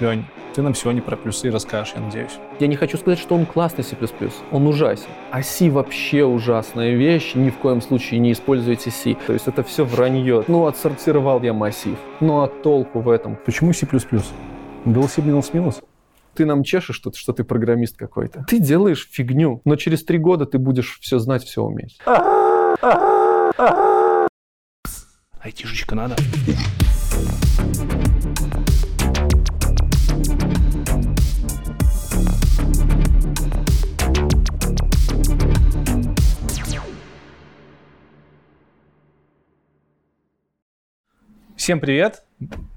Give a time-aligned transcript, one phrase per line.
[0.00, 0.24] Лень,
[0.54, 2.38] ты нам сегодня про плюсы расскажешь, я надеюсь.
[2.58, 3.94] Я не хочу сказать, что он классный C++,
[4.50, 5.04] он ужасен.
[5.30, 9.14] А C вообще ужасная вещь, ни в коем случае не используйте C.
[9.26, 10.42] То есть это все вранье.
[10.48, 11.98] Ну, отсортировал я массив.
[12.20, 13.36] Ну, а толку в этом?
[13.44, 13.86] Почему C++?
[14.86, 15.82] Был C минус-минус?
[16.34, 18.46] Ты нам чешешь, что, что ты программист какой-то.
[18.48, 21.98] Ты делаешь фигню, но через три года ты будешь все знать, все уметь.
[25.42, 26.16] Айтишечка надо.
[41.70, 42.24] Всем привет!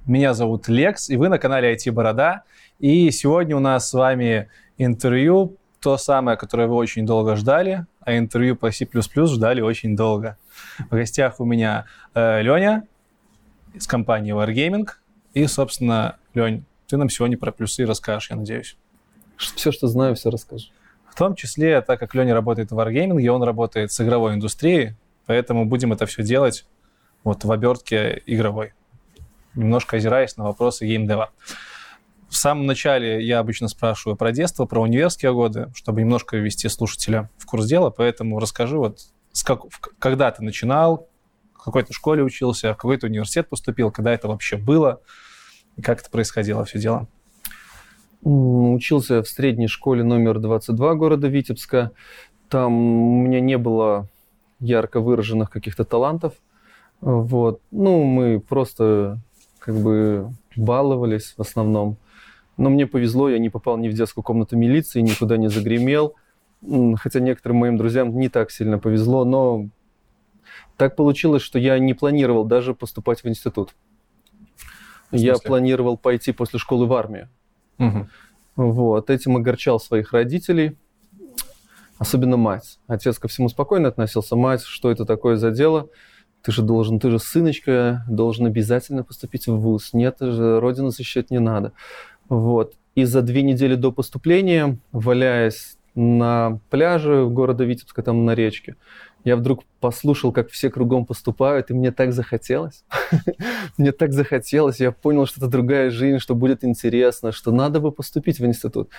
[0.05, 2.43] Меня зовут Лекс, и вы на канале IT Борода.
[2.77, 8.15] И сегодня у нас с вами интервью, то самое, которое вы очень долго ждали, а
[8.15, 10.37] интервью по C++ ждали очень долго.
[10.77, 12.87] В гостях у меня э, Леня
[13.73, 14.87] из компании Wargaming.
[15.33, 18.77] И, собственно, Лень, ты нам сегодня про плюсы расскажешь, я надеюсь.
[19.37, 20.67] Все, что знаю, все расскажу.
[21.09, 24.93] В том числе, так как Леня работает в Wargaming, он работает с игровой индустрией,
[25.25, 26.67] поэтому будем это все делать
[27.23, 28.73] вот в обертке игровой,
[29.55, 31.31] немножко озираясь на вопросы геймдева.
[32.29, 37.29] В самом начале я обычно спрашиваю про детство, про универские годы, чтобы немножко ввести слушателя
[37.37, 39.61] в курс дела, поэтому расскажи, вот с как,
[39.99, 41.07] когда ты начинал,
[41.53, 45.01] в какой то школе учился, в какой то университет поступил, когда это вообще было,
[45.77, 47.07] и как это происходило все дело?
[48.21, 51.91] Учился в средней школе номер 22 города Витебска.
[52.47, 54.07] Там у меня не было
[54.59, 56.33] ярко выраженных каких-то талантов.
[57.01, 57.61] Вот.
[57.71, 59.19] Ну, мы просто
[59.63, 61.97] как бы баловались в основном.
[62.57, 66.15] Но мне повезло, я не попал ни в детскую комнату милиции, никуда не загремел.
[66.95, 69.69] Хотя некоторым моим друзьям не так сильно повезло, но
[70.77, 73.73] так получилось, что я не планировал даже поступать в институт.
[75.11, 77.29] В я планировал пойти после школы в армию.
[77.79, 78.07] Угу.
[78.55, 79.09] Вот.
[79.09, 80.77] Этим огорчал своих родителей,
[81.97, 82.79] особенно мать.
[82.87, 84.35] Отец ко всему спокойно относился.
[84.35, 85.89] Мать, что это такое за дело?
[86.43, 89.93] Ты же должен, ты же сыночка, должен обязательно поступить в ВУЗ.
[89.93, 91.71] Нет, же родину защищать не надо.
[92.27, 92.73] Вот.
[92.95, 98.75] И за две недели до поступления, валяясь на пляже города Витебска, там на речке,
[99.23, 102.83] я вдруг послушал, как все кругом поступают, и мне так захотелось.
[103.77, 104.81] мне так захотелось.
[104.81, 108.89] Я понял, что это другая жизнь, что будет интересно, что надо бы поступить в институт.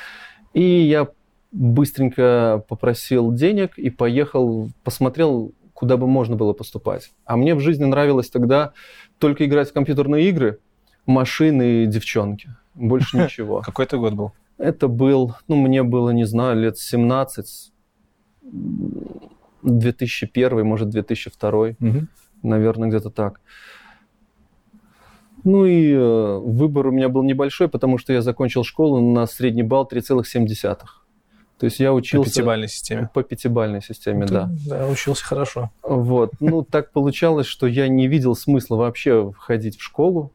[0.55, 1.09] И я
[1.53, 7.13] быстренько попросил денег и поехал, посмотрел куда бы можно было поступать.
[7.27, 8.73] А мне в жизни нравилось тогда
[9.19, 10.61] только играть в компьютерные игры,
[11.05, 12.55] машины и девчонки.
[12.75, 13.61] Больше ничего.
[13.61, 14.33] Какой это год был?
[14.57, 17.73] Это был, ну, мне было, не знаю, лет 17,
[19.63, 21.77] 2001, может, 2002, угу.
[22.43, 23.41] наверное, где-то так.
[25.43, 29.63] Ну и э, выбор у меня был небольшой, потому что я закончил школу на средний
[29.63, 30.77] балл 3,7.
[31.65, 32.29] То есть я учился...
[32.29, 33.11] По пятибалльной системе.
[33.15, 34.51] По пятибалльной системе, ну, да.
[34.67, 35.71] Да, учился хорошо.
[35.83, 36.33] Вот.
[36.39, 40.31] Ну, так получалось, что я не видел смысла вообще входить в школу.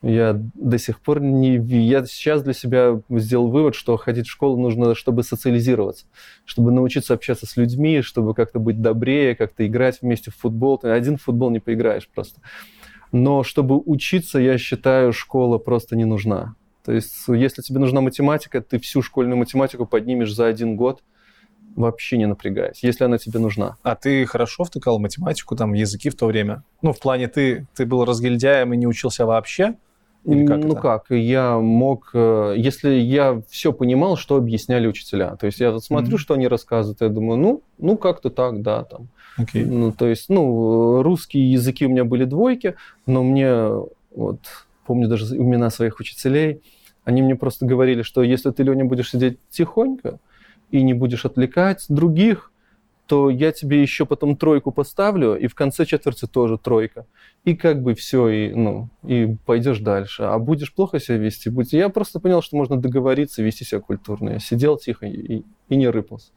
[0.00, 1.56] Я до сих пор не...
[1.58, 6.06] Я сейчас для себя сделал вывод, что ходить в школу нужно, чтобы социализироваться,
[6.46, 10.78] чтобы научиться общаться с людьми, чтобы как-то быть добрее, как-то играть вместе в футбол.
[10.78, 12.40] Ты один в футбол не поиграешь просто.
[13.12, 16.54] Но чтобы учиться, я считаю, школа просто не нужна.
[16.84, 21.02] То есть, если тебе нужна математика, ты всю школьную математику поднимешь за один год,
[21.76, 23.76] вообще не напрягаясь, если она тебе нужна.
[23.82, 26.62] А ты хорошо втыкал математику, там, языки в то время?
[26.82, 29.76] Ну, в плане, ты, ты был разгильдяем и не учился вообще?
[30.24, 30.80] Или как ну это?
[30.80, 35.36] как, я мог, э, если я все понимал, что объясняли учителя.
[35.36, 36.20] То есть я смотрю, mm-hmm.
[36.20, 39.08] что они рассказывают, я думаю, ну, ну как-то так, да, там.
[39.38, 39.64] Okay.
[39.64, 42.74] Ну, то есть, ну, русские языки у меня были двойки,
[43.06, 43.70] но мне
[44.14, 44.40] вот
[44.90, 46.62] помню даже имена своих учителей,
[47.04, 50.18] они мне просто говорили, что если ты, Леня, будешь сидеть тихонько
[50.72, 52.50] и не будешь отвлекать других,
[53.06, 57.06] то я тебе еще потом тройку поставлю, и в конце четверти тоже тройка.
[57.44, 60.24] И как бы все, и, ну, и пойдешь дальше.
[60.24, 61.72] А будешь плохо себя вести, будь...
[61.72, 64.30] Я просто понял, что можно договориться, вести себя культурно.
[64.30, 66.32] Я сидел тихо и, и не рыпался.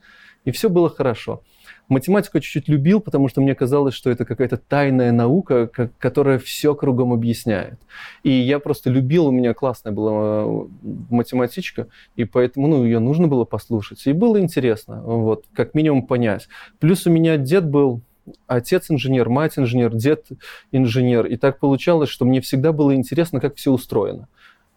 [0.45, 1.41] И все было хорошо.
[1.89, 5.67] Математику я чуть-чуть любил, потому что мне казалось, что это какая-то тайная наука,
[5.99, 7.79] которая все кругом объясняет.
[8.23, 10.65] И я просто любил, у меня классная была э,
[11.09, 14.05] математичка, и поэтому ну, ее нужно было послушать.
[14.07, 16.47] И было интересно, вот, как минимум понять.
[16.79, 18.01] Плюс у меня дед был
[18.47, 20.27] отец инженер, мать инженер, дед
[20.71, 21.25] инженер.
[21.25, 24.29] И так получалось, что мне всегда было интересно, как все устроено.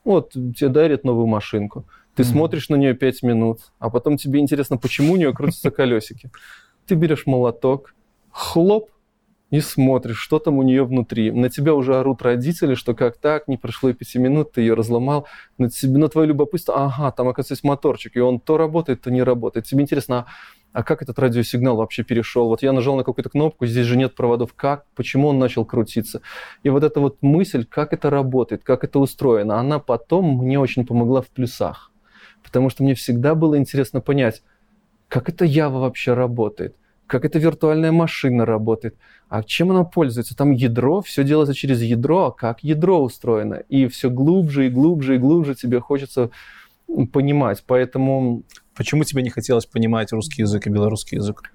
[0.04, 1.86] Вот тебе дарят новую машинку.
[2.14, 2.26] Ты mm-hmm.
[2.26, 6.30] смотришь на нее 5 минут, а потом тебе интересно, почему у нее крутятся колесики
[6.86, 7.94] ты берешь молоток,
[8.30, 8.90] хлоп,
[9.50, 11.30] и смотришь, что там у нее внутри.
[11.30, 14.74] На тебя уже орут родители, что как так, не прошло и пяти минут, ты ее
[14.74, 15.26] разломал.
[15.56, 19.10] На, тебе, на твое любопытство, ага, там, оказывается, есть моторчик, и он то работает, то
[19.10, 19.66] не работает.
[19.66, 20.26] Тебе интересно, а,
[20.72, 22.48] а как этот радиосигнал вообще перешел?
[22.48, 26.22] Вот я нажал на какую-то кнопку, здесь же нет проводов, как, почему он начал крутиться?
[26.64, 30.84] И вот эта вот мысль, как это работает, как это устроено, она потом мне очень
[30.84, 31.92] помогла в плюсах.
[32.42, 34.42] Потому что мне всегда было интересно понять,
[35.08, 36.76] как это Ява вообще работает–
[37.06, 38.96] как эта виртуальная машина работает,
[39.28, 40.36] а чем она пользуется.
[40.36, 43.62] Там ядро, все делается через ядро, а как ядро устроено.
[43.68, 46.30] И все глубже и глубже и глубже тебе хочется
[47.12, 47.62] понимать.
[47.66, 48.42] Поэтому...
[48.74, 51.50] Почему тебе не хотелось понимать русский язык и белорусский язык?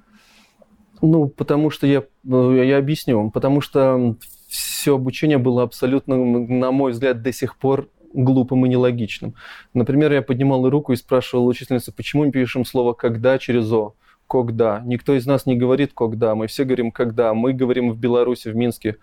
[1.02, 3.30] Ну, потому что я, э, я объясню.
[3.30, 4.16] Потому что
[4.48, 9.36] все обучение было абсолютно, на мой взгляд, до сих пор глупым и нелогичным.
[9.74, 13.94] Например, я поднимал руку и спрашивал учительницу, почему мы пишем слово «когда» через «о»
[14.28, 14.82] когда.
[14.86, 17.34] Никто из нас не говорит когда, мы все говорим когда.
[17.34, 18.98] Мы говорим в Беларуси, в Минске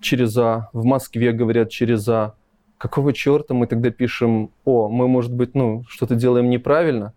[0.00, 2.34] через А, в Москве говорят через А.
[2.78, 4.88] Какого черта мы тогда пишем О?
[4.88, 7.12] Мы, может быть, ну, что-то делаем неправильно?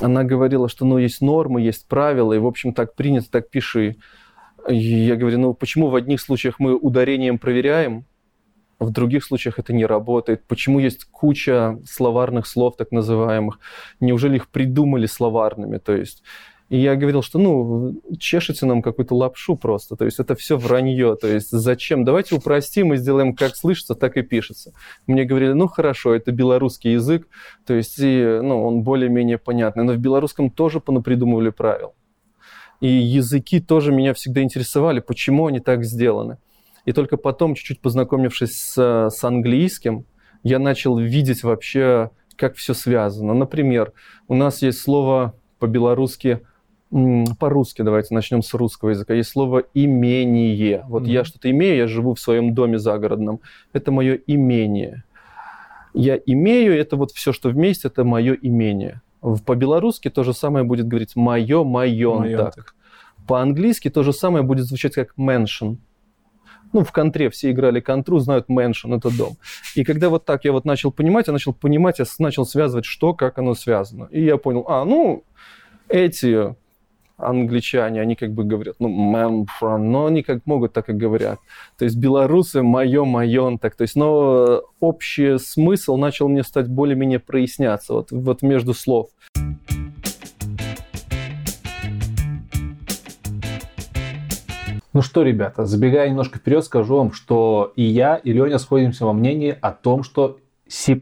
[0.00, 3.96] Она говорила, что ну, есть нормы, есть правила, и, в общем, так принято, так пиши.
[4.68, 8.06] И я говорю, ну почему в одних случаях мы ударением проверяем,
[8.84, 10.44] в других случаях это не работает.
[10.46, 13.58] Почему есть куча словарных слов, так называемых?
[14.00, 15.78] Неужели их придумали словарными?
[15.78, 16.22] То есть
[16.70, 21.14] и я говорил, что, ну, чешете нам какую-то лапшу просто, то есть это все вранье,
[21.14, 22.04] то есть зачем?
[22.04, 24.72] Давайте упростим и сделаем как слышится, так и пишется.
[25.06, 27.28] Мне говорили, ну, хорошо, это белорусский язык,
[27.66, 31.94] то есть, и, ну, он более-менее понятный, но в белорусском тоже понапридумывали правил.
[32.80, 36.38] И языки тоже меня всегда интересовали, почему они так сделаны.
[36.84, 40.04] И только потом, чуть-чуть познакомившись с, с английским,
[40.42, 43.34] я начал видеть вообще, как все связано.
[43.34, 43.92] Например,
[44.28, 46.40] у нас есть слово по-белорусски,
[47.40, 50.84] по-русски, давайте начнем с русского языка, есть слово «имение».
[50.86, 51.10] Вот mm-hmm.
[51.10, 53.40] я что-то имею, я живу в своем доме загородном.
[53.72, 55.02] Это мое имение.
[55.92, 59.00] Я имею, это вот все, что вместе, это мое имение.
[59.20, 62.74] По-белорусски то же самое будет говорить «моё», «моёнтак».
[63.26, 65.78] По-английски то же самое будет звучать как «mention»
[66.74, 69.36] ну, в контре все играли контру, знают mansion, это дом.
[69.74, 73.14] И когда вот так я вот начал понимать, я начал понимать, я начал связывать, что,
[73.14, 74.08] как оно связано.
[74.10, 75.22] И я понял, а, ну,
[75.88, 76.54] эти
[77.16, 81.38] англичане, они как бы говорят, ну, man from, но они как могут, так и говорят.
[81.78, 83.76] То есть белорусы мое, майон, так.
[83.76, 89.10] То есть, но общий смысл начал мне стать более-менее проясняться вот, вот между слов.
[94.94, 99.12] Ну что, ребята, забегая немножко вперед, скажу вам, что и я, и Леня сходимся во
[99.12, 100.38] мнении о том, что
[100.68, 100.96] C++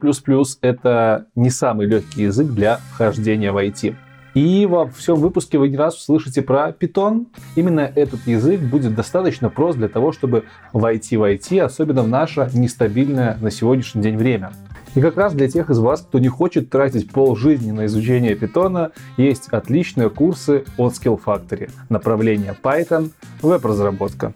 [0.62, 3.94] это не самый легкий язык для вхождения в IT.
[4.32, 7.26] И во всем выпуске вы не раз услышите про Python.
[7.54, 12.48] Именно этот язык будет достаточно прост для того, чтобы войти в IT, особенно в наше
[12.54, 14.52] нестабильное на сегодняшний день время.
[14.94, 18.34] И как раз для тех из вас, кто не хочет тратить пол жизни на изучение
[18.34, 21.70] питона, есть отличные курсы от Skill Factory.
[21.88, 23.10] Направление Python,
[23.40, 24.34] веб-разработка.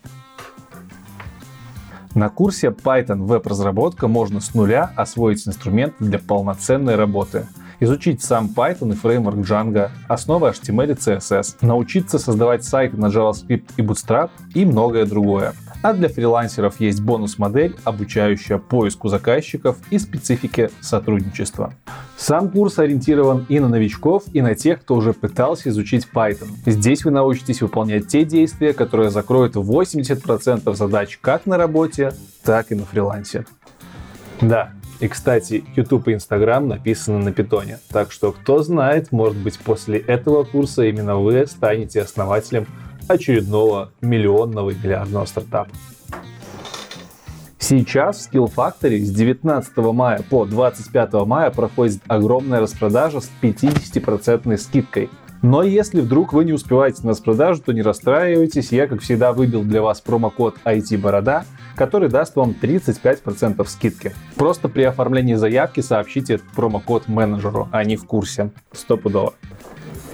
[2.15, 7.47] На курсе Python веб-разработка можно с нуля освоить инструменты для полноценной работы–
[7.81, 13.65] изучить сам Python и фреймворк Django, основы HTML и CSS, научиться создавать сайты на JavaScript
[13.77, 15.55] и Bootstrap и многое другое.
[15.83, 21.75] А для фрилансеров есть бонус-модель, обучающая поиску заказчиков и специфике сотрудничества.
[22.17, 26.49] Сам курс ориентирован и на новичков, и на тех, кто уже пытался изучить Python.
[26.65, 32.75] Здесь вы научитесь выполнять те действия, которые закроют 80% задач как на работе, так и
[32.75, 33.45] на фрилансе.
[34.41, 37.79] Да, и, кстати, YouTube и Instagram написаны на питоне.
[37.91, 42.67] Так что, кто знает, может быть, после этого курса именно вы станете основателем
[43.09, 45.71] очередного миллионного и миллиардного стартапа.
[47.59, 54.57] Сейчас в Skill Factory с 19 мая по 25 мая проходит огромная распродажа с 50%
[54.57, 55.11] скидкой.
[55.43, 58.73] Но если вдруг вы не успеваете на распродажу, то не расстраивайтесь.
[58.73, 61.45] Я, как всегда, выбил для вас промокод IT-борода,
[61.75, 64.13] который даст вам 35% скидки.
[64.37, 68.51] Просто при оформлении заявки сообщите этот промокод менеджеру, они в курсе.
[68.73, 69.35] Стопудово.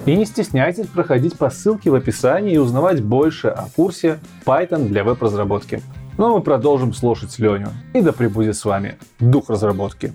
[0.05, 5.05] И не стесняйтесь проходить по ссылке в описании и узнавать больше о курсе Python для
[5.05, 5.81] веб-разработки.
[6.17, 7.69] Ну а мы продолжим слушать Леню.
[7.93, 10.11] И да пребудет с вами дух разработки.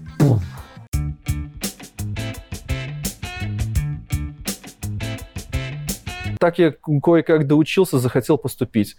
[6.39, 8.95] Так я кое-как доучился, захотел поступить.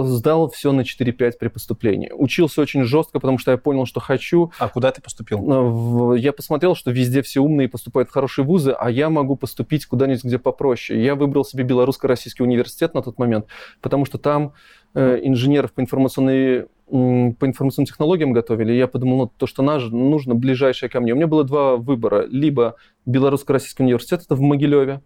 [0.00, 2.10] Сдал все на 4-5 при поступлении.
[2.14, 4.52] Учился очень жестко, потому что я понял, что хочу.
[4.58, 6.14] А куда ты поступил?
[6.14, 9.86] Э, я посмотрел, что везде все умные поступают в хорошие вузы, а я могу поступить
[9.86, 11.02] куда-нибудь, где попроще.
[11.02, 13.46] Я выбрал себе Белорусско-Российский университет на тот момент,
[13.80, 14.54] потому что там
[14.94, 20.90] э, инженеров по информационной по информационным технологиям готовили, я подумал, ну, то, что нужно, ближайшее
[20.90, 21.14] ко мне.
[21.14, 22.26] У меня было два выбора.
[22.28, 25.00] Либо Белорусско-Российский университет, это в Могилеве,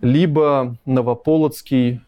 [0.00, 2.02] либо Новополоцкий,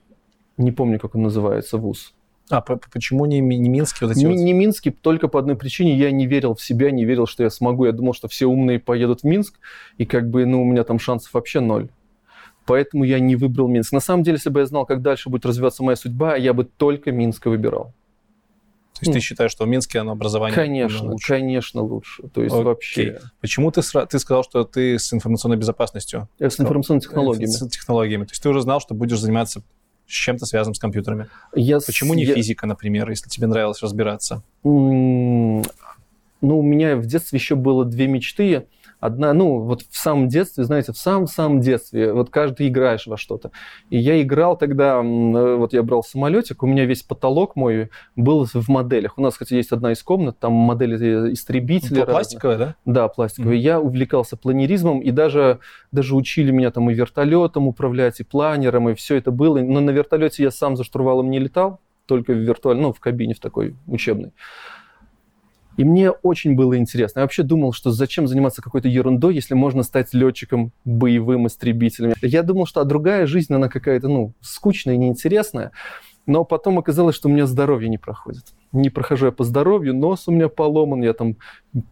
[0.57, 2.15] не помню, как он называется, вуз.
[2.49, 4.05] А почему не, не Минский?
[4.05, 4.37] Вот эти не, вот...
[4.37, 5.97] не Минский только по одной причине.
[5.97, 7.87] Я не верил в себя, не верил, что я смогу.
[7.87, 9.59] Я думал, что все умные поедут в Минск,
[9.99, 11.89] и как бы, ну, у меня там шансов вообще ноль.
[12.65, 13.93] Поэтому я не выбрал Минск.
[13.93, 16.65] На самом деле, если бы я знал, как дальше будет развиваться моя судьба, я бы
[16.65, 17.95] только Минска выбирал.
[18.95, 19.13] То есть mm.
[19.15, 21.29] ты считаешь, что в Минске оно образование конечно, лучше?
[21.29, 22.23] Конечно, лучше.
[22.29, 22.65] То есть Окей.
[22.65, 23.21] вообще.
[23.43, 26.29] Почему ты, ты сказал, что ты с информационной безопасностью?
[26.39, 27.51] Я с информационными технологиями.
[27.51, 28.25] С технологиями.
[28.25, 29.63] То есть ты уже знал, что будешь заниматься
[30.07, 31.29] с чем-то связанным с компьютерами.
[31.55, 32.17] Я Почему с...
[32.17, 32.35] не я...
[32.35, 34.43] физика, например, если тебе нравилось разбираться?
[34.65, 35.69] Mm,
[36.41, 38.67] ну, у меня в детстве еще было две мечты
[39.01, 43.51] одна, ну, вот в самом детстве, знаете, в самом-самом детстве, вот каждый играешь во что-то.
[43.91, 48.47] И я играл тогда, э, вот я брал самолетик, у меня весь потолок мой был
[48.47, 49.19] в моделях.
[49.19, 52.01] У нас, кстати, есть одна из комнат, там модели э, истребителей.
[52.01, 52.75] Ну, пластиковая, да?
[52.85, 53.57] Да, пластиковая.
[53.57, 53.61] Mm-hmm.
[53.61, 55.61] Я увлекался планеризмом, и даже,
[55.93, 59.59] даже учили меня там и вертолетом управлять, и планером, и все это было.
[59.59, 63.35] Но на вертолете я сам за штурвалом не летал, только в виртуальной, ну, в кабине
[63.35, 64.33] в такой учебной.
[65.77, 67.21] И мне очень было интересно.
[67.21, 72.15] Я вообще думал, что зачем заниматься какой-то ерундой, если можно стать летчиком боевым истребителем.
[72.23, 75.73] Я думал, что а другая жизнь, она какая-то, ну, скучная и неинтересная.
[76.27, 78.47] Но потом оказалось, что у меня здоровье не проходит.
[78.73, 81.37] Не прохожу я по здоровью, нос у меня поломан, я там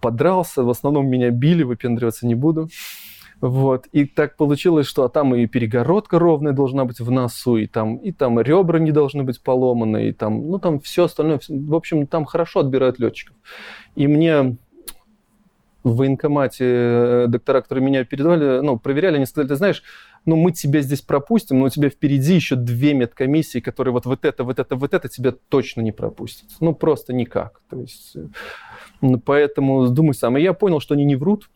[0.01, 2.69] подрался, в основном меня били, выпендриваться не буду.
[3.47, 3.89] Вот.
[3.93, 8.11] И так получилось, что там и перегородка ровная должна быть в носу, и там, и
[8.11, 11.39] там ребра не должны быть поломаны, и там, ну, там все остальное.
[11.47, 13.37] В общем, там хорошо отбирают летчиков.
[13.97, 14.57] И мне
[15.83, 19.83] в военкомате э, доктора, которые меня передавали, ну, проверяли, они сказали, ты знаешь,
[20.25, 24.25] ну, мы тебя здесь пропустим, но у тебя впереди еще две медкомиссии, которые вот, вот
[24.25, 26.49] это, вот это, вот это тебя точно не пропустят.
[26.61, 27.61] Ну, просто никак.
[27.69, 30.39] То есть, э, поэтому думай сам.
[30.39, 31.51] И я понял, что они не врут,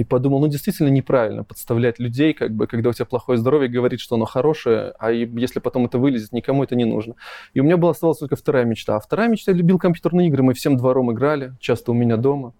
[0.00, 4.00] и подумал, ну, действительно неправильно подставлять людей, как бы, когда у тебя плохое здоровье, говорить,
[4.00, 7.16] что оно хорошее, а если потом это вылезет, никому это не нужно.
[7.52, 8.96] И у меня была оставалась только вторая мечта.
[8.96, 12.54] А вторая мечта, я любил компьютерные игры, мы всем двором играли, часто у меня дома.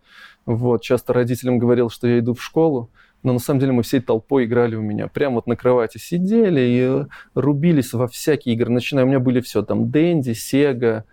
[0.45, 2.91] Вот, часто родителям говорил, что я иду в школу,
[3.23, 5.09] но на самом деле мы всей толпой играли у меня.
[5.09, 8.71] Прямо вот на кровати сидели и рубились во всякие игры.
[8.71, 11.05] Начиная, у меня были все там, Дэнди, Сега,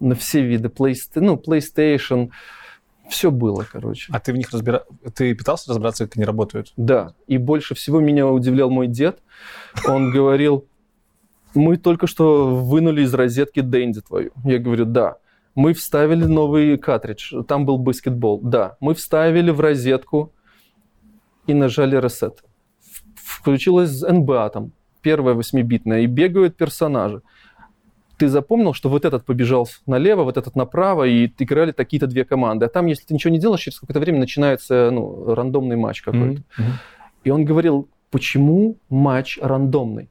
[0.00, 2.30] на все виды, PlayStation, ну, PlayStation,
[3.08, 4.12] все было, короче.
[4.12, 4.84] А ты в них разбира...
[5.14, 6.72] Ты пытался разобраться, как они работают?
[6.76, 7.14] Да.
[7.26, 9.20] И больше всего меня удивлял мой дед.
[9.86, 10.66] Он говорил,
[11.54, 14.30] мы только что вынули из розетки Дэнди твою.
[14.44, 15.18] Я говорю, да.
[15.54, 17.42] Мы вставили новый картридж.
[17.46, 18.40] Там был баскетбол.
[18.40, 18.76] Да.
[18.80, 20.32] Мы вставили в розетку
[21.46, 22.38] и нажали reset.
[23.14, 27.22] Включилась НБА там, первая восьмибитная, и бегают персонажи
[28.16, 32.66] ты запомнил, что вот этот побежал налево, вот этот направо, и играли такие-то две команды.
[32.66, 36.42] А там, если ты ничего не делаешь, через какое-то время начинается ну, рандомный матч какой-то.
[36.58, 36.72] Mm-hmm.
[37.24, 40.08] И он говорил, почему матч рандомный?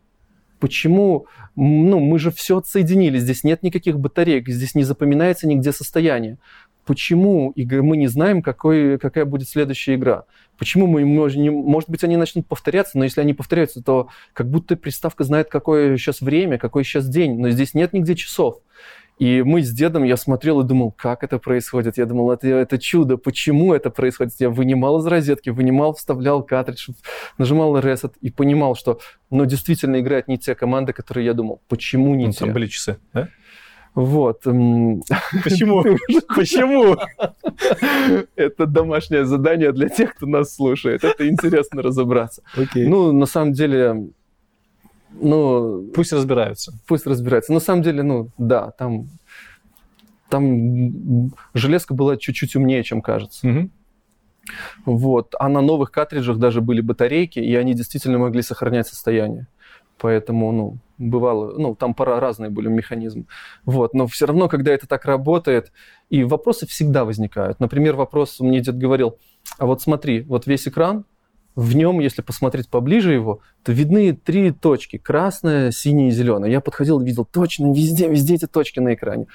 [0.59, 6.37] Почему, ну, мы же все отсоединили, здесь нет никаких батареек, здесь не запоминается нигде состояние
[6.85, 10.25] почему мы не знаем, какой, какая будет следующая игра.
[10.57, 14.75] Почему мы можем, может быть, они начнут повторяться, но если они повторяются, то как будто
[14.75, 18.59] приставка знает, какое сейчас время, какой сейчас день, но здесь нет нигде часов.
[19.19, 21.97] И мы с дедом, я смотрел и думал, как это происходит.
[21.97, 24.33] Я думал, это, это чудо, почему это происходит.
[24.39, 26.89] Я вынимал из розетки, вынимал, вставлял картридж,
[27.37, 28.99] нажимал reset и понимал, что,
[29.29, 31.61] ну, действительно играют не те команды, которые я думал.
[31.69, 32.39] Почему не ну, те?
[32.39, 33.29] Там были часы, да?
[33.95, 34.41] Вот.
[34.43, 35.83] Почему?
[36.35, 36.97] Почему?
[38.35, 41.03] Это домашнее задание для тех, кто нас слушает.
[41.03, 42.41] Это интересно разобраться.
[42.55, 42.87] Okay.
[42.87, 44.09] Ну, на самом деле,
[45.11, 45.89] ну...
[45.93, 46.73] Пусть разбираются.
[46.87, 47.53] Пусть разбираются.
[47.53, 49.09] На самом деле, ну, да, там,
[50.29, 53.47] там железка была чуть-чуть умнее, чем кажется.
[53.47, 53.69] Угу.
[54.85, 55.35] Вот.
[55.39, 59.47] А на новых картриджах даже были батарейки, и они действительно могли сохранять состояние.
[59.97, 63.25] Поэтому, ну, бывало, ну, там пора разные были механизмы.
[63.65, 65.71] Вот, но все равно, когда это так работает,
[66.09, 67.59] и вопросы всегда возникают.
[67.59, 69.17] Например, вопрос, мне дед говорил,
[69.57, 71.05] а вот смотри, вот весь экран,
[71.55, 76.49] в нем, если посмотреть поближе его, то видны три точки, красная, синяя и зеленая.
[76.49, 79.27] Я подходил и видел точно везде, везде эти точки на экране.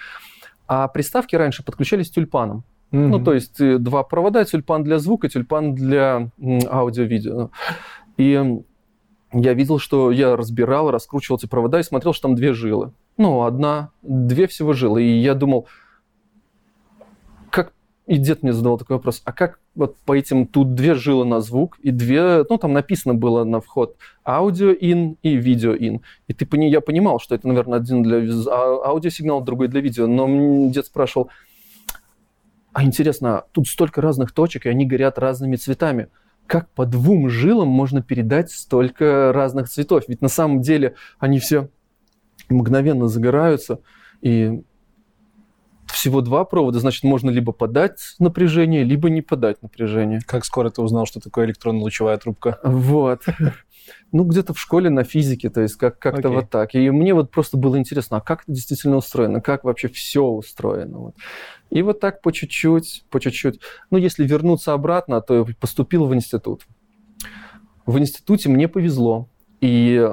[0.66, 2.64] А приставки раньше подключались тюльпаном.
[2.90, 3.06] Mm-hmm.
[3.06, 7.50] Ну, то есть э, два провода, тюльпан для звука, тюльпан для аудио-видео.
[8.16, 8.62] И
[9.32, 12.92] я видел, что я разбирал, раскручивал эти провода и смотрел, что там две жилы.
[13.16, 15.02] Ну, одна, две всего жилы.
[15.02, 15.66] И я думал,
[17.50, 17.72] как...
[18.06, 20.46] И дед мне задавал такой вопрос, а как вот по этим...
[20.46, 22.44] Тут две жилы на звук и две...
[22.48, 26.00] Ну, там написано было на вход аудио in и видео in.
[26.26, 28.18] И ты, я понимал, что это, наверное, один для
[28.50, 30.06] а, аудиосигнала, другой для видео.
[30.06, 31.30] Но дед спрашивал,
[32.72, 36.08] а интересно, тут столько разных точек, и они горят разными цветами
[36.48, 40.04] как по двум жилам можно передать столько разных цветов?
[40.08, 41.68] Ведь на самом деле они все
[42.48, 43.80] мгновенно загораются,
[44.22, 44.62] и
[45.98, 50.20] всего два провода, значит, можно либо подать напряжение, либо не подать напряжение.
[50.24, 52.58] Как скоро ты узнал, что такое электронно-лучевая трубка?
[52.62, 53.22] Вот.
[54.12, 56.34] Ну, где-то в школе на физике, то есть как- как-то okay.
[56.34, 56.74] вот так.
[56.74, 60.98] И мне вот просто было интересно, а как это действительно устроено, как вообще все устроено.
[60.98, 61.14] Вот.
[61.70, 63.60] И вот так по чуть-чуть, по чуть-чуть.
[63.90, 66.66] Ну, если вернуться обратно, то я поступил в институт.
[67.86, 69.30] В институте мне повезло.
[69.62, 70.06] И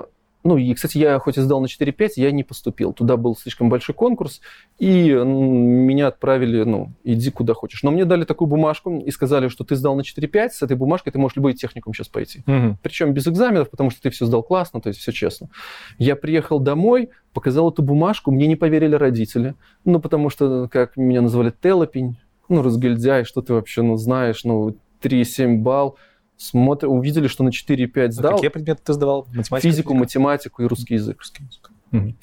[0.46, 2.94] ну, и, кстати, я хоть и сдал на 4-5, я не поступил.
[2.94, 4.42] Туда был слишком большой конкурс,
[4.78, 7.82] и меня отправили, ну, иди куда хочешь.
[7.82, 11.12] Но мне дали такую бумажку и сказали, что ты сдал на 4-5, с этой бумажкой
[11.12, 12.44] ты можешь любой техникум сейчас пойти.
[12.46, 12.78] Угу.
[12.84, 15.50] Причем без экзаменов, потому что ты все сдал классно, то есть все честно.
[15.98, 19.56] Я приехал домой, показал эту бумажку, мне не поверили родители.
[19.84, 24.78] Ну, потому что, как меня называли, телопень, ну, разгильдяй, что ты вообще, ну, знаешь, ну,
[25.02, 25.98] 3,7 балл
[26.38, 26.88] смотр...
[26.88, 28.34] увидели, что на 4-5 сдал.
[28.34, 29.28] А какие предметы ты сдавал?
[29.28, 29.94] Математика, Физику, физика?
[29.94, 31.18] математику и русский язык.
[31.20, 31.72] Русский язык.
[31.92, 32.14] Угу.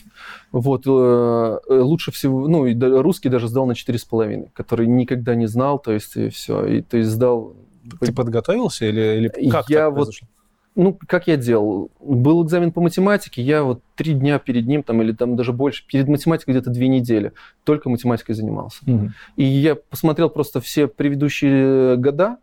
[0.53, 5.47] Вот, э, э, лучше всего, ну, и русский даже сдал на 4,5, который никогда не
[5.47, 7.57] знал, то есть, и все, и то есть сдал...
[8.01, 10.29] Ты подготовился или, или как я вот, произошло?
[10.75, 11.91] Ну, как я делал?
[12.01, 15.87] Был экзамен по математике, я вот три дня перед ним, там, или там даже больше,
[15.87, 17.33] перед математикой где-то две недели,
[17.65, 18.79] только математикой занимался.
[18.87, 19.11] Угу.
[19.37, 22.39] И я посмотрел просто все предыдущие года,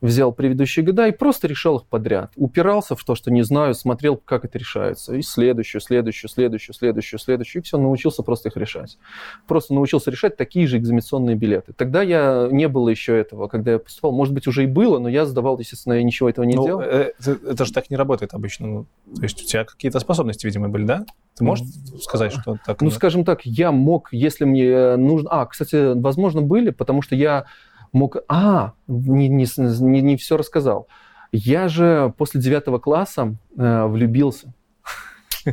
[0.00, 2.32] взял предыдущие года и просто решал их подряд.
[2.36, 5.14] Упирался в то, что не знаю, смотрел, как это решается.
[5.14, 7.62] И следующую, следующую, следующую, следующую, следующую.
[7.62, 8.98] И все, научился просто их решать.
[9.46, 11.72] Просто научился решать такие же экзаменационные билеты.
[11.72, 14.12] Тогда я не было еще этого, когда я поступал.
[14.12, 16.80] Может быть, уже и было, но я сдавал, естественно, я ничего этого не ну, делал.
[16.80, 18.66] Это, это же так не работает обычно.
[18.66, 18.86] Ну,
[19.16, 21.06] то есть у тебя какие-то способности, видимо, были, да?
[21.36, 21.66] Ты можешь
[22.02, 22.80] сказать, что так?
[22.80, 25.30] Ну, скажем так, я мог, если мне нужно...
[25.30, 27.46] А, кстати, возможно, были, потому что я
[27.94, 28.16] мог...
[28.28, 30.88] А, не, не, не, не все рассказал.
[31.32, 34.52] Я же после девятого класса э, влюбился.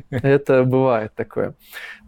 [0.09, 1.55] Это бывает такое.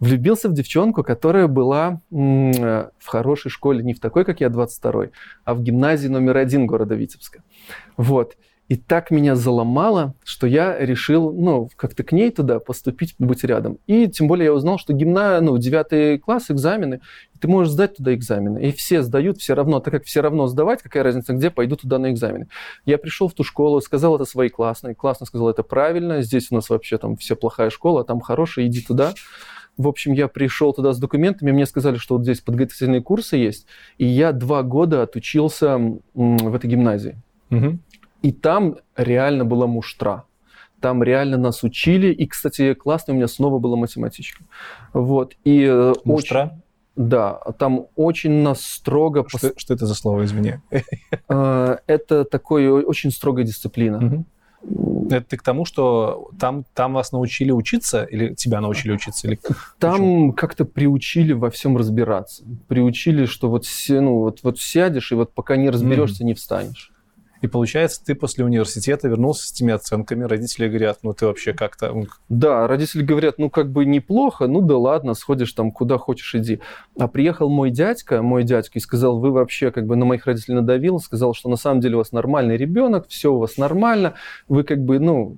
[0.00, 5.10] Влюбился в девчонку, которая была э, в хорошей школе, не в такой, как я, 22-й,
[5.44, 7.42] а в гимназии номер один города Витебска.
[7.96, 8.36] Вот.
[8.74, 13.78] И так меня заломало, что я решил, ну, как-то к ней туда поступить, быть рядом.
[13.86, 17.00] И тем более я узнал, что гимна, ну, девятый класс, экзамены,
[17.38, 18.66] ты можешь сдать туда экзамены.
[18.66, 21.98] И все сдают все равно, так как все равно сдавать, какая разница, где пойду туда
[21.98, 22.48] на экзамены.
[22.84, 26.56] Я пришел в ту школу, сказал это своей классной, классно сказал, это правильно, здесь у
[26.56, 29.14] нас вообще там все плохая школа, а там хорошая, иди туда.
[29.76, 33.68] В общем, я пришел туда с документами, мне сказали, что вот здесь подготовительные курсы есть,
[33.98, 35.78] и я два года отучился
[36.12, 37.14] в этой гимназии.
[37.52, 37.78] Угу.
[38.24, 40.24] И там реально была муштра.
[40.80, 42.06] Там реально нас учили.
[42.06, 44.44] И, кстати, классно у меня снова была математичка.
[44.94, 45.34] Вот.
[45.44, 46.44] И э, муштра?
[46.44, 46.62] Очень,
[46.96, 49.26] да, там очень нас строго...
[49.28, 50.54] Что, что это за слово, извини?
[51.28, 54.24] Э, это такая очень строгая дисциплина.
[55.10, 59.28] Это ты к тому, что там, там вас научили учиться или тебя научили учиться?
[59.28, 59.38] Или...
[59.78, 62.42] Там как-то приучили во всем разбираться.
[62.68, 66.26] Приучили, что вот, ну, вот, вот сядешь, и вот пока не разберешься, mm-hmm.
[66.26, 66.93] не встанешь.
[67.44, 70.24] И получается, ты после университета вернулся с этими оценками.
[70.24, 71.94] Родители говорят, ну ты вообще как-то...
[72.30, 76.60] Да, родители говорят, ну как бы неплохо, ну да ладно, сходишь там куда хочешь иди.
[76.98, 80.54] А приехал мой дядька, мой дядька, и сказал, вы вообще как бы на моих родителей
[80.54, 84.14] надавил, сказал, что на самом деле у вас нормальный ребенок, все у вас нормально,
[84.48, 85.36] вы как бы, ну,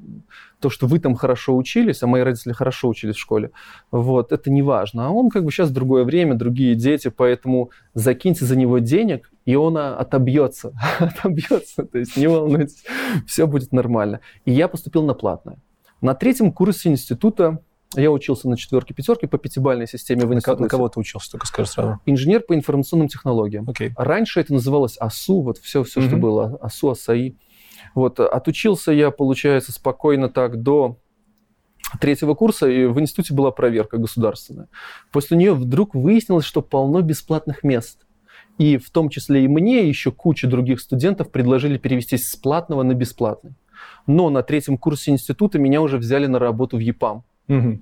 [0.60, 3.50] то, что вы там хорошо учились, а мои родители хорошо учились в школе,
[3.90, 5.08] вот, это не важно.
[5.08, 9.54] А он как бы сейчас другое время, другие дети, поэтому закиньте за него денег, и
[9.54, 12.84] он отобьется, отобьется, то есть не волнуйтесь,
[13.26, 14.20] все будет нормально.
[14.44, 15.58] И я поступил на платное.
[16.02, 17.62] На третьем курсе института
[17.94, 20.64] я учился на четверке, пятерке по пятибалльной системе в институте.
[20.64, 22.00] На кого ты учился, только скажи сразу.
[22.04, 23.64] Инженер по информационным технологиям.
[23.64, 23.92] Okay.
[23.96, 26.08] Раньше это называлось АСУ, вот все, все mm-hmm.
[26.08, 27.36] что было, АСУ, АСАИ.
[27.94, 30.98] Вот, отучился я, получается, спокойно так до
[32.00, 34.68] третьего курса, и в институте была проверка государственная.
[35.12, 38.05] После нее вдруг выяснилось, что полно бесплатных мест.
[38.58, 42.94] И в том числе и мне, еще куча других студентов предложили перевестись с платного на
[42.94, 43.52] бесплатный.
[44.06, 47.24] Но на третьем курсе института меня уже взяли на работу в ЕПАМ.
[47.48, 47.78] Угу.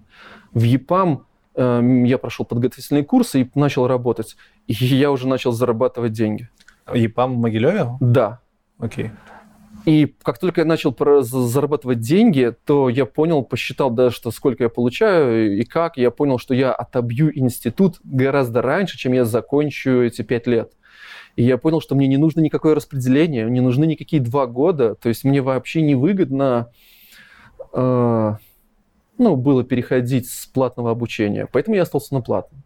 [0.53, 4.37] В ЕПАМ э, я прошел подготовительные курсы и начал работать.
[4.67, 6.49] И я уже начал зарабатывать деньги.
[6.93, 7.87] ЕПАМ в Могилеве?
[8.01, 8.41] Да.
[8.79, 9.11] Окей.
[9.85, 14.69] И как только я начал зарабатывать деньги, то я понял, посчитал, да, что сколько я
[14.71, 15.99] получаю и как.
[15.99, 20.73] Я понял, что я отобью институт гораздо раньше, чем я закончу эти пять лет.
[21.37, 24.95] И я понял, что мне не нужно никакое распределение, не нужны никакие два года.
[24.95, 26.71] То есть мне вообще невыгодно
[27.73, 28.33] э,
[29.19, 31.47] ну, было переходить с платного обучения.
[31.51, 32.63] Поэтому я остался на платном.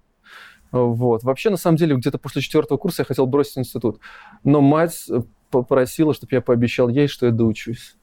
[0.72, 1.22] Вот.
[1.22, 4.00] Вообще, на самом деле, где-то после четвертого курса я хотел бросить институт.
[4.44, 5.09] Но мать
[5.50, 7.96] попросила, чтобы я пообещал ей, что я доучусь.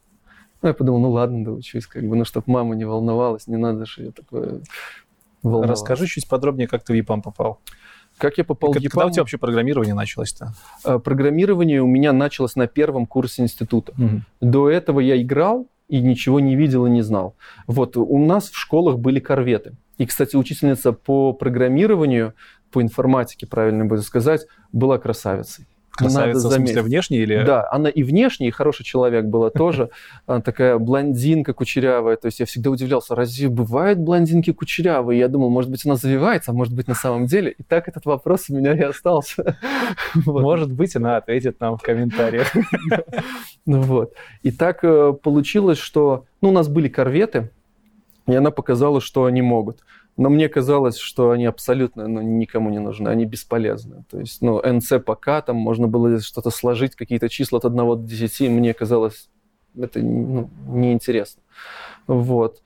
[0.62, 3.86] Ну, я подумал, ну ладно, доучусь, как бы, ну, чтобы мама не волновалась, не надо
[3.86, 4.62] же я такое
[5.43, 5.82] волновалась.
[5.82, 7.60] Расскажи чуть подробнее, как ты в ЕПАМ попал.
[8.17, 8.91] Как я попал как, в ЕПАМ?
[8.91, 10.54] Когда у тебя вообще программирование началось-то?
[10.84, 13.91] А, программирование у меня началось на первом курсе института.
[13.91, 14.21] Угу.
[14.41, 17.36] До этого я играл и ничего не видел и не знал.
[17.67, 19.76] Вот у нас в школах были корветы.
[19.98, 22.34] И, кстати, учительница по программированию,
[22.71, 25.67] по информатике, правильно будет сказать, была красавицей.
[25.95, 27.43] Красавица, Надо в смысле, внешне или...
[27.43, 29.89] Да, она и внешне, и хороший человек была тоже.
[30.25, 32.17] Она такая блондинка кучерявая.
[32.17, 35.19] То есть я всегда удивлялся, разве бывают блондинки кучерявые?
[35.19, 37.51] Я думал, может быть, она завивается, а может быть, на самом деле.
[37.58, 39.58] И так этот вопрос у меня и остался.
[40.25, 42.51] Может быть, она ответит нам в комментариях.
[43.67, 44.13] Ну вот.
[44.43, 46.25] И так э, получилось, что...
[46.41, 47.49] Ну, у нас были корветы,
[48.27, 49.79] и она показала, что они могут.
[50.17, 54.06] Но мне казалось, что они абсолютно ну, никому не нужны, они бесполезны.
[54.10, 57.95] То есть, ну, НЦ пока там можно было что-то сложить, какие-то числа от 1 до
[57.95, 59.30] 10, мне казалось,
[59.78, 61.41] это ну, неинтересно.
[62.08, 62.62] Вот.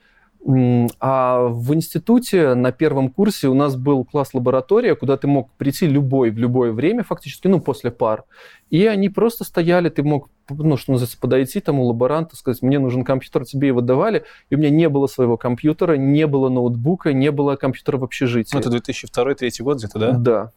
[0.46, 6.32] А в институте на первом курсе у нас был класс-лаборатория, куда ты мог прийти любой
[6.32, 8.24] в любое время, фактически, ну, после пар.
[8.70, 13.04] И они просто стояли, ты мог, ну, что называется, подойти тому лаборанту, сказать, мне нужен
[13.04, 17.32] компьютер, тебе его давали, и у меня не было своего компьютера, не было ноутбука, не
[17.32, 18.56] было компьютера в общежитии.
[18.56, 20.12] Ну, это 2002-2003 год где-то, да?
[20.12, 20.52] Да.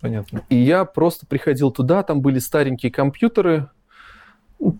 [0.00, 0.42] Понятно.
[0.48, 3.68] И я просто приходил туда, там были старенькие компьютеры,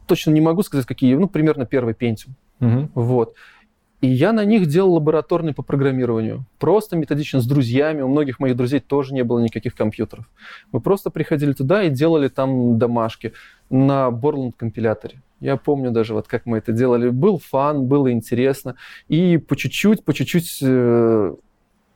[0.06, 2.30] точно не могу сказать, какие, ну, примерно первый Pentium.
[2.60, 2.90] Угу.
[2.94, 3.34] Вот.
[4.00, 6.44] И я на них делал лабораторный по программированию.
[6.58, 8.02] Просто методично с друзьями.
[8.02, 10.28] У многих моих друзей тоже не было никаких компьютеров.
[10.70, 13.32] Мы просто приходили туда и делали там домашки
[13.70, 15.20] на Borland компиляторе.
[15.40, 17.10] Я помню даже, вот как мы это делали.
[17.10, 18.76] Был фан, было интересно.
[19.08, 21.34] И по чуть-чуть, по чуть-чуть э,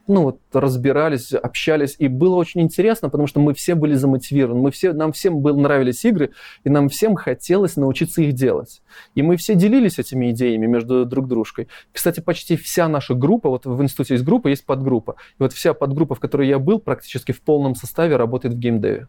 [0.08, 4.70] ну, вот, разбирались, общались, и было очень интересно, потому что мы все были замотивированы, мы
[4.70, 6.32] все, нам всем был, нравились игры,
[6.64, 8.82] и нам всем хотелось научиться их делать.
[9.14, 11.68] И мы все делились этими идеями между друг дружкой.
[11.92, 15.72] Кстати, почти вся наша группа, вот в институте есть группа, есть подгруппа, и вот вся
[15.72, 19.08] подгруппа, в которой я был, практически в полном составе работает в геймдеве.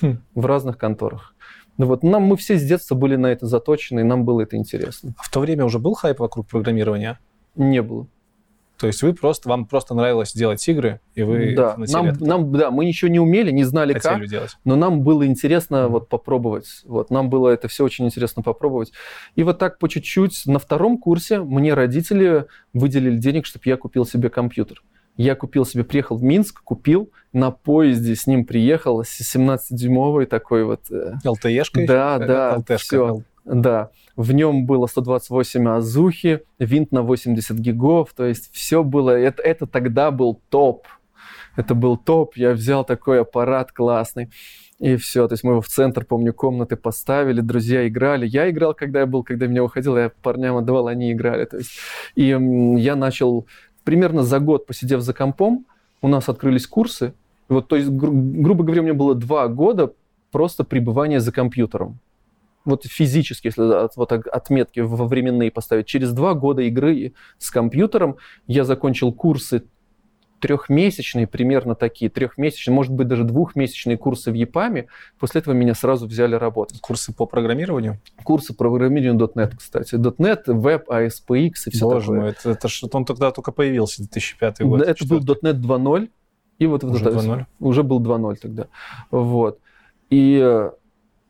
[0.00, 0.18] Хм.
[0.34, 1.34] В разных конторах.
[1.78, 4.56] Ну вот нам мы все с детства были на это заточены, и нам было это
[4.56, 5.14] интересно.
[5.18, 7.18] А в то время уже был хайп вокруг программирования?
[7.54, 8.08] Не было.
[8.78, 11.76] То есть вы просто, вам просто нравилось делать игры, и вы да.
[11.78, 14.56] нам, нам, да, мы ничего не умели, не знали Хотели как, делать.
[14.64, 15.88] но нам было интересно mm-hmm.
[15.88, 16.82] вот попробовать.
[16.84, 18.92] Вот нам было это все очень интересно попробовать.
[19.34, 24.04] И вот так по чуть-чуть на втором курсе мне родители выделили денег, чтобы я купил
[24.04, 24.82] себе компьютер.
[25.16, 30.64] Я купил себе, приехал в Минск, купил, на поезде с ним приехал, с 17-дюймовой такой
[30.64, 30.90] вот...
[30.90, 31.14] Э,
[31.86, 33.22] да, да, все.
[33.46, 39.40] Да, в нем было 128 азухи, винт на 80 гигов, то есть все было, это,
[39.40, 40.86] это тогда был топ.
[41.54, 44.30] Это был топ, я взял такой аппарат классный.
[44.78, 48.26] И все, то есть мы его в центр, помню, комнаты поставили, друзья играли.
[48.26, 51.46] Я играл, когда я был, когда меня уходил, я парням отдавал, они играли.
[51.46, 51.70] То есть,
[52.14, 53.46] и я начал
[53.84, 55.66] примерно за год, посидев за компом,
[56.02, 57.14] у нас открылись курсы.
[57.48, 59.92] Вот, то есть, гру- грубо говоря, меня было два года
[60.30, 62.00] просто пребывания за компьютером
[62.66, 68.64] вот физически, если вот отметки во временные поставить, через два года игры с компьютером я
[68.64, 69.62] закончил курсы
[70.40, 74.88] трехмесячные, примерно такие, трехмесячные, может быть, даже двухмесячные курсы в ЕПАМе.
[75.18, 76.80] После этого меня сразу взяли работать.
[76.80, 78.00] Курсы по программированию?
[78.22, 79.94] Курсы по программированию .NET, кстати.
[79.94, 82.20] .NET, Web, ASPX и все Боже такое.
[82.20, 84.82] мой, это, это что он тогда только появился, 2005 год.
[84.82, 86.10] Это был .NET 2.0.
[86.58, 87.44] И вот уже 2.0?
[87.60, 88.66] Уже был 2.0 тогда.
[89.10, 89.58] Вот.
[90.10, 90.68] И,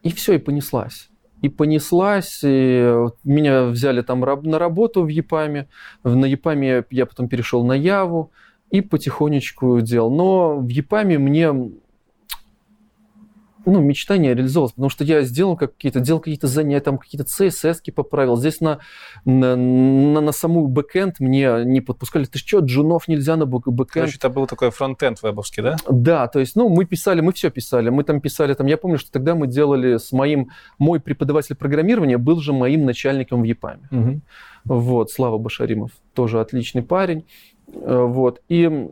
[0.03, 1.11] и все, и понеслась
[1.43, 2.41] и понеслась.
[2.43, 2.95] И
[3.25, 5.69] меня взяли там на работу в ЕПАМе.
[6.05, 8.33] На ЕПАМе я потом перешел на Яву
[8.71, 10.11] и потихонечку делал.
[10.11, 11.53] Но в ЕПАМе мне
[13.67, 17.93] ну, мечта не реализовалась, потому что я сделал какие-то, делал какие-то занятия, там какие-то CSS
[17.93, 18.37] поправил.
[18.37, 18.79] Здесь на,
[19.25, 22.25] на, на, на саму бэкэнд мне не подпускали.
[22.25, 23.91] Ты что, джунов нельзя на бэкэнд?
[23.91, 25.77] Короче, это был такой фронтенд вебовский, да?
[25.91, 27.91] Да, то есть, ну, мы писали, мы все писали.
[27.91, 32.19] Мы там писали, там, я помню, что тогда мы делали с моим, мой преподаватель программирования
[32.19, 33.89] был же моим начальником в EPAM е.
[33.91, 34.21] Угу.
[34.65, 37.25] Вот, Слава Башаримов, тоже отличный парень.
[37.73, 38.89] Э, вот, и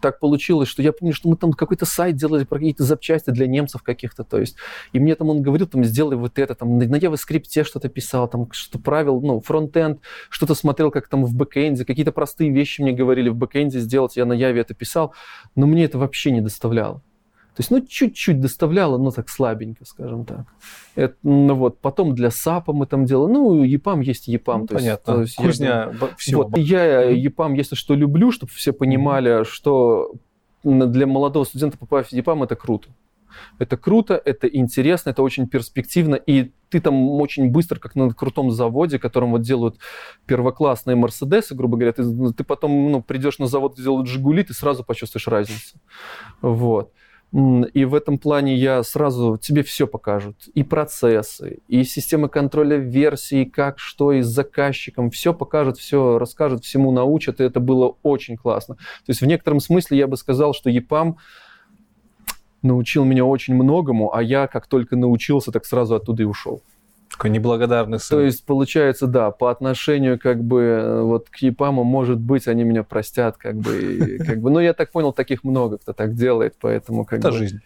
[0.00, 3.46] так получилось, что я помню, что мы там какой-то сайт делали про какие-то запчасти для
[3.46, 4.56] немцев каких-то, то есть,
[4.92, 8.50] и мне там он говорил, там, сделай вот это, там, на JavaScript что-то писал, там,
[8.52, 10.00] что правил, ну, фронтенд,
[10.30, 14.24] что-то смотрел, как там в бэкэнде, какие-то простые вещи мне говорили в бэкэнде сделать, я
[14.24, 15.14] на Java это писал,
[15.54, 17.02] но мне это вообще не доставляло.
[17.54, 20.46] То есть, ну, чуть-чуть доставляло, но так слабенько, скажем так.
[20.94, 21.80] Это, ну, вот.
[21.80, 23.30] Потом для SAP 'а мы там делали.
[23.30, 24.62] Ну, EPAM есть EPAM.
[24.62, 25.20] Ну, то понятно.
[25.20, 26.44] Есть, Кузня я, всего.
[26.44, 29.44] Вот, я EPAM, если что, люблю, чтобы все понимали, mm-hmm.
[29.44, 30.12] что
[30.62, 32.88] для молодого студента попасть в ЕПАМ– это круто.
[33.58, 38.50] Это круто, это интересно, это очень перспективно, и ты там очень быстро, как на крутом
[38.50, 39.76] заводе, которым вот делают
[40.26, 44.54] первоклассные Мерседесы, грубо говоря, ты, ты потом ну, придешь на завод, где делают Жигули, ты
[44.54, 45.78] сразу почувствуешь разницу.
[46.40, 46.92] Вот.
[47.32, 50.36] И в этом плане я сразу тебе все покажут.
[50.52, 55.10] И процессы, и системы контроля версий, как, что, и с заказчиком.
[55.10, 57.40] Все покажут, все расскажут, всему научат.
[57.40, 58.74] И это было очень классно.
[58.74, 61.16] То есть в некотором смысле я бы сказал, что ЕПАМ
[62.60, 66.62] научил меня очень многому, а я как только научился, так сразу оттуда и ушел.
[67.12, 68.18] Такой неблагодарный сын.
[68.18, 72.64] То есть, получается, да, по отношению как бы э, вот к ЕПАМу, может быть, они
[72.64, 74.50] меня простят, как бы, как бы.
[74.50, 77.36] Но я так понял, таких много, кто так делает, поэтому как Это бы...
[77.36, 77.60] жизнь.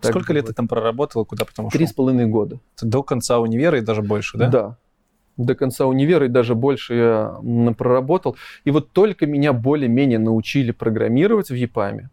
[0.00, 1.78] Так Сколько лет ты там проработал, куда потом ушел?
[1.78, 2.58] Три с половиной года.
[2.80, 4.48] До конца универа и даже больше, да?
[4.48, 4.76] Да.
[5.36, 8.36] До конца универа и даже больше я проработал.
[8.64, 12.10] И вот только меня более-менее научили программировать в ЕПАМе.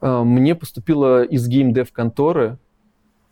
[0.00, 2.58] Э, мне поступило из геймдев конторы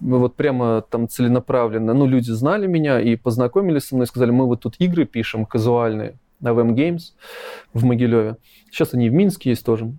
[0.01, 4.47] мы вот прямо там целенаправленно, ну, люди знали меня и познакомились со мной, сказали, мы
[4.47, 7.15] вот тут игры пишем казуальные, на VM Games
[7.73, 8.37] в Могилеве.
[8.71, 9.93] Сейчас они в Минске есть тоже.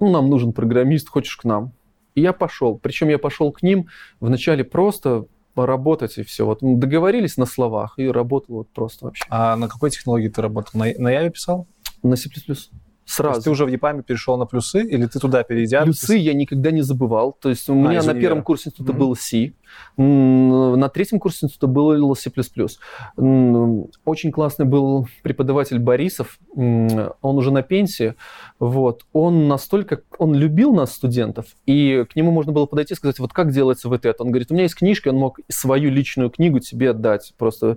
[0.00, 1.72] Ну, нам нужен программист, хочешь к нам?
[2.14, 2.78] И я пошел.
[2.78, 3.88] Причем я пошел к ним
[4.20, 6.46] вначале просто поработать и все.
[6.46, 9.24] Вот мы договорились на словах и работал вот просто вообще.
[9.28, 10.78] А на какой технологии ты работал?
[10.78, 11.66] На, на Яве писал?
[12.02, 12.30] На C++
[13.08, 13.32] сразу.
[13.32, 15.82] То есть ты уже в ЕПАМе перешел на плюсы, или ты туда перейдя?
[15.82, 17.32] Плюсы я никогда не забывал.
[17.32, 18.96] То есть у а, меня на первом курсе института mm-hmm.
[18.96, 19.52] был C,
[19.96, 22.30] на третьем курсе института был C++.
[24.04, 28.14] Очень классный был преподаватель Борисов, он уже на пенсии,
[28.58, 29.04] вот.
[29.12, 33.32] Он настолько, он любил нас, студентов, и к нему можно было подойти и сказать, вот
[33.32, 34.22] как делается вот это.
[34.22, 37.76] Он говорит, у меня есть книжка, он мог свою личную книгу тебе отдать просто.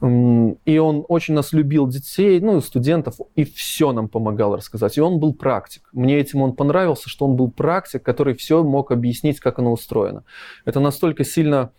[0.00, 4.96] И он очень нас любил, детей, ну, студентов, и все нам помогал рассказать.
[4.98, 5.88] И он был практик.
[5.92, 10.24] Мне этим он понравился, что он был практик, который все мог объяснить, как оно устроено.
[10.64, 11.72] Это настолько сильно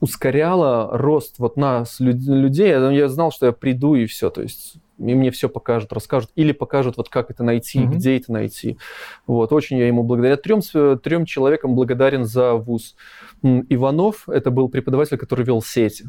[0.00, 2.68] ускоряло рост вот нас, людей.
[2.68, 4.28] Я знал, что я приду и все.
[4.28, 7.92] То есть и мне все покажут, расскажут, или покажут, вот как это найти, mm-hmm.
[7.92, 8.78] где это найти.
[9.26, 10.38] Вот, очень я ему благодарен.
[10.38, 12.94] Трем, трем человекам благодарен за вуз.
[13.42, 16.06] Иванов, это был преподаватель, который вел сети.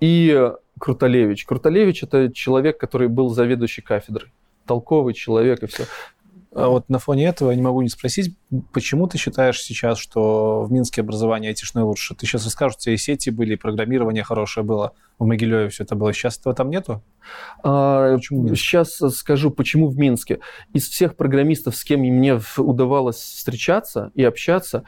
[0.00, 1.44] И Крутолевич.
[1.44, 4.32] Крутолевич– это человек, который был заведующий кафедрой.
[4.66, 5.84] Толковый человек и все.
[6.54, 8.36] А вот на фоне этого я не могу не спросить,
[8.72, 12.14] почему ты считаешь сейчас, что в Минске образование айтишное лучше?
[12.14, 15.82] Ты сейчас расскажешь, у тебя и сети были, и программирование хорошее было, в Могилеве все
[15.82, 16.12] это было.
[16.12, 17.02] Сейчас этого там нету?
[17.64, 20.38] А, сейчас скажу, почему в Минске.
[20.72, 24.84] Из всех программистов, с кем мне удавалось встречаться и общаться,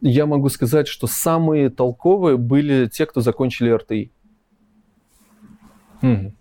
[0.00, 4.12] я могу сказать, что самые толковые были те, кто закончили РТИ.
[6.00, 6.32] Mm.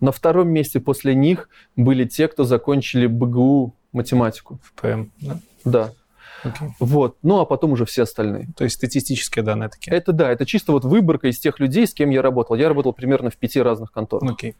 [0.00, 4.60] На втором месте после них были те, кто закончили БГУ математику.
[4.62, 5.40] ФПМ, да?
[5.64, 5.92] Да.
[6.44, 6.70] Okay.
[6.78, 7.16] Вот.
[7.22, 8.48] Ну, а потом уже все остальные.
[8.56, 9.96] То есть статистические данные такие?
[9.96, 12.54] Это да, это чисто вот выборка из тех людей, с кем я работал.
[12.56, 14.30] Я работал примерно в пяти разных конторах.
[14.30, 14.52] Окей.
[14.52, 14.54] Okay.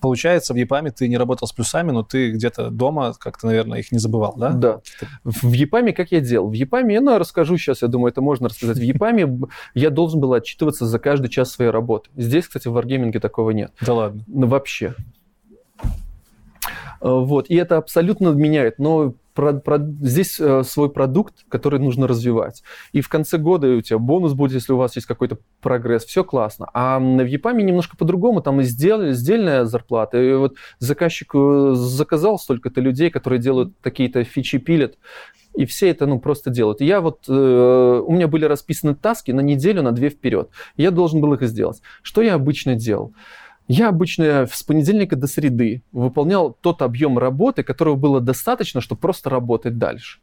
[0.00, 3.92] Получается, в ЕПАМе ты не работал с плюсами, но ты где-то дома как-то, наверное, их
[3.92, 4.50] не забывал, да?
[4.50, 4.80] Да.
[5.24, 6.48] В ЕПАМе как я делал?
[6.48, 8.78] В ЕПАМе, я ну, расскажу сейчас, я думаю, это можно рассказать.
[8.78, 9.40] В ЕПАМе
[9.74, 12.10] я должен был отчитываться за каждый час своей работы.
[12.16, 13.72] Здесь, кстати, в Wargaming такого нет.
[13.80, 14.24] Да ладно?
[14.26, 14.94] Ну, вообще.
[17.00, 22.08] Э, вот, и это абсолютно меняет, но про, про, здесь э, свой продукт, который нужно
[22.08, 22.64] развивать.
[22.90, 26.24] И в конце года у тебя бонус будет, если у вас есть какой-то прогресс, все
[26.24, 26.66] классно.
[26.74, 31.32] А в ЕПАМе немножко по-другому, там сделали сдельная зарплата, и вот заказчик
[31.74, 34.98] заказал столько-то людей, которые делают какие-то фичи, пилят,
[35.54, 36.80] и все это ну, просто делают.
[36.80, 40.50] И я вот, э, у меня были расписаны таски на неделю, на две вперед.
[40.76, 41.80] Я должен был их сделать.
[42.02, 43.14] Что я обычно делал?
[43.68, 49.28] Я обычно с понедельника до среды выполнял тот объем работы, которого было достаточно, чтобы просто
[49.28, 50.20] работать дальше.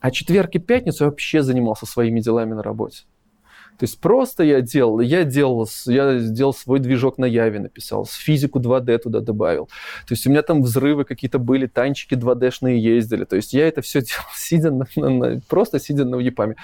[0.00, 3.04] А четверг и пятницу я вообще занимался своими делами на работе.
[3.78, 8.12] То есть просто я делал, я делал, я сделал свой движок на Яве, написал, с
[8.12, 9.66] физику 2D туда добавил.
[10.06, 13.24] То есть у меня там взрывы какие-то были, танчики 2D-шные ездили.
[13.24, 16.56] То есть я это все делал, сидя на, на, на, просто сидя на ЕПАМе.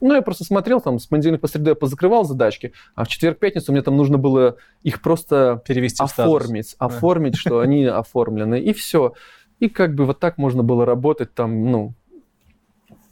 [0.00, 3.72] Ну, я просто смотрел, там, с понедельника по среду я позакрывал задачки, а в четверг-пятницу
[3.72, 9.14] мне там нужно было их просто Перевести оформить, оформить, что они оформлены, и все.
[9.58, 11.94] И как бы вот так можно было работать там, ну,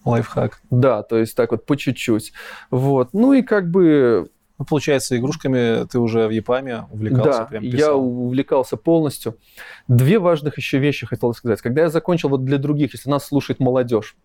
[0.04, 0.62] Лайфхак.
[0.70, 2.32] да, то есть так вот по чуть-чуть.
[2.70, 3.08] Вот.
[3.12, 7.94] Ну и как бы Ну, получается, игрушками ты уже в Япаме увлекался, да, прям я
[7.94, 9.36] увлекался полностью.
[9.88, 11.60] Две важных еще вещи хотел сказать.
[11.60, 14.16] Когда я закончил вот для других, если нас слушает молодежь,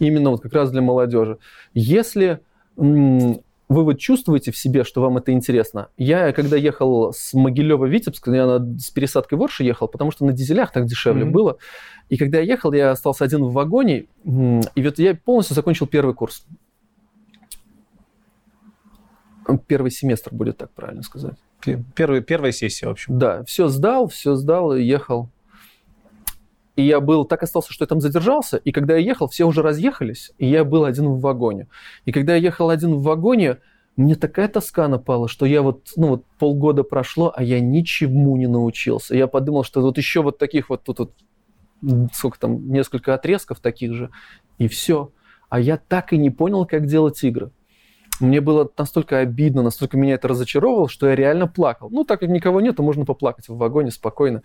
[0.00, 1.38] именно вот как раз для молодежи,
[1.74, 2.40] если
[2.76, 5.88] вы вот чувствуете в себе, что вам это интересно.
[5.96, 10.10] Я, когда ехал с Могилева в Витебск, я на- с пересадкой в Орше ехал, потому
[10.10, 11.32] что на дизелях так дешевле Мгм.
[11.32, 11.56] было.
[12.08, 16.14] И когда я ехал, я остался один в вагоне, и вот я полностью закончил первый
[16.16, 16.44] курс.
[19.66, 21.34] Первый семестр будет так правильно сказать.
[21.64, 23.18] Пе- Первый, первая сессия, в общем.
[23.18, 25.28] Да, все сдал, все сдал и ехал.
[26.80, 29.60] И я был так остался, что я там задержался, и когда я ехал, все уже
[29.60, 31.68] разъехались, и я был один в вагоне.
[32.06, 33.58] И когда я ехал один в вагоне,
[33.96, 38.46] мне такая тоска напала, что я вот, ну вот полгода прошло, а я ничему не
[38.46, 39.14] научился.
[39.14, 41.12] Я подумал, что вот еще вот таких вот тут вот,
[42.14, 44.08] сколько там, несколько отрезков таких же,
[44.56, 45.12] и все.
[45.50, 47.50] А я так и не понял, как делать игры.
[48.20, 51.90] Мне было настолько обидно, настолько меня это разочаровало, что я реально плакал.
[51.90, 54.40] Ну, так как никого нет, то можно поплакать в вагоне спокойно.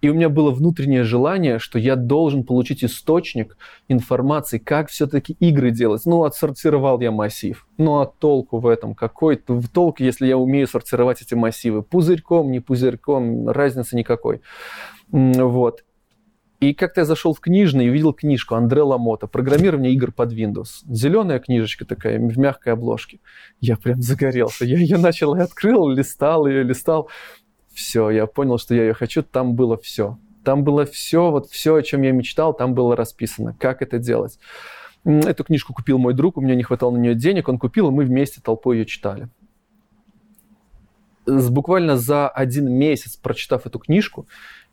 [0.00, 3.56] И у меня было внутреннее желание, что я должен получить источник
[3.88, 6.02] информации, как все-таки игры делать.
[6.06, 7.66] Ну, отсортировал я массив.
[7.76, 8.94] Ну, а толку в этом?
[8.94, 11.82] Какой в толк, если я умею сортировать эти массивы?
[11.82, 14.40] Пузырьком, не пузырьком, разницы никакой.
[15.10, 15.84] Вот.
[16.60, 20.84] И как-то я зашел в книжный и увидел книжку Андре Ламота «Программирование игр под Windows».
[20.86, 23.20] Зеленая книжечка такая, в мягкой обложке.
[23.60, 24.66] Я прям загорелся.
[24.66, 27.08] Я ее начал и открыл, листал ее, листал.
[27.72, 29.22] Все, я понял, что я ее хочу.
[29.22, 30.18] Там было все.
[30.44, 34.38] Там было все, вот все, о чем я мечтал, там было расписано, как это делать.
[35.04, 37.90] Эту книжку купил мой друг, у меня не хватало на нее денег, он купил, и
[37.90, 39.28] мы вместе толпой ее читали.
[41.26, 44.26] С- Буквально за один месяц, прочитав эту книжку,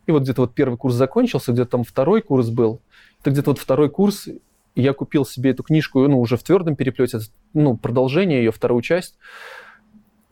[0.06, 2.80] и вот где-то вот первый курс закончился, где-то там второй курс был,
[3.22, 4.30] это где-то вот второй курс,
[4.76, 7.20] я купил себе эту книжку, ну, уже в твердом переплете,
[7.54, 9.18] ну, продолжение ее, вторую часть,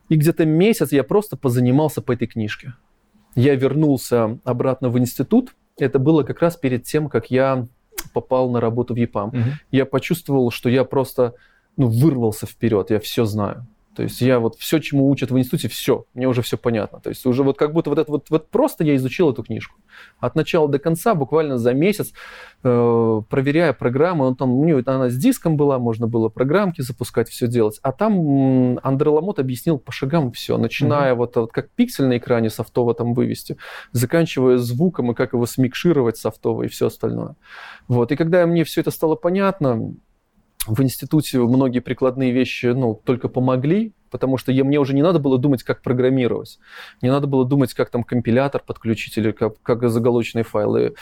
[0.09, 2.73] и где-то месяц я просто позанимался по этой книжке.
[3.35, 5.55] Я вернулся обратно в институт.
[5.77, 7.67] Это было как раз перед тем, как я
[8.13, 9.29] попал на работу в ЕПАМ.
[9.29, 9.43] Мгм.
[9.71, 11.33] Я почувствовал, что я просто
[11.75, 13.67] ну, вырвался вперед, я все знаю.
[13.95, 16.99] То есть я вот все, чему учат в институте, все, мне уже все понятно.
[16.99, 19.79] То есть уже вот как будто вот это вот, вот просто я изучил эту книжку.
[20.19, 22.11] От начала до конца, буквально за месяц,
[22.63, 27.29] э, проверяя программы, он там, у нее она с диском была, можно было программки запускать,
[27.29, 27.79] все делать.
[27.81, 32.49] А там Андре Ламот объяснил по шагам все, начиная вот, вот как пиксель на экране
[32.49, 33.57] софтово там вывести,
[33.91, 37.35] заканчивая звуком и как его смикшировать софтово и все остальное.
[37.87, 38.11] Вот.
[38.11, 39.95] И когда мне все это стало понятно,
[40.67, 45.19] в институте многие прикладные вещи ну, только помогли, потому что я, мне уже не надо
[45.19, 46.59] было думать, как программировать.
[47.01, 50.95] Не надо было думать, как там компилятор подключить или как, как заголочные файлы,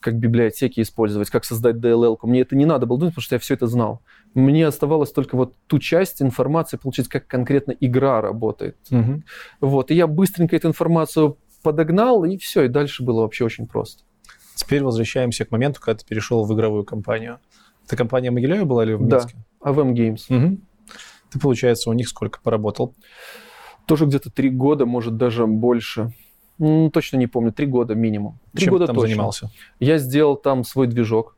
[0.00, 2.16] как библиотеки использовать, как создать DLL.
[2.16, 2.26] -ку.
[2.26, 4.02] Мне это не надо было думать, потому что я все это знал.
[4.34, 8.76] Мне оставалось только вот ту часть информации получить, как конкретно игра работает.
[8.90, 9.24] Мгм.
[9.60, 9.90] Вот.
[9.90, 14.04] И я быстренько эту информацию подогнал, и все, и дальше было вообще очень просто.
[14.54, 17.38] Теперь возвращаемся к моменту, когда ты перешел в игровую компанию.
[17.86, 19.16] Это компания Могилева была или в Да.
[19.18, 19.36] Минске?
[19.62, 20.20] AVM Games.
[20.28, 20.60] Мгм.
[21.30, 22.94] Ты, получается, у них сколько поработал?
[23.86, 26.12] Тоже где-то три года, может даже больше.
[26.60, 28.38] М, точно не помню, три года минимум.
[28.54, 29.08] Три Чем года ты там точно.
[29.08, 29.50] занимался?
[29.80, 31.36] Я сделал там свой движок.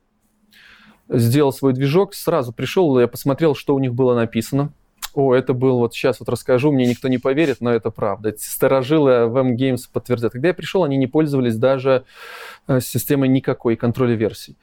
[1.09, 4.73] Сделал свой движок, сразу пришел, я посмотрел, что у них было написано.
[5.15, 8.29] О, это был, вот сейчас вот расскажу, мне никто не поверит, но это правда.
[8.31, 10.33] Эти Старожилы в M-Games подтвердят.
[10.33, 12.05] Когда я пришел, они не пользовались даже
[12.69, 14.57] э, системой никакой контроля версий.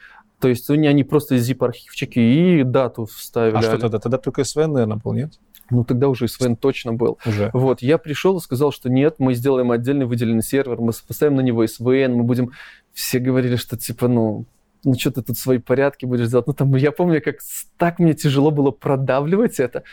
[0.44, 3.56] То есть они, они просто zip-архивчики и дату вставили.
[3.56, 3.98] А что тогда?
[3.98, 5.40] Тогда только SVN, наверное, был, нет?
[5.70, 7.18] Ну, тогда уже SVN точно был.
[7.26, 7.50] Уже.
[7.54, 11.40] Вот, я пришел и сказал, что нет, мы сделаем отдельный выделенный сервер, мы поставим на
[11.40, 12.52] него SVN, мы будем...
[12.92, 14.46] Все говорили, что типа, ну,
[14.84, 16.46] ну что ты тут свои порядки будешь делать?
[16.46, 17.38] Ну, там, я помню, как
[17.78, 19.84] так мне тяжело было продавливать это,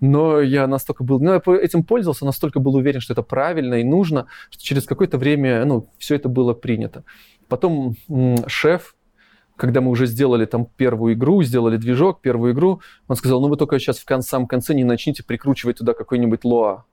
[0.00, 1.20] но я настолько был...
[1.20, 5.18] Ну, я этим пользовался, настолько был уверен, что это правильно и нужно, что через какое-то
[5.18, 7.04] время, ну, все это было принято.
[7.46, 7.94] Потом
[8.46, 8.94] шеф,
[9.58, 13.56] когда мы уже сделали там первую игру, сделали движок, первую игру, он сказал, ну вы
[13.56, 16.84] только сейчас в кон- самом конце не начните прикручивать туда какой-нибудь лоа.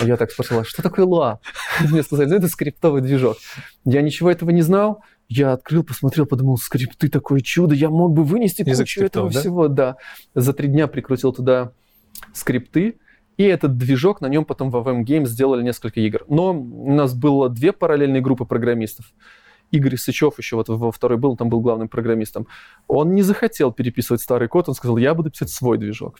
[0.00, 1.40] А Я так спросил, а что такое лоа?
[1.90, 3.36] Мне сказали, ну это скриптовый движок.
[3.84, 5.02] Я ничего этого не знал.
[5.28, 9.34] Я открыл, посмотрел, подумал, скрипты такое чудо, я мог бы вынести Язык кучу этого скриптов,
[9.34, 9.40] да?
[9.40, 9.68] всего.
[9.68, 9.96] Да.
[10.36, 11.72] За три дня прикрутил туда
[12.32, 12.98] скрипты,
[13.36, 16.24] и этот движок, на нем потом в AVM Games сделали несколько игр.
[16.28, 19.12] Но у нас было две параллельные группы программистов.
[19.70, 22.46] Игорь Сычев еще вот во второй был, там был главным программистом.
[22.86, 26.18] Он не захотел переписывать старый код, он сказал, я буду писать свой движок.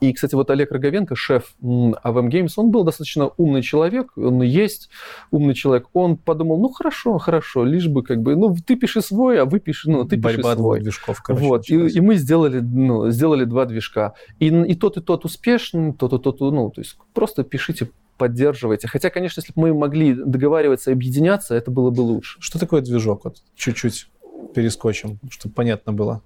[0.00, 4.88] И, кстати, вот Олег Роговенко, шеф AVM Games, он был достаточно умный человек, он есть
[5.30, 5.88] умный человек.
[5.92, 9.60] Он подумал, ну хорошо, хорошо, лишь бы как бы, ну ты пиши свой, а вы
[9.60, 10.80] пиши, ну ты Борьба пиши свой.
[10.80, 14.14] движков, короче, вот, и, и мы сделали, ну, сделали два движка.
[14.38, 17.90] И, и тот, и тот успешный, тот, и тот, ну, то есть просто пишите
[18.20, 18.86] поддерживайте.
[18.86, 22.36] Хотя, конечно, если бы мы могли договариваться и объединяться, это было бы лучше.
[22.42, 23.24] Что такое движок?
[23.24, 24.10] Вот чуть-чуть
[24.54, 26.20] перескочим, чтобы понятно было.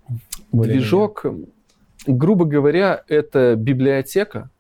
[0.51, 1.25] Движок,
[2.05, 4.51] грубо говоря, это библиотека,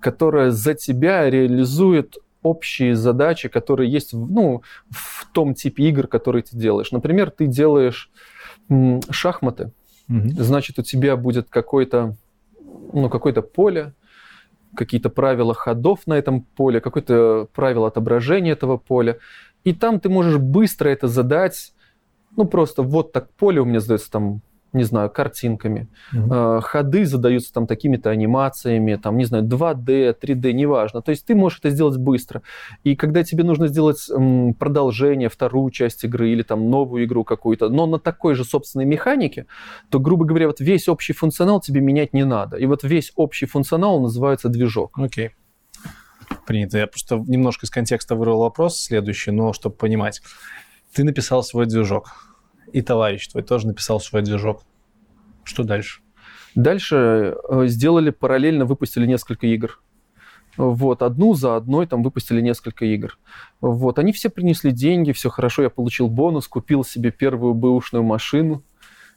[0.00, 6.58] которая за тебя реализует общие задачи, которые есть ну, в том типе игр, которые ты
[6.58, 6.92] делаешь.
[6.92, 8.10] Например, ты делаешь
[9.08, 9.72] шахматы,
[10.10, 10.28] угу.
[10.36, 12.16] значит, у тебя будет какое-то
[12.92, 13.94] ну, какое-то поле,
[14.76, 19.18] какие-то правила ходов на этом поле, какое-то правило отображения этого поля.
[19.64, 21.72] И там ты можешь быстро это задать,
[22.36, 24.42] ну просто вот так поле у меня задается там
[24.72, 25.88] не знаю, картинками.
[26.12, 26.60] Угу.
[26.62, 31.02] Ходы задаются там такими-то анимациями, там, не знаю, 2D, 3D, неважно.
[31.02, 32.42] То есть ты можешь это сделать быстро.
[32.82, 34.08] И когда тебе нужно сделать
[34.58, 39.46] продолжение, вторую часть игры или там новую игру какую-то, но на такой же собственной механике,
[39.90, 42.56] то, грубо говоря, вот весь общий функционал тебе менять не надо.
[42.56, 44.98] И вот весь общий функционал называется движок.
[44.98, 45.28] Окей.
[45.28, 45.30] Okay.
[46.46, 46.78] Принято.
[46.78, 50.22] Я просто немножко из контекста вырвал вопрос следующий, но чтобы понимать.
[50.94, 52.31] Ты написал свой движок
[52.72, 54.62] и товарищ твой тоже написал свой движок.
[55.44, 56.00] Что дальше?
[56.54, 59.80] Дальше э, сделали параллельно, выпустили несколько игр.
[60.56, 63.18] Вот, одну за одной там выпустили несколько игр.
[63.60, 68.62] Вот, они все принесли деньги, все хорошо, я получил бонус, купил себе первую бэушную машину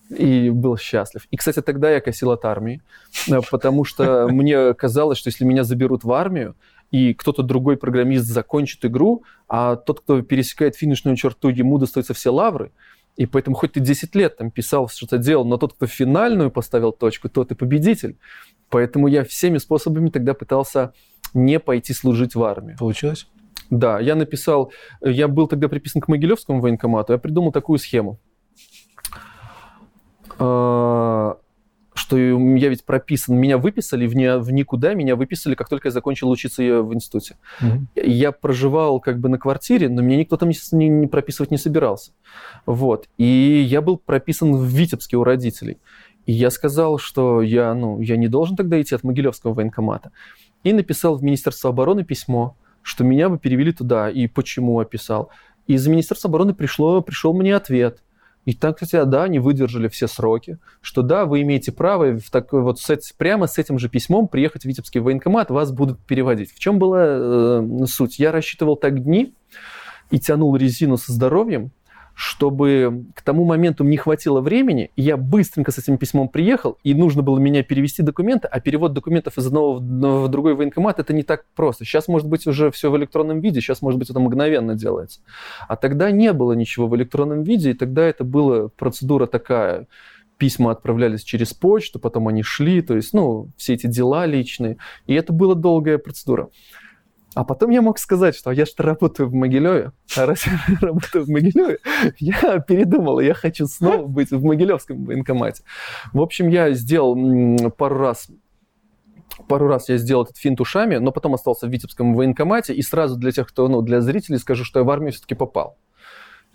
[0.10, 1.28] и был счастлив.
[1.32, 2.82] И, кстати, тогда я косил от армии,
[3.28, 6.56] э, потому что мне казалось, что если меня заберут в армию,
[6.92, 12.32] и кто-то другой программист закончит игру, а тот, кто пересекает финишную черту, ему достаются все
[12.32, 12.72] лавры,
[13.16, 16.92] и поэтому хоть ты 10 лет там писал, что-то делал, но тот, кто финальную поставил
[16.92, 18.18] точку, тот и победитель.
[18.70, 20.94] Поэтому я всеми способами тогда пытался
[21.34, 22.78] не пойти служить в армию.
[22.78, 23.28] Получилось?
[23.70, 28.20] Да, я написал, я был тогда приписан к Могилевскому военкомату, я придумал такую схему.
[30.38, 31.38] А,
[31.96, 35.92] что я ведь прописан, меня выписали в, не, в никуда, меня выписали, как только я
[35.92, 37.38] закончил учиться в институте.
[37.62, 37.88] Угу.
[38.04, 42.12] Я проживал как бы на квартире, но меня никто там не, не, прописывать не собирался.
[42.66, 43.08] Вот.
[43.18, 45.78] И я был прописан в Витебске у родителей.
[46.26, 50.12] И я сказал, что я, ну, я не должен тогда идти от Могилевского военкомата.
[50.64, 55.30] И написал в Министерство обороны письмо, что меня бы перевели туда, и почему описал.
[55.66, 58.00] Из Министерства обороны пришло, пришел мне ответ–
[58.46, 62.62] и так, кстати, да, они выдержали все сроки, что да, вы имеете право в такой
[62.62, 66.52] вот с, прямо с этим же письмом приехать в Витебский военкомат, вас будут переводить.
[66.52, 68.20] В чем была э, суть?
[68.20, 69.34] Я рассчитывал так дни
[70.12, 71.72] и тянул резину со здоровьем,
[72.16, 77.22] чтобы к тому моменту не хватило времени, я быстренько с этим письмом приехал, и нужно
[77.22, 81.46] было меня перевести документы, а перевод документов из одного в другой военкомат это не так
[81.56, 81.84] просто.
[81.84, 85.20] Сейчас может быть уже все в электронном виде, сейчас может быть это мгновенно делается.
[85.68, 89.88] А тогда не было ничего в электронном виде, и тогда это была процедура такая,
[90.38, 95.14] письма отправлялись через почту, потом они шли, то есть, ну, все эти дела личные, и
[95.14, 96.50] это была долгая процедура.
[97.36, 101.26] А потом я мог сказать, что я что работаю в Могилеве, а раз я работаю
[101.26, 101.80] в Могилеве,
[102.18, 105.64] я передумал, я хочу снова быть в Могилевском военкомате.
[106.14, 108.30] В общем, я сделал пару раз
[109.50, 113.18] пару раз я сделал этот финт ушами, но потом остался в Витебском военкомате, и сразу
[113.18, 115.78] для тех, кто, ну, для зрителей скажу, что я в армию все-таки попал.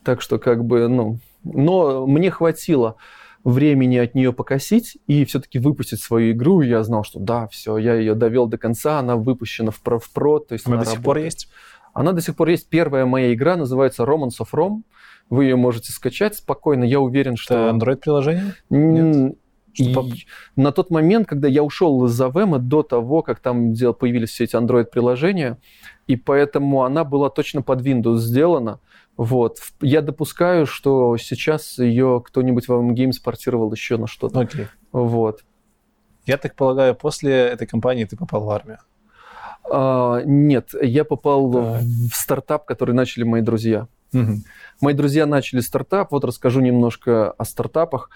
[0.03, 2.97] Так что, как бы, ну, но мне хватило
[3.45, 6.61] времени от нее покосить и все-таки выпустить свою игру.
[6.63, 9.99] И я знал, что да, все, я ее довел до конца, она выпущена в про,
[9.99, 11.49] в про то есть она, она до сих пор есть?
[11.93, 12.69] Она до сих пор есть.
[12.69, 14.83] Первая моя игра называется Romance of Rome.
[15.29, 16.85] Вы ее можете скачать спокойно.
[16.85, 17.55] Я уверен, что...
[17.55, 18.55] Это Android-приложение?
[18.69, 19.37] Нет.
[19.75, 19.95] И
[20.57, 24.57] на тот момент, когда я ушел из АВМа, до того, как там появились все эти
[24.57, 25.59] Android-приложения,
[26.07, 28.81] и поэтому она была точно под Windows сделана,
[29.21, 29.59] вот.
[29.83, 34.41] Я допускаю, что сейчас ее кто-нибудь в Games портировал еще на что-то.
[34.41, 34.69] Окей.
[34.93, 35.45] Вот.
[36.25, 38.79] Я так полагаю, после этой компании ты попал в армию?
[39.71, 41.81] А, нет, я попал да.
[41.83, 43.89] в стартап, который начали мои друзья.
[44.15, 44.37] Угу.
[44.81, 46.13] Мои друзья начали стартап.
[46.13, 48.09] Вот расскажу немножко о стартапах.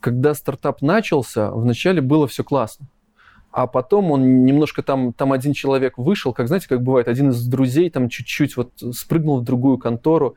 [0.00, 2.88] Когда стартап начался, вначале было все классно
[3.52, 7.46] а потом он немножко там, там один человек вышел, как знаете, как бывает, один из
[7.46, 10.36] друзей там чуть-чуть вот спрыгнул в другую контору,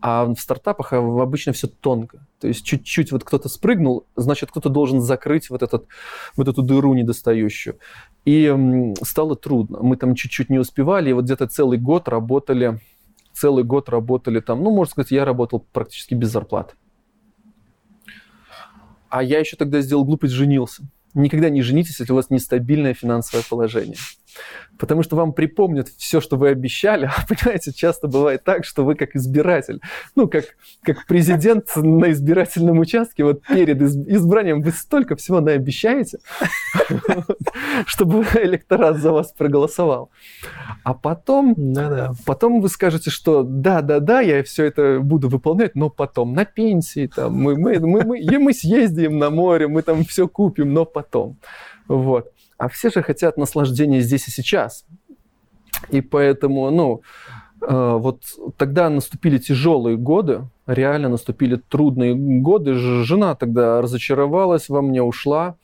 [0.00, 2.26] а в стартапах обычно все тонко.
[2.40, 5.86] То есть чуть-чуть вот кто-то спрыгнул, значит, кто-то должен закрыть вот, этот,
[6.36, 7.78] вот эту дыру недостающую.
[8.24, 8.52] И
[9.02, 9.78] стало трудно.
[9.80, 12.80] Мы там чуть-чуть не успевали, и вот где-то целый год работали
[13.32, 14.62] целый год работали там.
[14.62, 16.74] Ну, можно сказать, я работал практически без зарплаты.
[19.08, 20.84] А я еще тогда сделал глупость, женился.
[21.14, 23.96] Никогда не женитесь, если у вас нестабильное финансовое положение
[24.78, 27.06] потому что вам припомнят все, что вы обещали.
[27.06, 29.80] А понимаете, часто бывает так, что вы как избиратель,
[30.16, 30.44] ну, как,
[30.82, 36.18] как президент на избирательном участке, вот перед избранием вы столько всего наобещаете,
[37.86, 40.10] чтобы электорат за вас проголосовал.
[40.84, 41.54] А потом,
[42.26, 47.34] потом вы скажете, что да-да-да, я все это буду выполнять, но потом на пенсии, там,
[47.34, 51.38] мы, мы, мы, мы, мы съездим на море, мы там все купим, но потом.
[51.88, 52.32] Вот.
[52.62, 54.84] А все же хотят наслаждения здесь и сейчас.
[55.90, 57.02] И поэтому, ну,
[57.60, 58.22] э, вот
[58.56, 62.74] тогда наступили тяжелые годы, реально наступили трудные годы.
[62.74, 65.56] Жена тогда разочаровалась во мне, ушла.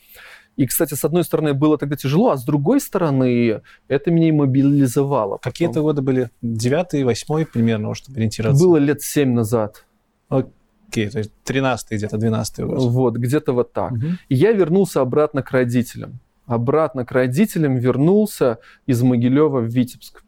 [0.57, 4.33] И, кстати, с одной стороны, было тогда тяжело, а с другой стороны, это меня и
[4.33, 5.39] мобилизовало.
[5.41, 6.31] Какие это годы были?
[6.43, 8.65] Девятый, восьмой примерно, чтобы ориентироваться?
[8.65, 9.85] Было лет семь назад.
[10.29, 12.81] Окей, то есть тринадцатый где-то, двенадцатый год.
[12.81, 13.93] Вот, где-то вот так.
[13.93, 14.07] Угу.
[14.31, 16.19] И я вернулся обратно к родителям
[16.49, 20.25] обратно к родителям, вернулся из Могилева в Витебск.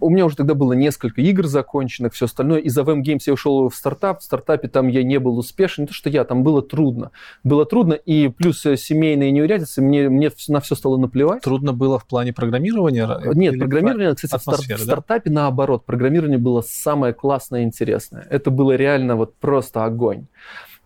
[0.00, 2.60] У меня уже тогда было несколько игр законченных, все остальное.
[2.60, 4.20] Из AVM Games я ушел в стартап.
[4.20, 5.82] В стартапе там я не был успешен.
[5.82, 7.10] Не то, что я, там было трудно.
[7.42, 11.42] Было трудно, и плюс э, семейные неурядицы, мне, мне на все стало наплевать.
[11.42, 13.08] Трудно было в плане программирования?
[13.34, 14.76] Нет, программирование, кстати, в, стар- да?
[14.76, 15.84] в стартапе наоборот.
[15.84, 18.26] Программирование было самое классное и интересное.
[18.30, 20.26] Это было реально вот просто огонь.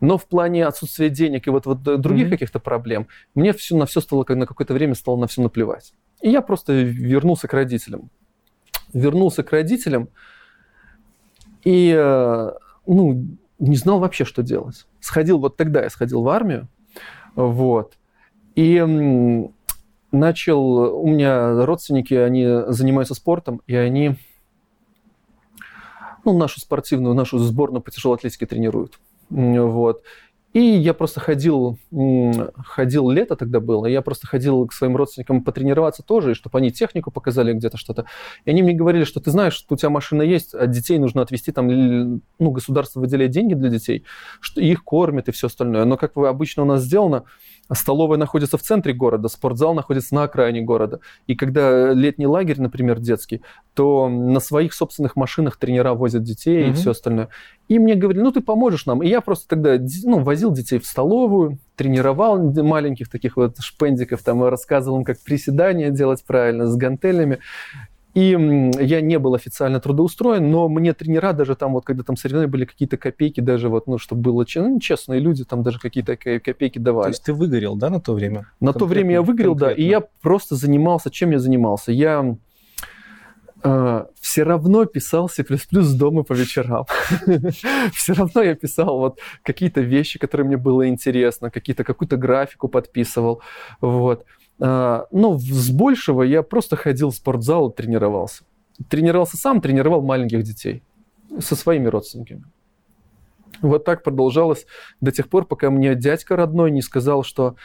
[0.03, 2.30] Но в плане отсутствия денег и вот, вот других mm-hmm.
[2.30, 5.94] каких-то проблем, мне все, на все стало, на какое-то время стало на все наплевать.
[6.20, 8.11] И я просто вернулся к родителям.
[8.92, 10.09] Вернулся к родителям
[11.64, 12.53] и, э,
[12.84, 13.26] ну,
[13.61, 14.88] не знал вообще, что делать.
[14.98, 16.66] Сходил, вот тогда я сходил в армию,
[17.36, 17.96] вот,
[18.57, 18.84] и
[20.11, 24.16] начал, у меня родственники, они занимаются спортом, и они,
[26.24, 28.98] ну, нашу спортивную, нашу сборную по тяжелой атлетике тренируют.
[29.33, 30.03] Вот.
[30.53, 31.78] И я просто ходил,
[32.57, 37.11] ходил лето тогда было, я просто ходил к своим родственникам потренироваться тоже, чтобы они технику
[37.11, 38.05] показали где-то что-то.
[38.45, 41.22] И они мне говорили, что ты знаешь, что у тебя машина есть, а детей нужно
[41.22, 44.05] отвезти, там, ну, государство выделяет деньги для детей,
[44.41, 45.87] что их кормят и все остальное.
[45.87, 47.24] Но как обычно у нас сделано,
[47.73, 51.01] столовая находится в центре города, спортзал находится на окраине города.
[51.27, 53.43] И когда летний лагерь, например, детский,
[53.75, 56.71] то на своих собственных машинах тренера возят детей mm-hmm.
[56.71, 57.29] и все остальное.
[57.69, 59.03] И мне говорили, ну ты поможешь нам.
[59.03, 64.45] И я просто тогда ну, возил детей в столовую, тренировал маленьких таких вот шпендиков, там
[64.45, 67.39] рассказывал им, как приседания делать правильно с гантелями.
[68.15, 68.31] И
[68.81, 72.67] я не был официально трудоустроен, но мне тренера даже там, вот когда там соревнования были
[72.67, 77.05] какие-то копейки, даже вот, ну, чтобы было ну, честные люди, там даже какие-то копейки давали.
[77.05, 78.47] То есть ты выгорел, да, на то время?
[78.61, 79.77] На то время я выгорел, конкретно.
[79.77, 81.93] да, и я просто занимался, чем я занимался?
[81.93, 82.37] Я
[83.65, 86.85] Uh, все равно писал C++ дома по вечерам.
[87.95, 93.41] все равно я писал вот какие-то вещи, которые мне было интересно, какие-то, какую-то графику подписывал.
[93.81, 94.25] Вот.
[94.65, 98.45] А, ну, с большего я просто ходил в спортзал и тренировался.
[98.89, 100.85] Тренировался сам, тренировал маленьких детей
[101.41, 102.45] со своими родственниками.
[103.61, 104.67] Вот так продолжалось
[105.01, 107.57] до тех пор, пока мне дядька родной не сказал, что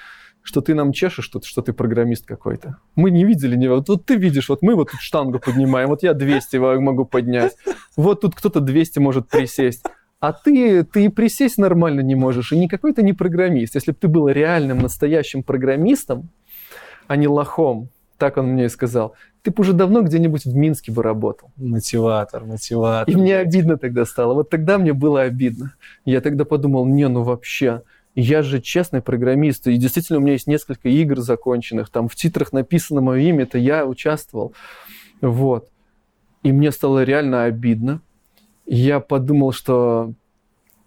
[0.41, 2.77] что ты нам чешешь, что, что ты программист какой-то.
[2.95, 6.03] Мы не видели, не, вот, вот ты видишь, вот мы вот тут штангу поднимаем, вот
[6.03, 7.57] я 200 могу поднять,
[7.97, 9.83] вот тут кто-то 200 может присесть.
[10.21, 13.75] А ты, ты и присесть нормально не можешь, и никакой ты не программист.
[13.75, 16.29] Если бы ты был реальным, настоящим программистом,
[17.07, 17.89] а не лохом.
[18.17, 19.13] Так он мне и сказал.
[19.43, 21.51] Ты бы уже давно где-нибудь в Минске бы работал.
[21.55, 23.13] Мотиватор, мотиватор.
[23.13, 24.33] И мне обидно тогда стало.
[24.33, 25.75] Вот тогда мне было обидно.
[26.03, 27.83] Я тогда подумал, не, ну вообще,
[28.15, 32.51] я же честный программист, и действительно у меня есть несколько игр законченных, там в титрах
[32.51, 34.53] написано мое имя, это я участвовал.
[35.21, 35.69] Вот.
[36.41, 38.01] И мне стало реально обидно.
[38.65, 40.13] Я подумал, что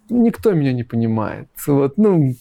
[0.08, 1.48] никто меня не понимает.
[1.66, 2.34] Вот, ну,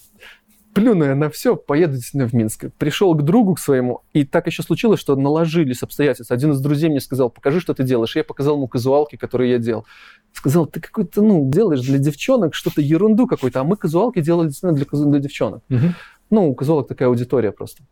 [0.73, 2.65] плюну я на все, поеду действительно в Минск.
[2.77, 6.35] Пришел к другу к своему, и так еще случилось, что наложились обстоятельства.
[6.35, 8.15] Один из друзей мне сказал, покажи, что ты делаешь.
[8.15, 9.85] И я показал ему казуалки, которые я делал.
[10.33, 14.73] Сказал, ты какой-то, ну, делаешь для девчонок что-то ерунду какую-то, а мы казуалки делали действительно
[14.73, 15.63] для, для девчонок.
[15.69, 15.93] Угу.
[16.29, 17.83] Ну, у казуалок такая аудитория просто.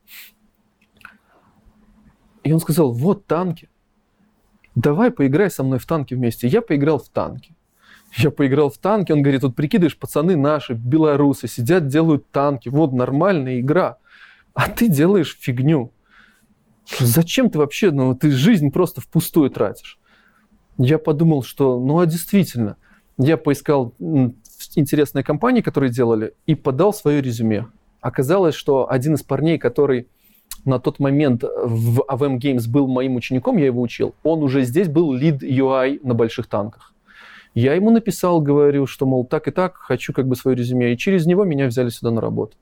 [2.43, 3.69] И он сказал, вот танки.
[4.75, 6.47] Давай поиграй со мной в танки вместе.
[6.47, 7.56] Я поиграл в танки.
[8.15, 12.93] Я поиграл в танки, он говорит, вот прикидываешь, пацаны наши, белорусы, сидят, делают танки, вот
[12.93, 13.97] нормальная игра,
[14.53, 15.91] а ты делаешь фигню.
[16.99, 19.99] Зачем ты вообще, ну ты жизнь просто впустую тратишь.
[20.77, 22.77] Я подумал, что, ну а действительно,
[23.17, 23.93] я поискал
[24.75, 27.67] интересные компании, которые делали, и подал свое резюме.
[27.99, 30.07] Оказалось, что один из парней, который
[30.65, 34.87] на тот момент в AVM Games был моим учеником, я его учил, он уже здесь
[34.87, 36.93] был лид UI на больших танках.
[37.59, 40.93] Я ему написал, говорю, что, мол, так и так, хочу как бы свое резюме.
[40.93, 42.55] И через него меня взяли сюда на работу.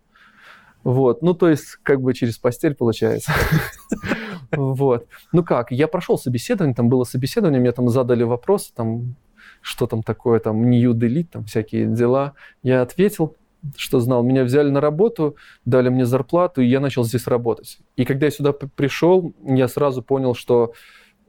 [0.85, 3.33] Вот, ну, то есть, как бы через постель получается.
[4.51, 5.07] Вот.
[5.33, 9.15] Ну как, я прошел собеседование, там было собеседование, мне там задали вопросы, там,
[9.59, 12.35] что там такое, там, delete, там, всякие дела.
[12.63, 13.35] Я ответил,
[13.75, 14.23] что знал.
[14.23, 15.35] Меня взяли на работу,
[15.65, 17.79] дали мне зарплату, и я начал здесь работать.
[17.97, 20.71] И когда я сюда пришел, я сразу понял, что,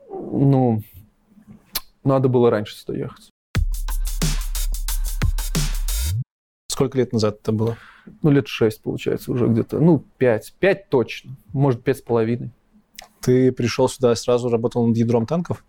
[0.08, 0.82] ну,
[2.04, 3.32] надо было раньше сюда ехать.
[6.76, 7.78] Сколько лет назад это было?
[8.20, 9.80] Ну, лет шесть, получается, уже где-то.
[9.80, 10.52] Ну, пять.
[10.60, 11.34] Пять точно.
[11.54, 12.50] Может, пять с половиной.
[13.22, 15.64] Ты пришел сюда и сразу работал над ядром танков?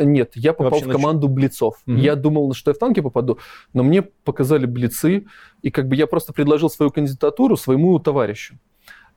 [0.00, 1.36] Нет, я попал в команду нач...
[1.36, 1.76] блицов.
[1.86, 1.94] Угу.
[1.94, 3.38] Я думал, что я в танки попаду,
[3.72, 5.26] но мне показали блицы,
[5.62, 8.58] и как бы я просто предложил свою кандидатуру своему товарищу.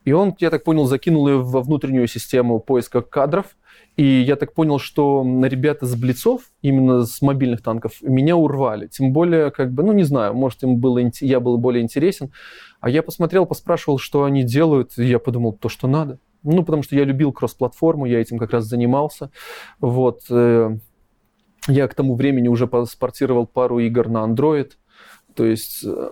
[0.04, 3.56] И он, я так понял, закинул ее во внутреннюю систему поиска кадров.
[3.96, 8.86] И я так понял, что ребята с блицов, именно с мобильных танков, меня урвали.
[8.86, 12.32] Тем более, как бы, ну не знаю, может, им было, я был более интересен.
[12.80, 16.18] А я посмотрел, поспрашивал, что они делают, и я подумал, то, что надо.
[16.42, 19.30] Ну, потому что я любил кросс-платформу, я этим как раз занимался.
[19.78, 20.22] Вот.
[20.30, 20.76] Э,
[21.68, 24.72] я к тому времени уже спортировал пару игр на Android.
[25.34, 26.10] То есть, э,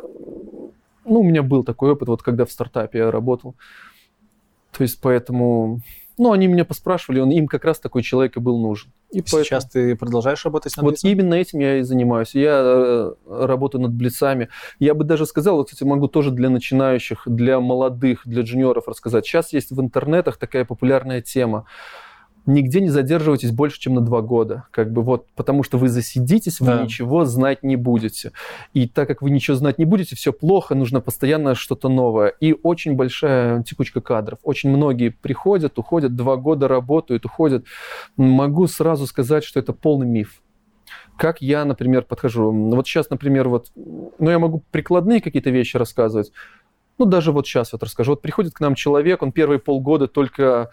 [1.04, 3.56] ну, у меня был такой опыт, вот когда в стартапе я работал.
[4.70, 5.80] То есть, поэтому
[6.20, 8.92] ну, они меня поспрашивали, он, им как раз такой человек и был нужен.
[9.10, 9.70] И Сейчас поэтому...
[9.70, 11.10] ты продолжаешь работать над Вот блицом?
[11.10, 12.34] именно этим я и занимаюсь.
[12.34, 14.50] Я э, работаю над блицами.
[14.78, 19.24] Я бы даже сказал, вот, кстати, могу тоже для начинающих, для молодых, для джуниоров рассказать.
[19.24, 21.64] Сейчас есть в интернетах такая популярная тема
[22.52, 24.64] нигде не задерживайтесь больше, чем на два года.
[24.70, 26.82] Как бы вот, потому что вы засидитесь, вы да.
[26.82, 28.32] ничего знать не будете.
[28.74, 32.28] И так как вы ничего знать не будете, все плохо, нужно постоянно что-то новое.
[32.40, 34.38] И очень большая текучка кадров.
[34.42, 37.64] Очень многие приходят, уходят, два года работают, уходят.
[38.16, 40.42] Могу сразу сказать, что это полный миф
[41.16, 42.50] как я, например, подхожу.
[42.50, 46.32] Вот сейчас, например, вот, ну, я могу прикладные какие-то вещи рассказывать.
[46.96, 48.12] Ну, даже вот сейчас вот расскажу.
[48.12, 50.70] Вот приходит к нам человек, он первые полгода только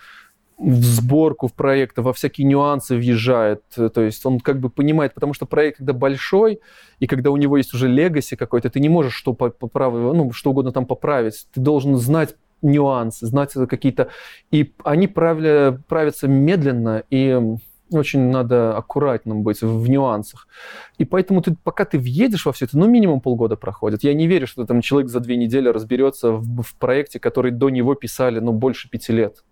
[0.57, 3.61] в сборку в проекта, во всякие нюансы въезжает.
[3.75, 6.61] То есть он как бы понимает, потому что проект, когда большой,
[6.99, 10.49] и когда у него есть уже легаси какой-то, ты не можешь что, поправить, ну, что
[10.49, 11.47] угодно там поправить.
[11.53, 14.09] Ты должен знать нюансы, знать какие-то...
[14.49, 17.39] И они правили, правятся медленно, и
[17.91, 20.47] очень надо аккуратным быть в нюансах.
[20.97, 24.03] И поэтому ты, пока ты въедешь во все это, ну, минимум полгода проходит.
[24.03, 27.69] Я не верю, что там человек за две недели разберется в, в проекте, который до
[27.69, 29.43] него писали, ну, больше пяти лет.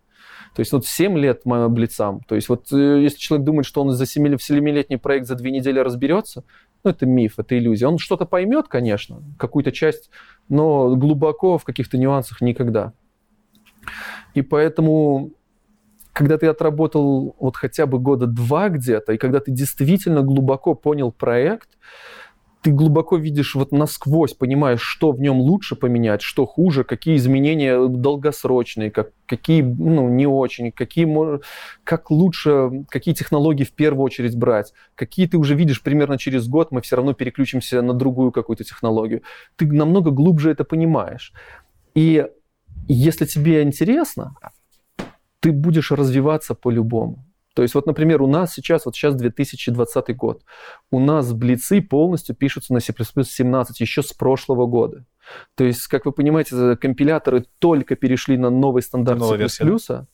[0.56, 2.22] То есть вот 7 лет блицам.
[2.22, 5.80] То есть вот э, если человек думает, что он за 7-летний проект за две недели
[5.80, 6.46] разберется,
[6.84, 7.88] ну, это миф, это иллюзия.
[7.88, 10.10] Он что-то поймет, конечно, какую-то часть,
[10.48, 12.94] но глубоко в каких-то нюансах никогда.
[14.34, 15.32] И поэтому,
[16.14, 21.12] когда ты отработал вот хотя бы года два где-то, и когда ты действительно глубоко понял
[21.12, 21.70] проект,
[22.66, 27.88] ты глубоко видишь вот насквозь, понимаешь, что в нем лучше поменять, что хуже, какие изменения
[27.88, 31.08] долгосрочные, как, какие ну, не очень, какие,
[31.84, 36.72] как лучше, какие технологии в первую очередь брать, какие ты уже видишь примерно через год,
[36.72, 39.22] мы все равно переключимся на другую какую-то технологию.
[39.58, 41.34] Ты намного глубже это понимаешь.
[41.94, 42.26] И
[42.88, 44.34] если тебе интересно,
[45.40, 47.25] ты будешь развиваться по-любому.
[47.56, 50.44] То есть вот, например, у нас сейчас, вот сейчас 2020 год,
[50.92, 55.06] у нас блицы полностью пишутся на C++ 17 еще с прошлого года.
[55.56, 59.70] То есть, как вы понимаете, компиляторы только перешли на новый стандарт C++,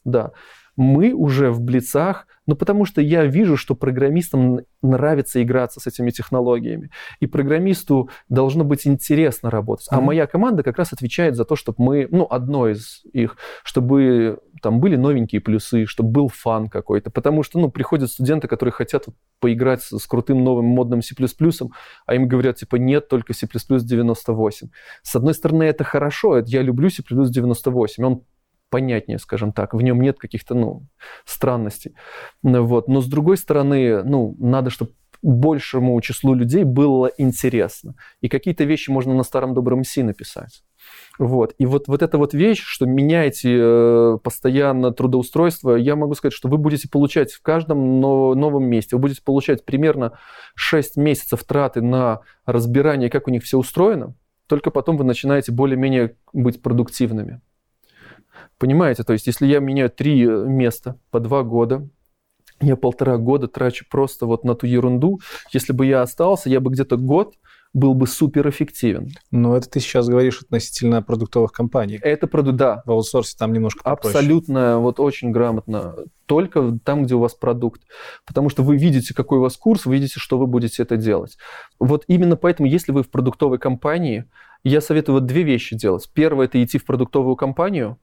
[0.05, 0.31] да,
[0.77, 6.11] мы уже в блицах, ну потому что я вижу, что программистам нравится играться с этими
[6.11, 6.91] технологиями.
[7.19, 9.87] И программисту должно быть интересно работать.
[9.91, 9.97] Mm-hmm.
[9.97, 14.39] А моя команда как раз отвечает за то, чтобы мы, ну, одно из их, чтобы
[14.62, 17.09] там были новенькие плюсы, чтобы был фан какой-то.
[17.09, 19.05] Потому что, ну, приходят студенты, которые хотят
[19.39, 21.16] поиграть с, с крутым новым модным C++,
[22.05, 24.70] а им говорят, типа, нет, только C++ 98.
[25.03, 28.24] С одной стороны, это хорошо, я люблю C++ 98, он
[28.70, 30.88] понятнее, скажем так, в нем нет каких-то, ну,
[31.26, 31.93] странностей.
[32.41, 32.88] Вот.
[32.88, 34.91] Но с другой стороны, ну, надо, чтобы
[35.22, 37.95] большему числу людей было интересно.
[38.22, 40.64] И какие-то вещи можно на старом добром C написать.
[41.19, 41.53] Вот.
[41.57, 46.47] И вот, вот эта вот вещь, что меняете э, постоянно трудоустройство, я могу сказать, что
[46.49, 50.17] вы будете получать в каждом новом месте, вы будете получать примерно
[50.55, 54.15] 6 месяцев траты на разбирание, как у них все устроено,
[54.47, 57.41] только потом вы начинаете более-менее быть продуктивными.
[58.57, 61.88] Понимаете, то есть если я меняю три э, места по два года,
[62.61, 65.19] я полтора года трачу просто вот на ту ерунду.
[65.51, 67.36] Если бы я остался, я бы где-то год
[67.74, 69.11] был бы суперэффективен.
[69.32, 71.99] Но это ты сейчас говоришь относительно продуктовых компаний.
[72.01, 72.84] Это продукт, да.
[72.86, 74.17] В аутсорсе там немножко попроще.
[74.17, 75.95] Абсолютно, вот очень грамотно.
[76.26, 77.82] Только там, где у вас продукт.
[78.26, 81.38] Потому что вы видите, какой у вас курс, вы видите, что вы будете это делать.
[81.80, 84.26] Вот именно поэтому, если вы в продуктовой компании,
[84.63, 86.09] я советую вот две вещи делать.
[86.13, 87.97] Первое– это идти в продуктовую компанию,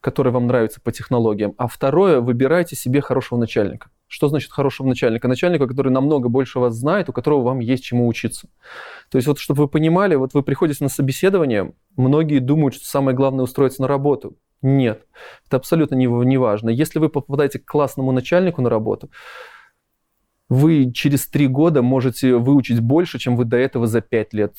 [0.00, 1.54] которая вам нравится по технологиям.
[1.56, 3.90] А второе– выбирайте себе хорошего начальника.
[4.08, 5.28] Что значит хорошего начальника?
[5.28, 8.48] Начальника, который намного больше вас знает, у которого вам есть чему учиться.
[9.10, 13.14] То есть вот, чтобы вы понимали, вот вы приходите на собеседование, многие думают, что самое
[13.14, 14.36] главное устроиться на работу.
[14.62, 15.06] Нет,
[15.46, 16.70] это абсолютно не, не важно.
[16.70, 19.10] Если вы попадаете к классному начальнику на работу,
[20.48, 24.56] вы через три года можете выучить больше, чем вы до этого за пять лет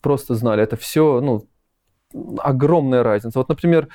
[0.00, 0.62] просто знали.
[0.64, 1.46] Это все, ну,
[2.38, 3.38] огромная разница.
[3.38, 3.88] Вот, например,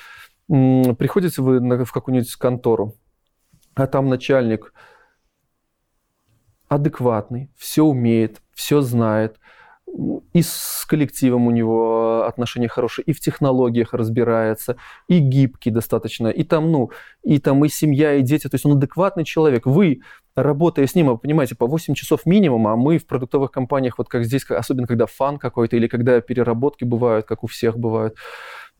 [0.48, 2.96] приходите вы в какую-нибудь контору,
[3.80, 4.74] а там начальник
[6.68, 9.40] адекватный, все умеет, все знает,
[10.34, 14.76] и с коллективом у него отношения хорошие, и в технологиях разбирается,
[15.08, 16.92] и гибкий достаточно, и там, ну,
[17.24, 19.66] и там и семья, и дети, то есть он адекватный человек.
[19.66, 20.02] Вы,
[20.36, 24.10] работая с ним, вы понимаете, по 8 часов минимум, а мы в продуктовых компаниях, вот
[24.10, 28.16] как здесь, особенно когда фан какой-то, или когда переработки бывают, как у всех бывают,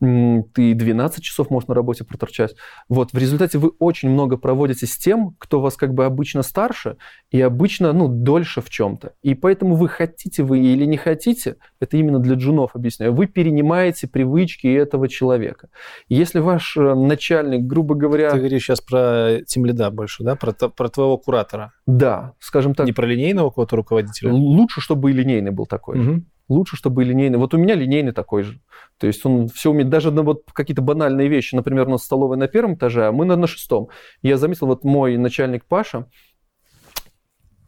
[0.00, 2.54] ты 12 часов можешь на работе проторчать.
[2.88, 6.96] Вот, в результате вы очень много проводите с тем, кто вас как бы обычно старше
[7.30, 9.12] и обычно, ну, дольше в чем-то.
[9.22, 14.08] И поэтому вы хотите вы или не хотите, это именно для джунов объясняю, вы перенимаете
[14.08, 15.68] привычки этого человека.
[16.08, 18.30] Если ваш э, начальник, грубо говоря...
[18.30, 20.34] Ты говоришь сейчас про тимлида больше, да?
[20.34, 21.72] Про, про твоего куратора.
[21.86, 22.86] Да, скажем так.
[22.86, 24.32] Не про линейного какого-то руководителя?
[24.32, 26.22] Лучше, чтобы и линейный был такой угу.
[26.50, 27.38] Лучше, чтобы линейный.
[27.38, 28.60] Вот у меня линейный такой же.
[28.98, 32.36] То есть он все умеет, даже на вот какие-то банальные вещи, например, у нас столовая
[32.36, 33.88] на первом этаже, а мы на, на шестом.
[34.20, 36.08] Я заметил, вот мой начальник Паша,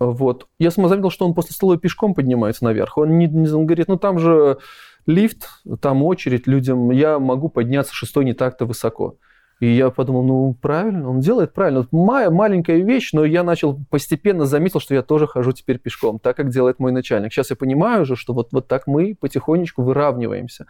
[0.00, 2.98] вот, я сам заметил, что он после столовой пешком поднимается наверх.
[2.98, 4.58] Он, не, не, он говорит, ну там же
[5.06, 5.48] лифт,
[5.80, 9.16] там очередь людям, я могу подняться шестой не так-то высоко.
[9.62, 11.86] И я подумал, ну правильно, он делает правильно.
[11.92, 16.36] Моя маленькая вещь, но я начал постепенно заметил, что я тоже хожу теперь пешком, так
[16.36, 17.32] как делает мой начальник.
[17.32, 20.66] Сейчас я понимаю уже, что вот, вот так мы потихонечку выравниваемся.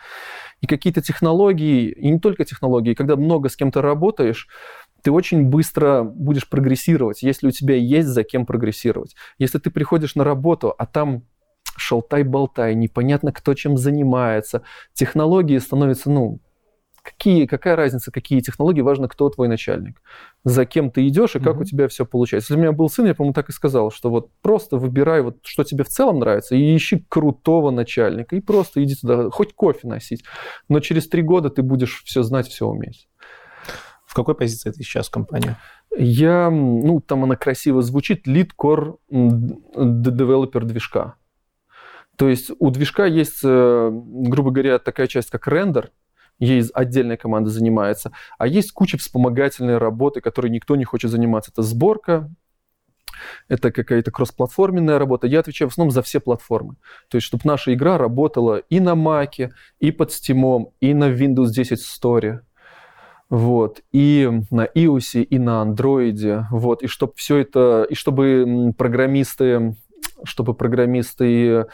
[0.61, 4.47] И какие-то технологии, и не только технологии, когда много с кем-то работаешь,
[5.03, 9.16] ты очень быстро будешь прогрессировать, если у тебя есть за кем прогрессировать.
[9.38, 11.22] Если ты приходишь на работу, а там
[11.78, 16.40] шалтай-болтай, непонятно кто чем занимается, технологии становятся, ну,
[17.03, 20.00] какие, какая разница, какие технологии, важно, кто твой начальник,
[20.44, 21.61] за кем ты идешь и как mm-hmm.
[21.61, 22.53] у тебя все получается.
[22.53, 25.38] Если у меня был сын, я, по-моему, так и сказал, что вот просто выбирай, вот,
[25.42, 29.88] что тебе в целом нравится, и ищи крутого начальника, и просто иди туда, хоть кофе
[29.88, 30.24] носить.
[30.68, 33.09] Но через три года ты будешь все знать, все уметь.
[34.07, 35.57] В какой позиции ты сейчас в компании?
[35.96, 41.16] Я, ну, там она красиво звучит, core developer движка.
[42.16, 45.90] То есть у движка есть, э, грубо говоря, такая часть, как рендер,
[46.45, 51.51] ей отдельная команда занимается, а есть куча вспомогательной работы, которой никто не хочет заниматься.
[51.53, 52.30] Это сборка,
[53.49, 55.26] это какая-то кроссплатформенная работа.
[55.26, 56.76] Я отвечаю в основном за все платформы.
[57.09, 61.51] То есть, чтобы наша игра работала и на Mac, и под Steam, и на Windows
[61.51, 62.40] 10 Store.
[63.28, 69.74] Вот, и на iOS, и на Android, вот, и чтобы все это, и чтобы программисты,
[70.22, 71.64] чтобы программисты,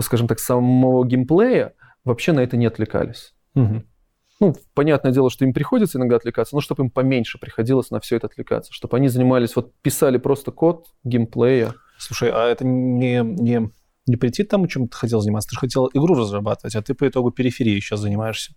[0.00, 3.34] скажем так, самого геймплея вообще на это не отвлекались.
[3.54, 3.82] Угу.
[4.40, 8.16] Ну, понятное дело, что им приходится иногда отвлекаться, но чтобы им поменьше приходилось на все
[8.16, 11.74] это отвлекаться, чтобы они занимались, вот писали просто код геймплея.
[11.98, 13.70] Слушай, а это не, не,
[14.06, 15.50] не прийти к тому, чем ты хотел заниматься?
[15.50, 18.54] Ты же хотел игру разрабатывать, а ты по итогу периферии сейчас занимаешься.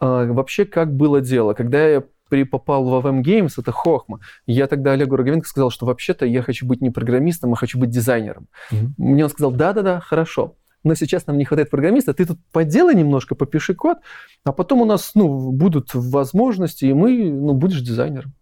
[0.00, 1.52] А, вообще, как было дело?
[1.52, 4.20] Когда я при, попал в AVM Games, это Хохма.
[4.46, 7.90] Я тогда Олегу Роговенко сказал, что вообще-то я хочу быть не программистом, а хочу быть
[7.90, 8.48] дизайнером.
[8.70, 8.88] Mm-hmm.
[8.98, 13.34] Мне он сказал, да-да-да, хорошо но сейчас нам не хватает программиста, ты тут поделай немножко,
[13.34, 13.98] попиши код,
[14.44, 18.34] а потом у нас ну, будут возможности, и мы, ну, будешь дизайнером.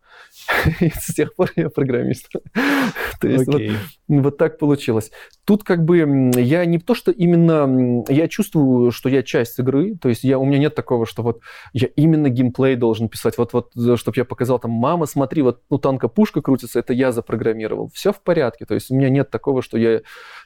[0.81, 2.29] И с тех пор я программист.
[3.21, 3.77] То есть okay.
[4.09, 5.11] вот, вот так получилось.
[5.45, 5.99] Тут как бы
[6.37, 8.05] я не то, что именно...
[8.09, 9.97] Я чувствую, что я часть игры.
[9.97, 11.41] То есть я, у меня нет такого, что вот
[11.73, 13.39] я именно геймплей должен писать.
[13.39, 17.13] Вот, вот чтобы я показал там, мама, смотри, вот ну, танка пушка крутится, это я
[17.13, 17.91] запрограммировал.
[17.95, 18.67] Все в порядке.
[18.67, 20.01] То есть у меня нет такого, что я...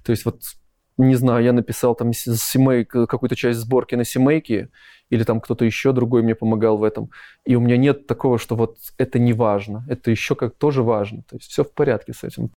[0.04, 0.42] То есть вот
[1.08, 4.70] не знаю, я написал там семейк, какую-то часть сборки на семейке,
[5.10, 7.10] или там кто-то еще другой мне помогал в этом.
[7.44, 9.84] И у меня нет такого, что вот это не важно.
[9.88, 11.22] Это еще как тоже важно.
[11.28, 12.50] То есть все в порядке с этим.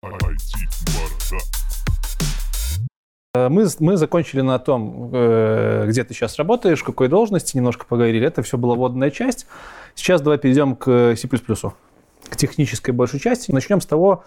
[3.34, 8.28] Э, мы, мы закончили на том, э, где ты сейчас работаешь, какой должности, немножко поговорили.
[8.28, 9.48] Это все была вводная часть.
[9.96, 13.52] Сейчас давай перейдем к C++, к технической большей части.
[13.52, 14.26] Начнем с того,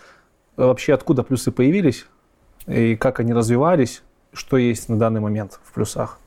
[0.56, 2.06] э, вообще откуда плюсы появились,
[2.66, 4.02] и как они развивались,
[4.32, 6.18] что есть на данный момент в плюсах?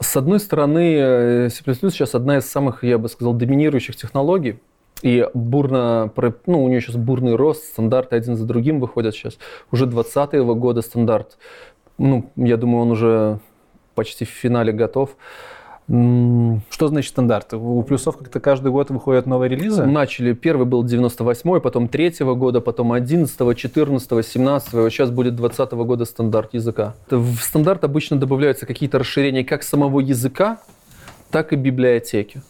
[0.00, 4.58] С одной стороны, э, C++ сейчас одна из самых, я бы сказал, доминирующих технологий.
[5.02, 6.10] И бурно,
[6.46, 9.38] ну, у нее сейчас бурный рост, стандарты один за другим выходят сейчас.
[9.70, 11.36] Уже 2020 года стандарт.
[11.98, 13.38] Ну, я думаю, он уже
[13.94, 15.16] почти в финале готов.
[15.88, 17.54] Что значит стандарт?
[17.54, 19.86] У плюсов как-то каждый год выходят новые релизы?
[19.86, 20.32] Начали.
[20.32, 25.84] Первый был 98-й, потом 3 года, потом 11 14 17 вот сейчас будет 20 -го
[25.84, 26.94] года стандарт языка.
[27.08, 30.58] В стандарт обычно добавляются какие-то расширения как самого языка,
[31.30, 32.42] так и библиотеки.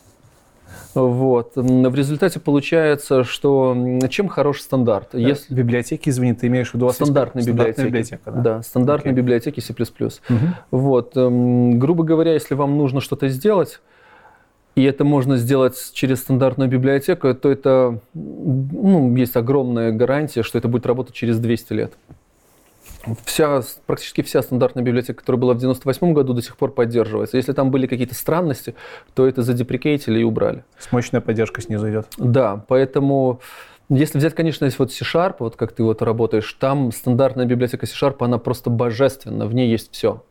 [1.01, 1.53] Вот.
[1.55, 3.77] В результате получается, что
[4.09, 5.11] чем хорош стандарт?
[5.13, 5.19] Да.
[5.19, 5.55] Если...
[5.55, 7.87] Библиотеки, извини, ты имеешь в виду стандартные библиотеки.
[7.87, 8.41] библиотека, да?
[8.41, 9.19] да, стандартные okay.
[9.19, 9.73] библиотеки C++.
[9.73, 10.37] Угу.
[10.71, 11.13] Вот.
[11.15, 13.81] Грубо говоря, если вам нужно что-то сделать,
[14.75, 20.69] и это можно сделать через стандартную библиотеку, то это ну, есть огромная гарантия, что это
[20.69, 21.93] будет работать через 200 лет
[23.25, 27.37] вся, практически вся стандартная библиотека, которая была в 98 году, до сих пор поддерживается.
[27.37, 28.75] Если там были какие-то странности,
[29.15, 30.65] то это задеприкейтили и убрали.
[30.79, 32.07] С мощная поддержка снизу идет.
[32.19, 33.41] Да, поэтому...
[33.89, 38.17] Если взять, конечно, есть вот C-Sharp, вот как ты вот работаешь, там стандартная библиотека C-Sharp,
[38.19, 40.25] она просто божественна, в ней есть все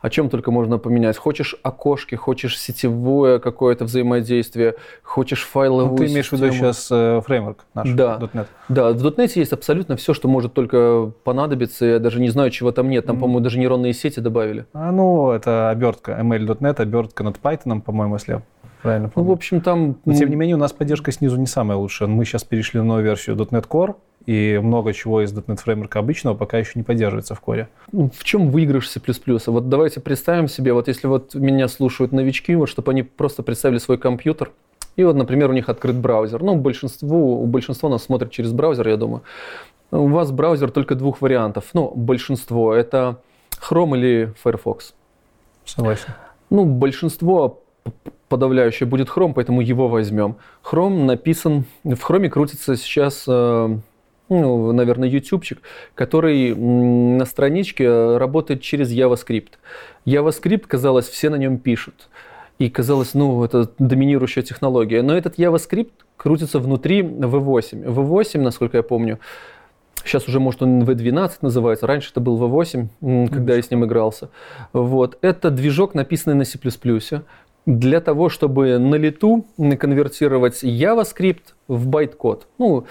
[0.00, 1.16] о чем только можно поменять.
[1.16, 6.40] Хочешь окошки, хочешь сетевое какое-то взаимодействие, хочешь файловую ну, Ты имеешь систему.
[6.40, 8.18] в виду сейчас э, фреймворк наш, да.
[8.32, 8.46] .NET?
[8.68, 11.84] Да, в .NET есть абсолютно все, что может только понадобиться.
[11.84, 13.06] Я даже не знаю, чего там нет.
[13.06, 13.20] Там, mm.
[13.20, 14.66] по-моему, даже нейронные сети добавили.
[14.72, 18.42] А, ну, это обертка ML.NET, обертка над Python, по-моему, если
[18.82, 19.26] правильно помню.
[19.26, 19.96] Ну, в общем, там...
[20.04, 22.08] Но, тем не менее, у нас поддержка снизу не самая лучшая.
[22.08, 23.96] Мы сейчас перешли на новую версию .NET Core,
[24.26, 27.68] и много чего из .NET фреймворка обычного пока еще не поддерживается в коре.
[27.92, 29.00] Ну, в чем выигрыш C++?
[29.46, 33.78] Вот давайте представим себе, вот если вот меня слушают новички, вот чтобы они просто представили
[33.78, 34.50] свой компьютер,
[34.96, 36.42] и вот, например, у них открыт браузер.
[36.42, 39.22] Ну, большинство, у большинства нас смотрит через браузер, я думаю.
[39.90, 41.66] У вас браузер только двух вариантов.
[41.74, 42.74] Ну, большинство.
[42.74, 43.20] Это
[43.60, 44.94] Chrome или Firefox.
[45.64, 46.08] Согласен.
[46.48, 47.62] Ну, большинство
[48.28, 50.36] подавляющее будет Chrome, поэтому его возьмем.
[50.64, 51.66] Chrome написан...
[51.84, 53.78] В Chrome крутится сейчас, э,
[54.28, 55.60] ну, наверное, ютубчик,
[55.94, 59.52] который на страничке работает через JavaScript.
[60.04, 62.08] JavaScript, казалось, все на нем пишут.
[62.58, 65.02] И казалось, ну, это доминирующая технология.
[65.02, 67.84] Но этот JavaScript крутится внутри V8.
[67.84, 69.18] V8, насколько я помню,
[70.04, 71.86] Сейчас уже, может, он V12 называется.
[71.86, 74.28] Раньше это был V8, когда я с ним игрался.
[74.72, 75.18] Вот.
[75.20, 76.60] Это движок, написанный на C++
[77.66, 82.46] для того, чтобы на лету конвертировать JavaScript в байт-код.
[82.58, 82.86] Ну,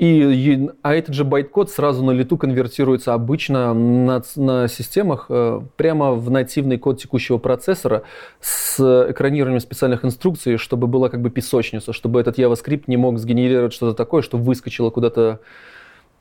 [0.00, 6.12] и, а этот же байт-код сразу на лету конвертируется обычно на, на системах э, прямо
[6.12, 8.04] в нативный код текущего процессора
[8.40, 8.80] с
[9.10, 13.94] экранированием специальных инструкций, чтобы была как бы песочница, чтобы этот JavaScript не мог сгенерировать что-то
[13.94, 15.40] такое, что выскочило куда-то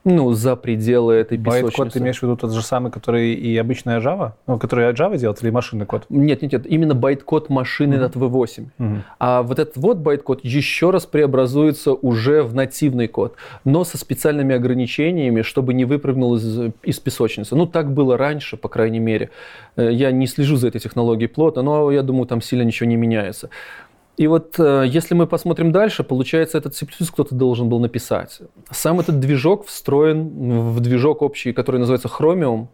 [0.06, 1.64] ну, за пределы этой песочницы.
[1.64, 4.32] Байт-код ты имеешь в виду тот же самый, который и обычная Java?
[4.48, 6.06] Ну, который Java делает или машинный код?
[6.10, 6.66] Нет, нет, нет.
[6.66, 8.06] Именно байт-код машины mm-hmm.
[8.06, 8.66] от V8.
[8.80, 8.98] Mm-hmm.
[9.20, 13.36] А вот этот вот байт-код еще раз преобразуется уже в нативный код,
[13.66, 17.56] но со специальными ограничениями, чтобы не выпрыгнул из, из песочницы.
[17.58, 19.32] Ну, так было раньше, по крайней мере.
[19.76, 22.96] Э, я не слежу за этой технологией плотно, но я думаю, там сильно ничего не
[22.96, 23.50] меняется.
[24.20, 28.42] И вот э, если мы посмотрим дальше, получается, этот C++ кто-то должен был написать.
[28.70, 32.68] Сам этот движок встроен в движок общий, который называется Chromium.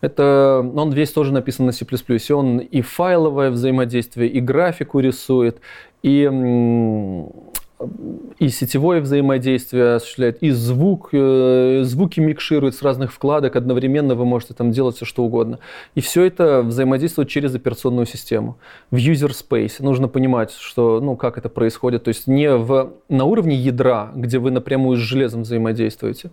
[0.00, 1.86] Это, он весь тоже написан на C++.
[2.34, 5.60] Он и файловое взаимодействие, и графику рисует,
[6.02, 6.28] и
[8.38, 14.54] и сетевое взаимодействие осуществляет, и звук, э, звуки микширует с разных вкладок, одновременно вы можете
[14.54, 15.58] там делать все что угодно.
[15.94, 18.56] И все это взаимодействует через операционную систему.
[18.90, 23.24] В user space нужно понимать, что, ну, как это происходит, то есть не в, на
[23.24, 26.30] уровне ядра, где вы напрямую с железом взаимодействуете,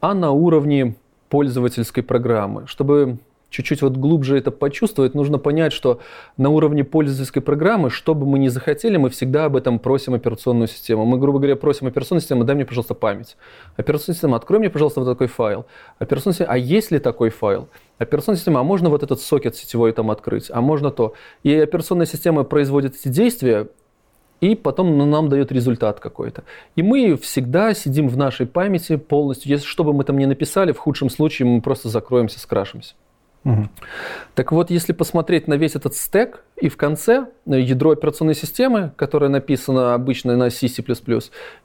[0.00, 0.96] а на уровне
[1.28, 3.18] пользовательской программы, чтобы
[3.54, 6.00] чуть-чуть вот глубже это почувствовать, нужно понять, что
[6.36, 10.66] на уровне пользовательской программы, что бы мы ни захотели, мы всегда об этом просим операционную
[10.66, 11.04] систему.
[11.04, 13.36] Мы, грубо говоря, просим операционную систему, дай мне, пожалуйста, память.
[13.76, 15.66] Операционная система, открой мне, пожалуйста, вот такой файл.
[15.98, 17.68] Операционная система, а есть ли такой файл?
[17.98, 21.14] Операционная система, а можно вот этот сокет сетевой там открыть, а можно то.
[21.44, 23.68] И операционная система производит эти действия,
[24.40, 26.44] и потом нам дает результат какой-то.
[26.76, 29.50] И мы всегда сидим в нашей памяти полностью.
[29.50, 32.94] Если что бы мы там ни написали, в худшем случае мы просто закроемся, скрашимся.
[34.34, 39.28] Так вот, если посмотреть на весь этот стек, и в конце ядро операционной системы, которое
[39.28, 40.68] написано обычно на C++,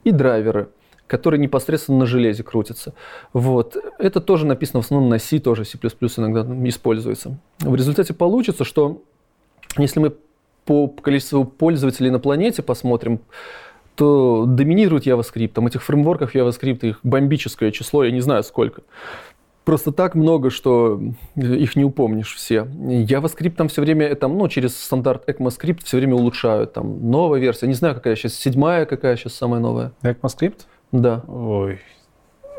[0.04, 0.68] и драйверы,
[1.06, 2.94] которые непосредственно на железе крутятся.
[3.32, 3.76] Вот.
[3.98, 7.38] Это тоже написано в основном на C, тоже C++ иногда используется.
[7.58, 9.02] В результате получится, что
[9.76, 10.14] если мы
[10.66, 13.20] по количеству пользователей на планете посмотрим,
[13.96, 15.48] то доминирует JavaScript.
[15.48, 18.82] Там этих фреймворков JavaScript, их бомбическое число, я не знаю сколько
[19.70, 21.00] просто так много, что
[21.36, 22.62] их не упомнишь все.
[22.64, 26.72] JavaScript там все время, там, ну, через стандарт ECMAScript все время улучшают.
[26.72, 29.92] Там новая версия, не знаю, какая сейчас, седьмая какая сейчас самая новая.
[30.02, 30.62] ECMAScript?
[30.90, 31.22] Да.
[31.28, 31.78] Ой.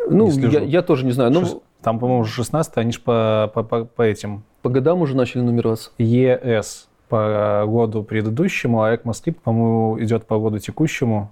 [0.10, 1.32] Ну, я, я тоже не знаю.
[1.32, 4.44] Ну, там, по-моему, уже 16 они же по, по, по, по этим...
[4.62, 5.92] По годам уже начали нумероваться.
[5.98, 11.30] ES по году предыдущему, а ECMAScript, по-моему, идет по году текущему.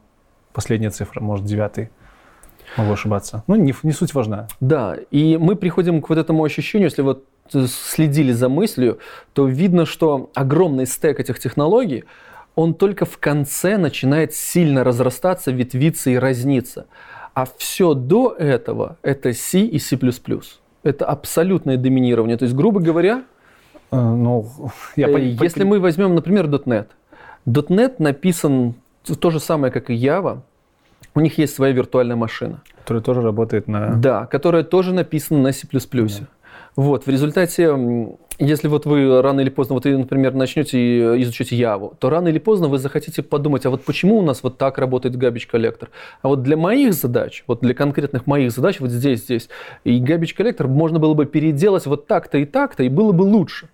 [0.52, 1.90] Последняя цифра, может, девятый.
[2.78, 3.43] Могу ошибаться.
[3.47, 4.47] Ну, не, не суть важна.
[4.59, 8.99] Да, и мы приходим к вот этому ощущению, если вот следили за мыслью,
[9.34, 12.03] то видно, что огромный стек этих технологий,
[12.55, 16.88] он только в конце начинает сильно разрастаться, ветвиться и разниться.
[17.34, 19.97] А все до этого это C и C++.
[20.84, 22.38] Это абсолютное доминирование.
[22.38, 23.24] То есть, грубо говоря,
[23.91, 24.49] э, ну,
[24.95, 26.88] я э, если мы возьмем, например, .NET.
[27.45, 30.41] .NET написан то же самое, как и Java,
[31.20, 32.61] у них есть своя виртуальная машина.
[32.80, 33.95] Которая тоже работает на...
[33.95, 35.67] Да, которая тоже написана на C++.
[35.72, 36.28] Да.
[36.76, 37.76] Вот, в результате,
[38.38, 42.39] если вот вы рано или поздно, вот вы, например, начнете изучать Яву, то рано или
[42.39, 45.89] поздно вы захотите подумать, а вот почему у нас вот так работает garbage коллектор?
[46.22, 49.49] А вот для моих задач, вот для конкретных моих задач, вот здесь, здесь,
[49.84, 53.67] и garbage коллектор можно было бы переделать вот так-то и так-то, и было бы лучше.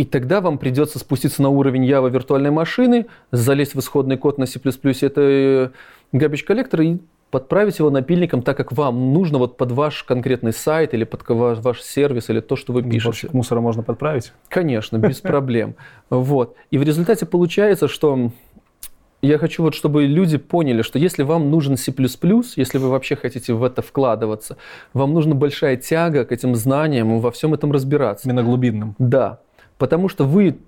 [0.00, 4.46] И тогда вам придется спуститься на уровень Java виртуальной машины, залезть в исходный код на
[4.46, 4.58] C++,
[5.02, 5.72] это
[6.12, 6.98] garbage коллектор и
[7.30, 11.80] подправить его напильником так, как вам нужно вот под ваш конкретный сайт или под ваш,
[11.82, 13.00] сервис или то, что вы пишете.
[13.00, 14.32] Сборщик мусора можно подправить?
[14.48, 15.76] Конечно, без проблем.
[16.10, 16.56] Вот.
[16.70, 18.32] И в результате получается, что
[19.22, 21.92] я хочу вот, чтобы люди поняли, что если вам нужен C++,
[22.56, 24.56] если вы вообще хотите в это вкладываться,
[24.94, 28.28] вам нужна большая тяга к этим знаниям и во всем этом разбираться.
[28.28, 28.94] Именно глубинным.
[28.98, 29.40] Да.
[29.78, 30.58] Потому что вы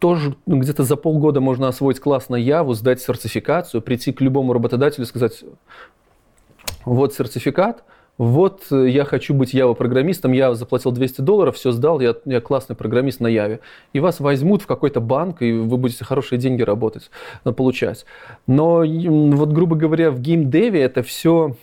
[0.00, 5.04] тоже ну, где-то за полгода можно освоить классно Яву, сдать сертификацию, прийти к любому работодателю
[5.04, 5.44] и сказать,
[6.84, 7.84] вот сертификат,
[8.18, 12.76] вот э, я хочу быть Java-программистом, я заплатил 200 долларов, все сдал, я, я классный
[12.76, 13.60] программист на Яве.
[13.92, 17.10] И вас возьмут в какой-то банк, и вы будете хорошие деньги работать,
[17.44, 18.04] э, получать.
[18.46, 21.56] Но вот, грубо говоря, в геймдеве это все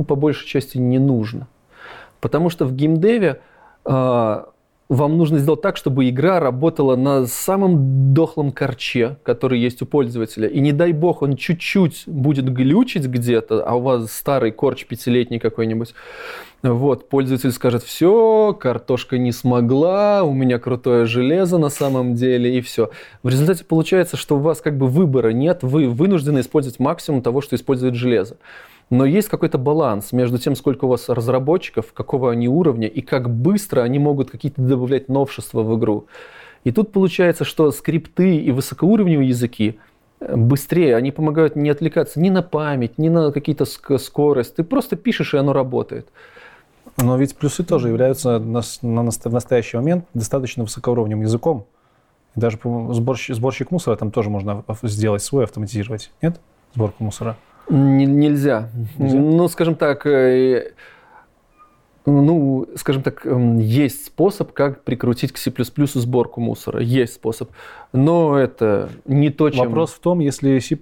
[0.00, 1.46] ну, по большей части не нужно.
[2.20, 3.40] Потому что в геймдеве
[3.84, 4.44] э,
[4.90, 10.48] вам нужно сделать так, чтобы игра работала на самом дохлом корче, который есть у пользователя.
[10.48, 15.38] И не дай бог, он чуть-чуть будет глючить где-то, а у вас старый корч пятилетний
[15.38, 15.94] какой-нибудь.
[16.64, 22.60] Вот, пользователь скажет, все, картошка не смогла, у меня крутое железо на самом деле, и
[22.60, 22.90] все.
[23.22, 27.40] В результате получается, что у вас как бы выбора нет, вы вынуждены использовать максимум того,
[27.42, 28.38] что использует железо.
[28.90, 33.30] Но есть какой-то баланс между тем, сколько у вас разработчиков, какого они уровня и как
[33.30, 36.06] быстро они могут какие-то добавлять новшества в игру.
[36.64, 39.78] И тут получается, что скрипты и высокоуровневые языки
[40.18, 44.56] э, быстрее, они помогают не отвлекаться ни на память, ни на какие-то скорость.
[44.56, 46.08] Ты просто пишешь, и оно работает.
[46.96, 51.66] Но ведь плюсы тоже являются на, на, в настоящий момент достаточно высокоуровневым языком.
[52.34, 52.58] даже
[52.90, 56.10] сборщик, сборщик мусора там тоже можно сделать свой, автоматизировать.
[56.20, 56.40] Нет?
[56.74, 57.36] Сборку мусора.
[57.70, 58.68] Нельзя.
[58.98, 59.18] Нельзя.
[59.18, 60.72] Ну, скажем так, э,
[62.04, 65.52] ну, скажем так, эм, есть способ, как прикрутить к C++
[65.94, 66.80] сборку мусора.
[66.80, 67.50] Есть способ.
[67.92, 69.66] Но это не то, чем...
[69.66, 70.76] Вопрос в том, если C++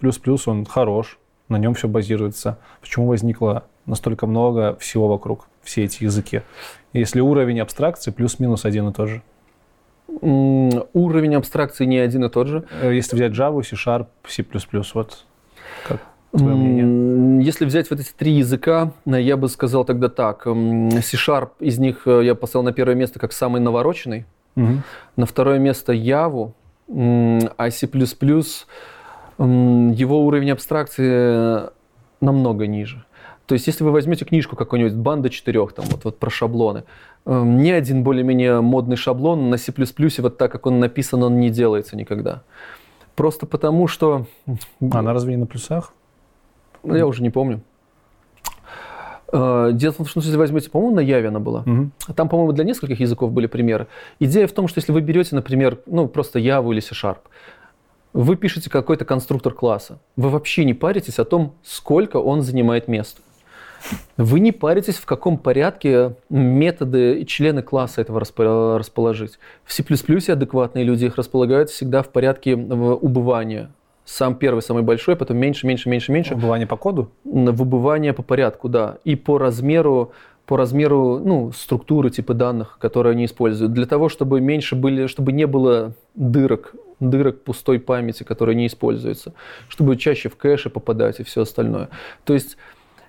[0.46, 1.18] он хорош,
[1.48, 6.42] на нем все базируется, почему возникло настолько много всего вокруг, все эти языки?
[6.92, 9.22] Если уровень абстракции плюс-минус один и тот же.
[10.20, 12.64] Уровень абстракции не один и тот же.
[12.80, 14.44] Э, если взять Java, C-Sharp, C++,
[14.94, 15.24] вот
[15.86, 16.00] как?
[16.32, 17.44] Твое мнение?
[17.44, 20.44] Если взять вот эти три языка, э, я бы сказал тогда так.
[20.44, 24.26] C-Sharp из них э, я поставил на первое место как самый навороченный.
[24.56, 24.72] Угу.
[25.16, 26.52] На второе место Java,
[26.88, 27.88] а C++
[29.38, 31.70] его уровень абстракции
[32.20, 33.04] намного ниже.
[33.46, 36.84] То есть, если вы возьмете книжку какую-нибудь «Банда четырех», там вот, вот про шаблоны,
[37.24, 39.72] ни один более-менее модный шаблон на C++,
[40.18, 42.42] вот так, как он написан, он не делается никогда.
[43.14, 44.26] Просто потому, что...
[44.46, 45.94] А она разве не на плюсах?
[46.82, 47.60] Ну, я уже не помню.
[49.30, 51.60] Э, дело в том, что если возьмете, по-моему, на Яве она была.
[51.60, 52.14] Угу.
[52.14, 53.86] Там, по-моему, для нескольких языков были примеры.
[54.20, 57.18] Идея в том, что если вы берете, например, ну, просто Яву или C-Sharp,
[58.14, 63.20] вы пишете какой-то конструктор класса, вы вообще не паритесь о том, сколько он занимает места.
[64.16, 69.38] Вы не паритесь, в каком порядке методы и члены класса этого расположить.
[69.64, 69.84] В C++
[70.32, 73.70] адекватные люди их располагают всегда в порядке убывания
[74.08, 76.34] сам первый, самый большой, потом меньше, меньше, меньше, меньше.
[76.34, 77.10] Выбывание по коду?
[77.24, 78.96] Выбывание по порядку, да.
[79.04, 80.12] И по размеру,
[80.46, 83.74] по размеру ну, структуры типа данных, которые они используют.
[83.74, 89.34] Для того, чтобы меньше были, чтобы не было дырок, дырок пустой памяти, которые не используются.
[89.68, 91.90] Чтобы чаще в кэше попадать и все остальное.
[92.24, 92.56] То есть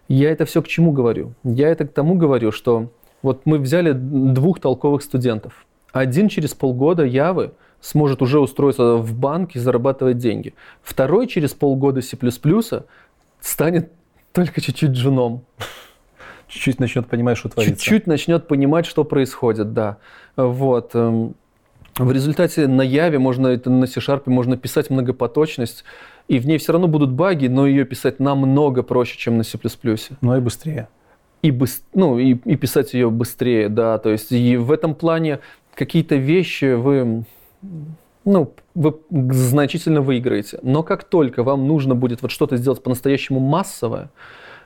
[0.10, 1.34] я это все к чему говорю?
[1.46, 2.90] Я это к тому говорю, что
[3.22, 5.66] Вот мы взяли двух толковых студентов.
[5.94, 7.52] Один через полгода Явы
[7.82, 10.54] сможет уже устроиться в банк и зарабатывать деньги.
[10.82, 12.18] Второй через полгода C++
[13.42, 13.92] станет
[14.34, 15.44] только чуть-чуть джуном.
[16.48, 17.76] Чуть-чуть начнет понимать, что творится.
[17.76, 19.98] Чуть-чуть начнет понимать, что происходит, да.
[20.36, 20.92] Вот.
[20.96, 21.36] Эм,
[21.98, 25.84] в результате на Яве можно, это на C-Sharp можно писать многопоточность,
[26.28, 29.60] и в ней все равно будут баги, но ее писать намного проще, чем на C++.
[30.22, 30.88] Ну и быстрее.
[31.42, 31.84] И, быс...
[31.94, 33.98] ну, и, и писать ее быстрее, да.
[33.98, 35.40] То есть и в этом плане
[35.76, 37.26] какие-то вещи вы
[38.26, 40.60] ну, вы значительно выиграете.
[40.62, 44.10] Но как только вам нужно будет вот что-то сделать по-настоящему массовое,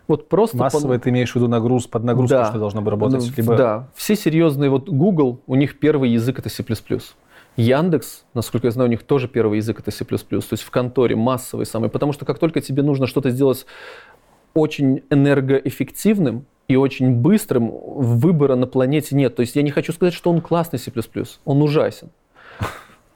[0.08, 0.58] вот просто...
[0.58, 1.04] Массовое по...
[1.04, 2.46] ты имеешь в виду нагруз, под нагрузку, да.
[2.50, 3.38] что должно бы работать?
[3.38, 3.56] Либо...
[3.56, 3.90] Да.
[3.96, 6.64] Все серьезные, вот Google, у них первый язык это C++.
[7.56, 10.04] Яндекс, насколько я знаю, у них тоже первый язык это C++.
[10.04, 11.90] То есть в конторе массовый самый.
[11.90, 13.66] Потому что как только тебе нужно что-то сделать
[14.54, 19.36] очень энергоэффективным и очень быстрым, выбора на планете нет.
[19.36, 20.92] То есть я не хочу сказать, что он классный C++.
[21.46, 22.10] Он ужасен.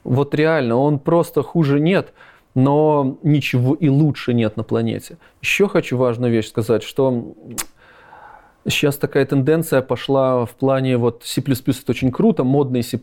[0.08, 2.14] Вот реально, он просто хуже нет,
[2.56, 5.18] но ничего и лучше нет на планете.
[5.42, 7.36] Еще хочу важную вещь сказать, что
[8.66, 12.98] сейчас такая тенденция пошла в плане вот C++ это очень круто, модный C++,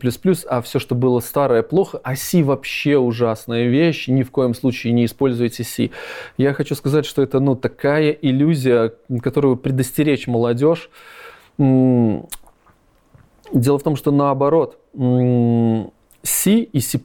[0.49, 4.93] а все, что было старое, плохо, а C вообще ужасная вещь, ни в коем случае
[4.93, 5.91] не используйте C.
[6.37, 10.89] Я хочу сказать, что это ну, такая иллюзия, которую предостеречь молодежь.
[11.59, 12.27] Дело
[13.77, 14.79] в том, что наоборот,
[16.25, 16.99] C и C++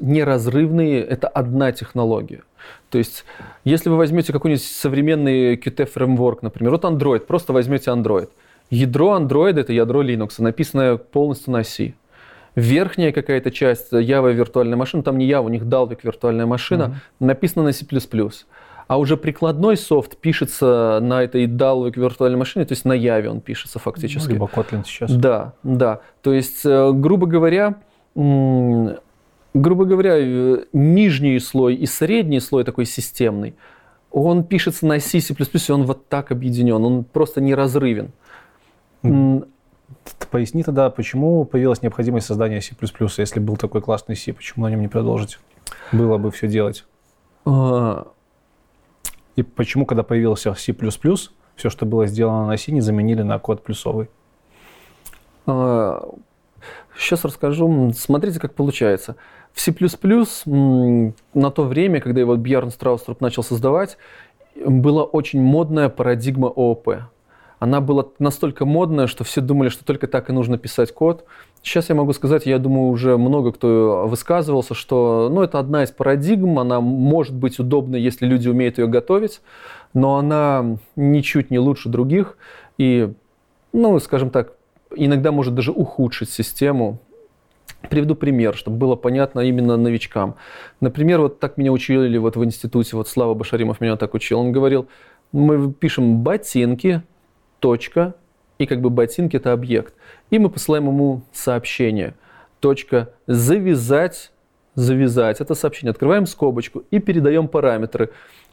[0.00, 2.42] неразрывные, это одна технология.
[2.90, 3.24] То есть,
[3.64, 8.28] если вы возьмете какой-нибудь современный Qt фреймворк, например, вот Android, просто возьмете Android.
[8.70, 11.94] Ядро Android это ядро Linux, написанное полностью на C.
[12.54, 17.26] Верхняя какая-то часть Java виртуальная машина, там не Java, у них Dalvik виртуальная машина, mm-hmm.
[17.26, 17.84] написана на C++.
[18.86, 23.40] А уже прикладной софт пишется на этой Dalvik виртуальной машине, то есть на Java он
[23.40, 24.28] пишется фактически.
[24.28, 25.10] Ну, либо Kotlin сейчас.
[25.12, 26.00] Да, да.
[26.20, 27.76] То есть, э, грубо говоря,
[28.14, 33.54] грубо говоря, э, нижний слой и средний слой такой системный,
[34.10, 38.12] он пишется на C, C++, и он вот так объединен, он просто неразрывен.
[40.30, 42.74] Поясни тогда, почему появилась необходимость создания C++,
[43.18, 45.38] если был такой классный C, почему на нем не продолжить?
[45.92, 46.84] Было бы все делать.
[47.44, 48.08] А...
[49.36, 53.62] И почему, когда появился C++, все, что было сделано на C, не заменили на код
[53.62, 54.08] плюсовый?
[56.96, 57.92] Сейчас расскажу.
[57.96, 59.16] Смотрите, как получается.
[59.52, 59.74] В C++
[60.46, 63.98] на то время, когда его Бьерн Страуструп начал создавать,
[64.64, 66.88] была очень модная парадигма ООП.
[67.58, 71.24] Она была настолько модная, что все думали, что только так и нужно писать код.
[71.62, 75.92] Сейчас я могу сказать, я думаю, уже много кто высказывался, что ну, это одна из
[75.92, 79.40] парадигм, она может быть удобна, если люди умеют ее готовить,
[79.94, 82.36] но она ничуть не лучше других.
[82.78, 83.12] И,
[83.72, 84.54] ну, скажем так,
[84.96, 87.00] иногда может даже ухудшить систему.
[87.90, 90.36] Приведу пример, чтобы было понятно именно новичкам.
[90.80, 94.38] Например, вот так меня учили вот в институте, вот Слава Башаримов меня так учил.
[94.40, 94.88] Он говорил,
[95.32, 97.02] мы пишем ботинки,
[97.58, 98.14] точка,
[98.58, 99.94] и как бы ботинки это объект.
[100.30, 102.14] И мы посылаем ему сообщение.
[102.60, 104.30] Точка, завязать,
[104.74, 105.90] завязать это сообщение.
[105.90, 108.12] Открываем скобочку и передаем параметры.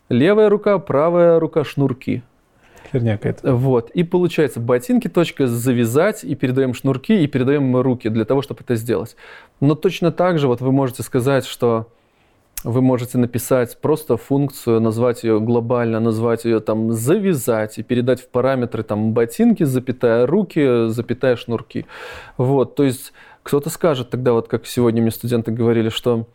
[0.09, 2.23] Левая рука, правая рука, шнурки.
[2.91, 3.55] Херня какая-то.
[3.55, 3.89] Вот.
[3.91, 8.75] И получается, ботинки точка завязать, и передаем шнурки, и передаем руки для того, чтобы это
[8.75, 9.15] сделать.
[9.59, 11.87] Но точно так же вот вы можете сказать, что
[12.63, 18.27] вы можете написать просто функцию, назвать ее глобально, назвать ее там завязать и передать в
[18.27, 21.85] параметры там ботинки, запятая руки, запятая шнурки.
[22.37, 23.13] Вот, то есть
[23.43, 26.27] кто-то скажет тогда, вот как сегодня мне студенты говорили, что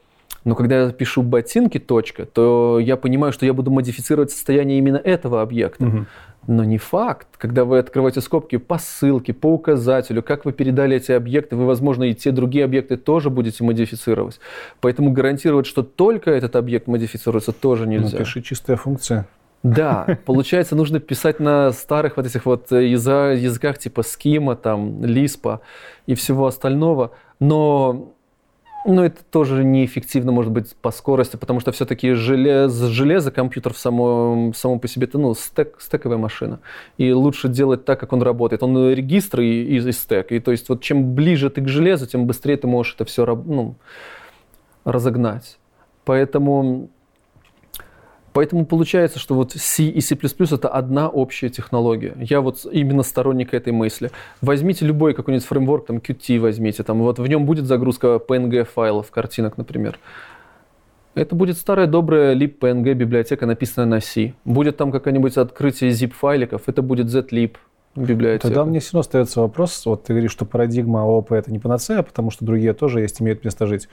[0.44, 4.98] но когда я пишу ботинки, точка, то я понимаю, что я буду модифицировать состояние именно
[4.98, 5.86] этого объекта.
[5.86, 6.06] Угу.
[6.46, 7.28] Но не факт.
[7.38, 12.04] Когда вы открываете скобки по ссылке, по указателю, как вы передали эти объекты, вы, возможно,
[12.04, 14.40] и те другие объекты тоже будете модифицировать.
[14.80, 18.18] Поэтому гарантировать, что только этот объект модифицируется, тоже ну, нельзя.
[18.18, 19.26] Ну, пиши чистая функция.
[19.62, 25.62] Да, получается, нужно писать на старых вот этих вот языках типа скима, там, лиспа
[26.06, 27.12] и всего остального.
[27.40, 28.13] Но
[28.84, 33.78] ну, это тоже неэффективно, может быть, по скорости, потому что все-таки железо, железо, компьютер в
[33.78, 36.60] само, само по себе, это ну, стек, стековая машина.
[36.98, 38.62] И лучше делать так, как он работает.
[38.62, 40.32] Он регистр и, и, и стек.
[40.32, 43.24] И то есть вот чем ближе ты к железу, тем быстрее ты можешь это все
[43.24, 43.76] ну,
[44.84, 45.58] разогнать.
[46.04, 46.90] Поэтому
[48.34, 52.14] Поэтому получается, что вот C и C++ это одна общая технология.
[52.18, 54.10] Я вот именно сторонник этой мысли.
[54.40, 59.12] Возьмите любой какой-нибудь фреймворк, там Qt возьмите, там вот в нем будет загрузка PNG файлов,
[59.12, 60.00] картинок, например.
[61.14, 64.34] Это будет старая добрая libpng библиотека, написанная на C.
[64.44, 67.52] Будет там какое-нибудь открытие zip файликов, это будет zlib.
[67.94, 68.48] библиотека.
[68.48, 72.02] Тогда мне все равно остается вопрос, вот ты говоришишь, что парадигма ООП это не панацея,
[72.02, 73.88] потому что другие тоже есть, имеют место жить,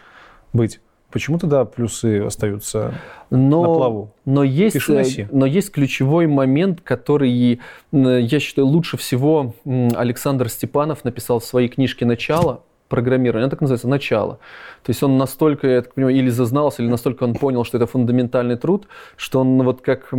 [0.51, 0.79] быть.
[1.11, 2.93] Почему тогда плюсы остаются
[3.29, 4.11] но, на плаву?
[4.25, 5.27] Но есть, «си».
[5.31, 7.59] но есть ключевой момент, который,
[7.91, 13.61] м, я считаю, лучше всего Александр Степанов написал в своей книжке «Начало», программирование, она так
[13.61, 14.39] называется, начало.
[14.83, 17.87] То есть он настолько, я так понимаю, или зазнался, или настолько он понял, что это
[17.87, 20.13] фундаментальный труд, что он вот как,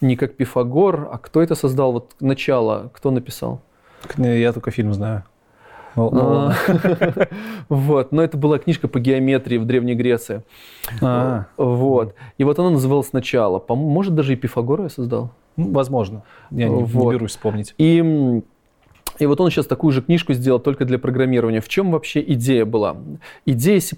[0.00, 3.60] не как Пифагор, а кто это создал, вот начало, кто написал?
[4.16, 5.24] Я только фильм знаю.
[5.96, 6.52] А,
[7.68, 10.42] Вот, но это была книжка по геометрии в Древней Греции.
[11.00, 12.14] а, Вот.
[12.38, 13.62] И вот она называлась «Начало».
[13.68, 15.30] Может, даже и Пифагора я создал.
[15.56, 16.22] ну, возможно.
[16.50, 17.74] Я не, берусь вспомнить.
[17.78, 18.42] И,
[19.18, 21.60] и вот он сейчас такую же книжку сделал только для программирования.
[21.60, 22.96] В чем вообще идея была?
[23.46, 23.96] Идея C++,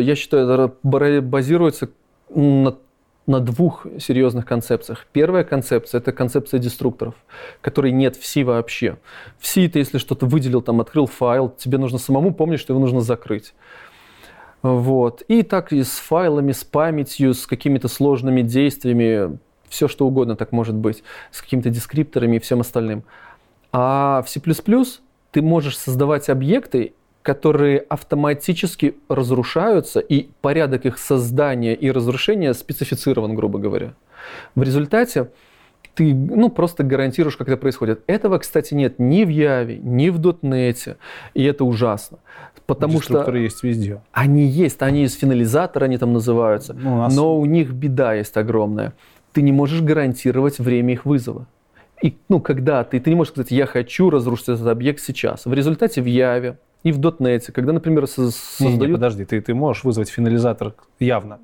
[0.00, 1.90] я считаю, базируется
[2.34, 2.76] на,
[3.26, 5.06] на двух серьезных концепциях.
[5.12, 7.14] Первая концепция– это концепция деструкторов,
[7.60, 8.98] которой нет в C вообще.
[9.38, 12.80] В C ты, если что-то выделил, там, открыл файл, тебе нужно самому помнить, что его
[12.80, 13.54] нужно закрыть.
[14.62, 15.22] Вот.
[15.28, 19.38] И так и с файлами, с памятью, с какими-то сложными действиями,
[19.68, 23.04] все что угодно так может быть, с какими-то дескрипторами и всем остальным.
[23.72, 24.40] А в C++
[25.32, 26.94] ты можешь создавать объекты,
[27.24, 33.94] которые автоматически разрушаются, и порядок их создания и разрушения специфицирован, грубо говоря.
[34.54, 35.30] В результате
[35.94, 38.02] ты ну, просто гарантируешь, как это происходит.
[38.06, 40.96] Этого, кстати, нет ни в Яве, ни в .NET,
[41.32, 42.18] и это ужасно.
[42.66, 44.02] Потому что есть везде.
[44.12, 48.12] они есть, они из финализатора, они там называются, Ну, у нас но у них беда
[48.12, 48.92] есть огромная.
[49.32, 51.46] Ты не можешь гарантировать время их вызова.
[52.02, 55.46] И, ну, когда ты, ты не можешь сказать, я хочу разрушить этот объект сейчас.
[55.46, 59.40] В результате в Яве и в .NET, когда, например, со- Не, не, создают подожди, ты,
[59.40, 61.38] ты можешь вызвать финализатор явно.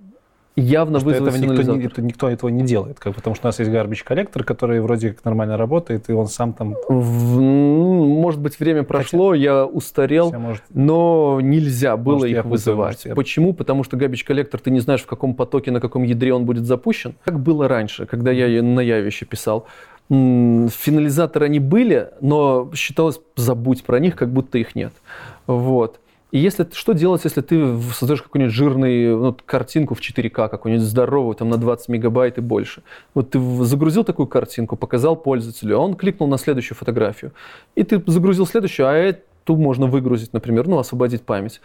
[0.56, 1.92] явно Потому вызвать этого никто, финализатор.
[1.92, 2.98] это никто этого не делает.
[3.00, 6.26] Как, потому что у нас есть garbage коллектор, который вроде как нормально работает, и он
[6.26, 10.62] сам там В- ну, может быть, время прошло, я устарел, может...
[10.74, 12.94] но нельзя было Может, их вызывать.
[12.96, 13.54] может, я- Почему?
[13.54, 16.66] Потому что garbage коллектор, ты не знаешь, в каком потоке, на каком ядре он будет
[16.66, 17.14] запущен.
[17.24, 19.66] Как было раньше, когда я на Яве еще писал.
[20.10, 24.92] Финализаторы они были, но считалось, забудь про них, как будто их нет.
[25.50, 26.00] Вот.
[26.30, 31.34] И если что делать, если ты создаешь какую-нибудь жирную ну, картинку в 4К, какую-нибудь здоровую,
[31.34, 32.82] там на 20 мегабайт и больше.
[33.14, 37.32] Вот ты загрузил такую картинку, показал пользователю, он кликнул на следующую фотографию.
[37.74, 41.60] И ты загрузил следующую, а эту можно выгрузить, например, ну, освободить память.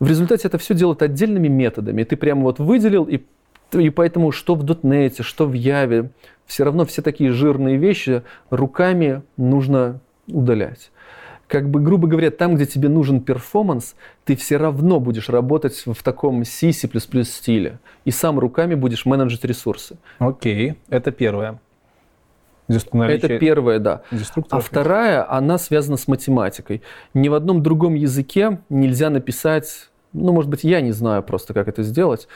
[0.00, 2.02] В результате это все делают отдельными методами.
[2.02, 3.20] Ты прямо вот выделил, и,
[3.74, 6.10] и поэтому что в .NET, что в Яве,
[6.46, 10.90] все равно все такие жирные вещи руками нужно удалять.
[11.50, 16.00] Как бы, грубо говоря, там, где тебе нужен перформанс, ты все равно будешь работать в
[16.04, 16.88] таком C, C++
[17.24, 17.80] стиле.
[18.04, 19.98] И сам руками будешь менеджить ресурсы.
[20.20, 21.58] Окей, это первое.
[22.68, 24.02] Это первое, да.
[24.50, 26.82] А вторая, она связана с математикой.
[27.14, 31.66] Ни в одном другом языке нельзя написать, ну, может быть, я не знаю просто, как
[31.66, 32.28] это сделать,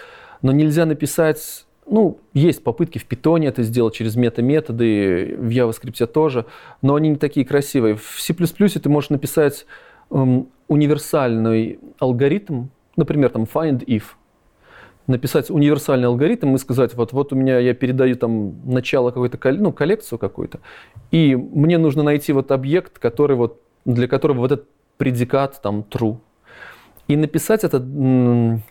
[0.42, 6.46] но нельзя написать, ну, есть попытки в питоне это сделать через мета-методы, в JavaScript тоже,
[6.82, 7.96] но они не такие красивые.
[7.96, 9.66] В C++ ты можешь написать
[10.10, 12.66] эм, универсальный алгоритм,
[12.96, 14.02] например, там find if,
[15.06, 19.72] написать универсальный алгоритм и сказать, вот, вот у меня, я передаю там начало какой-то, ну,
[19.72, 20.60] коллекцию какую-то,
[21.10, 26.18] и мне нужно найти вот объект, который вот, для которого вот этот предикат там true.
[27.06, 27.84] И написать это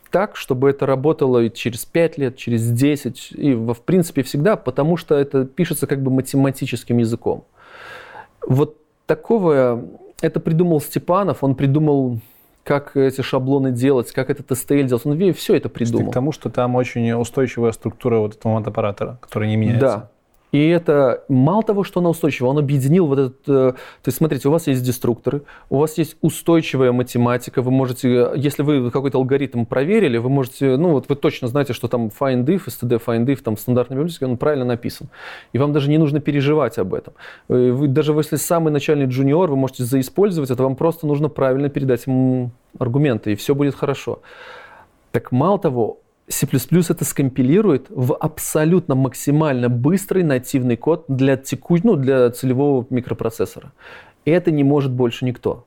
[0.09, 4.97] так, чтобы это работало и через 5 лет, через 10, и в принципе всегда, потому
[4.97, 7.45] что это пишется как бы математическим языком.
[8.45, 9.85] Вот такого,
[10.21, 12.19] это придумал Степанов, он придумал,
[12.63, 16.09] как эти шаблоны делать, как этот STL делать, он все это придумал.
[16.09, 19.87] к тому, что там очень устойчивая структура вот этого мотоаппаратора, который не меняется.
[19.87, 20.09] Да.
[20.53, 23.39] И это мало того, что она устойчива, он объединил вот этот...
[23.47, 28.31] э, То есть, смотрите, у вас есть деструкторы, у вас есть устойчивая математика, вы можете,
[28.35, 32.45] если вы какой-то алгоритм проверили, вы можете, ну вот вы точно знаете, что там find
[32.45, 35.09] if, std find if, там в стандартной библиотеке, он правильно написан.
[35.53, 37.15] И вам даже не нужно переживать об этом.
[37.49, 41.69] Э, Вы, даже если самый начальный джуниор, вы можете заиспользовать это, вам просто нужно правильно
[41.69, 44.21] передать ему аргументы, и все будет хорошо.
[45.11, 45.97] Так мало того,
[46.27, 51.77] C++ это скомпилирует в абсолютно максимально быстрый нативный код для, теку...
[51.83, 53.73] ну, для целевого микропроцессора.
[54.25, 55.65] И это не может больше никто.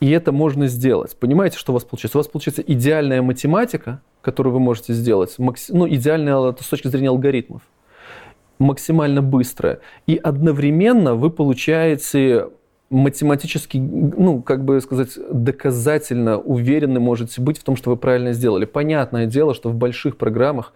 [0.00, 1.16] И это можно сделать.
[1.18, 2.18] Понимаете, что у вас получается?
[2.18, 5.68] У вас получается идеальная математика, которую вы можете сделать, макс...
[5.68, 7.62] ну, идеальная с точки зрения алгоритмов,
[8.58, 9.80] максимально быстрая.
[10.06, 12.48] И одновременно вы получаете
[12.90, 18.64] математически, ну, как бы сказать, доказательно уверены можете быть в том, что вы правильно сделали.
[18.64, 20.72] Понятное дело, что в больших программах,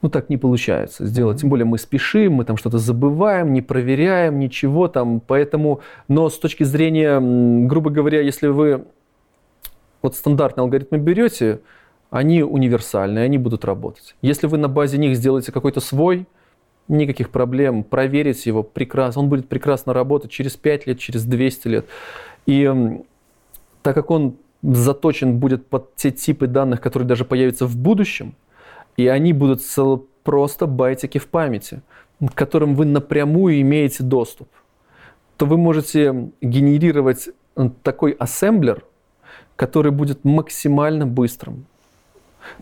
[0.00, 1.40] ну, так не получается сделать.
[1.40, 5.20] Тем более мы спешим, мы там что-то забываем, не проверяем, ничего там.
[5.20, 7.20] Поэтому, но с точки зрения,
[7.66, 8.84] грубо говоря, если вы
[10.02, 11.60] вот стандартные алгоритмы берете,
[12.10, 14.14] они универсальные, они будут работать.
[14.22, 16.26] Если вы на базе них сделаете какой-то свой,
[16.88, 21.86] никаких проблем, проверить его прекрасно, он будет прекрасно работать через 5 лет, через 200 лет.
[22.46, 23.00] И
[23.82, 28.34] так как он заточен будет под те типы данных, которые даже появятся в будущем,
[28.96, 29.62] и они будут
[30.22, 31.82] просто байтики в памяти,
[32.20, 34.48] к которым вы напрямую имеете доступ,
[35.36, 37.28] то вы можете генерировать
[37.82, 38.84] такой ассемблер,
[39.54, 41.66] который будет максимально быстрым.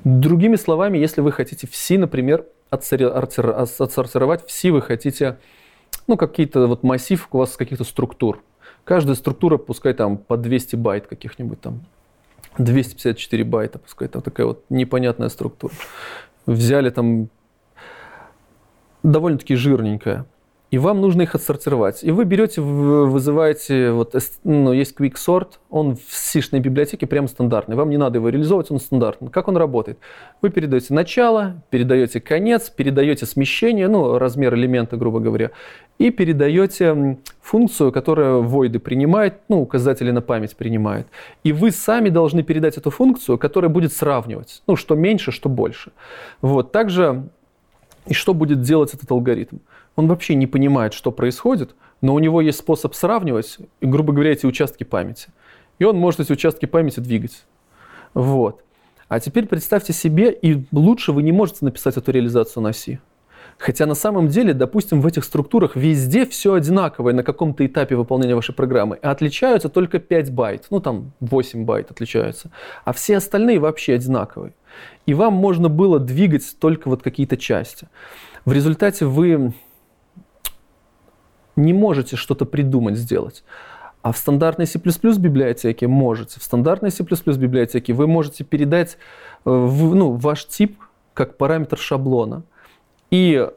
[0.02, 5.38] Другими словами, если вы хотите в C, например, отсортировать, в C вы хотите
[6.06, 8.42] ну, какие-то вот массив у вас каких-то структур.
[8.84, 11.84] Каждая структура, пускай там по 200 байт каких-нибудь там,
[12.59, 15.72] 254 байта, пускай там такая вот непонятная структура.
[16.46, 17.28] Взяли там
[19.02, 20.26] довольно-таки жирненькая
[20.74, 22.02] и вам нужно их отсортировать.
[22.02, 27.76] И вы берете, вызываете, вот, ну, есть Quick Sort, он в сишной библиотеке прям стандартный.
[27.76, 29.30] Вам не надо его реализовывать, он стандартный.
[29.30, 29.98] Как он работает?
[30.42, 35.52] Вы передаете начало, передаете конец, передаете смещение, ну, размер элемента, грубо говоря,
[36.01, 41.06] и передаете функцию, которая void принимает, ну, указатели на память принимает.
[41.44, 45.92] И вы сами должны передать эту функцию, которая будет сравнивать, ну, что меньше, что больше.
[46.42, 47.28] Вот, также,
[48.09, 49.59] и что будет делать этот алгоритм?
[49.96, 54.46] Он вообще не понимает, что происходит, но у него есть способ сравнивать, грубо говоря, эти
[54.46, 55.28] участки памяти.
[55.78, 57.44] И он может эти участки памяти двигать.
[58.12, 58.62] Вот.
[59.08, 63.00] А теперь представьте себе, и лучше вы не можете написать эту реализацию на C.
[63.58, 68.34] Хотя на самом деле, допустим, в этих структурах везде все одинаковое на каком-то этапе выполнения
[68.34, 68.98] вашей программы.
[69.02, 72.50] А отличаются только 5 байт, ну там 8 байт отличаются.
[72.84, 74.54] А все остальные вообще одинаковые.
[75.06, 77.88] И вам можно было двигать только вот какие-то части.
[78.44, 79.54] В результате вы
[81.56, 83.44] не можете что-то придумать, сделать.
[84.02, 86.39] А в стандартной C++ библиотеке можете.
[86.39, 88.98] В стандартной C++ библиотеке вы можете передать
[89.47, 90.78] э, ну, ваш тип
[91.14, 92.43] как параметр шаблона
[93.10, 93.48] и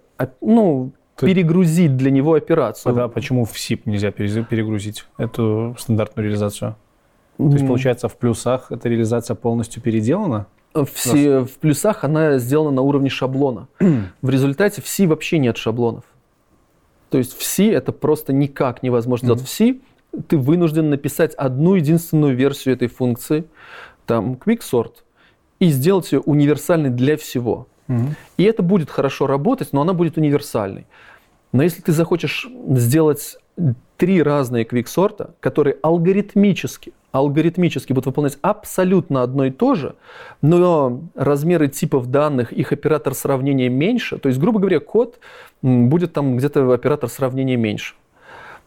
[0.41, 1.25] ну, Ты...
[1.25, 2.93] перегрузить для него операцию.
[2.93, 6.75] Тогда почему в SIP нельзя перегрузить эту стандартную реализацию?
[7.37, 10.47] То есть, получается, в плюсах эта реализация полностью переделана?
[10.73, 10.87] В,
[11.45, 13.67] в плюсах она сделана на уровне шаблона.
[14.21, 16.03] в результате в C вообще нет шаблонов.
[17.09, 19.47] То есть в C это просто никак невозможно mm-hmm.
[19.47, 19.49] сделать.
[19.49, 23.45] В C ты вынужден написать одну единственную версию этой функции,
[24.05, 24.93] там quicksort,
[25.59, 27.67] и сделать ее универсальной для всего.
[27.87, 28.09] Mm-hmm.
[28.37, 30.85] И это будет хорошо работать, но она будет универсальной.
[31.51, 33.37] Но если ты захочешь сделать
[33.97, 39.95] три разные квиксорта, которые алгоритмически, алгоритмически будут выполнять абсолютно одно и то же,
[40.41, 44.17] но размеры типов данных, их оператор сравнения меньше.
[44.17, 45.19] То есть, грубо говоря, код
[45.61, 47.95] будет там где-то оператор сравнения меньше.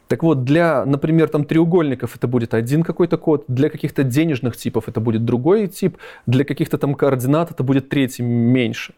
[0.09, 4.89] Так вот, для, например, там треугольников это будет один какой-то код, для каких-то денежных типов
[4.89, 8.95] это будет другой тип, для каких-то там координат это будет третий меньше.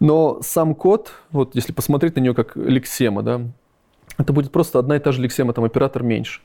[0.00, 3.42] Но сам код, вот если посмотреть на нее как лексема, да,
[4.18, 6.40] это будет просто одна и та же лексема, там оператор меньше.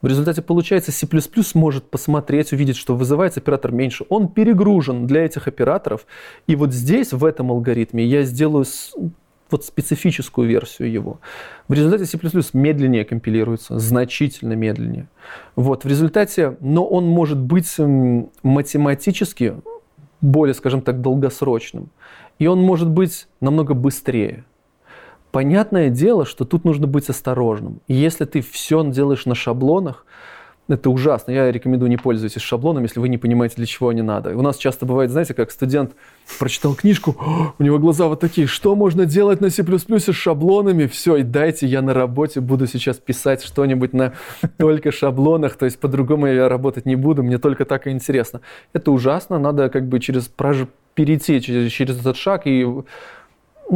[0.00, 1.06] В результате получается C++
[1.54, 4.04] может посмотреть, увидеть, что вызывается оператор меньше.
[4.08, 6.06] Он перегружен для этих операторов.
[6.46, 8.64] И вот здесь, в этом алгоритме, я сделаю
[9.50, 11.20] вот специфическую версию его.
[11.68, 12.18] В результате C++
[12.54, 15.08] медленнее компилируется, значительно медленнее.
[15.54, 17.76] Вот, в результате, но он может быть
[18.42, 19.54] математически
[20.20, 21.90] более, скажем так, долгосрочным.
[22.38, 24.44] И он может быть намного быстрее.
[25.32, 27.80] Понятное дело, что тут нужно быть осторожным.
[27.88, 30.04] Если ты все делаешь на шаблонах,
[30.68, 31.32] это ужасно.
[31.32, 34.36] Я рекомендую не пользоваться шаблонами, если вы не понимаете, для чего они надо.
[34.36, 35.92] У нас часто бывает, знаете, как студент
[36.38, 37.16] прочитал книжку,
[37.58, 40.86] у него глаза вот такие, что можно делать на C++ с шаблонами?
[40.86, 44.12] Все, и дайте, я на работе буду сейчас писать что-нибудь на
[44.58, 48.42] только шаблонах, то есть по-другому я работать не буду, мне только так и интересно.
[48.72, 50.30] Это ужасно, надо как бы через
[50.94, 52.66] перейти через, через этот шаг и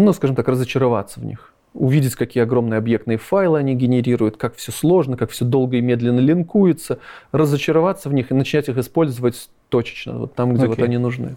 [0.01, 1.53] ну, скажем так, разочароваться в них.
[1.75, 6.21] Увидеть, какие огромные объектные файлы они генерируют, как все сложно, как все долго и медленно
[6.21, 6.99] линкуется,
[7.33, 10.69] разочароваться в них и начать их использовать точечно, вот там, где okay.
[10.69, 11.37] вот они нужны.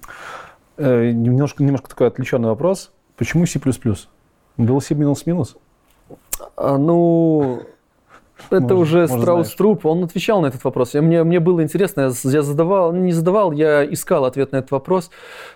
[0.77, 2.91] Э, немножко, немножко такой отвлеченный вопрос.
[3.17, 3.59] Почему C++?
[4.57, 5.57] Был C минус-минус?
[6.55, 7.63] А, ну,
[8.49, 10.93] это может, уже Страус Труп, он отвечал на этот вопрос.
[10.93, 14.71] Я, мне, мне было интересно, я, я задавал, не задавал, я искал ответ на этот
[14.71, 15.11] вопрос.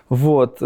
[0.08, 0.58] Вот.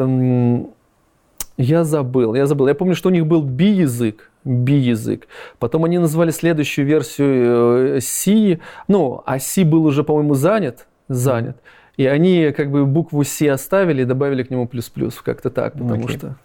[1.58, 2.68] Я забыл, я забыл.
[2.68, 5.26] Я помню, что у них был B-язык, B-язык.
[5.58, 11.56] Потом они назвали следующую версию э, ну, а C был уже, по-моему, занят, занят.
[11.96, 16.04] И они как бы букву C оставили и добавили к нему плюс-плюс, как-то так, потому
[16.04, 16.16] okay.
[16.16, 16.36] что...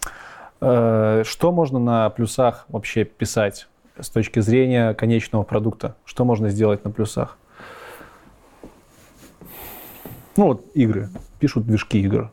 [0.62, 3.68] Э, что можно на плюсах вообще писать
[4.00, 5.96] с точки зрения конечного продукта?
[6.06, 7.38] Что можно сделать на плюсах?
[10.38, 11.10] Ну вот игры.
[11.40, 12.32] Пишут движки игр.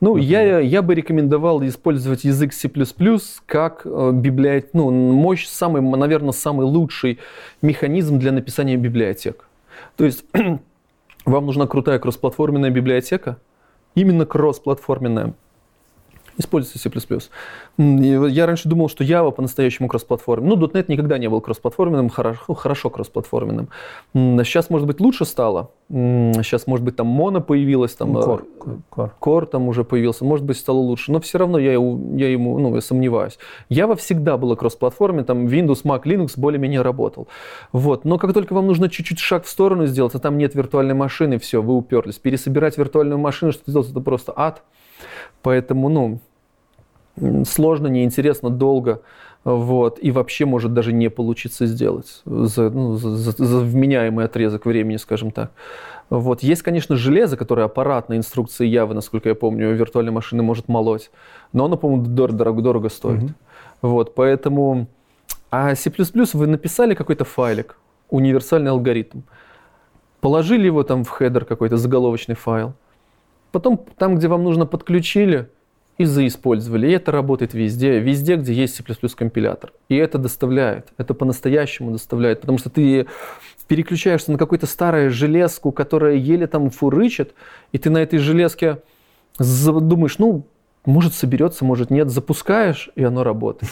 [0.00, 2.70] Ну, я, я бы рекомендовал использовать язык C++
[3.46, 4.66] как э, библиот...
[4.72, 7.18] ну, мощь, самый, наверное, самый лучший
[7.62, 9.44] механизм для написания библиотек.
[9.96, 10.24] То есть
[11.24, 13.38] вам нужна крутая кроссплатформенная библиотека,
[13.96, 15.34] именно кроссплатформенная,
[16.38, 16.90] используйте C++.
[17.78, 20.56] Я раньше думал, что Java по-настоящему кроссплатформенный.
[20.56, 23.68] Ну, .NET никогда не был кроссплатформенным, хорошо, ну, хорошо кроссплатформенным.
[24.14, 25.70] Сейчас, может быть, лучше стало.
[25.90, 28.44] Сейчас, может быть, там Mono появилась, там Core,
[28.90, 29.10] Core.
[29.20, 30.24] Core там уже появился.
[30.24, 31.12] Может быть, стало лучше.
[31.12, 33.38] Но все равно я, я ему, ну, я сомневаюсь.
[33.70, 37.28] Java всегда была кроссплатформенной, там Windows, Mac, Linux более-менее работал.
[37.72, 38.04] Вот.
[38.04, 41.38] Но как только вам нужно чуть-чуть шаг в сторону сделать, а там нет виртуальной машины,
[41.38, 42.18] все, вы уперлись.
[42.18, 44.62] Пересобирать виртуальную машину, что сделать, это просто ад.
[45.42, 46.20] Поэтому, ну,
[47.44, 49.02] сложно, неинтересно, долго.
[49.44, 54.96] Вот, и вообще может даже не получиться сделать за, ну, за, за вменяемый отрезок времени,
[54.96, 55.52] скажем так.
[56.10, 56.42] Вот.
[56.42, 61.10] Есть, конечно, железо, которое аппаратной инструкции Явы, насколько я помню, виртуальной машины может молоть,
[61.52, 63.22] но оно, по-моему, дор- дорого, дорого стоит.
[63.22, 63.34] Mm-hmm.
[63.82, 64.86] Вот, поэтому...
[65.50, 65.90] А C++
[66.34, 67.78] вы написали какой-то файлик,
[68.10, 69.20] универсальный алгоритм,
[70.20, 72.74] положили его там в хедер какой-то заголовочный файл,
[73.52, 75.48] потом там, где вам нужно, подключили–
[75.98, 76.88] и заиспользовали.
[76.88, 78.84] И это работает везде, везде, где есть C++
[79.14, 79.72] компилятор.
[79.88, 83.06] И это доставляет, это по-настоящему доставляет, потому что ты
[83.66, 87.34] переключаешься на какую-то старую железку, которая еле там фурычит,
[87.72, 88.78] и ты на этой железке
[89.38, 90.46] думаешь, ну,
[90.86, 93.70] может соберется, может нет, запускаешь, и оно работает.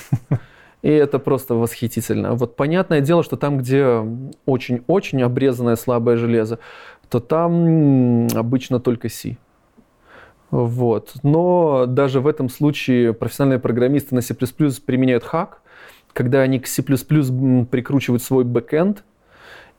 [0.83, 2.35] И это просто восхитительно.
[2.35, 4.05] Вот понятное дело, что там, где
[4.45, 6.59] очень-очень обрезанное слабое железо,
[7.09, 9.39] то там обычно только C.
[10.51, 11.15] Вот.
[11.23, 15.63] Но даже в этом случае профессиональные программисты на C++ применяют хак,
[16.13, 19.05] когда они к C++ прикручивают свой бэкэнд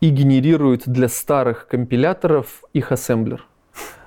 [0.02, 3.46] и генерируют для старых компиляторов их ассемблер.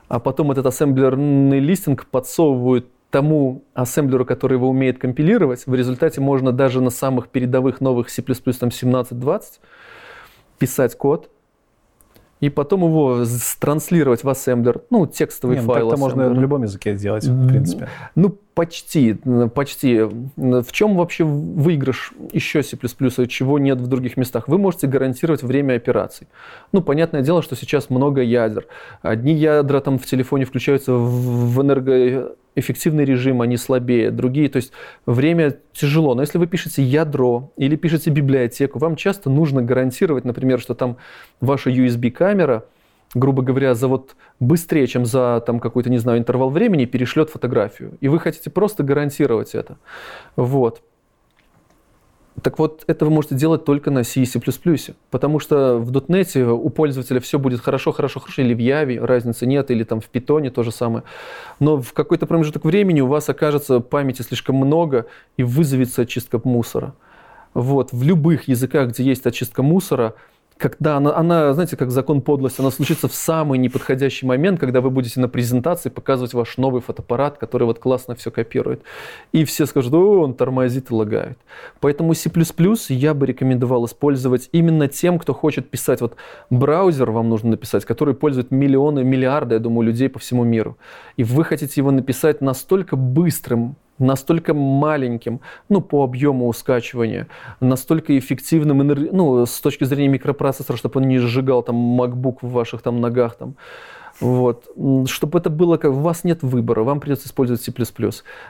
[0.08, 5.66] А потом этот ассемблерный листинг подсовывают тому ассемблеру, который его умеет компилировать.
[5.66, 9.42] В результате можно даже на самых передовых новых C++ там 17-20
[10.58, 11.30] писать код,
[12.40, 13.24] и потом его
[13.60, 15.88] транслировать в ассемблер, ну, текстовый Не, ну, файл.
[15.88, 17.88] Это можно на любом языке сделать, в принципе.
[18.14, 19.16] Ну, почти,
[19.54, 20.00] почти.
[20.36, 22.76] В чем вообще выигрыш еще C++,
[23.26, 24.48] чего нет в других местах?
[24.48, 26.28] Вы можете гарантировать время операций.
[26.72, 28.66] Ну, понятное дело, что сейчас много ядер.
[29.02, 34.72] Одни ядра там в телефоне включаются в энерго эффективный режим, они слабее, другие, то есть
[35.06, 36.14] время тяжело.
[36.14, 40.96] Но если вы пишете ядро или пишете библиотеку, вам часто нужно гарантировать, например, что там
[41.40, 42.64] ваша USB-камера,
[43.14, 47.98] грубо говоря, за вот быстрее, чем за там какой-то, не знаю, интервал времени перешлет фотографию.
[48.00, 49.78] И вы хотите просто гарантировать это.
[50.36, 50.82] Вот.
[52.42, 54.40] Так вот, это вы можете делать только на C и C++,
[55.10, 59.46] потому что в .NET у пользователя все будет хорошо, хорошо, хорошо, или в Java, разницы
[59.46, 61.02] нет, или там в Python то же самое.
[61.58, 66.94] Но в какой-то промежуток времени у вас окажется памяти слишком много и вызовется очистка мусора.
[67.52, 70.14] Вот, в любых языках, где есть очистка мусора,
[70.60, 74.90] когда она, она, знаете, как закон подлости, она случится в самый неподходящий момент, когда вы
[74.90, 78.82] будете на презентации показывать ваш новый фотоаппарат, который вот классно все копирует.
[79.32, 81.38] И все скажут, о, он тормозит и лагает.
[81.80, 82.30] Поэтому C++
[82.90, 86.02] я бы рекомендовал использовать именно тем, кто хочет писать.
[86.02, 86.16] Вот
[86.50, 90.76] браузер вам нужно написать, который пользует миллионы, миллиарды, я думаю, людей по всему миру.
[91.16, 97.28] И вы хотите его написать настолько быстрым, настолько маленьким, ну, по объему скачивания,
[97.60, 98.78] настолько эффективным,
[99.12, 103.36] ну, с точки зрения микропроцессора, чтобы он не сжигал там MacBook в ваших там ногах
[103.36, 103.54] там.
[104.20, 104.68] Вот.
[105.06, 105.92] Чтобы это было как...
[105.92, 107.72] У вас нет выбора, вам придется использовать C++.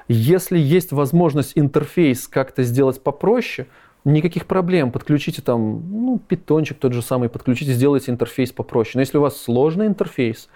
[0.09, 3.69] Если есть возможность интерфейс как-то сделать попроще,
[4.05, 4.91] никаких проблем.
[4.93, 8.93] Подключите там, ну, питончик тот же самый, подключите, сделайте интерфейс попроще.
[8.95, 10.49] Но если у вас сложный интерфейс,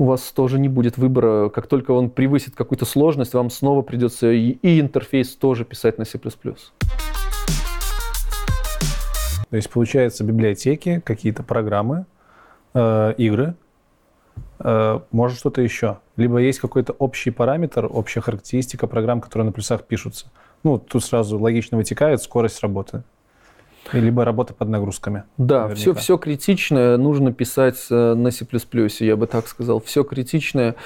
[0.00, 1.50] у вас тоже не будет выбора.
[1.50, 6.06] Как только он превысит какую-то сложность, вам снова придется и, и интерфейс тоже писать на
[6.06, 6.18] C++.
[6.18, 6.36] То
[9.50, 12.06] есть, получается, библиотеки, какие-то программы,
[12.72, 13.56] э, игры,
[14.60, 15.98] э, может что-то еще.
[16.16, 20.30] Либо есть какой-то общий параметр, общая характеристика программ, которые на плюсах пишутся.
[20.62, 23.02] Ну, тут сразу логично вытекает скорость работы.
[23.92, 25.24] Либо работа под нагрузками.
[25.38, 28.46] Да, все, все критичное нужно писать э, на C++,
[29.00, 29.80] я бы так сказал.
[29.80, 30.76] Все критичное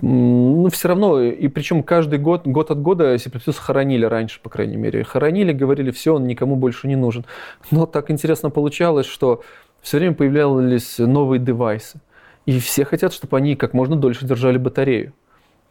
[0.00, 4.76] ну, все равно, и причем каждый год, год от года C++ хоронили раньше, по крайней
[4.76, 5.04] мере.
[5.04, 7.24] Хоронили, говорили, все, он никому больше не нужен.
[7.70, 9.42] Но так интересно получалось, что
[9.80, 12.00] все время появлялись новые девайсы.
[12.44, 15.12] И все хотят, чтобы они как можно дольше держали батарею.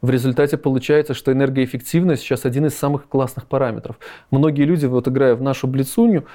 [0.00, 3.98] В результате получается, что энергоэффективность сейчас один из самых классных параметров.
[4.30, 6.26] Многие люди, вот играя в нашу блицунью,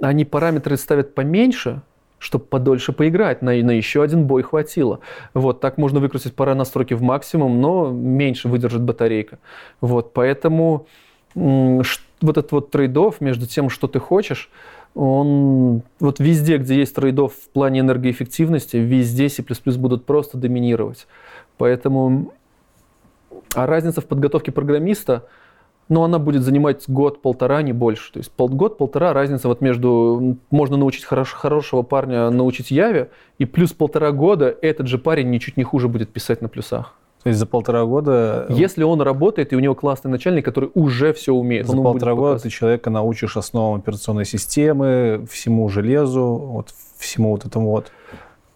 [0.00, 1.82] они параметры ставят поменьше,
[2.18, 5.00] чтобы подольше поиграть, на, на еще один бой хватило.
[5.34, 9.38] Вот, так можно выкрутить пара настройки в максимум, но меньше выдержит батарейка.
[9.80, 10.86] Вот, поэтому
[11.34, 14.50] вот этот вот трейдов между тем, что ты хочешь,
[14.94, 19.44] он вот везде, где есть трейдов в плане энергоэффективности, везде C++
[19.76, 21.06] будут просто доминировать.
[21.56, 22.32] Поэтому
[23.54, 25.26] а разница в подготовке программиста,
[25.88, 28.12] ну, она будет занимать год-полтора, не больше.
[28.12, 30.36] То есть год-полтора разница вот между...
[30.50, 35.56] Можно научить хорош, хорошего парня научить Яве, и плюс полтора года этот же парень ничуть
[35.56, 36.94] не хуже будет писать на плюсах.
[37.22, 38.46] То есть за полтора года...
[38.48, 41.66] Э, Если он работает, и у него классный начальник, который уже все умеет.
[41.66, 47.70] За полтора года ты человека научишь основам операционной системы, всему железу, вот всему вот этому
[47.70, 47.90] вот.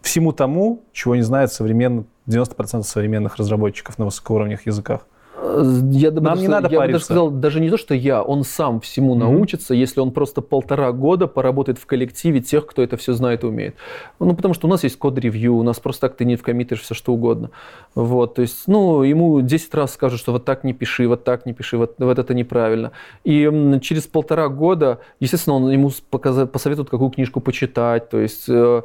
[0.01, 5.05] Всему тому, чего не знает современный 90% современных разработчиков на высокоуровневых языках.
[5.43, 6.85] Я бы Нам даже, не надо я париться.
[6.85, 9.19] бы даже сказал, даже не то, что я, он сам всему mm-hmm.
[9.19, 13.47] научится, если он просто полтора года поработает в коллективе тех, кто это все знает и
[13.47, 13.75] умеет.
[14.19, 16.93] Ну, потому что у нас есть код-ревью, у нас просто так ты не вкоммитишь все
[16.93, 17.49] что угодно.
[17.93, 21.45] Вот, то есть, ну, ему 10 раз скажут, что вот так не пиши, вот так
[21.45, 22.91] не пиши, вот, вот это неправильно.
[23.23, 28.83] И через полтора года, естественно, он ему посоветует, какую книжку почитать, то есть э,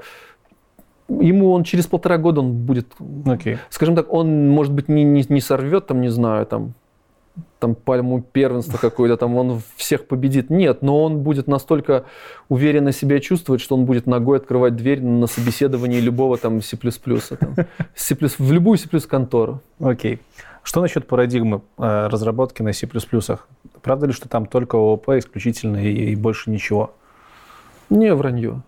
[1.08, 3.58] ему он через полтора года он будет, okay.
[3.70, 6.74] скажем так, он, может быть, не, не, не сорвет, там, не знаю, там,
[7.58, 10.50] там пальму первенства какое-то, там он всех победит.
[10.50, 12.04] Нет, но он будет настолько
[12.48, 16.76] уверенно себя чувствовать, что он будет ногой открывать дверь на собеседовании любого там C++.
[16.76, 17.54] Там,
[17.94, 19.62] C++ в любую C++ контору.
[19.80, 20.14] Окей.
[20.14, 20.20] Okay.
[20.68, 22.86] Что насчет парадигмы э, разработки на C++?
[23.80, 26.92] Правда ли, что там только ООП исключительно и, и больше ничего?
[27.88, 28.60] Не, вранье.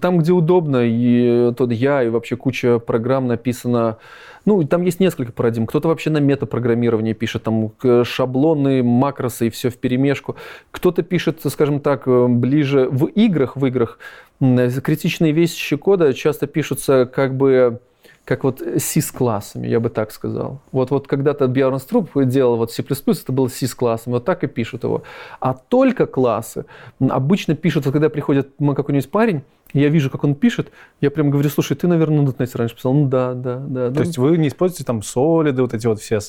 [0.00, 3.96] Там, где удобно, и тот я, и вообще куча программ написано.
[4.44, 5.66] Ну, там есть несколько парадигм.
[5.66, 7.72] Кто-то вообще на метапрограммирование пишет, там
[8.04, 10.36] шаблоны, макросы и все в перемешку.
[10.70, 13.98] Кто-то пишет, скажем так, ближе в играх, в играх.
[14.40, 17.80] Критичные вещи кода часто пишутся как бы
[18.24, 20.60] как вот C с классами, я бы так сказал.
[20.72, 24.44] Вот, вот когда-то Бьорн Струп делал вот C++, это был C с классами, вот так
[24.44, 25.02] и пишут его.
[25.40, 26.64] А только классы
[27.00, 29.42] обычно пишут, вот когда приходит какой-нибудь парень,
[29.74, 30.70] я вижу, как он пишет,
[31.00, 32.94] я прям говорю, слушай, ты, наверное, на .NET раньше писал.
[32.94, 33.90] Ну да, да, да.
[33.90, 36.20] То есть вы не используете там солиды, вот эти вот все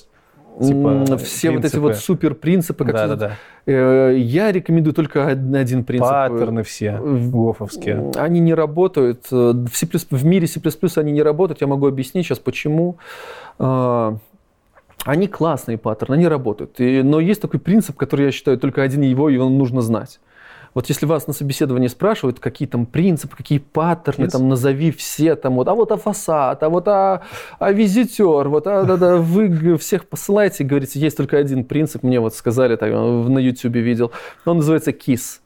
[0.61, 1.55] Типа, все принципы.
[1.55, 2.85] вот эти вот супер принципы.
[2.85, 3.37] Как да, да, да.
[3.65, 6.07] Э, я рекомендую только один принцип.
[6.07, 8.11] Паттерны все гофовские.
[8.15, 9.25] Они не работают.
[9.31, 10.61] Э, в, C++, в мире C++
[10.95, 11.61] они не работают.
[11.61, 12.97] Я могу объяснить сейчас, почему.
[13.59, 14.15] Э,
[15.03, 16.79] они классные паттерны, они работают.
[16.79, 20.19] И, но есть такой принцип, который я считаю только один его, его нужно знать.
[20.75, 24.31] Вот если вас на собеседовании спрашивают, какие там принципы, какие паттерны, yes.
[24.31, 27.21] там назови все, там вот, а вот а фасад, а вот а,
[27.59, 32.19] а визитер, вот а, да, да, вы всех посылаете, говорите, есть только один принцип, мне
[32.19, 34.11] вот сказали, так, на YouTube видел,
[34.43, 35.39] он называется KISS.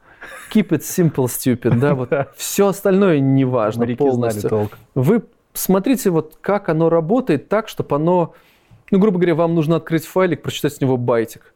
[0.51, 4.49] Keep it simple, stupid, да, вот все остальное не важно полностью.
[4.49, 4.79] Толк.
[4.95, 5.21] Вы
[5.53, 8.33] смотрите, вот как оно работает так, чтобы оно,
[8.89, 11.53] ну, грубо говоря, вам нужно открыть файлик, прочитать с него байтик.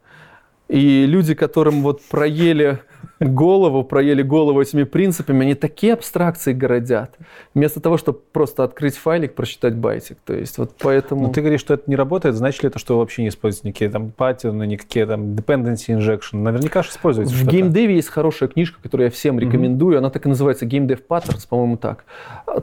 [0.68, 2.80] И люди, которым вот проели
[3.20, 7.16] голову, проели голову этими принципами, они такие абстракции городят,
[7.54, 10.18] вместо того, чтобы просто открыть файлик, прочитать байтик.
[10.24, 11.28] То есть вот поэтому...
[11.28, 13.90] Но ты говоришь, что это не работает, значит ли это, что вообще не используются никакие
[13.90, 16.38] там паттерны, никакие там dependency injection?
[16.38, 19.98] Наверняка же используется В геймдеве есть хорошая книжка, которую я всем рекомендую, mm-hmm.
[19.98, 22.04] она так и называется Game Dev Patterns, по-моему, так.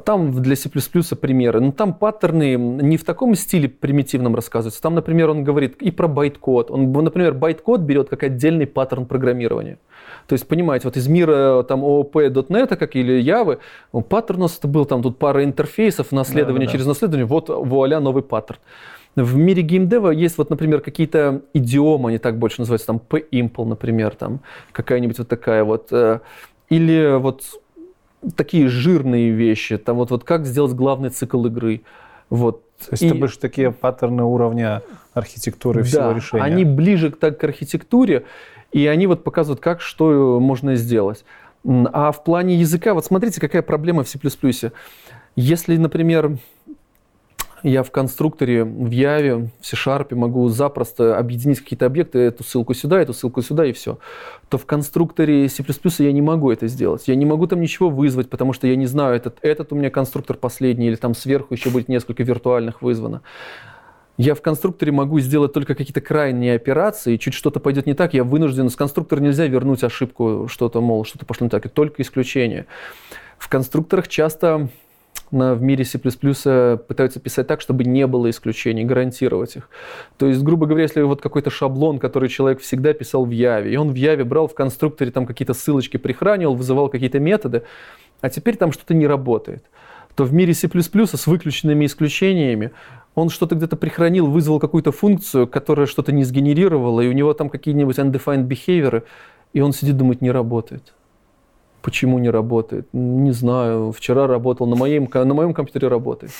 [0.05, 1.59] Там для C++ примеры.
[1.59, 4.81] Но там паттерны не в таком стиле примитивном рассказываются.
[4.81, 6.72] Там, например, он говорит и про байткод.
[6.72, 9.77] Он, например, байткод берет как отдельный паттерн программирования.
[10.27, 13.60] То есть, понимаете, вот из мира там OOP.NET, как или Явы,
[13.91, 17.49] паттерн у нас это был там тут пара интерфейсов, наследование да, да, через наследование, вот
[17.49, 18.60] вуаля новый паттерн.
[19.15, 24.15] В мире геймдева есть вот, например, какие-то идиомы, они так больше называются, там P-Impl, например,
[24.15, 24.39] там
[24.72, 25.89] какая-нибудь вот такая вот.
[25.91, 26.19] Э,
[26.69, 27.43] или вот
[28.35, 31.81] такие жирные вещи, там вот, вот как сделать главный цикл игры.
[32.30, 32.64] Вот.
[32.80, 33.07] То есть и...
[33.07, 34.81] это больше такие паттерны уровня
[35.14, 36.43] архитектуры всего решения.
[36.43, 38.23] они ближе так, к архитектуре.
[38.72, 41.26] И они вот показывают, как, что можно сделать.
[41.65, 44.19] А в плане языка, вот смотрите, какая проблема в C++.
[45.35, 46.38] Если, например,
[47.64, 52.99] я в конструкторе, в Яве, в C-Sharp могу запросто объединить какие-то объекты, эту ссылку сюда,
[52.99, 53.99] эту ссылку сюда и все,
[54.49, 55.64] то в конструкторе C++
[55.99, 57.07] я не могу это сделать.
[57.07, 59.89] Я не могу там ничего вызвать, потому что я не знаю, этот, этот у меня
[59.91, 63.22] конструктор последний, или там сверху еще будет несколько виртуальных вызвано
[64.22, 68.23] я в конструкторе могу сделать только какие-то крайние операции, чуть что-то пойдет не так, я
[68.23, 72.68] вынужден, с конструктора нельзя вернуть ошибку, что-то, мол, что-то пошло не так, и только исключение.
[73.39, 74.69] В конструкторах часто
[75.31, 79.69] на, в мире C++ пытаются писать так, чтобы не было исключений, гарантировать их.
[80.18, 83.76] То есть, грубо говоря, если вот какой-то шаблон, который человек всегда писал в Яве, и
[83.76, 87.64] он в Яве брал в конструкторе там какие-то ссылочки, прихранивал, вызывал какие-то методы,
[88.22, 89.64] а теперь там что-то не работает,
[90.15, 92.72] то в мире C++ с выключенными исключениями
[93.15, 97.49] он что-то где-то прихранил, вызвал какую-то функцию, которая что-то не сгенерировала, и у него там
[97.49, 99.03] какие-нибудь undefined behavior,
[99.53, 100.93] и он сидит, думает, не работает.
[101.81, 102.88] Почему не работает?
[102.93, 103.91] Не знаю.
[103.91, 106.31] Вчера работал, на моем, на моем компьютере работает.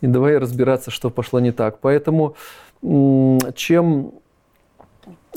[0.00, 1.78] И давай разбираться, что пошло не так.
[1.80, 2.36] Поэтому
[3.54, 4.12] чем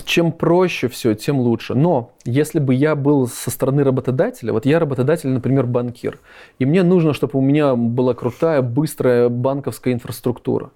[0.03, 1.73] чем проще все, тем лучше.
[1.73, 6.19] Но если бы я был со стороны работодателя, вот я работодатель, например, банкир,
[6.57, 10.71] и мне нужно, чтобы у меня была крутая, быстрая банковская инфраструктура,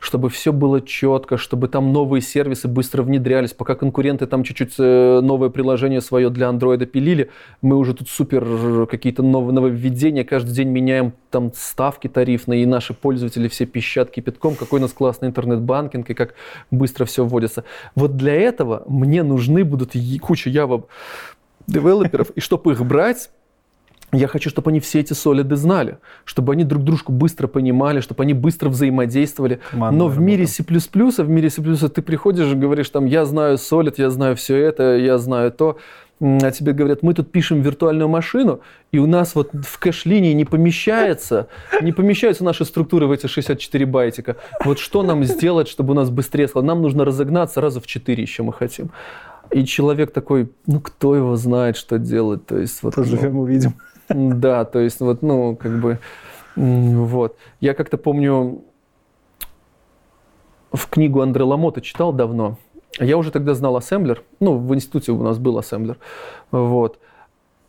[0.00, 5.20] чтобы все было четко, чтобы там новые сервисы быстро внедрялись, пока конкуренты там чуть-чуть э,
[5.20, 10.68] новое приложение свое для андроида пилили, мы уже тут супер какие-то новые нововведения, каждый день
[10.68, 16.08] меняем там ставки тарифные, и наши пользователи все пищат кипятком, какой у нас классный интернет-банкинг,
[16.08, 16.34] и как
[16.70, 17.64] быстро все вводится.
[17.94, 20.84] Вот для этого мне нужны будут куча Java
[21.66, 23.30] девелоперов, и чтобы их брать,
[24.12, 28.22] я хочу, чтобы они все эти солиды знали, чтобы они друг дружку быстро понимали, чтобы
[28.22, 29.60] они быстро взаимодействовали.
[29.70, 33.58] Командная Но в мире C++, в мире C++ ты приходишь и говоришь, там, я знаю
[33.58, 35.78] солид, я знаю все это, я знаю то,
[36.20, 38.60] а тебе говорят, мы тут пишем виртуальную машину,
[38.92, 41.48] и у нас вот в кэш-линии не помещается,
[41.80, 44.36] не помещаются наши структуры в эти 64 байтика.
[44.64, 46.64] Вот что нам сделать, чтобы у нас быстрее сказал?
[46.64, 48.90] Нам нужно разогнаться раза в 4 еще мы хотим.
[49.50, 52.94] И человек такой, ну кто его знает, что делать, то есть вот.
[52.94, 53.74] Поживем, ну, увидим.
[54.08, 55.98] Да, то есть вот, ну как бы,
[56.56, 57.36] вот.
[57.60, 58.62] Я как-то помню
[60.72, 62.58] в книгу Андре Ламота читал давно.
[63.00, 65.98] Я уже тогда знал ассемблер, ну в институте у нас был ассемблер,
[66.50, 66.98] вот.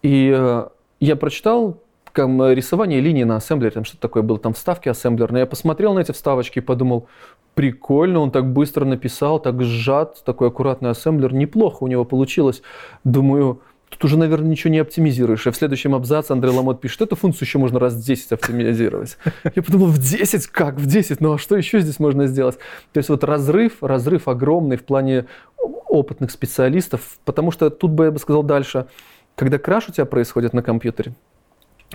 [0.02, 0.68] И э,
[1.00, 1.80] я прочитал
[2.16, 5.42] там, рисование линии на ассемблере, там что-то такое было, там вставки ассемблерные.
[5.42, 7.08] Я посмотрел на эти вставочки и подумал,
[7.56, 12.62] прикольно, он так быстро написал, так сжат, такой аккуратный ассемблер, неплохо у него получилось.
[13.04, 15.48] Думаю, тут уже, наверное, ничего не оптимизируешь.
[15.48, 19.18] И в следующем абзаце Андрей Ламот пишет, эту функцию еще можно раз в 10 оптимизировать.
[19.56, 20.48] Я подумал, в 10?
[20.48, 21.22] Как в 10?
[21.22, 22.58] Ну а что еще здесь можно сделать?
[22.92, 25.26] То есть вот разрыв, разрыв огромный в плане
[25.58, 28.88] опытных специалистов, потому что тут бы я бы сказал дальше,
[29.36, 31.14] когда краш у тебя происходит на компьютере,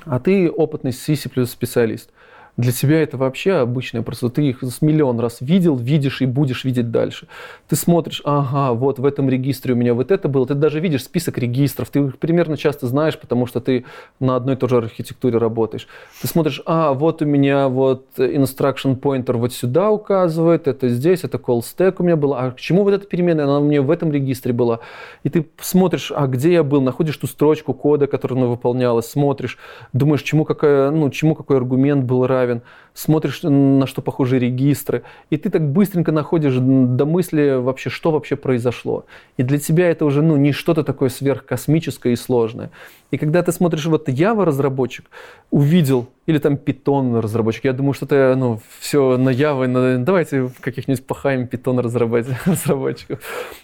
[0.04, 2.10] а ты опытный C++ специалист–
[2.56, 4.28] для тебя это вообще обычная просто.
[4.28, 7.26] Ты их с миллион раз видел, видишь и будешь видеть дальше.
[7.68, 10.46] Ты смотришь, ага, вот в этом регистре у меня вот это было.
[10.46, 11.88] Ты даже видишь список регистров.
[11.90, 13.84] Ты их примерно часто знаешь, потому что ты
[14.18, 15.88] на одной и той же архитектуре работаешь.
[16.20, 21.38] Ты смотришь, а, вот у меня вот instruction pointer вот сюда указывает, это здесь, это
[21.38, 22.40] call stack у меня было.
[22.40, 23.44] А к чему вот эта переменная?
[23.44, 24.80] Она у меня в этом регистре была.
[25.22, 29.58] И ты смотришь, а где я был, находишь ту строчку кода, которая она выполнялась, смотришь,
[29.92, 32.62] думаешь, чему, какая, ну, чему какой аргумент был равен равен,
[32.94, 38.36] смотришь, на что похожи регистры, и ты так быстренько находишь до мысли вообще, что вообще
[38.36, 39.04] произошло.
[39.36, 42.70] И для тебя это уже ну, не что-то такое сверхкосмическое и сложное.
[43.10, 45.06] И когда ты смотришь, вот Java разработчик
[45.50, 50.50] увидел, или там Python разработчик, я думаю, что это ну, все на Java, на, давайте
[50.60, 51.80] каких-нибудь пахаем Python
[52.46, 53.20] разработчиков.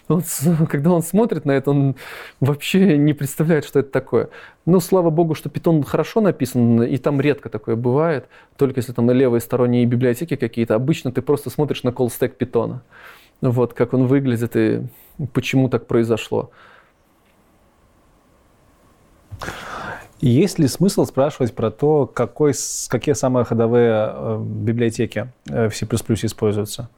[0.07, 0.23] Он,
[0.67, 1.95] когда он смотрит на это, он
[2.39, 4.29] вообще не представляет, что это такое.
[4.65, 8.27] Ну, слава богу, что Python хорошо написан, и там редко такое бывает,
[8.57, 10.75] только если там на левой сторонние библиотеки какие-то.
[10.75, 12.79] Обычно ты просто смотришь на stack Python,
[13.41, 14.81] вот, как он выглядит и
[15.33, 16.51] почему так произошло.
[20.19, 22.53] Есть ли смысл спрашивать про то, какой,
[22.89, 26.89] какие самые ходовые э, библиотеки э, в C++ используются?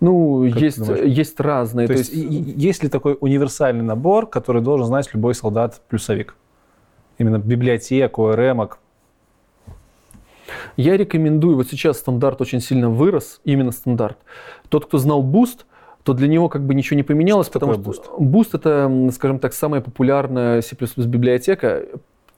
[0.00, 1.86] Ну, есть, есть разные.
[1.86, 6.34] То, то есть, есть, есть ли такой универсальный набор, который должен знать любой солдат-плюсовик?
[7.18, 8.76] Именно библиотек, ORM,
[10.76, 14.18] я рекомендую, вот сейчас стандарт очень сильно вырос, именно стандарт.
[14.68, 15.60] Тот, кто знал Boost,
[16.02, 18.18] то для него как бы ничего не поменялось, что потому что Boost?
[18.18, 20.76] Boost это, скажем так, самая популярная C++
[21.06, 21.86] библиотека.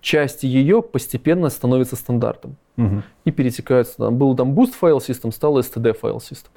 [0.01, 3.03] Части ее постепенно становятся стандартом угу.
[3.25, 3.95] и перетекают.
[3.97, 6.51] Там, был там Boost файл систем, стал STD файл систем.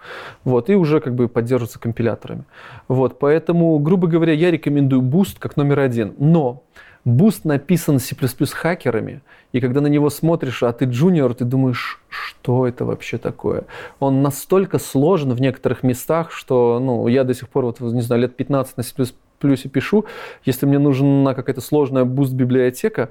[0.43, 2.43] Вот, и уже как бы поддерживаются компиляторами.
[2.87, 6.13] Вот, поэтому, грубо говоря, я рекомендую Boost как номер один.
[6.17, 6.63] Но
[7.05, 8.15] Boost написан C++
[8.51, 9.21] хакерами,
[9.53, 13.65] и когда на него смотришь, а ты джуниор, ты думаешь, что это вообще такое?
[13.99, 18.21] Он настолько сложен в некоторых местах, что ну, я до сих пор, вот, не знаю,
[18.21, 18.93] лет 15 на C++
[19.41, 20.05] пишу.
[20.45, 23.09] Если мне нужна какая-то сложная Boost библиотека,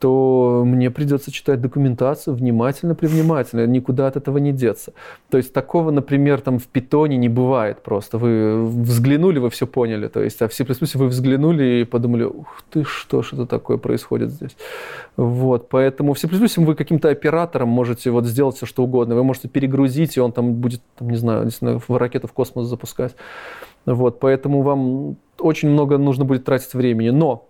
[0.00, 4.94] то мне придется читать документацию внимательно, привнимательно, никуда от этого не деться.
[5.28, 8.16] То есть такого, например, там в питоне не бывает просто.
[8.16, 10.08] Вы взглянули, вы все поняли.
[10.08, 10.64] То есть, а в C++
[10.94, 14.56] вы взглянули и подумали, ух ты, что что-то такое происходит здесь.
[15.18, 19.14] Вот, поэтому в C++ вы каким-то оператором можете вот сделать все, что угодно.
[19.14, 21.50] Вы можете перегрузить, и он там будет, там, не знаю,
[21.86, 23.14] в ракету в космос запускать.
[23.86, 27.10] Вот, поэтому вам очень много нужно будет тратить времени.
[27.10, 27.48] Но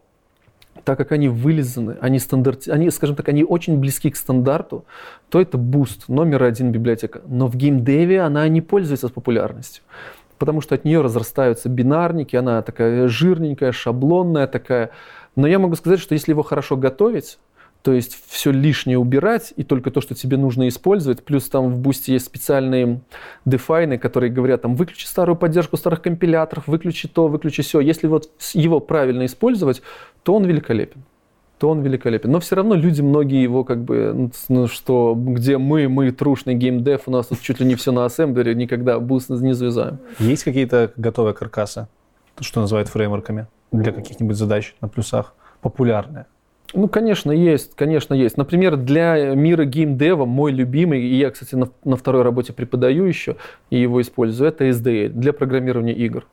[0.85, 2.70] так как они вылизаны, они, стандарти...
[2.70, 4.85] они, скажем так, они очень близки к стандарту,
[5.28, 7.23] то это Boost, номер один библиотека.
[7.27, 9.82] Но в геймдеве она не пользуется популярностью,
[10.39, 14.90] потому что от нее разрастаются бинарники, она такая жирненькая, шаблонная такая.
[15.36, 17.39] Но я могу сказать, что если его хорошо готовить,
[17.82, 21.23] то есть все лишнее убирать и только то, что тебе нужно использовать.
[21.24, 23.01] Плюс там в бусте есть специальные
[23.47, 27.81] дефайны, которые говорят, там, выключи старую поддержку старых компиляторов, выключи то, выключи все.
[27.81, 29.82] Если вот его правильно использовать,
[30.23, 31.02] то он великолепен
[31.59, 32.31] то он великолепен.
[32.31, 36.55] Но все равно люди многие его как бы, ну, ну что, где мы, мы трушный
[36.55, 39.98] геймдев, у нас тут чуть ли не все на ассемблере, никогда Boost не завязаем.
[40.19, 41.86] Есть какие-то готовые каркасы,
[42.40, 46.24] что называют фреймворками, для каких-нибудь задач на плюсах, популярные?
[46.73, 48.37] Ну, конечно, есть, конечно, есть.
[48.37, 53.37] Например, для мира геймдева мой любимый, и я, кстати, на, на второй работе преподаю еще
[53.71, 56.27] и его использую, это SDL для программирования игр.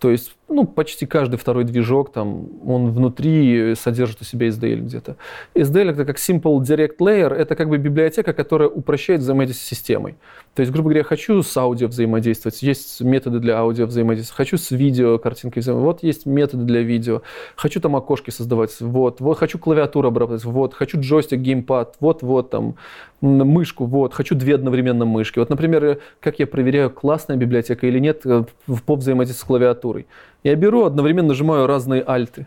[0.00, 5.16] То есть, ну, почти каждый второй движок, там, он внутри содержит у себя SDL где-то.
[5.54, 10.16] SDL это как Simple Direct Layer, это как бы библиотека, которая упрощает взаимодействие с системой.
[10.54, 14.70] То есть, грубо говоря, хочу с аудио взаимодействовать, есть методы для аудио взаимодействия, хочу с
[14.70, 17.22] видео картинкой взаимодействовать, вот есть методы для видео,
[17.54, 22.50] хочу там окошки создавать, вот, вот, хочу клавиатуру обрабатывать, вот, хочу джойстик, геймпад, вот, вот,
[22.50, 22.76] там,
[23.20, 25.38] мышку, вот, хочу две одновременно мышки.
[25.38, 28.44] Вот, например, как я проверяю, классная библиотека или нет э,
[28.86, 30.06] по взаимодействию с клавиатурой.
[30.44, 32.46] Я беру, одновременно нажимаю разные альты.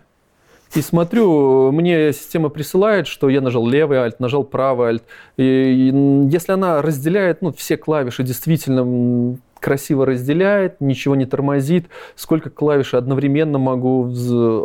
[0.73, 5.03] И смотрю, мне система присылает, что я нажал левый альт, нажал правый альт.
[5.35, 5.91] И
[6.31, 13.59] если она разделяет ну, все клавиши действительно красиво разделяет, ничего не тормозит, сколько клавиш одновременно
[13.59, 14.11] могу...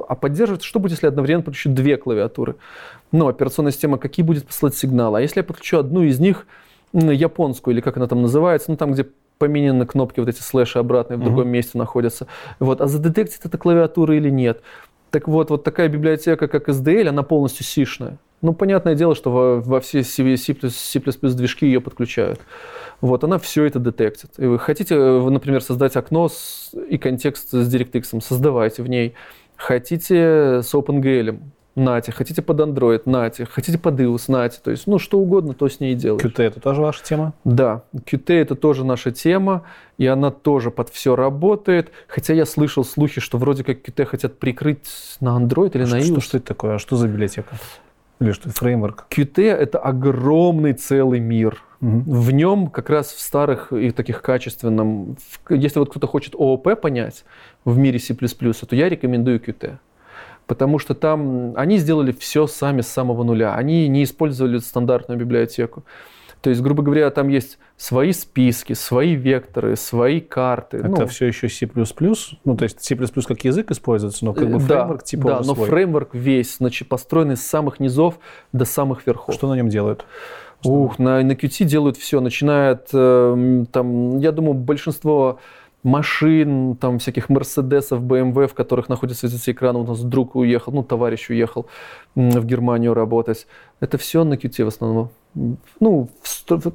[0.08, 2.54] А поддерживает, что будет, если одновременно подключу две клавиатуры?
[3.12, 5.18] Ну, операционная система какие будет посылать сигналы?
[5.18, 6.46] А если я подключу одну из них,
[6.92, 9.06] японскую, или как она там называется, ну, там, где
[9.38, 11.50] поменены кнопки, вот эти слэши обратные в другом mm-hmm.
[11.50, 12.26] месте находятся.
[12.58, 12.80] Вот.
[12.80, 14.62] А задетектит это клавиатура или нет?
[15.10, 18.18] Так вот, вот такая библиотека, как SDL, она полностью сишная.
[18.42, 22.40] Ну, понятное дело, что во, во все C, C++, движки ее подключают.
[23.00, 24.30] Вот, она все это детектит.
[24.38, 29.14] И вы хотите, вы, например, создать окно с, и контекст с DirectX, создавайте в ней.
[29.56, 31.40] Хотите с OpenGL,
[31.76, 32.10] нате.
[32.10, 33.44] Хотите под Android, нате.
[33.44, 34.58] Хотите под iOS, нате.
[34.62, 36.28] То есть, ну, что угодно, то с ней делаете.
[36.28, 37.34] Qt это тоже ваша тема?
[37.44, 39.62] Да, Qt это тоже наша тема,
[39.98, 41.92] и она тоже под все работает.
[42.08, 44.88] Хотя я слышал слухи, что вроде как Qt хотят прикрыть
[45.20, 46.04] на Android или а на iOS.
[46.04, 46.74] Что, что это такое?
[46.74, 47.56] А что за библиотека?
[48.20, 49.06] Или что фреймворк?
[49.10, 51.62] Qt это огромный целый мир.
[51.82, 52.04] Угу.
[52.06, 55.18] В нем как раз в старых и таких качественном,
[55.50, 57.24] если вот кто-то хочет ООП понять
[57.66, 59.76] в мире C++, то я рекомендую Qt
[60.46, 63.54] потому что там они сделали все сами с самого нуля.
[63.54, 65.84] Они не использовали стандартную библиотеку.
[66.40, 70.76] То есть, грубо говоря, там есть свои списки, свои векторы, свои карты.
[70.76, 71.68] Это ну, все еще C++?
[72.44, 75.68] Ну, то есть C++ как язык используется, но как бы фреймворк типа Да, но свой.
[75.68, 78.20] фреймворк весь, значит, построенный с самых низов
[78.52, 79.34] до самых верхов.
[79.34, 80.06] Что на нем делают?
[80.64, 85.38] Ух, на, на Qt делают все, начинает, э, там, я думаю, большинство
[85.86, 89.78] машин, там всяких Мерседесов, БМВ, в которых находится эти экраны.
[89.78, 91.66] У нас друг уехал, ну, товарищ уехал
[92.14, 93.46] в Германию работать.
[93.80, 95.10] Это все на Qt в основном.
[95.80, 96.08] Ну,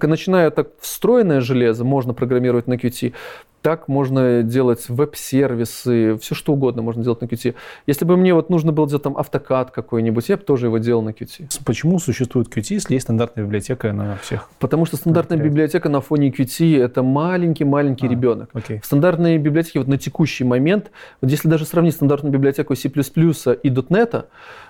[0.01, 3.13] начиная так встроенное железо, можно программировать на Qt
[3.61, 7.55] так можно делать веб-сервисы, все что угодно можно делать на Qt.
[7.88, 11.01] Если бы мне вот нужно было делать там автокад какой-нибудь, я бы тоже его делал
[11.01, 11.61] на Qt.
[11.65, 14.49] Почему существует Qt, если есть стандартная библиотека на всех?
[14.59, 18.49] Потому что стандартная библиотека на фоне Qt это маленький-маленький а, ребенок.
[18.53, 18.81] Okay.
[18.81, 22.91] В стандартной библиотеке вот на текущий момент, вот если даже сравнить стандартную библиотеку C++ и
[22.91, 24.25] .NET,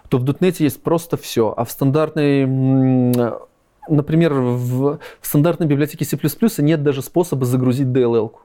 [0.10, 2.46] то в .NET есть просто все, а в стандартной
[3.90, 6.18] например, в, в стандартной библиотеке C++
[6.60, 8.42] нет даже способа загрузить DLL-ку.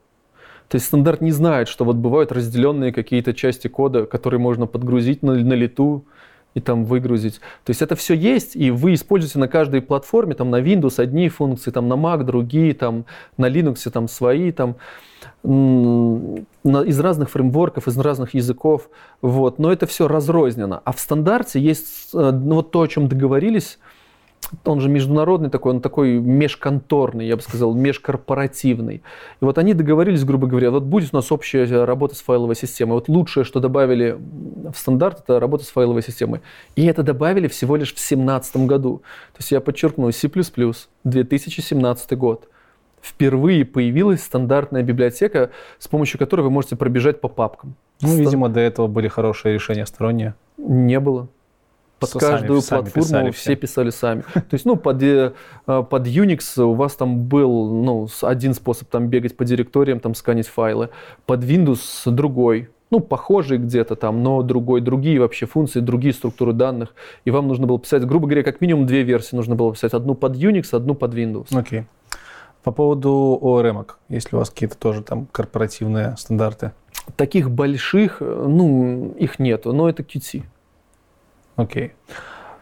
[0.69, 5.23] То есть стандарт не знает, что вот бывают разделенные какие-то части кода, которые можно подгрузить
[5.23, 6.05] на, на лету
[6.55, 7.41] и там выгрузить.
[7.65, 11.29] То есть это все есть, и вы используете на каждой платформе, там на Windows одни
[11.29, 13.05] функции, там на Mac другие, там
[13.37, 14.77] на Linux там свои, там
[15.45, 18.89] из разных фреймворков, из разных языков,
[19.21, 19.59] вот.
[19.59, 20.81] Но это все разрознено.
[20.85, 23.79] А в стандарте есть э, ну, вот то, о чем договорились,
[24.65, 29.03] он же международный такой, он такой межконторный, я бы сказал, межкорпоративный.
[29.41, 32.95] И вот они договорились, грубо говоря, вот будет у нас общая работа с файловой системой.
[32.95, 34.17] Вот лучшее, что добавили
[34.73, 36.43] в стандарт, это работа с файловой системой.
[36.77, 39.03] И это добавили всего лишь в 2017 году.
[39.33, 40.31] То есть я подчеркну, C++,
[41.05, 42.49] 2017 год.
[43.03, 47.77] Впервые появилась стандартная библиотека, с помощью которой вы можете пробежать по папкам.
[48.01, 50.35] Ну, видимо, до этого были хорошие решения сторонние.
[50.59, 51.29] Не было
[51.99, 53.41] под Со каждую сами, платформу сами все.
[53.41, 54.23] все писали сами.
[54.35, 55.33] То есть, ну, под, э,
[55.67, 60.47] под Unix у вас там был, ну, один способ там бегать по директориям, там сканить
[60.47, 60.91] файлы.
[61.25, 62.69] Под Windows другой.
[62.91, 66.95] Ну, похожий где-то там, но другой, другие вообще функции, другие структуры данных.
[67.25, 69.93] И вам нужно было писать, грубо говоря, как минимум две версии нужно было писать.
[69.93, 71.47] Одну под Unix, одну под Windows.
[71.57, 71.81] Окей.
[71.81, 71.85] Okay.
[72.63, 76.73] По поводу ORM, есть ли у вас какие-то тоже там корпоративные стандарты?
[77.15, 80.43] Таких больших, ну, их нету, но это QT.
[81.57, 81.93] Окей.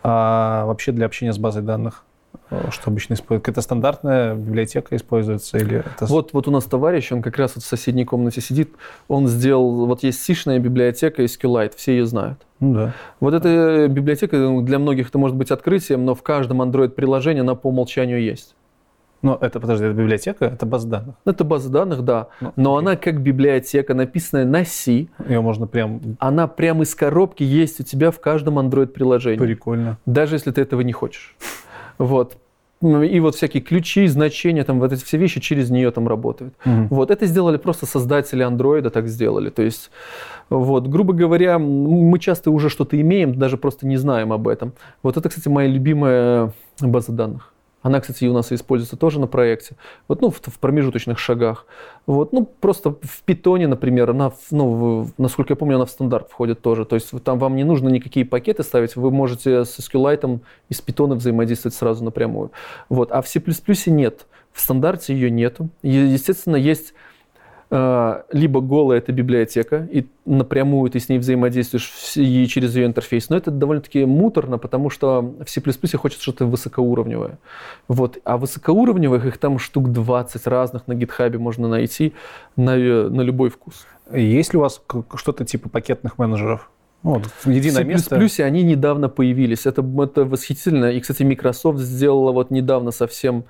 [0.02, 2.04] А вообще для общения с базой данных
[2.50, 3.48] э, что обычно используют?
[3.48, 6.06] Это стандартная библиотека используется или это...
[6.06, 8.70] Вот, вот у нас товарищ, он как раз вот в соседней комнате сидит,
[9.08, 12.38] он сделал, вот есть сишная библиотека SQLite, все ее знают.
[12.60, 12.92] Ну, да.
[13.20, 17.54] Вот эта библиотека, ну, для многих это может быть открытием, но в каждом Android-приложении она
[17.54, 18.54] по умолчанию есть.
[19.24, 21.14] Но это, подожди, это библиотека, это база данных?
[21.24, 22.28] Это база данных, да.
[22.42, 22.86] Ну, Но окей.
[22.86, 25.06] она как библиотека, написанная на C.
[25.26, 26.00] Ее можно прям...
[26.18, 29.38] Она прям из коробки есть у тебя в каждом Android-приложении.
[29.38, 29.96] Прикольно.
[30.04, 31.36] Даже если ты этого не хочешь.
[31.96, 32.36] Вот.
[32.82, 36.54] И вот всякие ключи, значения, там вот эти все вещи через нее там работают.
[36.66, 36.88] Угу.
[36.90, 39.48] Вот это сделали просто создатели андроида, так сделали.
[39.48, 39.90] То есть,
[40.50, 44.74] вот, грубо говоря, мы часто уже что-то имеем, даже просто не знаем об этом.
[45.02, 46.52] Вот это, кстати, моя любимая
[46.82, 47.53] база данных.
[47.84, 49.76] Она, кстати, у нас используется тоже на проекте.
[50.08, 51.66] Вот, ну, в, в промежуточных шагах.
[52.06, 56.62] Вот, ну, просто в питоне, например, она, ну, насколько я помню, она в стандарт входит
[56.62, 56.86] тоже.
[56.86, 60.40] То есть там вам не нужно никакие пакеты ставить, вы можете с SQLite
[60.70, 62.52] из питона взаимодействовать сразу напрямую.
[62.88, 63.12] Вот.
[63.12, 63.42] А в C++
[63.88, 64.26] нет.
[64.50, 65.68] В стандарте ее нету.
[65.82, 66.94] Естественно, есть
[68.32, 73.30] либо голая эта библиотека, и напрямую ты с ней взаимодействуешь и через ее интерфейс.
[73.30, 75.60] Но это довольно-таки муторно, потому что в C++
[75.96, 77.38] хочется что-то высокоуровневое.
[77.88, 78.18] Вот.
[78.24, 82.12] А высокоуровневых их там штук 20 разных на гитхабе можно найти
[82.54, 83.86] на, на любой вкус.
[84.12, 84.80] Есть ли у вас
[85.16, 86.70] что-то типа пакетных менеджеров?
[87.02, 88.16] Ну, вот, единое место.
[88.44, 89.66] они недавно появились.
[89.66, 90.86] Это, это восхитительно.
[90.92, 93.44] И, кстати, Microsoft сделала вот недавно совсем,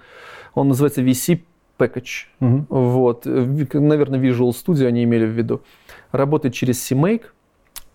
[0.55, 1.42] он называется VC
[1.78, 2.26] package.
[2.40, 2.66] Угу.
[2.68, 3.26] Вот.
[3.26, 5.62] Наверное, Visual Studio они имели в виду.
[6.12, 7.24] Работает через CMake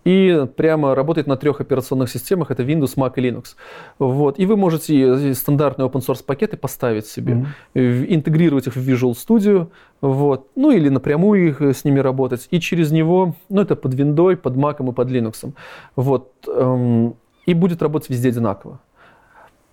[0.04, 3.56] и прямо работает на трех операционных системах, это Windows, Mac и Linux.
[3.98, 4.38] Вот.
[4.38, 8.06] И вы можете стандартные open source пакеты поставить себе, mm-hmm.
[8.08, 9.68] интегрировать их в Visual Studio,
[10.00, 10.48] вот.
[10.56, 14.36] ну или напрямую их э, с ними работать, и через него, ну это под Windows,
[14.36, 15.52] под Mac и под Linux.
[15.96, 16.32] Вот.
[16.48, 17.14] Эм,
[17.46, 18.80] и будет работать везде одинаково.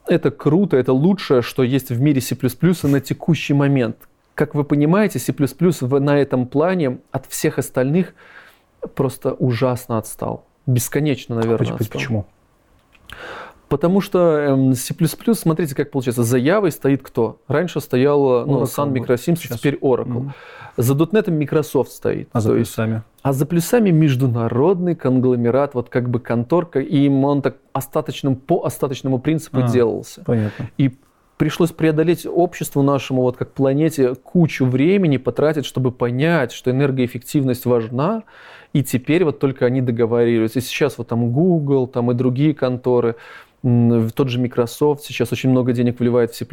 [0.07, 2.35] Это круто, это лучшее, что есть в мире C++
[2.83, 3.97] на текущий момент.
[4.33, 5.33] Как вы понимаете, C++
[5.99, 8.13] на этом плане от всех остальных
[8.95, 10.45] просто ужасно отстал.
[10.65, 11.75] Бесконечно, наверное, Почему?
[11.75, 11.99] Отстал.
[11.99, 12.25] Почему?
[13.69, 14.93] Потому что эм, C++,
[15.33, 17.39] смотрите, как получается, за Явой стоит кто?
[17.47, 20.27] Раньше стоял ну, Sun Microsystems, теперь Oracle.
[20.27, 20.31] Mm-hmm.
[20.77, 22.29] За .NET Microsoft стоит.
[22.31, 23.03] А за плюсами?
[23.23, 29.19] А за плюсами международный конгломерат, вот как бы конторка, и он так остаточным, по остаточному
[29.19, 30.23] принципу а, делался.
[30.23, 30.69] Понятно.
[30.77, 30.91] И
[31.37, 38.23] пришлось преодолеть обществу нашему, вот как планете, кучу времени потратить, чтобы понять, что энергоэффективность важна,
[38.73, 40.59] и теперь вот только они договариваются.
[40.59, 43.15] И сейчас вот там Google, там и другие конторы,
[43.61, 45.03] тот же Microsoft.
[45.03, 46.45] Сейчас очень много денег вливает в C++,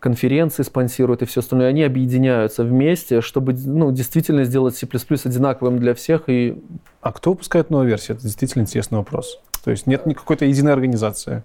[0.00, 4.86] конференции спонсируют и все остальное, они объединяются вместе, чтобы ну, действительно сделать C++
[5.24, 6.24] одинаковым для всех.
[6.28, 6.60] И...
[7.02, 8.16] А кто выпускает новую версию?
[8.16, 9.38] Это действительно интересный вопрос.
[9.64, 11.42] То есть нет какой-то единой организации?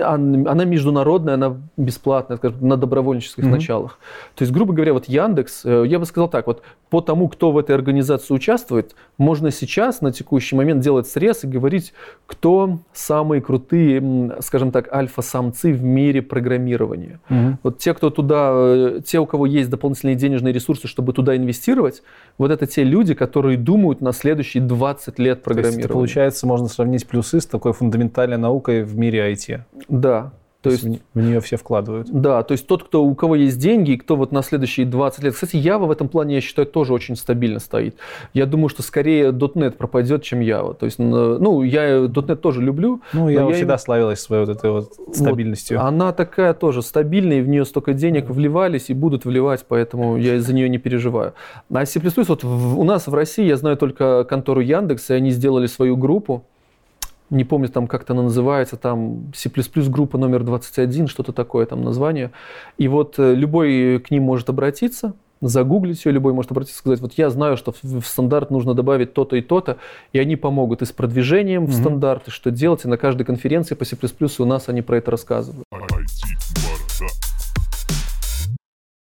[0.00, 3.50] Она международная, она бесплатная, скажем, на добровольческих mm-hmm.
[3.50, 3.98] началах.
[4.36, 7.50] То есть, грубо говоря, вот Яндекс, э, я бы сказал так, вот по тому, кто
[7.50, 11.92] в этой организации участвует, можно сейчас на текущий момент делать срез и говорить,
[12.26, 17.20] кто самые крутые, скажем так, альфа-самцы в мире программирования.
[17.28, 17.56] Mm-hmm.
[17.64, 22.02] Вот те, кто туда, э, те, у кого есть дополнительные денежные ресурсы, чтобы туда инвестировать,
[22.36, 25.72] вот это те люди, которые думают на следующие 20 лет программирования.
[25.72, 29.60] То есть, это, получается, можно сравнить плюсы с такой фундаментальной наукой в мире IT.
[29.88, 30.32] Да.
[30.60, 32.08] То, есть, есть в нее все вкладывают.
[32.10, 35.22] Да, то есть тот, кто, у кого есть деньги, и кто вот на следующие 20
[35.22, 35.34] лет.
[35.34, 37.96] Кстати, Java в этом плане, я считаю, тоже очень стабильно стоит.
[38.34, 40.74] Я думаю, что скорее .NET пропадет, чем Java.
[40.74, 43.00] То есть, ну, я .NET тоже люблю.
[43.12, 43.78] Ну, я всегда им...
[43.78, 45.78] славилась своей вот этой вот стабильностью.
[45.78, 50.16] Вот, она такая тоже стабильная, и в нее столько денег вливались и будут вливать, поэтому
[50.16, 51.34] я за нее не переживаю.
[51.72, 55.30] А C++, вот в, у нас в России, я знаю только контору Яндекс, и они
[55.30, 56.44] сделали свою группу,
[57.30, 59.50] не помню там как-то она называется, там C++
[59.88, 62.30] группа номер 21, что-то такое там название.
[62.78, 67.00] И вот э, любой к ним может обратиться, загуглить ее, любой может обратиться и сказать,
[67.00, 69.78] вот я знаю, что в стандарт нужно добавить то-то и то-то,
[70.12, 71.80] и они помогут и с продвижением в mm-hmm.
[71.80, 73.96] стандарт, и что делать, и на каждой конференции по C++
[74.38, 75.64] у нас они про это рассказывают.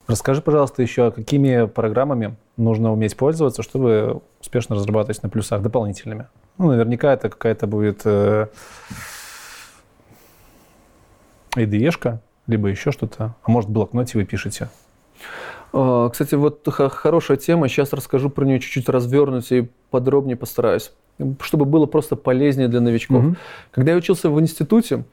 [0.08, 6.28] Расскажи, пожалуйста, еще, какими программами нужно уметь пользоваться, чтобы успешно разрабатывать на плюсах дополнительными?
[6.58, 8.48] Ну, наверняка это какая-то будет э,
[11.56, 13.36] IDE-шка, либо еще что-то.
[13.44, 14.70] А может, в блокноте вы пишете?
[15.74, 17.68] А, кстати, вот хорошая тема.
[17.68, 20.94] Сейчас расскажу про нее чуть-чуть развернуть и подробнее постараюсь,
[21.42, 23.24] чтобы было просто полезнее для новичков.
[23.24, 23.36] Угу.
[23.72, 25.04] Когда я учился в институте,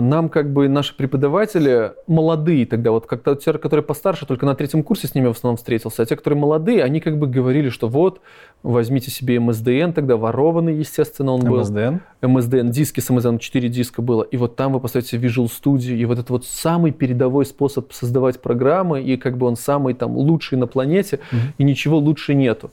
[0.00, 4.82] нам как бы наши преподаватели молодые тогда, вот как-то те, которые постарше, только на третьем
[4.82, 7.88] курсе с ними в основном встретился, а те, которые молодые, они как бы говорили, что
[7.88, 8.20] вот,
[8.62, 11.60] возьмите себе МСДН, тогда ворованный, естественно, он был.
[11.60, 11.96] МСДН?
[12.22, 16.04] МСДН, диски с МСДН, 4 диска было, и вот там вы поставите Visual Studio, и
[16.04, 20.58] вот это вот самый передовой способ создавать программы, и как бы он самый там лучший
[20.58, 21.38] на планете, mm-hmm.
[21.58, 22.70] и ничего лучше нету.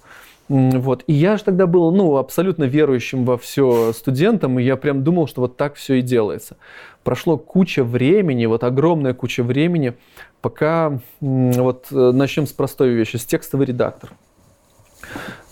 [0.52, 1.06] Вот.
[1.08, 5.26] И я же тогда был ну, абсолютно верующим во все студентом, и я прям думал,
[5.28, 6.58] что вот так все и делается.
[7.06, 9.94] Прошло куча времени, вот огромная куча времени,
[10.42, 14.12] пока вот э, начнем с простой вещи, с текстовый редактор.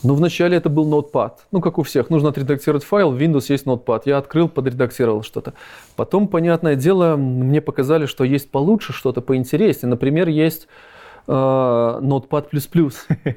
[0.03, 1.31] Ну, вначале это был Notepad.
[1.51, 2.09] Ну, как у всех.
[2.09, 4.01] Нужно отредактировать файл, в Windows есть Notepad.
[4.03, 5.53] Я открыл, подредактировал что-то.
[5.95, 9.91] Потом, понятное дело, мне показали, что есть получше что-то, поинтереснее.
[9.91, 10.67] Например, есть
[11.30, 12.47] Notepad++.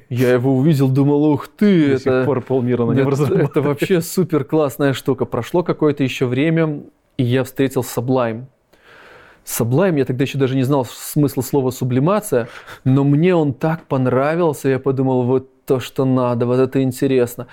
[0.09, 3.61] Я его увидел, думал, ух ты, До это, сих пор полмира на нем это, это
[3.61, 5.27] вообще супер классная штука.
[5.27, 6.85] Прошло какое-то еще время,
[7.19, 8.45] и я встретил Sublime.
[9.45, 12.49] Sublime, я тогда еще даже не знал смысл слова сублимация,
[12.85, 17.47] но мне он так понравился, я подумал, вот то, что надо, вот это интересно.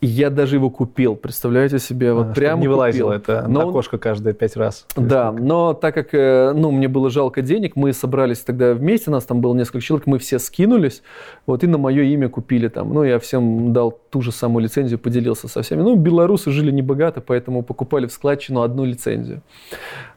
[0.00, 3.98] Я даже его купил, представляете себе, вот а, прямо не вылазило это но на окошко
[3.98, 4.86] каждые пять раз.
[4.94, 9.24] Да, но так как, э, ну, мне было жалко денег, мы собрались тогда вместе, нас
[9.24, 11.02] там было несколько человек, мы все скинулись,
[11.46, 12.94] вот, и на мое имя купили там.
[12.94, 15.82] Ну, я всем дал ту же самую лицензию, поделился со всеми.
[15.82, 19.42] Ну, белорусы жили небогато, поэтому покупали в складчину одну лицензию.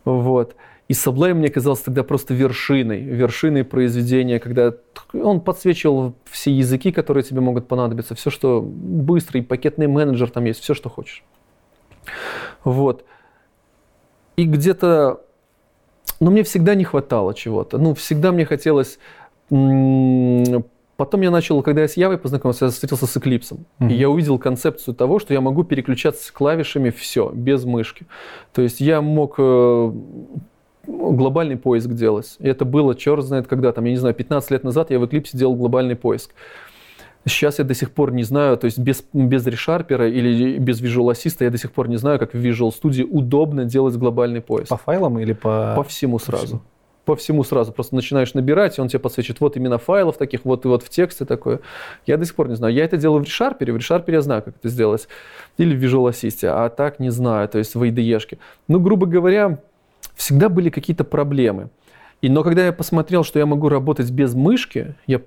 [0.05, 0.55] Вот.
[0.91, 4.73] И Sublime мне казался тогда просто вершиной, вершиной произведения, когда
[5.13, 10.59] он подсвечивал все языки, которые тебе могут понадобиться, все, что быстрый, пакетный менеджер там есть,
[10.59, 11.23] все, что хочешь.
[12.65, 13.05] Вот.
[14.35, 15.21] И где-то,
[16.19, 17.77] ну, мне всегда не хватало чего-то.
[17.77, 18.99] Ну, всегда мне хотелось...
[19.47, 23.57] Потом я начал, когда я с Явой познакомился, я встретился с Eclipse.
[23.79, 23.91] Mm-hmm.
[23.91, 28.07] И я увидел концепцию того, что я могу переключаться клавишами все, без мышки.
[28.53, 29.91] То есть я мог э,
[30.87, 32.35] глобальный поиск делать.
[32.39, 35.03] И это было, черт знает когда, там, я не знаю, 15 лет назад я в
[35.03, 36.31] Eclipse делал глобальный поиск.
[37.25, 41.11] Сейчас я до сих пор не знаю, то есть без, без ReSharper или без Visual
[41.11, 44.69] Assist я до сих пор не знаю, как в Visual Studio удобно делать глобальный поиск.
[44.69, 45.73] По файлам или по...
[45.75, 46.41] По всему сразу.
[46.41, 46.61] По всему,
[47.05, 47.71] по всему сразу.
[47.73, 50.89] Просто начинаешь набирать, и он тебе подсвечивает вот имена файлов таких, вот и вот в
[50.89, 51.59] тексте такое.
[52.07, 52.73] Я до сих пор не знаю.
[52.73, 55.07] Я это делаю в ReSharper, в ReSharper я знаю, как это сделать.
[55.57, 58.39] Или в Visual Assist, а так не знаю, то есть в IDE-шке.
[58.67, 59.59] Ну, грубо говоря,
[60.15, 61.69] всегда были какие-то проблемы.
[62.21, 65.21] И, но когда я посмотрел, что я могу работать без мышки, я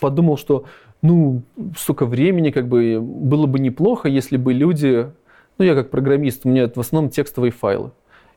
[0.00, 0.64] подумал, что
[1.02, 1.42] ну,
[1.76, 5.10] столько времени, как бы было бы неплохо, если бы люди,
[5.58, 7.90] ну, я как программист, у меня в основном текстовые файлы.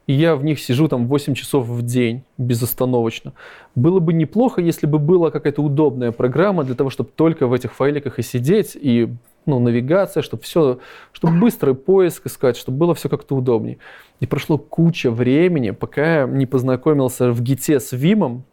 [0.07, 3.33] И я в них сижу там 8 часов в день безостановочно.
[3.75, 7.73] Было бы неплохо, если бы была какая-то удобная программа для того, чтобы только в этих
[7.73, 9.09] файликах и сидеть, и
[9.49, 10.79] ну, навигация, чтобы все,
[11.11, 13.77] чтобы быстрый поиск искать, чтобы было все как-то удобнее.
[14.19, 18.43] И прошло куча времени, пока я не познакомился в ГИТе с Вимом.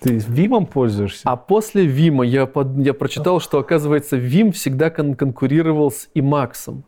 [0.00, 1.22] Ты Вимом пользуешься?
[1.24, 6.84] А после Вима я, под, я прочитал, что, оказывается, Вим всегда кон- конкурировал с Имаксом.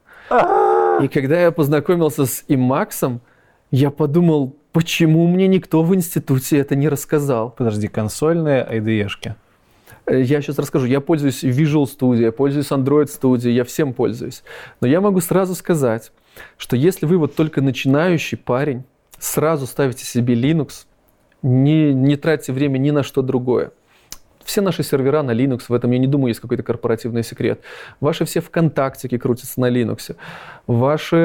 [1.03, 3.21] И когда я познакомился с Имаксом,
[3.71, 7.51] я подумал, почему мне никто в институте это не рассказал?
[7.51, 9.35] Подожди, консольные IDE-шки.
[10.09, 10.87] Э, я сейчас расскажу.
[10.87, 14.43] Я пользуюсь Visual Studio, я пользуюсь Android Studio, я всем пользуюсь.
[14.81, 16.13] Но я могу сразу сказать,
[16.57, 18.85] что если вы вот только начинающий парень,
[19.19, 20.87] сразу ставите себе Linux,
[21.43, 23.73] не, не тратьте время ни на что другое.
[24.49, 27.61] Все наши сервера на Linux, в этом, я не думаю, есть какой-то корпоративный секрет.
[28.01, 30.17] Ваши все ВКонтактики крутятся на Linux.
[30.67, 31.17] Ваши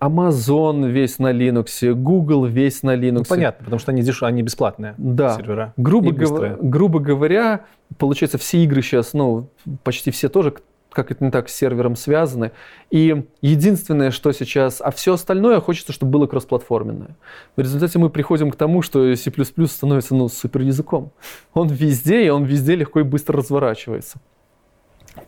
[0.00, 3.12] Amazon весь на Linux, Google весь на Linux.
[3.12, 4.22] Ну, понятно, потому что они, деш...
[4.22, 5.34] они бесплатные да.
[5.34, 5.72] сервера.
[5.76, 6.60] Грубо, гов...
[6.60, 7.62] грубо говоря,
[7.98, 9.48] получается, все игры сейчас, ну,
[9.82, 10.54] почти все тоже
[10.90, 12.52] как это не так, с сервером связаны.
[12.90, 14.80] И единственное, что сейчас...
[14.80, 17.16] А все остальное хочется, чтобы было кроссплатформенное.
[17.56, 19.30] В результате мы приходим к тому, что C++
[19.66, 21.12] становится ну, супер языком.
[21.54, 24.18] Он везде, и он везде легко и быстро разворачивается.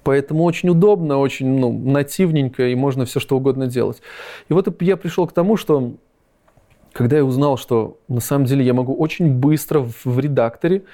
[0.03, 4.01] Поэтому очень удобно, очень ну, нативненько, и можно все что угодно делать.
[4.49, 5.95] И вот я пришел к тому, что
[6.93, 10.85] когда я узнал, что на самом деле я могу очень быстро в, редакторе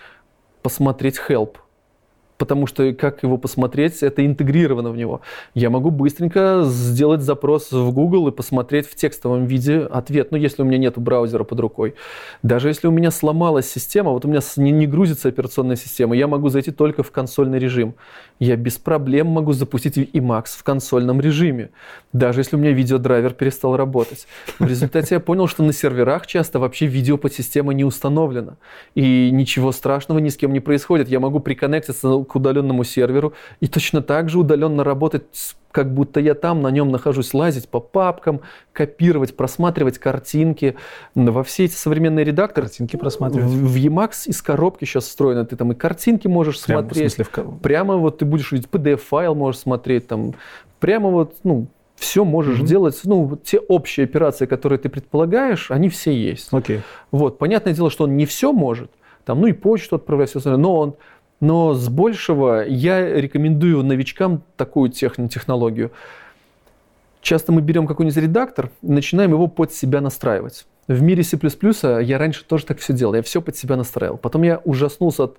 [0.63, 1.57] посмотреть help,
[2.39, 5.21] потому что как его посмотреть, это интегрировано в него.
[5.55, 10.63] Я могу быстренько сделать запрос в Google и посмотреть в текстовом виде ответ, ну, если
[10.63, 11.95] у меня нет браузера под рукой.
[12.43, 16.27] Даже если у меня сломалась система, вот у меня не, не грузится операционная система, я
[16.27, 17.95] могу зайти только в консольный режим.
[18.39, 21.71] Я без проблем могу запустить Emacs в консольном режиме,
[22.13, 24.27] даже если у меня видеодрайвер перестал работать.
[24.59, 28.57] В результате я понял, что на серверах часто вообще видео подсистема не установлена,
[28.95, 31.09] и ничего страшного ни с кем не происходит.
[31.09, 35.25] Я могу приконнектиться к удаленному серверу и точно так же удаленно работать,
[35.73, 38.41] как будто я там на нем нахожусь, лазить по папкам,
[38.73, 40.77] копировать, просматривать картинки.
[41.15, 42.67] Во все эти современные редакторы...
[42.67, 43.51] Картинки просматривать.
[43.51, 45.45] В, в Emacs из коробки сейчас встроено.
[45.45, 47.13] Ты там и картинки можешь Прямо, смотреть.
[47.13, 47.59] В смысле, в...
[47.59, 50.07] Прямо вот ты будешь видеть PDF-файл можешь смотреть.
[50.07, 50.35] Там,
[50.81, 51.67] прямо вот, ну,
[51.97, 52.67] все можешь mm-hmm.
[52.67, 56.49] делать, ну, те общие операции, которые ты предполагаешь, они все есть.
[56.53, 56.79] Окей.
[56.79, 56.81] Okay.
[57.11, 58.91] Вот, понятное дело, что он не все может,
[59.25, 60.95] там, ну и почту отправлять, все остальное, но он
[61.41, 65.93] но с большего я рекомендую новичкам такую технологию.
[67.21, 70.67] Часто мы берем какой-нибудь редактор и начинаем его под себя настраивать.
[70.87, 71.39] В мире C++
[72.03, 74.17] я раньше тоже так все делал, я все под себя настраивал.
[74.19, 75.39] Потом я ужаснулся от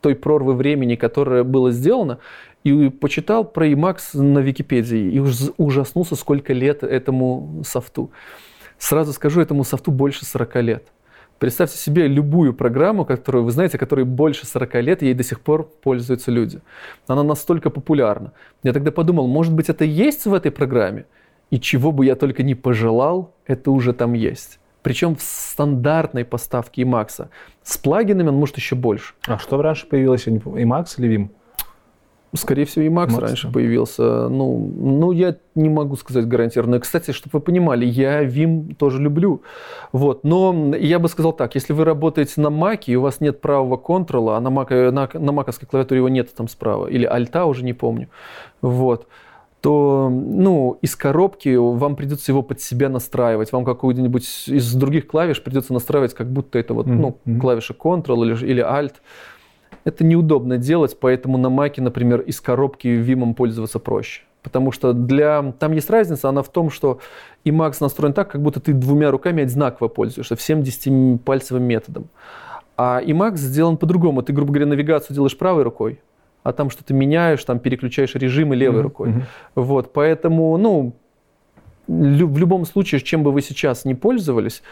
[0.00, 2.18] той прорвы времени, которое было сделано,
[2.64, 5.18] и почитал про Emacs на Википедии, и
[5.58, 8.10] ужаснулся, сколько лет этому софту.
[8.78, 10.86] Сразу скажу, этому софту больше 40 лет.
[11.38, 15.70] Представьте себе любую программу, которую вы знаете, которой больше 40 лет, ей до сих пор
[15.82, 16.60] пользуются люди.
[17.06, 18.32] Она настолько популярна.
[18.64, 21.04] Я тогда подумал, может быть, это есть в этой программе?
[21.50, 24.58] И чего бы я только не пожелал, это уже там есть.
[24.82, 27.28] Причем в стандартной поставке Emacs.
[27.62, 29.14] С плагинами он может еще больше.
[29.26, 30.26] А что раньше появилось?
[30.26, 31.28] Emacs или Vim?
[32.34, 33.54] Скорее всего, и Макс, Макс раньше да.
[33.54, 34.28] появился.
[34.28, 36.78] Ну, ну, я не могу сказать гарантированно.
[36.78, 39.42] Кстати, чтобы вы понимали, я Vim тоже люблю.
[39.92, 40.24] Вот.
[40.24, 43.78] Но я бы сказал так, если вы работаете на Маке, и у вас нет правого
[43.78, 47.64] контрола, а на, Mac, на, на маковской клавиатуре его нет там справа, или альта, уже
[47.64, 48.08] не помню,
[48.60, 49.06] вот,
[49.60, 53.52] то ну, из коробки вам придется его под себя настраивать.
[53.52, 57.16] Вам какую-нибудь из других клавиш придется настраивать, как будто это вот, mm-hmm.
[57.24, 58.94] ну, клавиша Ctrl или, или Alt.
[59.88, 64.20] Это неудобно делать, поэтому на Маке, например, из коробки Vim пользоваться проще.
[64.42, 65.52] Потому что для...
[65.58, 67.00] там есть разница, она в том, что
[67.46, 72.08] Emacs настроен так, как будто ты двумя руками одинаково пользуешься, всем 10-пальцевым методом.
[72.76, 74.22] А Emacs сделан по-другому.
[74.22, 76.00] Ты, грубо говоря, навигацию делаешь правой рукой,
[76.42, 78.82] а там что-то меняешь, там переключаешь режимы левой mm-hmm.
[78.82, 79.08] рукой.
[79.08, 79.22] Mm-hmm.
[79.54, 80.92] Вот, поэтому, ну,
[81.88, 84.62] в любом случае, чем бы вы сейчас не пользовались,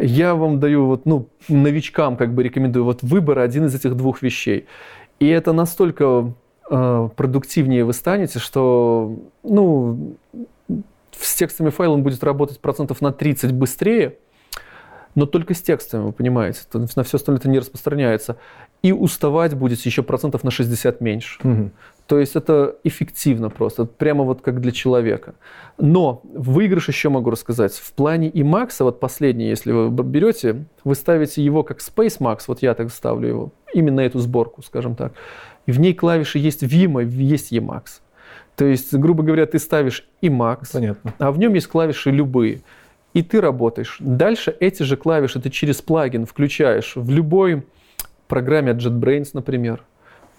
[0.00, 4.22] я вам даю вот, ну, новичкам как бы рекомендую вот выбор один из этих двух
[4.22, 4.66] вещей.
[5.20, 6.32] И это настолько
[6.70, 10.16] э, продуктивнее вы станете, что, ну,
[11.12, 14.16] с текстовыми файлами будет работать процентов на 30 быстрее,
[15.14, 16.60] но только с текстами, вы понимаете.
[16.72, 18.36] На все остальное это не распространяется.
[18.82, 21.38] И уставать будет еще процентов на 60 меньше.
[21.46, 21.70] Угу.
[22.06, 25.34] То есть это эффективно просто, прямо вот как для человека.
[25.78, 27.72] Но выигрыш еще могу рассказать.
[27.74, 32.42] В плане и Макса, вот последний, если вы берете, вы ставите его как Space Max,
[32.46, 35.14] вот я так ставлю его, именно эту сборку, скажем так.
[35.64, 38.00] И в ней клавиши есть Vim, есть Emacs.
[38.54, 41.14] То есть, грубо говоря, ты ставишь Emacs, Понятно.
[41.18, 42.60] а в нем есть клавиши любые.
[43.14, 43.96] И ты работаешь.
[44.00, 47.64] Дальше эти же клавиши ты через плагин включаешь в любой
[48.28, 49.82] программе от JetBrains, например,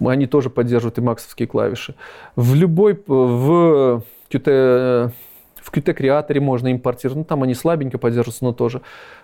[0.01, 1.95] они тоже поддерживают и максовские клавиши.
[2.35, 5.11] В любой, в Qt,
[5.55, 8.81] в Qt креаторе можно импортировать, ну там они слабенько поддерживаются, но тоже.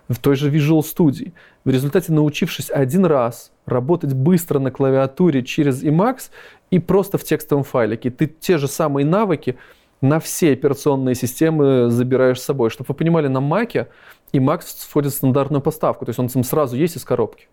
[0.08, 1.34] В той же Visual Studio.
[1.66, 6.30] В результате, научившись один раз работать быстро на клавиатуре через Emacs
[6.70, 9.58] и просто в текстовом файлике, ты те же самые навыки
[10.02, 12.70] на все операционные системы забираешь с собой.
[12.72, 13.88] Чтобы вы понимали, на Mac
[14.34, 17.48] Emacs входит в стандартную поставку, то есть он там сразу есть из коробки.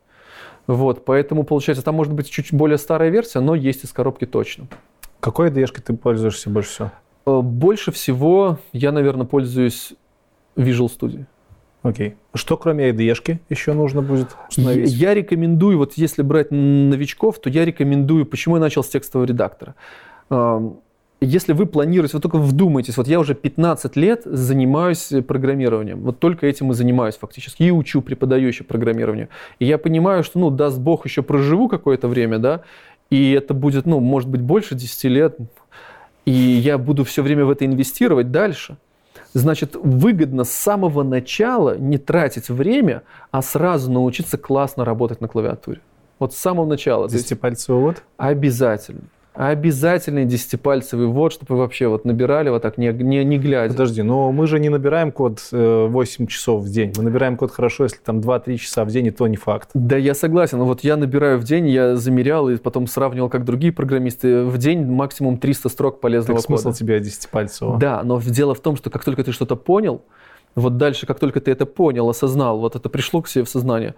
[0.69, 4.69] Вот, поэтому получается, там может быть чуть более старая версия, но есть из коробки точно.
[5.19, 6.93] Какой IDE ты пользуешься больше всего?
[7.27, 9.95] Э, больше всего я, наверное, пользуюсь
[10.57, 11.25] Visual Studio.
[11.83, 12.17] Окей.
[12.35, 14.93] Что кроме IDE еще нужно будет установить?
[14.93, 19.27] Я, я рекомендую, вот если брать новичков, то я рекомендую, почему я начал с текстового
[19.27, 19.75] редактора
[21.21, 26.47] если вы планируете, вот только вдумайтесь, вот я уже 15 лет занимаюсь программированием, вот только
[26.47, 29.29] этим и занимаюсь фактически, и учу, преподаю еще программированию.
[29.59, 32.63] И я понимаю, что, ну, даст Бог, еще проживу какое-то время, да,
[33.11, 35.37] и это будет, ну, может быть, больше 10 лет,
[36.25, 38.77] и я буду все время в это инвестировать дальше.
[39.33, 45.81] Значит, выгодно с самого начала не тратить время, а сразу научиться классно работать на клавиатуре.
[46.19, 47.09] Вот с самого начала.
[47.09, 48.03] Десятипальцевый вот?
[48.17, 49.03] Обязательно.
[49.39, 53.73] Обязательный десятипальцевый ввод, чтобы вы вообще вот набирали вот так, не, не, не глядя.
[53.73, 56.93] Подожди, но мы же не набираем код 8 э, часов в день.
[56.97, 59.71] Мы набираем код хорошо, если там 2-3 часа в день, и то не факт.
[59.75, 60.59] Да, я согласен.
[60.59, 64.43] Вот я набираю в день, я замерял и потом сравнивал, как другие программисты.
[64.43, 66.77] В день максимум 300 строк полезного так смысл кода.
[66.77, 67.79] тебе десятипальцевого?
[67.79, 70.03] Да, но дело в том, что как только ты что-то понял,
[70.57, 73.95] вот дальше, как только ты это понял, осознал, вот это пришло к себе в сознание,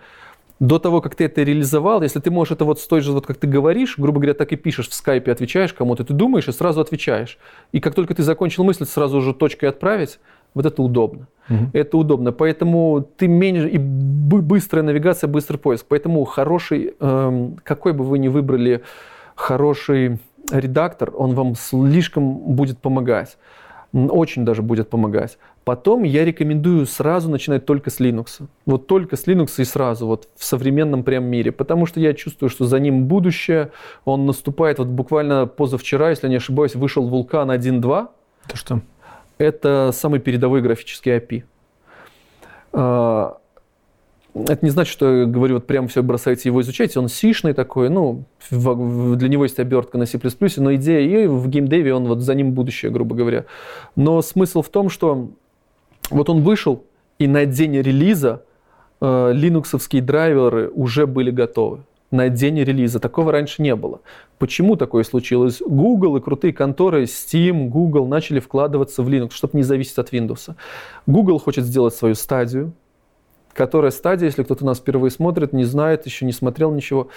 [0.58, 3.26] до того, как ты это реализовал, если ты можешь это вот с той же, вот
[3.26, 6.52] как ты говоришь, грубо говоря, так и пишешь в скайпе, отвечаешь кому-то, ты думаешь и
[6.52, 7.38] сразу отвечаешь.
[7.72, 10.18] И как только ты закончил мысль, сразу уже точкой отправить,
[10.54, 11.28] вот это удобно.
[11.48, 11.70] Угу.
[11.72, 12.32] Это удобно.
[12.32, 15.86] Поэтому ты меньше и быстрая навигация, быстрый поиск.
[15.88, 18.82] Поэтому хороший, эм, какой бы вы ни выбрали
[19.34, 20.18] хороший
[20.50, 23.36] редактор, он вам слишком будет помогать.
[23.92, 25.38] Очень даже будет помогать.
[25.64, 28.40] Потом я рекомендую сразу начинать только с Linux.
[28.66, 31.52] Вот только с Linux и сразу, вот в современном прям мире.
[31.52, 33.70] Потому что я чувствую, что за ним будущее.
[34.04, 38.08] Он наступает, вот буквально позавчера, если не ошибаюсь, вышел Vulkan 1.2.
[38.46, 38.80] Это что?
[39.38, 41.44] Это самый передовой графический API.
[44.32, 46.96] Это не значит, что я говорю, вот прям все бросайте его изучать.
[46.96, 50.20] Он сишный такой, ну, для него есть обертка на C++,
[50.58, 53.44] но идея и в геймдеве он вот за ним будущее, грубо говоря.
[53.96, 55.30] Но смысл в том, что
[56.10, 56.84] вот он вышел,
[57.18, 58.44] и на день релиза
[59.00, 61.80] э, линуксовские драйверы уже были готовы.
[62.10, 62.98] На день релиза.
[62.98, 64.00] Такого раньше не было.
[64.38, 65.62] Почему такое случилось?
[65.64, 70.54] Google и крутые конторы, Steam, Google начали вкладываться в Linux, чтобы не зависеть от Windows.
[71.06, 72.72] Google хочет сделать свою стадию,
[73.52, 77.08] которая стадия, если кто-то нас впервые смотрит, не знает, еще не смотрел ничего,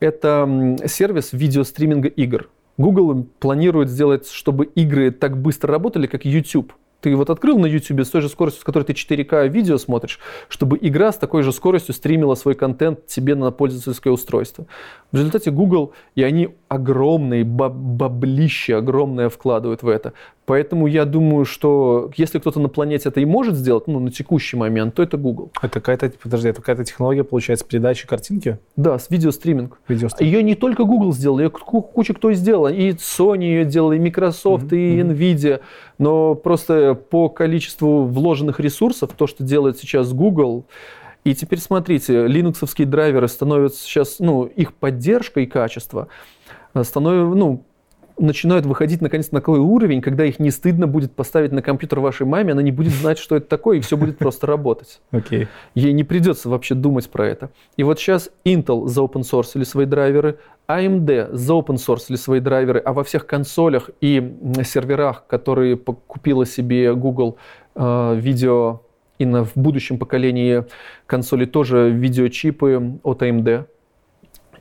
[0.00, 2.48] это сервис видеостриминга игр.
[2.78, 6.72] Google планирует сделать, чтобы игры так быстро работали, как YouTube
[7.02, 10.20] ты вот открыл на YouTube с той же скоростью, с которой ты 4К видео смотришь,
[10.48, 14.66] чтобы игра с такой же скоростью стримила свой контент тебе на пользовательское устройство.
[15.10, 20.12] В результате Google, и они огромные баблище огромное вкладывают в это.
[20.44, 24.56] Поэтому я думаю, что если кто-то на планете это и может сделать, ну, на текущий
[24.56, 25.52] момент, то это Google.
[25.62, 28.58] Это какая-то, подожди, это какая-то технология, получается, передачи картинки?
[28.74, 29.78] Да, с видеостриминг.
[29.86, 30.34] видеостриминг.
[30.34, 32.66] Ее не только Google сделал, ее куча кто сделал.
[32.68, 34.96] И Sony ее делала, и Microsoft, mm-hmm.
[34.96, 35.60] и Nvidia.
[35.98, 40.66] Но просто по количеству вложенных ресурсов, то, что делает сейчас Google,
[41.24, 46.08] и теперь смотрите, линуксовские драйверы становятся сейчас, ну, их поддержка и качество
[46.82, 47.64] становятся, ну,
[48.22, 52.26] начинают выходить наконец на такой уровень, когда их не стыдно будет поставить на компьютер вашей
[52.26, 55.00] маме, она не будет знать, что это такое, и все будет просто работать.
[55.22, 55.46] Okay.
[55.74, 57.50] Ей не придется вообще думать про это.
[57.76, 60.38] И вот сейчас Intel за open source или свои драйверы,
[60.68, 66.44] AMD за open source или свои драйверы, а во всех консолях и серверах, которые купила
[66.44, 67.36] себе Google
[67.74, 68.80] э, видео
[69.18, 70.64] и на, в будущем поколении
[71.06, 73.66] консолей тоже видеочипы от AMD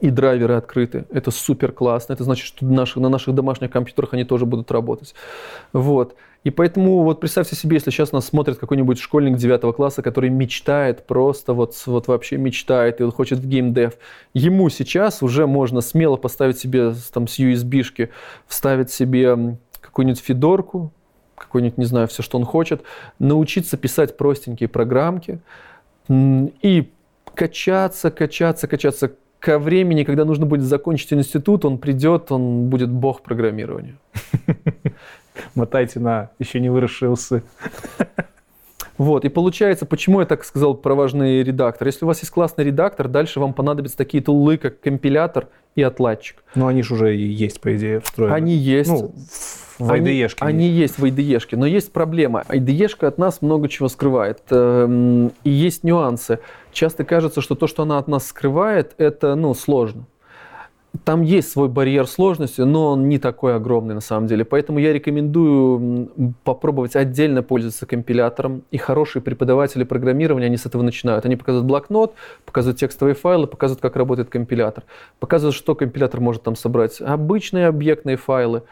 [0.02, 1.06] и драйверы открыты.
[1.12, 2.14] Это супер классно.
[2.14, 5.14] Это значит, что наши, на наших домашних компьютерах они тоже будут работать.
[5.74, 6.16] Вот.
[6.44, 11.06] И поэтому вот представьте себе, если сейчас нас смотрит какой-нибудь школьник 9 класса, который мечтает,
[11.06, 13.94] просто вот, вот вообще мечтает и он хочет в геймдев,
[14.34, 18.10] ему сейчас уже можно смело поставить себе там с USB-шки,
[18.48, 20.92] вставить себе какую-нибудь фидорку,
[21.36, 22.82] какую-нибудь, не знаю, все, что он хочет,
[23.20, 25.40] научиться писать простенькие программки
[26.10, 26.92] и
[27.36, 29.12] качаться, качаться, качаться
[29.42, 33.98] ко времени, когда нужно будет закончить институт, он придет, он будет бог программирования.
[35.56, 37.44] Мотайте на еще не выросшие усы.
[38.98, 41.88] Вот, и получается, почему я так сказал про важный редактор?
[41.88, 46.44] Если у вас есть классный редактор, дальше вам понадобятся такие тулы, как компилятор и отладчик.
[46.54, 48.36] Ну, они же уже и есть, по идее, встроены.
[48.36, 48.92] Они есть.
[48.92, 49.12] Ну,
[49.80, 49.92] в.
[49.92, 52.44] Они, они есть в IDE, но есть проблема.
[52.48, 54.40] IDE от нас много чего скрывает.
[54.52, 56.40] Эм, и есть нюансы.
[56.72, 60.06] Часто кажется, что то, что она от нас скрывает, это ну, сложно.
[61.06, 64.44] Там есть свой барьер сложности, но он не такой огромный на самом деле.
[64.44, 68.64] Поэтому я рекомендую попробовать отдельно пользоваться компилятором.
[68.72, 71.26] И хорошие преподаватели программирования, они с этого начинают.
[71.26, 72.14] Они показывают блокнот,
[72.46, 74.84] показывают текстовые файлы, показывают, как работает компилятор.
[75.20, 77.00] Показывают, что компилятор может там собрать.
[77.00, 78.64] Обычные объектные файлы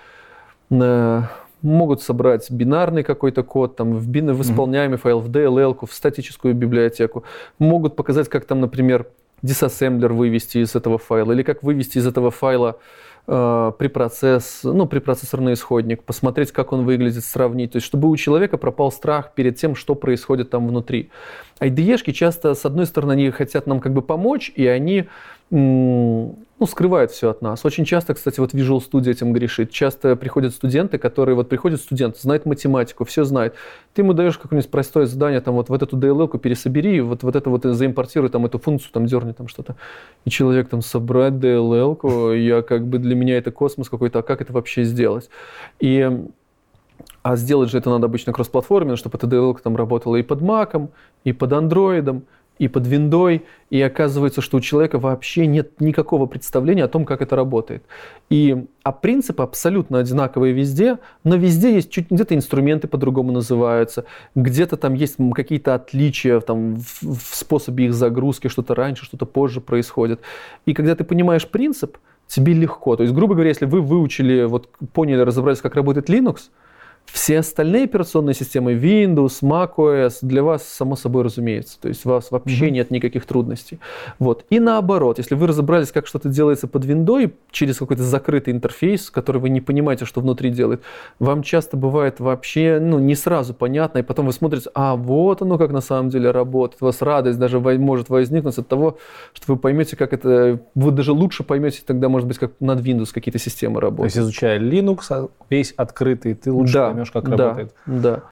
[0.72, 1.22] э,
[1.62, 5.02] могут собрать бинарный какой-то код, там, в, бин, в исполняемый mm-hmm.
[5.02, 7.24] файл, в DLL, в статическую библиотеку.
[7.58, 9.08] Могут показать, как там, например,
[9.42, 12.78] диссассемблер вывести из этого файла, или как вывести из этого файла
[13.28, 17.72] э, препроцесс, ну, препроцессорный исходник, посмотреть, как он выглядит, сравнить.
[17.72, 21.10] То есть, чтобы у человека пропал страх перед тем, что происходит там внутри.
[21.60, 25.08] IDE-шки часто, с одной стороны, они хотят нам как бы помочь, и они
[25.52, 27.66] ну, скрывает все от нас.
[27.66, 29.72] Очень часто, кстати, вот Visual Studio этим грешит.
[29.72, 33.56] Часто приходят студенты, которые, вот приходит студент, знает математику, все знает.
[33.94, 37.50] Ты ему даешь какое-нибудь простое задание, там, вот, вот эту DLL-ку пересобери, вот, вот это
[37.50, 39.76] вот заимпортируй, там, эту функцию, там, дерни, там, что-то.
[40.26, 44.42] И человек, там, собрать DLL-ку, я, как бы, для меня это космос какой-то, а как
[44.42, 45.30] это вообще сделать?
[45.80, 46.28] И
[47.22, 50.90] а сделать же это надо обычно кроссплатформенно, чтобы эта DLL там работала и под Mac,
[51.24, 52.22] и под Android,
[52.60, 57.22] и под виндой, и оказывается, что у человека вообще нет никакого представления о том, как
[57.22, 57.84] это работает.
[58.30, 64.06] И, а принципы абсолютно одинаковые везде, но везде есть чуть где-то инструменты по-другому называются,
[64.36, 69.62] где-то там есть какие-то отличия там, в, в способе их загрузки, что-то раньше, что-то позже
[69.62, 70.20] происходит.
[70.66, 72.96] И когда ты понимаешь принцип, тебе легко.
[72.96, 76.50] То есть, грубо говоря, если вы выучили, вот поняли, разобрались, как работает Linux,
[77.12, 81.80] все остальные операционные системы, Windows, macOS, для вас само собой разумеется.
[81.80, 82.72] То есть у вас вообще mm-hmm.
[82.72, 83.80] нет никаких трудностей.
[84.20, 84.46] Вот.
[84.50, 89.42] И наоборот, если вы разобрались, как что-то делается под виндой через какой-то закрытый интерфейс, который
[89.42, 90.82] вы не понимаете, что внутри делает,
[91.20, 95.58] вам часто бывает вообще ну, не сразу понятно, и потом вы смотрите, а вот оно
[95.58, 96.82] как на самом деле работает.
[96.82, 98.98] У вас радость даже может возникнуть от того,
[99.34, 100.60] что вы поймете, как это...
[100.76, 104.14] Вы даже лучше поймете тогда, может быть, как над Windows какие-то системы работают.
[104.14, 107.76] То есть изучая Linux, а весь открытый, ты лучше да поймешь, как да, работает.
[107.86, 108.24] Да.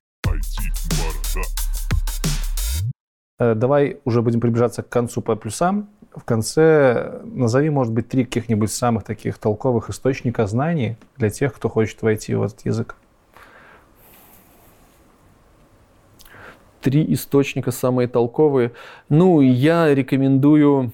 [3.40, 5.90] Э, давай уже будем приближаться к концу по плюсам.
[6.16, 11.70] В конце назови, может быть, три каких-нибудь самых таких толковых источника знаний для тех, кто
[11.70, 12.96] хочет войти в этот язык.
[16.82, 18.72] Три источника самые толковые.
[19.10, 20.92] Ну, я рекомендую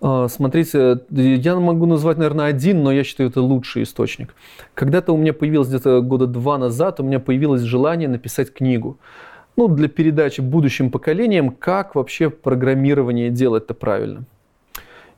[0.00, 4.34] смотрите, я могу назвать, наверное, один, но я считаю, это лучший источник.
[4.74, 8.98] Когда-то у меня появилось где-то года два назад, у меня появилось желание написать книгу.
[9.56, 14.24] Ну, для передачи будущим поколениям, как вообще программирование делать-то правильно.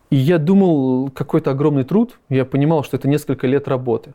[0.09, 2.19] И я думал, какой-то огромный труд.
[2.31, 4.15] Я понимал, что это несколько лет работы.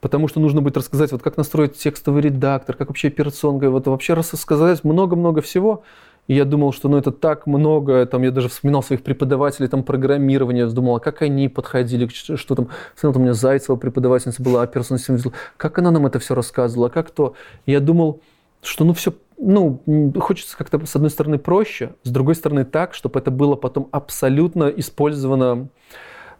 [0.00, 4.14] Потому что нужно будет рассказать, вот как настроить текстовый редактор, как вообще операционка, вот вообще
[4.14, 5.82] рассказать много-много всего.
[6.28, 9.82] И я думал, что ну, это так много, там, я даже вспоминал своих преподавателей там,
[9.82, 15.00] программирования, думал, а как они подходили, что там, смотрел, у меня Зайцева преподавательница была, операционная
[15.00, 17.34] система, как она нам это все рассказывала, как то.
[17.64, 18.20] И я думал,
[18.62, 19.80] что ну все, ну,
[20.20, 24.64] хочется как-то с одной стороны проще, с другой стороны так, чтобы это было потом абсолютно
[24.64, 25.68] использовано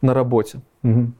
[0.02, 0.60] на работе.
[0.82, 1.12] Угу.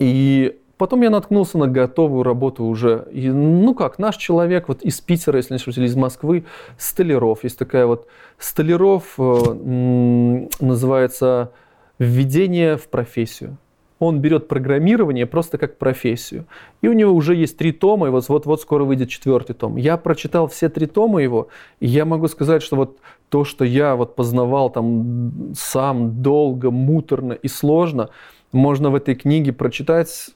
[0.00, 3.06] И Потом я наткнулся на готовую работу уже.
[3.12, 6.44] И, ну как, наш человек вот из Питера, если не ошибаюсь, или из Москвы,
[6.76, 7.44] Столяров.
[7.44, 11.52] Есть такая вот Столяров, э, называется
[12.00, 13.58] «Введение в профессию».
[14.00, 16.46] Он берет программирование просто как профессию.
[16.80, 19.76] И у него уже есть три тома, и вот вот-вот скоро выйдет четвертый том.
[19.76, 21.46] Я прочитал все три тома его,
[21.78, 22.98] и я могу сказать, что вот
[23.28, 28.10] то, что я вот познавал там сам долго, муторно и сложно,
[28.50, 30.32] можно в этой книге прочитать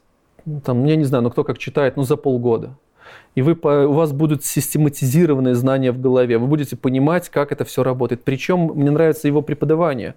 [0.65, 2.77] там, я не знаю, ну кто как читает, ну за полгода.
[3.35, 7.83] И вы, у вас будут систематизированные знания в голове, вы будете понимать, как это все
[7.83, 8.25] работает.
[8.25, 10.15] Причем мне нравится его преподавание.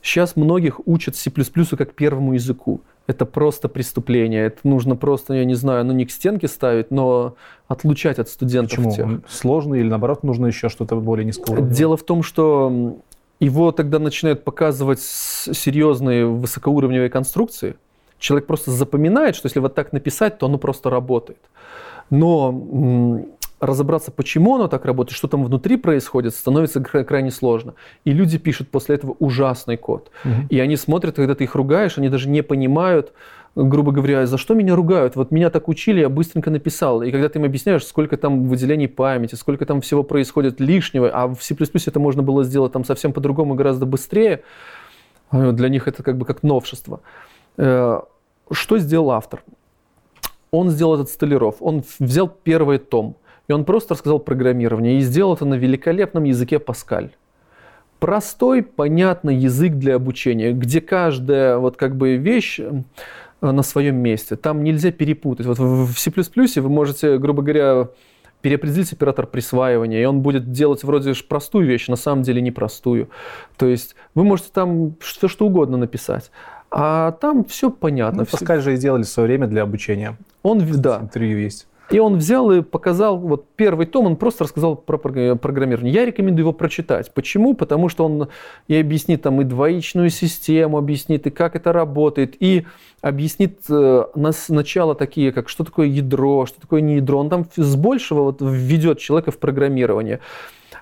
[0.00, 2.80] Сейчас многих учат C++ как первому языку.
[3.06, 4.46] Это просто преступление.
[4.46, 7.34] Это нужно просто, я не знаю, ну не к стенке ставить, но
[7.66, 8.76] отлучать от студентов.
[8.76, 8.92] Почему?
[8.92, 9.06] Тех.
[9.06, 11.60] Он сложный или наоборот нужно еще что-то более низкого?
[11.60, 12.96] Дело в том, что
[13.40, 17.74] его тогда начинают показывать серьезные высокоуровневые конструкции,
[18.22, 21.40] человек просто запоминает, что если вот так написать, то оно просто работает.
[22.08, 23.26] Но
[23.60, 27.74] разобраться, почему оно так работает, что там внутри происходит, становится крайне сложно.
[28.04, 30.10] И люди пишут после этого ужасный код.
[30.24, 30.46] Угу.
[30.50, 33.12] И они смотрят, когда ты их ругаешь, они даже не понимают,
[33.54, 35.14] грубо говоря, за что меня ругают?
[35.14, 37.02] Вот меня так учили, я быстренько написал.
[37.02, 41.28] И когда ты им объясняешь, сколько там выделений памяти, сколько там всего происходит лишнего, а
[41.28, 44.42] в C++ это можно было сделать там совсем по-другому, гораздо быстрее,
[45.30, 47.00] а, для них это как бы как новшество.
[48.50, 49.42] Что сделал автор?
[50.50, 53.16] Он сделал этот столяров, он взял первый том,
[53.48, 57.10] и он просто рассказал программирование, и сделал это на великолепном языке Паскаль.
[57.98, 62.72] Простой, понятный язык для обучения, где каждая вот как бы вещь э,
[63.40, 64.36] на своем месте.
[64.36, 65.46] Там нельзя перепутать.
[65.46, 66.10] Вот в C++
[66.60, 67.88] вы можете, грубо говоря,
[68.42, 73.08] переопределить оператор присваивания, и он будет делать вроде простую вещь, на самом деле непростую.
[73.56, 76.30] То есть вы можете там все что угодно написать.
[76.74, 78.20] А там все понятно.
[78.20, 80.16] Ну, Паскаль же и сделали свое время для обучения.
[80.42, 81.00] Он, да.
[81.02, 81.66] Интервью есть.
[81.90, 85.92] И он взял и показал, вот первый том, он просто рассказал про программирование.
[85.92, 87.12] Я рекомендую его прочитать.
[87.12, 87.52] Почему?
[87.52, 88.28] Потому что он
[88.66, 92.64] и объяснит там и двоичную систему, объяснит и как это работает, и
[93.02, 97.18] объяснит э, сначала такие, как что такое ядро, что такое не ядро.
[97.18, 100.20] Он там с большего вот введет человека в программирование.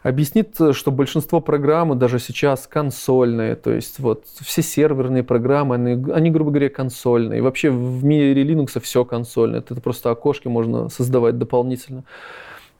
[0.02, 6.30] Объяснит, что большинство программ даже сейчас консольные, то есть вот все серверные программы, они, они
[6.30, 7.38] грубо говоря, консольные.
[7.38, 12.04] И вообще в мире Linux все консольное, это просто окошки можно создавать дополнительно.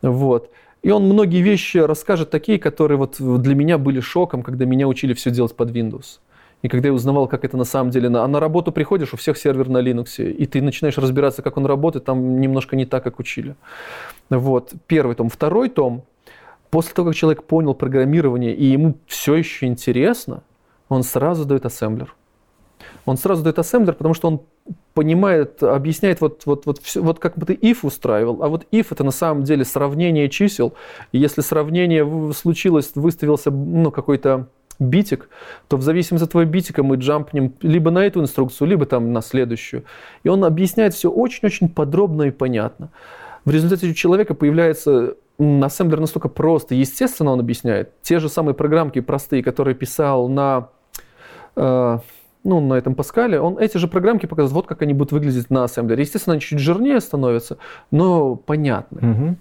[0.03, 0.51] Вот.
[0.83, 5.13] И он многие вещи расскажет такие, которые вот для меня были шоком, когда меня учили
[5.13, 6.21] все делать под Windows.
[6.63, 9.39] И когда я узнавал, как это на самом деле, а на работу приходишь, у всех
[9.39, 13.19] сервер на Linux, и ты начинаешь разбираться, как он работает, там немножко не так, как
[13.19, 13.57] учили.
[14.29, 15.31] Вот, первый том.
[15.31, 16.05] Второй том,
[16.71, 20.43] после того, как человек понял программирование, и ему все еще интересно,
[20.89, 22.15] он сразу дает ассемблер.
[23.05, 24.41] Он сразу дает ассемблер, потому что он
[24.95, 28.87] понимает, объясняет, вот, вот, вот, все, вот как бы ты if устраивал, а вот if
[28.91, 30.75] это на самом деле сравнение чисел.
[31.13, 34.49] И если сравнение случилось, выставился ну, какой-то
[34.79, 35.29] битик,
[35.69, 39.23] то в зависимости от твоего битика мы джампнем либо на эту инструкцию, либо там на
[39.23, 39.85] следующую.
[40.23, 42.91] И он объясняет все очень-очень подробно и понятно.
[43.45, 47.93] В результате у человека появляется ассемблер настолько просто, естественно, он объясняет.
[48.03, 50.69] Те же самые программки простые, которые писал на,
[51.57, 51.99] э,
[52.45, 55.65] ну, на этом Паскале, он эти же программки показывает, вот как они будут выглядеть на
[55.65, 56.03] ассемблере.
[56.03, 57.59] Естественно, они чуть жирнее становятся,
[57.91, 59.11] но понятны.
[59.11, 59.37] Угу.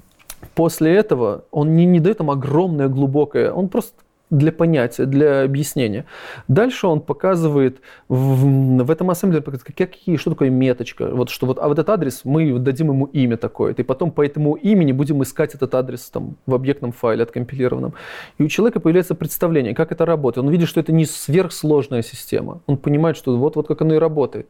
[0.56, 3.94] После этого он не, не дает там огромное, глубокое, он просто
[4.30, 6.06] для понятия, для объяснения.
[6.48, 11.08] Дальше он показывает в, в этом ассемблере, какие, что такое меточка.
[11.08, 13.74] Вот, что вот, а вот этот адрес, мы дадим ему имя такое.
[13.74, 17.94] И потом по этому имени будем искать этот адрес там, в объектном файле откомпилированном.
[18.38, 20.46] И у человека появляется представление, как это работает.
[20.46, 22.62] Он видит, что это не сверхсложная система.
[22.68, 24.48] Он понимает, что вот, вот как оно и работает.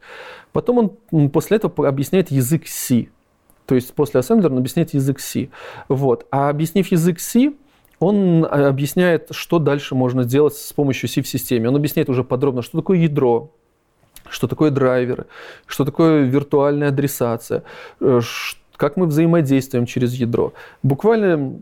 [0.52, 3.08] Потом он после этого объясняет язык C.
[3.66, 5.48] То есть после ассемблера он объясняет язык C.
[5.88, 6.26] Вот.
[6.30, 7.52] А объяснив язык C,
[8.00, 11.68] он а, объясняет, что дальше можно сделать с помощью C в системе.
[11.68, 13.52] Он объясняет уже подробно, что такое ядро,
[14.28, 15.26] что такое драйверы,
[15.66, 17.62] что такое виртуальная адресация,
[18.00, 18.20] э,
[18.76, 20.54] как мы взаимодействуем через ядро.
[20.82, 21.60] Буквально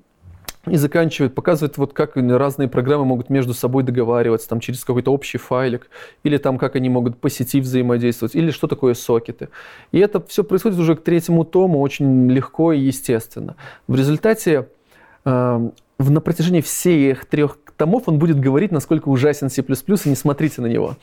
[0.67, 5.39] и заканчивает, показывает, вот как разные программы могут между собой договариваться, там, через какой-то общий
[5.39, 5.89] файлик,
[6.25, 9.49] или там, как они могут по сети взаимодействовать, или что такое сокеты.
[9.93, 13.57] И это все происходит уже к третьему тому очень легко и естественно.
[13.87, 14.69] В результате
[15.25, 20.63] э, на протяжении всех трех томов он будет говорить, насколько ужасен C++, и не смотрите
[20.63, 20.97] на него.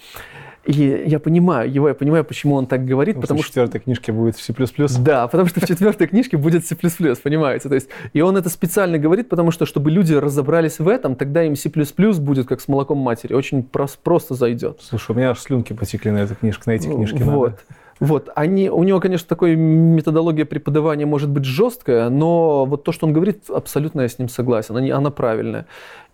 [0.66, 3.48] И я понимаю его, я понимаю, почему он так говорит, потому, потому что...
[3.48, 4.54] в четвертой книжке будет C++.
[5.00, 7.70] Да, потому что в четвертой книжке будет C++, понимаете?
[7.70, 11.44] То есть, и он это специально говорит, потому что, чтобы люди разобрались в этом, тогда
[11.44, 14.80] им C++ будет как с молоком матери, очень просто зайдет.
[14.82, 17.22] Слушай, у меня аж слюнки потекли на эту книжку, на эти книжки.
[17.22, 17.52] Вот.
[17.52, 17.62] Надо.
[18.00, 23.08] Вот, они, у него, конечно, такая методология преподавания может быть жесткая, но вот то, что
[23.08, 25.66] он говорит, абсолютно я с ним согласен, она, она правильная.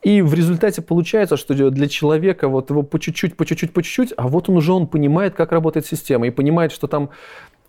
[0.04, 4.14] И в результате получается, что для человека вот его по чуть-чуть, по чуть-чуть, по чуть-чуть,
[4.16, 7.10] а вот он уже он понимает, как работает система, и понимает, что там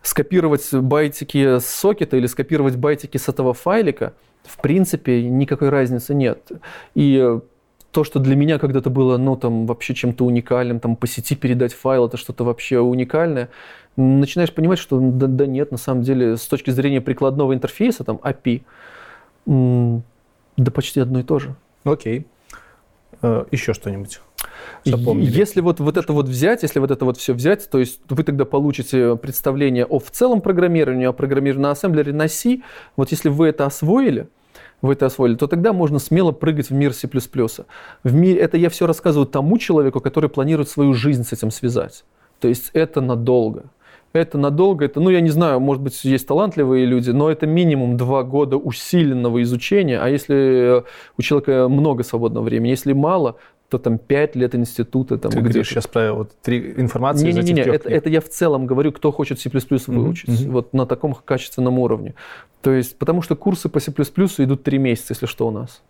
[0.03, 4.13] скопировать байтики с сокета или скопировать байтики с этого файлика,
[4.45, 6.51] в принципе, никакой разницы нет.
[6.95, 7.39] И
[7.93, 11.75] то, что для меня когда-то было, ну, там, вообще чем-то уникальным, там, по сети передать
[11.75, 13.51] файл, это что-то вообще уникальное,
[13.97, 18.19] начинаешь понимать, что да, да нет, на самом деле, с точки зрения прикладного интерфейса, там,
[18.23, 18.63] API,
[20.57, 21.55] да почти одно и то же.
[21.85, 22.27] Окей.
[23.21, 24.21] Э, еще что-нибудь?
[24.85, 25.31] Запомнили.
[25.31, 28.23] Если вот, вот это вот взять, если вот это вот все взять, то есть вы
[28.25, 32.63] тогда получите представление о в целом программировании, о программировании на ассемблере на C.
[32.97, 34.29] Вот если вы это освоили,
[34.83, 37.09] вы это освоили, то тогда можно смело прыгать в мир C++.
[37.09, 42.05] В мире, это я все рассказываю тому человеку, который планирует свою жизнь с этим связать.
[42.41, 43.65] То есть это надолго
[44.13, 47.97] это надолго, это, ну, я не знаю, может быть, есть талантливые люди, но это минимум
[47.97, 50.83] два года усиленного изучения, а если э,
[51.17, 53.37] у человека много свободного времени, если мало,
[53.73, 55.17] то там пять лет института.
[55.17, 58.21] Там, Ты говоришь сейчас про вот три информации не, не, не, не, это, это я
[58.21, 60.51] в целом говорю, кто хочет C++ выучить, mm-hmm.
[60.51, 62.15] вот на таком качественном уровне.
[62.61, 65.83] То есть, потому что курсы по C++ идут три месяца, если что, у нас.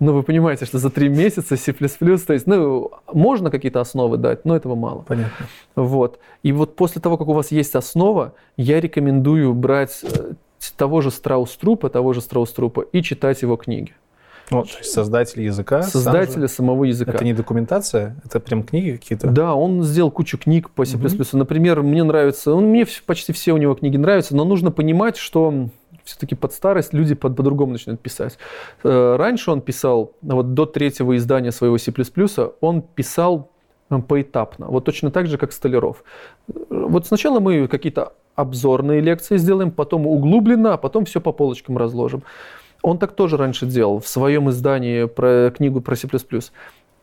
[0.00, 4.46] Ну, вы понимаете, что за три месяца C++, то есть, ну, можно какие-то основы дать,
[4.46, 5.02] но этого мало.
[5.02, 5.46] Понятно.
[5.74, 6.18] Вот.
[6.42, 10.32] И вот после того, как у вас есть основа, я рекомендую брать э,
[10.78, 13.92] того же Страус-Трупа, того же Страус-Трупа и читать его книги.
[14.50, 15.82] Вот, то есть создатель языка.
[15.82, 17.12] Создателя сам самого языка.
[17.12, 19.28] Это не документация, это прям книги какие-то?
[19.28, 20.96] Да, он сделал кучу книг по C++.
[20.96, 21.08] Угу.
[21.32, 25.68] Например, мне нравится, он, мне почти все у него книги нравятся, но нужно понимать, что
[26.04, 28.38] все-таки под старость люди под, по-другому начинают писать.
[28.84, 31.92] Э, раньше он писал, вот до третьего издания своего C++,
[32.60, 33.50] он писал
[33.90, 36.04] э, поэтапно, вот точно так же, как Столяров.
[36.48, 41.76] Э, вот сначала мы какие-то обзорные лекции сделаем, потом углубленно, а потом все по полочкам
[41.76, 42.22] разложим.
[42.82, 46.08] Он так тоже раньше делал в своем издании про книгу про C++.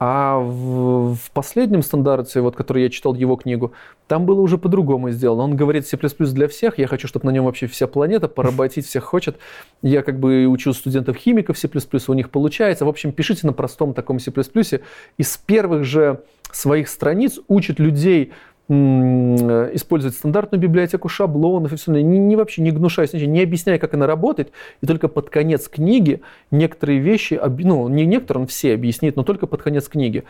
[0.06, 3.72] А в, в последнем стандарте, вот, который я читал его книгу,
[4.08, 5.44] там было уже по-другому сделано.
[5.44, 9.06] Он говорит C++ для всех, я хочу, чтобы на нем вообще вся планета поработить всех
[9.06, 9.38] хочет.
[9.82, 11.70] Я как бы учу студентов-химиков C++,
[12.08, 12.84] у них получается.
[12.86, 14.32] В общем, пишите на простом таком C++.
[15.18, 16.22] И с первых же
[16.52, 18.34] своих страниц учит людей
[19.74, 24.08] использовать стандартную библиотеку шаблонов и все, не, не вообще не гнушаясь, не объясняя, как она
[24.08, 24.52] работает,
[24.82, 26.22] и только под конец книги
[26.52, 30.24] некоторые вещи, ну, не некоторые, он все объяснит, но только под конец книги.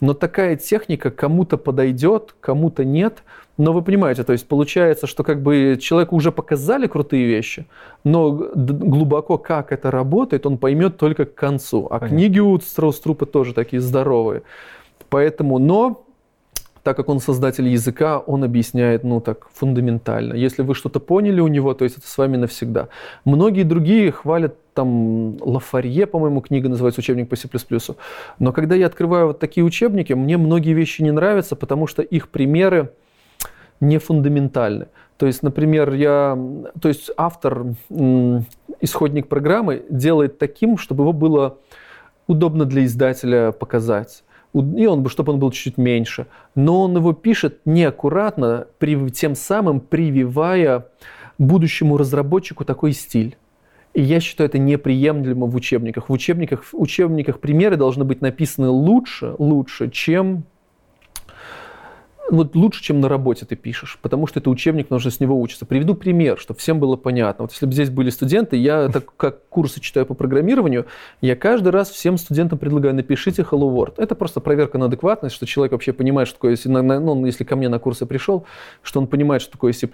[0.00, 3.22] Но такая техника кому-то подойдет, кому-то нет.
[3.56, 7.66] Но вы понимаете, то есть получается, что как бы человеку уже показали крутые вещи,
[8.02, 11.86] но глубоко как это работает, он поймет только к концу.
[11.86, 12.08] А Понятно.
[12.08, 14.42] книги у Страуструпа тоже такие здоровые.
[15.08, 16.03] Поэтому, но
[16.84, 20.34] так как он создатель языка, он объясняет, ну, так, фундаментально.
[20.34, 22.88] Если вы что-то поняли у него, то есть это с вами навсегда.
[23.24, 27.48] Многие другие хвалят, там, Лафарье, по-моему, книга называется «Учебник по C++».
[28.38, 32.28] Но когда я открываю вот такие учебники, мне многие вещи не нравятся, потому что их
[32.28, 32.92] примеры
[33.80, 34.88] не фундаментальны.
[35.16, 36.38] То есть, например, я,
[36.82, 37.64] то есть автор,
[38.80, 41.56] исходник программы делает таким, чтобы его было
[42.26, 44.22] удобно для издателя показать
[44.54, 46.26] и он, чтобы он был чуть-чуть меньше.
[46.54, 48.68] Но он его пишет неаккуратно,
[49.12, 50.86] тем самым прививая
[51.38, 53.36] будущему разработчику такой стиль.
[53.94, 56.08] И я считаю это неприемлемо в учебниках.
[56.08, 60.44] В учебниках, в учебниках примеры должны быть написаны лучше, лучше, чем
[62.36, 65.66] вот лучше, чем на работе ты пишешь, потому что это учебник, нужно с него учиться.
[65.66, 67.44] Приведу пример, чтобы всем было понятно.
[67.44, 70.86] Вот если бы здесь были студенты, я так как курсы читаю по программированию,
[71.20, 73.94] я каждый раз всем студентам предлагаю, напишите Hello World.
[73.98, 77.56] Это просто проверка на адекватность, что человек вообще понимает, что такое, если, ну, если ко
[77.56, 78.46] мне на курсы пришел,
[78.82, 79.88] что он понимает, что такое C++,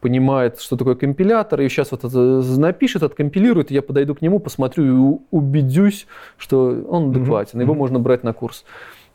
[0.00, 2.18] понимает, что такое компилятор, и сейчас вот это
[2.58, 6.06] напишет, откомпилирует, я подойду к нему, посмотрю и убедюсь,
[6.36, 7.62] что он адекватен, mm-hmm.
[7.62, 8.64] его можно брать на курс.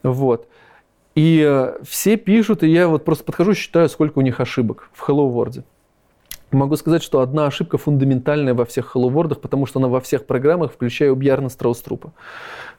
[0.04, 0.48] Вот.
[1.16, 5.08] И э, все пишут, и я вот просто подхожу, считаю, сколько у них ошибок в
[5.08, 5.64] Hello World.
[6.52, 10.26] Могу сказать, что одна ошибка фундаментальная во всех Hello World, потому что она во всех
[10.26, 12.14] программах, включая у Бьярна Страуструпа,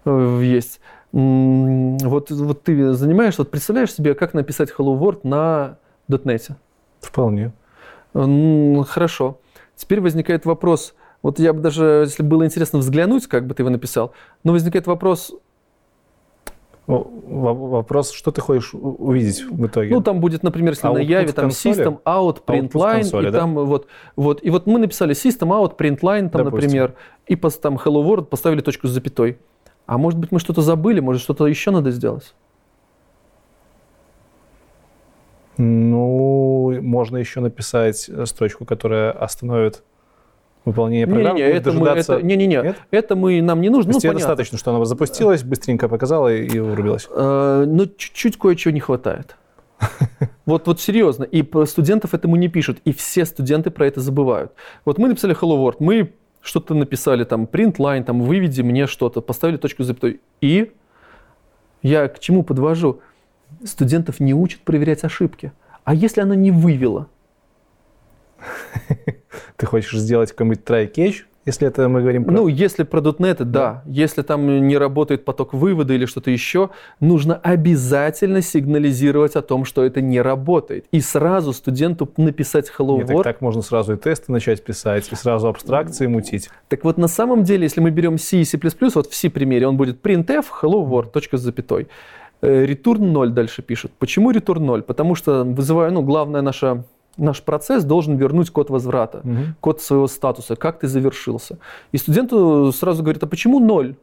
[0.05, 0.81] э, есть.
[1.13, 5.77] Вот, вот ты занимаешься, вот представляешь себе, как написать Hello World на
[6.09, 6.53] .NET?
[7.01, 7.53] Вполне.
[8.15, 9.39] Хорошо.
[9.77, 13.71] Теперь возникает вопрос, вот я бы даже, если было интересно взглянуть, как бы ты его
[13.71, 15.35] написал, но возникает вопрос,
[16.87, 19.95] Вопрос, что ты хочешь увидеть в итоге?
[19.95, 23.31] Ну, там будет, например, если а на Яве, там System Out, Print Line, консоли, и
[23.31, 23.39] да?
[23.39, 23.87] там вот,
[24.17, 26.69] вот, и вот мы написали System Out, Print Line, там, Допустим.
[26.69, 26.95] например,
[27.27, 29.39] и там Hello World поставили точку с запятой.
[29.87, 32.35] А может быть, мы что-то забыли, может, что-то еще надо сделать?
[35.57, 39.85] Ну, можно еще написать строчку, которая остановит
[40.65, 41.39] выполнение программы?
[41.41, 43.93] Не-не, это, мы, это, не, не, не, это мы, нам не нужно.
[43.93, 47.09] То есть ну, достаточно, что она запустилась, быстренько показала и вырубилась?
[47.11, 49.37] Э, но ну, чуть-чуть кое-чего не хватает.
[50.45, 51.23] Вот, вот серьезно.
[51.23, 52.79] И студентов этому не пишут.
[52.85, 54.53] И все студенты про это забывают.
[54.85, 59.21] Вот мы написали Hello World, мы что-то написали, там, print line, там, выведи мне что-то,
[59.21, 60.21] поставили точку запятой.
[60.41, 60.73] И
[61.83, 63.01] я к чему подвожу?
[63.65, 65.53] Студентов не учат проверять ошибки.
[65.85, 67.07] А если она не вывела?
[69.63, 72.33] Ты хочешь сделать какой-нибудь try-catch, если это мы говорим про...
[72.33, 73.45] Ну, если про .NET, да.
[73.45, 73.83] да.
[73.87, 79.85] Если там не работает поток вывода или что-то еще, нужно обязательно сигнализировать о том, что
[79.85, 80.87] это не работает.
[80.91, 83.23] И сразу студенту написать Hello Нет, World.
[83.23, 86.51] Так, так можно сразу и тесты начать писать, и сразу абстракции мутить.
[86.67, 89.69] Так вот, на самом деле, если мы берем C и C++, вот в C примере,
[89.69, 91.87] он будет printf, hello world, точка с запятой.
[92.41, 93.93] Э, return 0 дальше пишет.
[94.01, 94.83] Почему return 0?
[94.83, 96.85] Потому что вызываю, ну, главная наша
[97.17, 99.39] наш процесс должен вернуть код возврата, угу.
[99.61, 101.59] код своего статуса, как ты завершился.
[101.93, 103.97] И студенту сразу говорят, а почему ноль?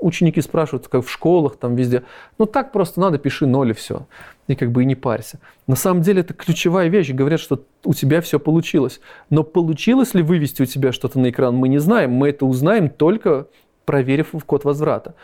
[0.00, 2.04] Ученики спрашивают, как в школах, там везде.
[2.38, 4.06] Ну так просто надо, пиши ноль и все.
[4.48, 5.40] И как бы и не парься.
[5.66, 7.10] На самом деле это ключевая вещь.
[7.10, 9.00] Говорят, что у тебя все получилось.
[9.28, 12.12] Но получилось ли вывести у тебя что-то на экран, мы не знаем.
[12.12, 13.46] Мы это узнаем только
[13.84, 15.14] проверив в код возврата.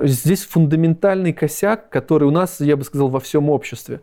[0.00, 4.00] Здесь фундаментальный косяк, который у нас, я бы сказал, во всем обществе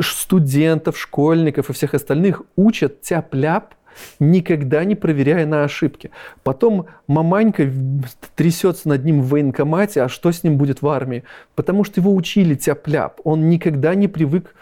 [0.00, 3.74] студентов, школьников и всех остальных учат тяп-ляп,
[4.18, 6.10] никогда не проверяя на ошибки.
[6.42, 7.70] Потом маманька
[8.34, 11.24] трясется над ним в военкомате, а что с ним будет в армии?
[11.54, 13.20] Потому что его учили тяп-ляп.
[13.24, 14.54] Он никогда не привык,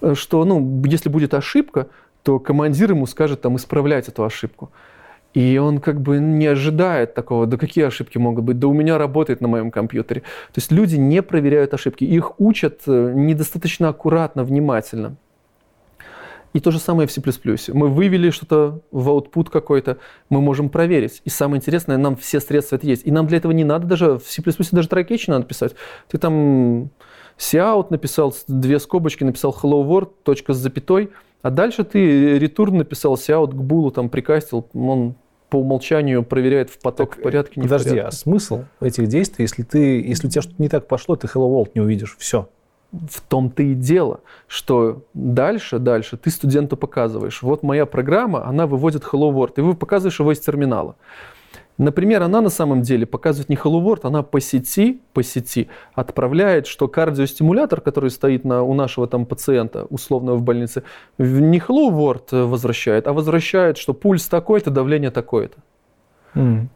[0.00, 1.88] э, что, ну, если будет ошибка,
[2.22, 4.70] то командир ему скажет там исправлять эту ошибку.
[5.34, 8.98] И он как бы не ожидает такого, да какие ошибки могут быть, да у меня
[8.98, 10.20] работает на моем компьютере.
[10.20, 15.16] То есть люди не проверяют ошибки, их учат э, недостаточно аккуратно, внимательно.
[16.52, 17.20] И то же самое в C++.
[17.72, 19.98] Мы вывели что-то в output какой-то,
[20.30, 21.20] мы можем проверить.
[21.24, 23.04] И самое интересное, нам все средства это есть.
[23.04, 25.74] И нам для этого не надо даже, в C++ даже try надо писать.
[26.08, 26.90] Ты там
[27.36, 31.10] cout написал, две скобочки, написал hello world, точка с запятой,
[31.42, 35.16] а дальше ты return написал cout к булу, там прикастил, он
[35.54, 39.62] по умолчанию проверяет в поток так, в порядке, не Подожди, а смысл этих действий, если
[39.62, 42.48] ты, если у тебя что-то не так пошло, ты hello world не увидишь, все.
[42.90, 44.18] В том-то и дело,
[44.48, 49.74] что дальше, дальше ты студенту показываешь, вот моя программа, она выводит hello world, и вы
[49.74, 50.96] показываешь его из терминала.
[51.78, 56.66] Например, она на самом деле показывает не Hello World, она по сети, по сети отправляет,
[56.66, 60.84] что кардиостимулятор, который стоит на, у нашего там пациента, условно в больнице,
[61.18, 65.58] не Hello World возвращает, а возвращает, что пульс такой-то, давление такое-то.
[66.34, 66.68] Mm.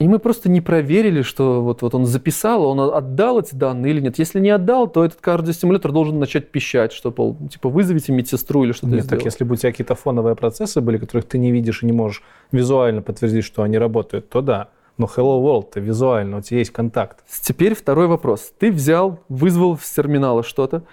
[0.00, 4.00] И мы просто не проверили, что вот, вот он записал, он отдал эти данные или
[4.00, 4.18] нет.
[4.18, 7.10] Если не отдал, то этот кардиостимулятор должен начать пищать, что,
[7.50, 9.22] типа, вызовите медсестру или что-то Нет, сделать.
[9.22, 11.92] так если бы у тебя какие-то фоновые процессы были, которых ты не видишь и не
[11.92, 14.68] можешь визуально подтвердить, что они работают, то да.
[14.98, 17.24] Но Hello World, то визуально, у тебя есть контакт.
[17.42, 18.52] Теперь второй вопрос.
[18.58, 20.84] Ты взял, вызвал с терминала что-то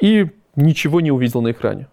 [0.00, 1.86] и ничего не увидел на экране.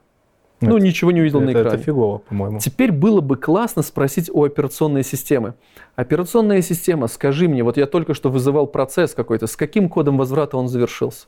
[0.62, 1.68] Ну, это, ничего не увидел это, на экране.
[1.76, 2.60] Это фигово, по-моему.
[2.60, 5.56] Теперь было бы классно спросить у операционной системы.
[5.96, 10.58] Операционная система, скажи мне, вот я только что вызывал процесс какой-то, с каким кодом возврата
[10.58, 11.28] он завершился?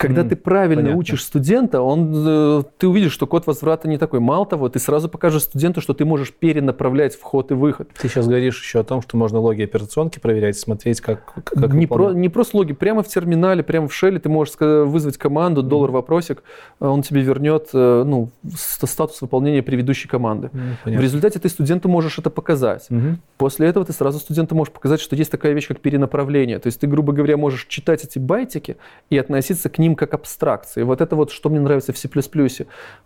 [0.00, 0.98] Когда mm, ты правильно понятно.
[0.98, 4.18] учишь студента, он, э, ты увидишь, что код возврата не такой.
[4.18, 7.90] Мало того, ты сразу покажешь студенту, что ты можешь перенаправлять вход и выход.
[8.00, 11.86] Ты сейчас говоришь еще о том, что можно логи операционки проверять, смотреть, как, как не,
[11.86, 15.90] про, не просто логи, прямо в терминале, прямо в шеле ты можешь вызвать команду, доллар
[15.90, 16.44] вопросик,
[16.78, 20.48] он тебе вернет э, ну, статус выполнения предыдущей команды.
[20.86, 22.86] Mm, в результате ты студенту можешь это показать.
[22.88, 23.16] Mm-hmm.
[23.36, 26.58] После этого ты сразу студенту можешь показать, что есть такая вещь, как перенаправление.
[26.58, 28.78] То есть ты, грубо говоря, можешь читать эти байтики
[29.10, 30.82] и относиться к ним как абстракции.
[30.82, 32.08] Вот это вот, что мне нравится в C++.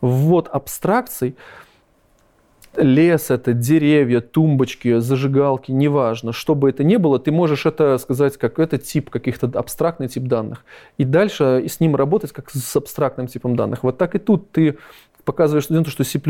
[0.00, 1.36] Ввод абстракций,
[2.76, 8.36] лес это, деревья, тумбочки, зажигалки, неважно, что бы это ни было, ты можешь это сказать
[8.36, 10.64] как это тип, каких-то абстрактный тип данных.
[10.98, 13.82] И дальше с ним работать как с абстрактным типом данных.
[13.82, 14.78] Вот так и тут ты
[15.24, 16.20] показываешь студенту, что C++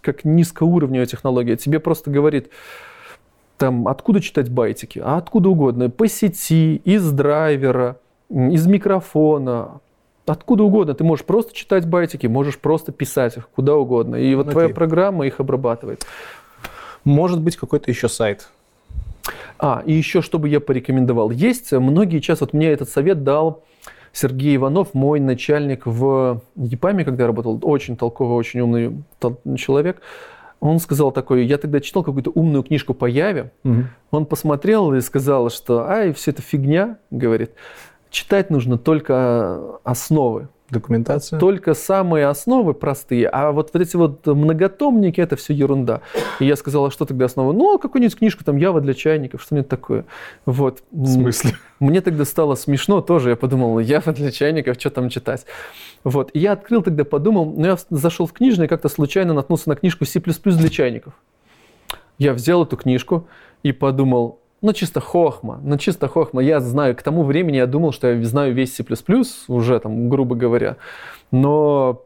[0.00, 2.50] как низкоуровневая технология тебе просто говорит,
[3.56, 7.98] там, откуда читать байтики, а откуда угодно, по сети, из драйвера,
[8.30, 9.80] из микрофона,
[10.28, 10.94] откуда угодно.
[10.94, 14.16] Ты можешь просто читать байтики, можешь просто писать их куда угодно.
[14.16, 14.52] И вот Окей.
[14.52, 16.06] твоя программа их обрабатывает.
[17.04, 18.48] Может быть, какой-то еще сайт.
[19.58, 21.30] А, и еще, что бы я порекомендовал.
[21.30, 23.64] Есть многие сейчас, вот мне этот совет дал
[24.12, 29.02] Сергей Иванов, мой начальник в ЕПАМе, когда я работал, очень толковый, очень умный
[29.56, 30.00] человек.
[30.60, 33.84] Он сказал такой, я тогда читал какую-то умную книжку по Яве, угу.
[34.10, 37.52] он посмотрел и сказал, что, ай, все это фигня, говорит,
[38.10, 40.48] читать нужно только основы.
[40.70, 41.38] Документация?
[41.38, 46.02] Только самые основы простые, а вот, вот эти вот многотомники, это все ерунда.
[46.40, 47.52] И я сказал, а что тогда основа?
[47.52, 50.04] Ну, какую-нибудь книжку, там, Ява для чайников, что-нибудь такое.
[50.44, 50.82] Вот.
[50.92, 51.52] В смысле?
[51.80, 55.46] Мне тогда стало смешно тоже, я подумал, Ява для чайников, что там читать?
[56.04, 56.30] Вот.
[56.34, 59.76] И я открыл тогда, подумал, ну, я зашел в книжный и как-то случайно наткнулся на
[59.76, 61.14] книжку C++ для чайников.
[62.18, 63.26] Я взял эту книжку
[63.62, 66.42] и подумал, ну, чисто хохма, ну, чисто хохма.
[66.42, 68.84] Я знаю, к тому времени я думал, что я знаю весь C++,
[69.48, 70.76] уже там, грубо говоря.
[71.30, 72.02] Но,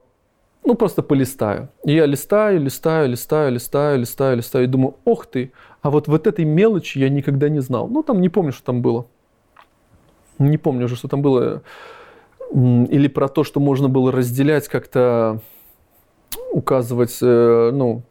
[0.65, 1.69] ну, просто полистаю.
[1.85, 6.27] И я листаю, листаю, листаю, листаю, листаю, листаю, и думаю, ох ты, а вот вот
[6.27, 7.89] этой мелочи я никогда не знал.
[7.89, 9.07] Ну, там не помню, что там было.
[10.39, 11.63] Не помню уже, что там было.
[12.53, 15.41] Или про то, что можно было разделять как-то,
[16.53, 18.03] указывать, э, ну,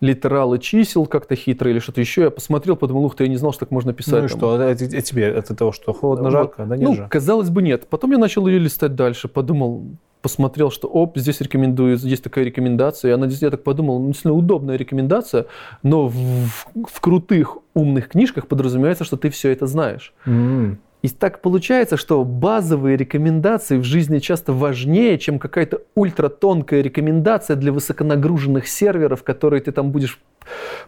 [0.00, 2.22] литералы чисел как-то хитро или что-то еще.
[2.22, 4.20] Я посмотрел, подумал, ух ты, я не знал, что так можно писать.
[4.20, 4.38] Ну и там.
[4.38, 7.06] что, а, а тебе от того, что холодно, жарко, да нет Ну, же?
[7.08, 7.86] казалось бы, нет.
[7.88, 9.84] Потом я начал ее листать дальше, подумал,
[10.22, 13.10] посмотрел, что оп, здесь рекомендую, есть такая рекомендация.
[13.10, 15.46] И она я так подумал, ну, действительно удобная рекомендация,
[15.82, 20.12] но в, в, в крутых умных книжках подразумевается, что ты все это знаешь.
[20.26, 20.76] Mm.
[21.02, 27.72] И так получается, что базовые рекомендации в жизни часто важнее, чем какая-то ультратонкая рекомендация для
[27.72, 30.20] высоконагруженных серверов, которые ты там будешь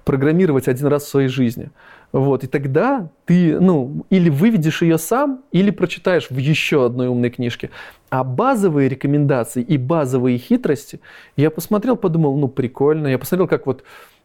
[0.05, 1.71] программировать один раз в своей жизни.
[2.13, 2.45] Вот.
[2.45, 7.71] И тогда ты ну, или выведешь ее сам, или прочитаешь в еще одной умной книжке.
[8.11, 11.01] А базовые рекомендации и базовые хитрости,
[11.37, 13.07] я посмотрел, подумал, ну прикольно.
[13.07, 13.83] Я посмотрел, как вот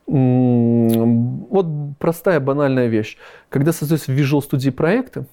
[0.10, 1.68] вот
[2.00, 3.18] простая банальная вещь.
[3.50, 5.26] Когда создаются в Visual Studio проекты,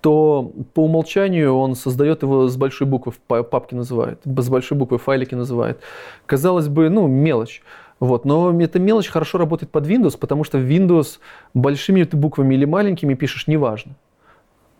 [0.00, 5.34] то по умолчанию он создает его с большой буквы, папки называет, с большой буквы файлики
[5.34, 5.80] называет.
[6.26, 7.62] Казалось бы, ну, мелочь.
[7.98, 8.24] Вот.
[8.24, 11.18] Но эта мелочь хорошо работает под Windows, потому что в Windows
[11.54, 13.92] большими ты буквами или маленькими пишешь, неважно.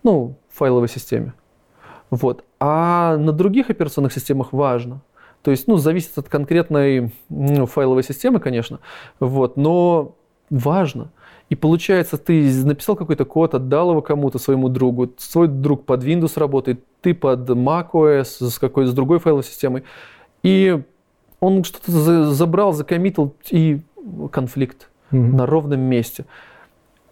[0.03, 1.35] Ну, в файловой системе.
[2.09, 2.45] Вот.
[2.59, 5.03] А на других операционных системах важно.
[5.43, 8.81] То есть, ну, зависит от конкретной ну, файловой системы, конечно,
[9.21, 10.17] вот, но
[10.51, 11.11] важно.
[11.51, 16.39] И получается, ты написал какой-то код, отдал его кому-то, своему другу, свой друг под Windows
[16.39, 19.83] работает, ты под macOS с какой-то с другой файловой системой,
[20.45, 20.81] и
[21.41, 23.81] он что-то забрал, закоммитил, и
[24.31, 25.19] конфликт mm-hmm.
[25.19, 26.25] на ровном месте.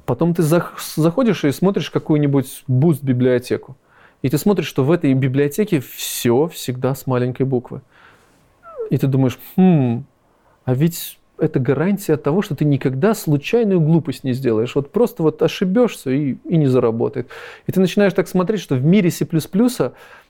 [0.07, 3.77] Потом ты заходишь и смотришь какую-нибудь Boost библиотеку.
[4.23, 7.83] И ты смотришь, что в этой библиотеке все всегда с маленькой буквы.
[8.91, 10.05] И ты думаешь, хм,
[10.65, 14.75] а ведь это гарантия того, что ты никогда случайную глупость не сделаешь.
[14.75, 17.29] Вот просто вот ошибешься и, и не заработает.
[17.67, 19.27] И ты начинаешь так смотреть, что в мире C++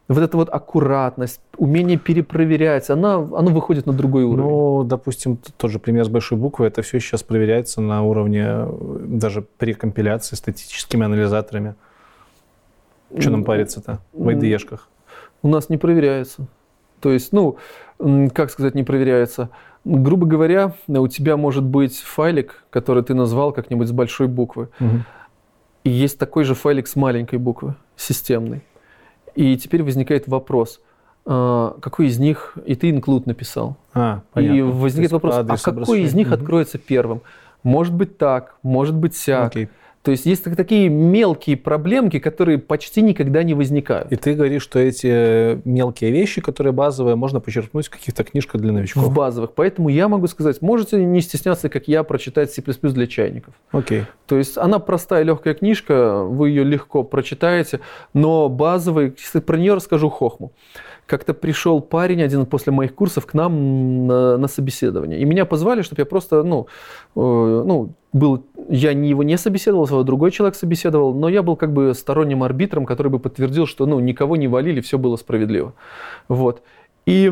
[0.09, 4.49] вот эта вот аккуратность, умение перепроверять, она, оно выходит на другой уровень.
[4.49, 8.99] Ну, допустим, тот же пример с большой буквы, это все сейчас проверяется на уровне э,
[9.07, 11.75] даже при компиляции статическими анализаторами.
[13.19, 14.89] Что нам париться-то в IDE-шках?
[15.43, 16.47] У нас не проверяется.
[17.01, 17.59] То есть, ну,
[18.33, 19.51] как сказать, не проверяется.
[19.85, 24.69] Грубо говоря, у тебя может быть файлик, который ты назвал как-нибудь с большой буквы.
[24.81, 24.99] Угу.
[25.85, 28.63] И есть такой же файлик с маленькой буквы, системный.
[29.35, 30.81] И теперь возникает вопрос,
[31.25, 33.77] а, какой из них, и ты include написал.
[33.95, 34.57] А, понятно.
[34.57, 36.35] И возникает вопрос, а какой из них угу.
[36.35, 37.23] откроется первым?
[37.63, 39.49] Может быть так, может быть сяк.
[39.49, 39.69] Окей.
[40.03, 44.11] То есть есть такие мелкие проблемки, которые почти никогда не возникают.
[44.13, 48.73] И ты говоришь, что эти мелкие вещи, которые базовые, можно почерпнуть в каких-то книжках для
[48.73, 49.05] новичков.
[49.05, 49.53] В базовых.
[49.55, 53.55] Поэтому я могу сказать, можете не стесняться, как я, прочитать C++ для чайников.
[53.73, 54.05] Окей.
[54.27, 57.81] То есть она простая, легкая книжка, вы ее легко прочитаете,
[58.15, 60.53] но базовый, если про нее расскажу хохму
[61.09, 65.19] как-то пришел парень один после моих курсов к нам на, на собеседование.
[65.19, 66.67] И меня позвали, чтобы я просто, ну,
[67.17, 71.57] э, ну, был, я не его не собеседовал, а другой человек собеседовал, но я был
[71.57, 75.73] как бы сторонним арбитром, который бы подтвердил, что, ну, никого не валили, все было справедливо.
[76.29, 76.63] Вот.
[77.07, 77.27] И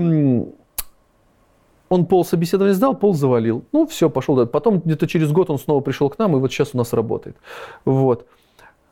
[1.88, 3.64] он пол собеседования сдал, пол завалил.
[3.72, 4.46] Ну, все, пошел.
[4.46, 7.36] Потом где-то через год он снова пришел к нам, и вот сейчас у нас работает.
[7.84, 8.26] Вот.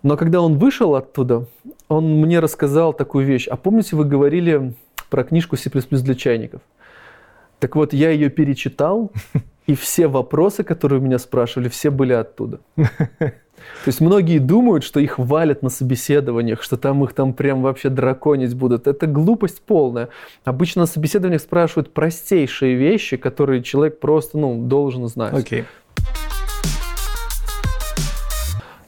[0.05, 1.47] Но когда он вышел оттуда,
[1.89, 3.49] он мне рассказал такую вещь.
[3.49, 4.75] А помните, вы говорили
[5.09, 6.61] про книжку C++ для чайников?
[7.59, 9.11] Так вот, я ее перечитал,
[9.67, 12.61] и все вопросы, которые у меня спрашивали, все были оттуда.
[12.77, 17.89] То есть многие думают, что их валят на собеседованиях, что там их там прям вообще
[17.89, 18.87] драконить будут.
[18.87, 20.11] Это глупость полная.
[20.45, 25.33] Обычно на собеседованиях спрашивают простейшие вещи, которые человек просто ну, должен знать.
[25.33, 25.65] Okay.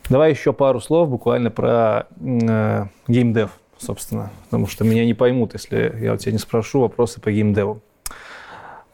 [0.08, 5.98] Давай еще пару слов буквально про э, геймдев, собственно, потому что меня не поймут, если
[6.00, 7.80] я у тебя не спрошу вопросы по геймдеву.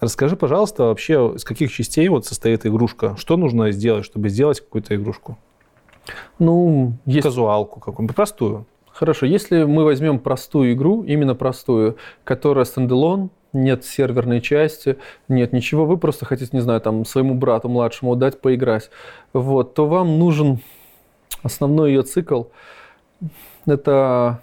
[0.01, 3.15] Расскажи, пожалуйста, вообще, из каких частей вот состоит игрушка?
[3.17, 5.39] Что нужно сделать, чтобы сделать какую-то игрушку?
[6.39, 7.23] Ну, есть...
[7.23, 8.67] Казуалку какую-нибудь, простую.
[8.91, 14.97] Хорошо, если мы возьмем простую игру, именно простую, которая стендалон, нет серверной части,
[15.29, 18.91] нет ничего, вы просто хотите, не знаю, там своему брату младшему дать поиграть,
[19.33, 20.61] вот, то вам нужен
[21.43, 22.45] Основной ее цикл–
[23.67, 24.41] это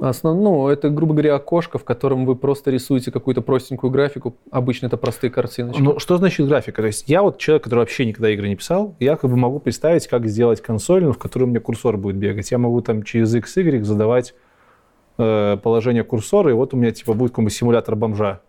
[0.00, 0.36] Основ...
[0.38, 4.34] Ну, это, грубо говоря, окошко, в котором вы просто рисуете какую-то простенькую графику.
[4.50, 5.80] Обычно это простые картиночки.
[5.80, 6.80] Ну, что значит графика?
[6.80, 9.60] То есть я вот человек, который вообще никогда игры не писал, я как бы могу
[9.60, 12.50] представить, как сделать консоль, в которой у меня курсор будет бегать.
[12.50, 14.34] Я могу там через X, Y задавать
[15.18, 18.40] э, положение курсора, и вот у меня типа будет какой-нибудь симулятор бомжа.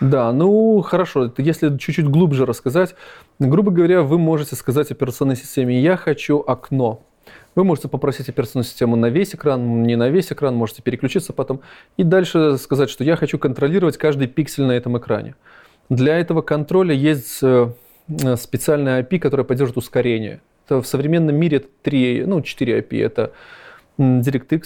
[0.00, 2.94] Да, ну хорошо, если чуть-чуть глубже рассказать,
[3.38, 7.02] грубо говоря, вы можете сказать операционной системе «я хочу окно».
[7.54, 11.60] Вы можете попросить операционную систему на весь экран, не на весь экран, можете переключиться потом.
[11.96, 15.34] И дальше сказать, что я хочу контролировать каждый пиксель на этом экране.
[15.88, 17.72] Для этого контроля есть э,
[18.36, 20.40] специальная API, которая поддерживает ускорение.
[20.66, 23.04] Это в современном мире это 3, ну, 4 API.
[23.04, 23.32] Это
[23.98, 24.62] DirectX,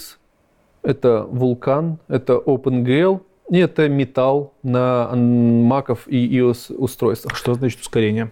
[0.83, 3.21] это Vulkan, это OpenGL
[3.59, 7.35] это металл на маков и iOS устройствах.
[7.35, 8.31] Что значит ускорение?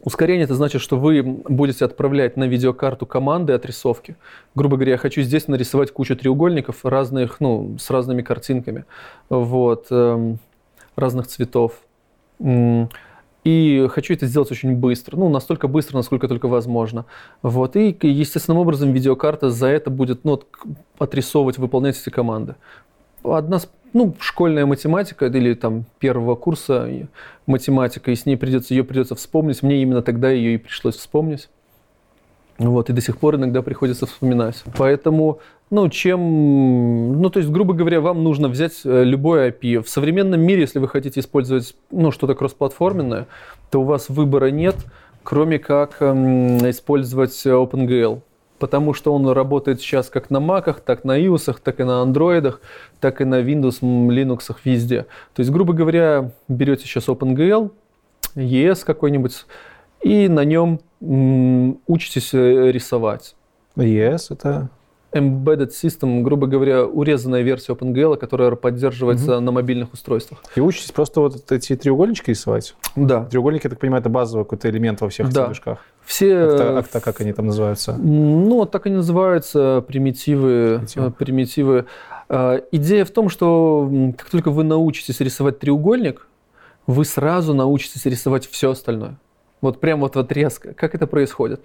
[0.00, 4.16] Ускорение это значит, что вы будете отправлять на видеокарту команды отрисовки.
[4.54, 8.84] Грубо говоря, я хочу здесь нарисовать кучу треугольников разных, ну, с разными картинками,
[9.28, 10.38] вот, эм,
[10.94, 11.80] разных цветов.
[13.44, 17.06] И хочу это сделать очень быстро, ну, настолько быстро, насколько только возможно.
[17.42, 17.76] Вот.
[17.76, 20.40] И естественным образом видеокарта за это будет ну,
[20.98, 22.54] отрисовывать, выполнять эти команды.
[23.24, 23.58] Одна
[23.92, 26.88] ну, школьная математика или там первого курса
[27.46, 29.62] математика, и с ней придется, ее придется вспомнить.
[29.62, 31.48] Мне именно тогда ее и пришлось вспомнить.
[32.58, 34.64] Вот, и до сих пор иногда приходится вспоминать.
[34.76, 35.38] Поэтому,
[35.70, 39.80] ну, чем, ну, то есть, грубо говоря, вам нужно взять э, любое API.
[39.80, 43.28] В современном мире, если вы хотите использовать, ну, что-то кроссплатформенное,
[43.70, 44.74] то у вас выбора нет,
[45.22, 48.22] кроме как эм, использовать OpenGL.
[48.58, 52.60] Потому что он работает сейчас как на маках, так на iOS, так и на андроидах,
[53.00, 55.02] так и на Windows, Linux, везде.
[55.34, 57.70] То есть, грубо говоря, берете сейчас OpenGL,
[58.34, 59.46] ES какой-нибудь,
[60.02, 63.34] и на нем учитесь э, рисовать.
[63.76, 64.70] ES это
[65.12, 69.44] embedded system, грубо говоря, урезанная версия OpenGL, которая поддерживается угу.
[69.44, 70.42] на мобильных устройствах.
[70.54, 72.74] И учитесь просто вот эти треугольнички рисовать?
[72.94, 73.24] Да.
[73.24, 75.46] Треугольники, я так понимаю, это базовый какой-то элемент во всех да.
[75.46, 75.78] движках.
[76.04, 76.36] Все...
[76.38, 77.94] Акта, акта, как они там называются?
[77.96, 80.80] Ну, так и называются примитивы.
[80.80, 81.16] Примитив.
[81.16, 81.84] примитивы.
[82.28, 86.26] А, идея в том, что как только вы научитесь рисовать треугольник,
[86.86, 89.18] вы сразу научитесь рисовать все остальное.
[89.60, 90.72] Вот прям вот в отрезка.
[90.74, 91.60] Как это происходит?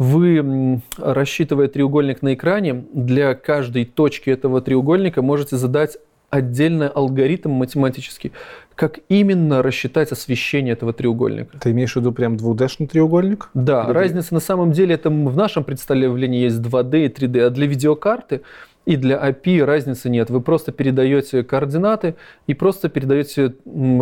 [0.00, 5.98] Вы, рассчитывая треугольник на экране, для каждой точки этого треугольника можете задать
[6.30, 8.32] отдельный алгоритм математический,
[8.74, 11.58] как именно рассчитать освещение этого треугольника.
[11.58, 13.50] Ты имеешь в виду прям 2D-шный треугольник?
[13.52, 17.50] Да, Или разница на самом деле, это в нашем представлении есть 2D и 3D, а
[17.50, 18.40] для видеокарты–
[18.90, 20.30] и для API разницы нет.
[20.30, 22.16] Вы просто передаете координаты
[22.48, 23.54] и просто передаете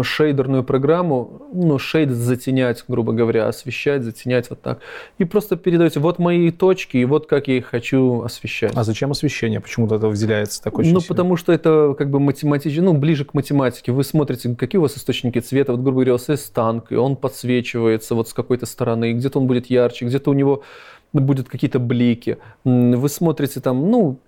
[0.02, 4.78] шейдерную программу, ну, шейд затенять, грубо говоря, освещать, затенять вот так.
[5.18, 8.72] И просто передаете вот мои точки, и вот как я их хочу освещать.
[8.74, 9.60] А зачем освещение?
[9.60, 13.92] Почему-то это выделяется такой Ну, потому что это как бы математически, ну, ближе к математике.
[13.92, 15.72] Вы смотрите, какие у вас источники цвета.
[15.72, 19.38] Вот, грубо говоря, у вас есть танк, и он подсвечивается вот с какой-то стороны, где-то
[19.38, 20.62] он будет ярче, где-то у него
[21.12, 22.38] будут какие-то блики.
[22.64, 24.18] Вы смотрите там, ну,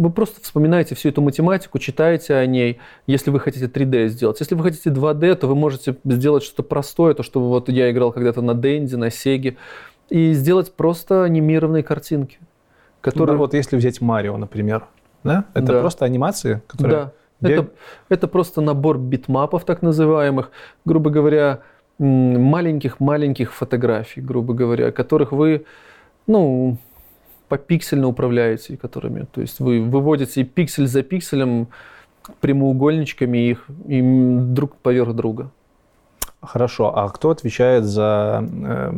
[0.00, 4.40] вы просто вспоминаете всю эту математику, читаете о ней, если вы хотите 3D сделать.
[4.40, 8.10] Если вы хотите 2D, то вы можете сделать что-то простое, то, что вот я играл
[8.10, 9.58] когда-то на Денди, на Сеге,
[10.08, 12.38] и сделать просто анимированные картинки.
[13.02, 13.34] Которые...
[13.34, 14.86] Ну, вот если взять Марио, например,
[15.22, 15.44] да?
[15.52, 15.80] Это да.
[15.80, 17.12] просто анимации, которые...
[17.40, 17.50] Да.
[17.50, 17.68] Это,
[18.08, 20.50] это просто набор битмапов, так называемых,
[20.84, 21.60] грубо говоря,
[21.98, 25.64] маленьких-маленьких фотографий, грубо говоря, которых вы,
[26.26, 26.78] ну,
[27.50, 29.26] попиксельно управляете которыми.
[29.32, 31.68] То есть вы выводите пиксель за пикселем
[32.40, 35.50] прямоугольничками их и друг поверх друга.
[36.40, 36.96] Хорошо.
[36.96, 38.92] А кто отвечает за э,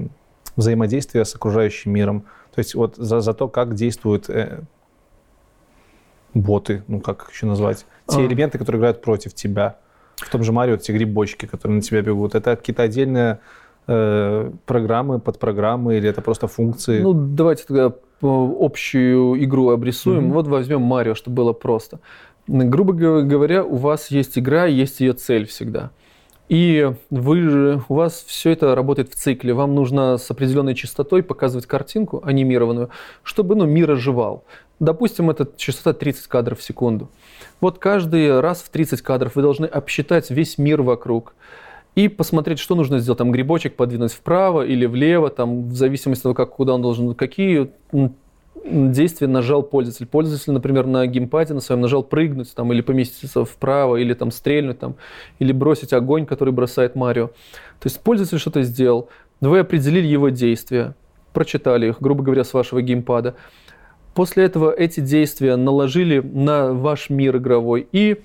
[0.56, 2.24] взаимодействие с окружающим миром?
[2.54, 4.60] То есть вот за, за то, как действуют э,
[6.34, 8.26] боты, ну как еще назвать, те а.
[8.26, 9.78] элементы, которые играют против тебя.
[10.16, 12.34] В том же Марио те грибочки, которые на тебя бегут.
[12.34, 13.38] Это какие-то отдельные
[13.86, 17.00] э, программы, подпрограммы или это просто функции?
[17.00, 20.30] Ну, давайте тогда общую игру обрисуем.
[20.30, 20.32] Mm-hmm.
[20.32, 22.00] Вот возьмем Марио, чтобы было просто.
[22.46, 25.90] Грубо говоря, у вас есть игра, есть ее цель всегда.
[26.48, 29.54] И вы же, у вас все это работает в цикле.
[29.54, 32.90] Вам нужно с определенной частотой показывать картинку анимированную,
[33.22, 34.44] чтобы ну, мир оживал.
[34.78, 37.08] Допустим, это частота 30 кадров в секунду.
[37.60, 41.34] Вот каждый раз в 30 кадров вы должны обсчитать весь мир вокруг
[41.94, 43.18] и посмотреть, что нужно сделать.
[43.18, 47.14] Там грибочек подвинуть вправо или влево, там, в зависимости от того, как, куда он должен,
[47.14, 47.70] какие
[48.64, 50.06] действия нажал пользователь.
[50.06, 54.78] Пользователь, например, на геймпаде на своем нажал прыгнуть там, или поместиться вправо, или там стрельнуть,
[54.78, 54.94] там,
[55.38, 57.28] или бросить огонь, который бросает Марио.
[57.28, 59.08] То есть пользователь что-то сделал,
[59.40, 60.94] вы определили его действия,
[61.32, 63.34] прочитали их, грубо говоря, с вашего геймпада.
[64.14, 68.22] После этого эти действия наложили на ваш мир игровой и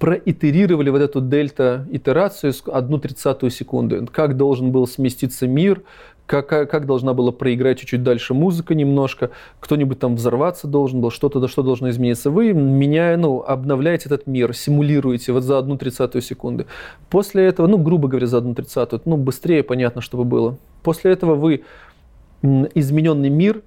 [0.00, 4.06] проитерировали вот эту дельта-итерацию одну тридцатую секунды.
[4.06, 5.82] Как должен был сместиться мир,
[6.24, 9.30] как, как должна была проиграть чуть-чуть дальше музыка немножко,
[9.60, 12.30] кто-нибудь там взорваться должен был, что-то, что должно измениться.
[12.30, 16.64] Вы, меняя, ну, обновляете этот мир, симулируете вот за одну тридцатую секунды.
[17.10, 20.56] После этого, ну, грубо говоря, за одну тридцатую, ну, быстрее, понятно, чтобы было.
[20.82, 21.64] После этого вы
[22.42, 23.60] измененный мир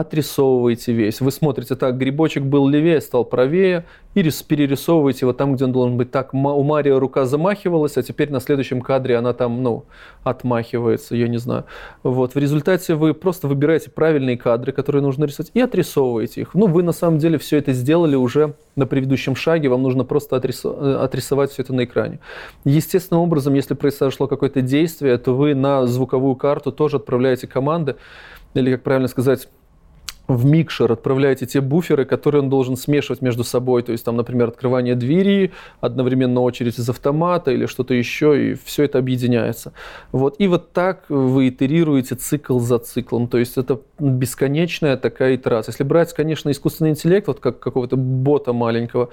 [0.00, 1.20] отрисовываете весь.
[1.20, 5.96] Вы смотрите, так, грибочек был левее, стал правее, и перерисовываете его там, где он должен
[5.96, 6.10] быть.
[6.10, 9.84] Так, у Марио рука замахивалась, а теперь на следующем кадре она там, ну,
[10.24, 11.64] отмахивается, я не знаю.
[12.02, 16.54] Вот, в результате вы просто выбираете правильные кадры, которые нужно рисовать, и отрисовываете их.
[16.54, 20.36] Ну, вы на самом деле все это сделали уже на предыдущем шаге, вам нужно просто
[20.36, 22.18] отрисовать, отрисовать все это на экране.
[22.64, 27.96] Естественным образом, если произошло какое-то действие, то вы на звуковую карту тоже отправляете команды,
[28.54, 29.48] или, как правильно сказать,
[30.28, 33.82] в микшер отправляете те буферы, которые он должен смешивать между собой.
[33.82, 38.84] То есть там, например, открывание двери, одновременно очередь из автомата или что-то еще, и все
[38.84, 39.72] это объединяется.
[40.12, 40.36] Вот.
[40.38, 43.26] И вот так вы итерируете цикл за циклом.
[43.26, 45.72] То есть это бесконечная такая итерация.
[45.72, 49.08] Если брать, конечно, искусственный интеллект, вот как какого-то бота маленького,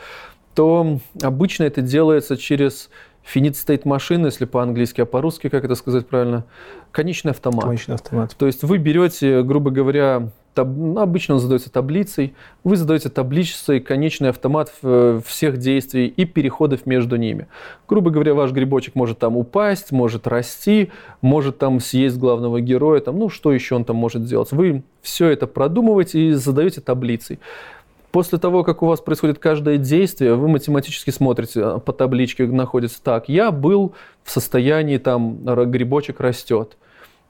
[0.53, 2.89] то обычно это делается через
[3.25, 6.45] Finite state машина, если по-английски, а по-русски, как это сказать правильно,
[6.91, 7.65] конечный автомат.
[7.65, 8.35] Конечный автомат.
[8.37, 10.67] То есть вы берете, грубо говоря, таб...
[10.67, 16.85] Ну, обычно он задается таблицей, вы задаете таблицей конечный автомат э, всех действий и переходов
[16.85, 17.47] между ними.
[17.87, 23.19] Грубо говоря, ваш грибочек может там упасть, может расти, может там съесть главного героя, там,
[23.19, 24.51] ну что еще он там может делать.
[24.51, 27.39] Вы все это продумываете и задаете таблицей.
[28.15, 33.03] После того, как у вас происходит каждое действие, вы математически смотрите, а, по табличке находится
[33.03, 33.27] так.
[33.27, 36.77] Я был в состоянии, там, грибочек растет.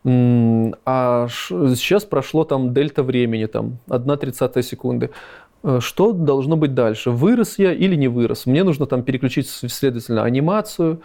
[0.05, 5.09] А сейчас прошло там дельта времени, там 1 тридцатая секунды.
[5.63, 7.09] Э, что должно быть дальше?
[7.09, 8.45] Вырос я или не вырос?
[8.45, 11.01] Мне нужно там переключить, следовательно, анимацию,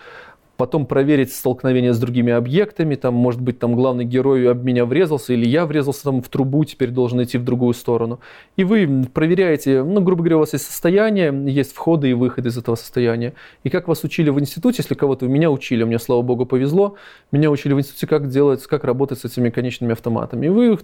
[0.61, 5.33] потом проверить столкновение с другими объектами, там, может быть, там главный герой об меня врезался,
[5.33, 8.21] или я врезался там в трубу, теперь должен идти в другую сторону.
[8.57, 12.59] И вы проверяете, ну, грубо говоря, у вас есть состояние, есть входы и выходы из
[12.59, 13.33] этого состояния.
[13.65, 16.97] И как вас учили в институте, если кого-то меня учили, мне, слава богу, повезло,
[17.33, 20.45] меня учили в институте, как делать, как работать с этими конечными автоматами.
[20.45, 20.81] И вы их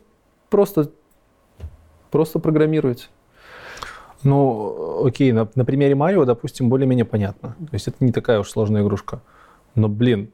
[0.49, 0.91] просто,
[2.11, 3.09] просто программируете.
[4.23, 7.57] Ну, окей, на, на примере Марио, допустим, более-менее понятно.
[7.59, 9.21] То есть это не такая уж сложная игрушка.
[9.77, 10.33] Но, блин,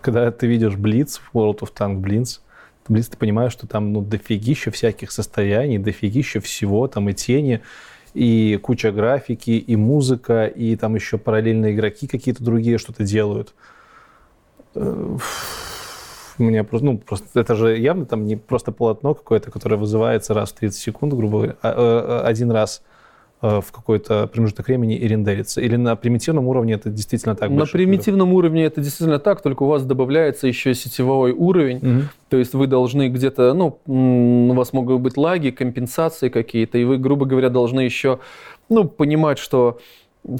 [0.00, 2.40] когда ты видишь Блиц, World of Tank Blitz,
[2.88, 7.62] Блиц, ты понимаешь, что там ну, дофигища всяких состояний, дофигища всего, там и тени,
[8.12, 13.54] и куча графики, и музыка, и там еще параллельно игроки какие-то другие что-то делают.
[14.74, 15.16] Э,
[16.38, 20.34] у меня просто, ну, просто это же явно там не просто полотно какое-то, которое вызывается
[20.34, 22.91] раз в 30 секунд, грубо говоря, а, а, один раз Э,
[23.42, 25.60] в какой-то промежуток времени и рендерится?
[25.60, 27.50] Или на примитивном уровне это действительно так?
[27.50, 28.38] На примитивном вперед?
[28.38, 31.76] уровне это действительно так, только у вас добавляется еще сетевой уровень.
[31.78, 32.08] Угу.
[32.30, 36.98] То есть вы должны где-то, ну, у вас могут быть лаги, компенсации какие-то, и вы,
[36.98, 38.20] грубо говоря, должны еще,
[38.68, 39.80] ну, понимать, что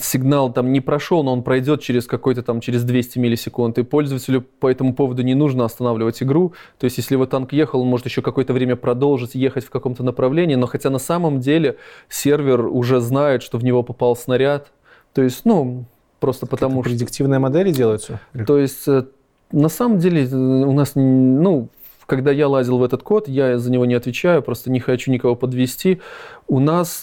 [0.01, 4.43] сигнал там не прошел, но он пройдет через какой-то там, через 200 миллисекунд, и пользователю
[4.43, 6.55] по этому поводу не нужно останавливать игру.
[6.79, 10.05] То есть, если его танк ехал, он может еще какое-то время продолжить ехать в каком-то
[10.05, 11.77] направлении, но хотя на самом деле
[12.09, 14.69] сервер уже знает, что в него попал снаряд.
[15.15, 15.85] То есть, ну,
[16.21, 16.91] просто потому что...
[16.91, 18.21] Предиктивные модели делаются?
[18.47, 19.05] То есть, э,
[19.51, 21.69] на самом деле, э, у нас, ну,
[22.07, 25.35] когда я лазил в этот код, я за него не отвечаю, просто не хочу никого
[25.35, 26.01] подвести.
[26.47, 27.03] У нас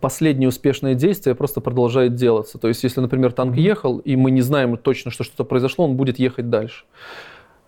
[0.00, 2.58] последнее успешное действие просто продолжает делаться.
[2.58, 5.96] То есть, если, например, танк ехал, и мы не знаем точно, что что-то произошло, он
[5.96, 6.84] будет ехать дальше.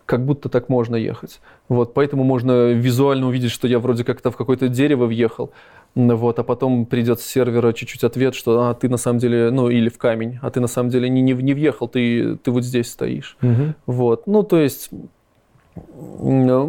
[0.05, 1.41] Как будто так можно ехать.
[1.69, 5.51] Вот, поэтому можно визуально увидеть, что я вроде как-то в какое-то дерево въехал,
[5.95, 9.71] вот, а потом придет с сервера чуть-чуть ответ, что а, ты на самом деле, ну
[9.71, 12.65] или в камень, а ты на самом деле не, не, не въехал, ты, ты вот
[12.65, 13.37] здесь стоишь.
[13.43, 13.75] Угу.
[13.87, 14.91] Вот, ну то есть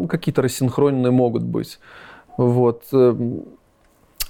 [0.10, 1.80] какие-то рассинхроненные могут быть.
[2.38, 2.84] Вот.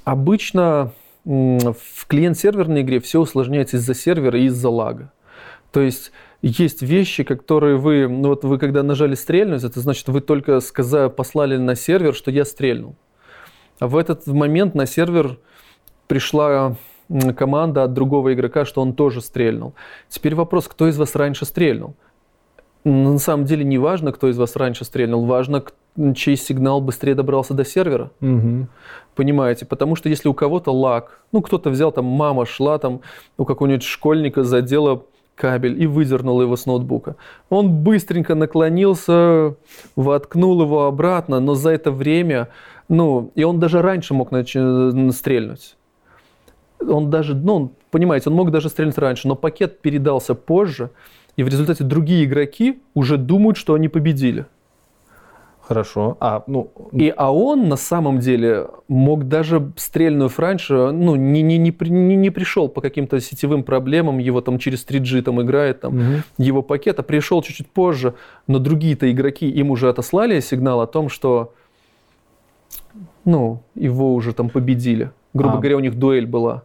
[0.08, 0.94] Обычно
[1.26, 5.12] в клиент-серверной игре все усложняется из-за сервера и из-за лага.
[5.74, 10.22] То есть есть вещи, которые вы, ну вот вы когда нажали стрельнуть, это значит, вы
[10.22, 12.96] только сказали, послали на сервер, что я стрельнул.
[13.80, 15.40] А в этот момент на сервер
[16.08, 16.78] пришла
[17.36, 19.74] команда от другого игрока, что он тоже стрельнул.
[20.08, 21.96] Теперь вопрос, кто из вас раньше стрельнул?
[22.88, 25.62] На самом деле не важно, кто из вас раньше стрельнул, важно,
[26.16, 28.12] чей сигнал быстрее добрался до сервера.
[28.22, 28.68] Угу.
[29.14, 29.66] Понимаете?
[29.66, 33.02] Потому что если у кого-то лаг, ну кто-то взял там, мама шла там
[33.38, 35.04] у какого-нибудь школьника задела
[35.36, 37.18] кабель и выдернула его с ноутбука.
[37.50, 39.56] Он быстренько наклонился,
[39.98, 42.48] воткнул его обратно, но за это время,
[42.88, 45.76] ну, и он даже раньше мог нач- стрельнуть.
[46.80, 50.90] Он даже, ну, понимаете, он мог даже стрельнуть раньше, но пакет передался позже,
[51.38, 54.46] и в результате другие игроки уже думают, что они победили.
[55.62, 56.18] Хорошо.
[56.20, 56.72] А, ну...
[56.94, 62.16] И, а он на самом деле мог даже стрельнув раньше, ну, не, не, не, не,
[62.16, 66.24] не пришел по каким-то сетевым проблемам, его там через 3G там играет, там, угу.
[66.38, 68.16] его пакет, а пришел чуть-чуть позже,
[68.48, 71.54] но другие-то игроки им уже отослали сигнал о том, что,
[73.26, 75.12] ну, его уже там победили.
[75.34, 75.58] Грубо а.
[75.58, 76.64] говоря, у них дуэль была.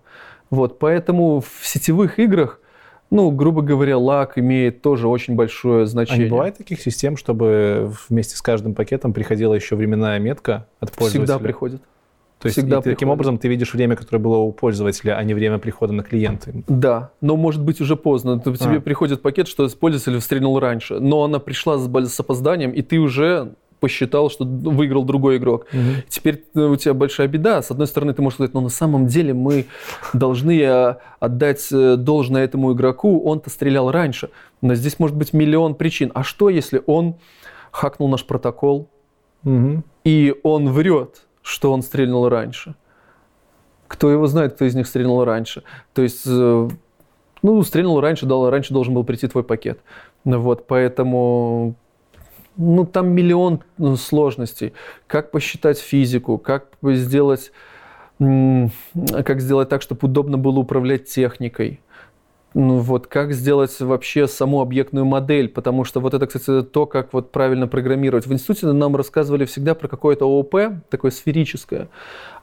[0.49, 2.62] Вот, поэтому в сетевых играх
[3.13, 6.23] ну, грубо говоря, лак имеет тоже очень большое значение.
[6.23, 10.93] А не бывает таких систем, чтобы вместе с каждым пакетом приходила еще временная метка от
[10.93, 11.27] пользователя?
[11.27, 11.83] Всегда приходит.
[12.39, 15.59] То есть Всегда таким образом ты видишь время, которое было у пользователя, а не время
[15.59, 16.53] прихода на клиента.
[16.67, 18.41] Да, но может быть уже поздно.
[18.41, 18.81] Тебе а.
[18.81, 24.31] приходит пакет, что пользователь стрельнул раньше, но она пришла с опозданием, и ты уже посчитал,
[24.31, 25.67] что выиграл другой игрок.
[25.73, 26.05] Угу.
[26.09, 27.61] Теперь э, у тебя большая беда.
[27.61, 29.67] С одной стороны, ты можешь сказать, но на самом деле мы
[30.13, 34.31] должны э, отдать э, должное этому игроку, он-то стрелял раньше.
[34.61, 36.13] Но здесь может быть миллион причин.
[36.15, 37.17] А что, если он
[37.73, 38.89] хакнул наш протокол,
[39.43, 39.83] угу.
[40.05, 42.77] и он врет, что он стрельнул раньше?
[43.89, 45.65] Кто его знает, кто из них стрельнул раньше?
[45.93, 49.81] То есть ну, стрельнул раньше, дал, раньше должен был прийти твой пакет.
[50.25, 51.75] Вот, поэтому
[52.57, 54.73] ну, там миллион ну, сложностей.
[55.07, 57.53] Как посчитать физику, как сделать,
[58.19, 61.81] как сделать так, чтобы удобно было управлять техникой.
[62.55, 67.15] Ну вот, как сделать вообще саму объектную модель, потому что вот это, кстати, то, как
[67.15, 68.27] вот правильно программировать.
[68.27, 70.57] В институте нам рассказывали всегда про какое-то ООП,
[70.91, 71.89] такое сферическое.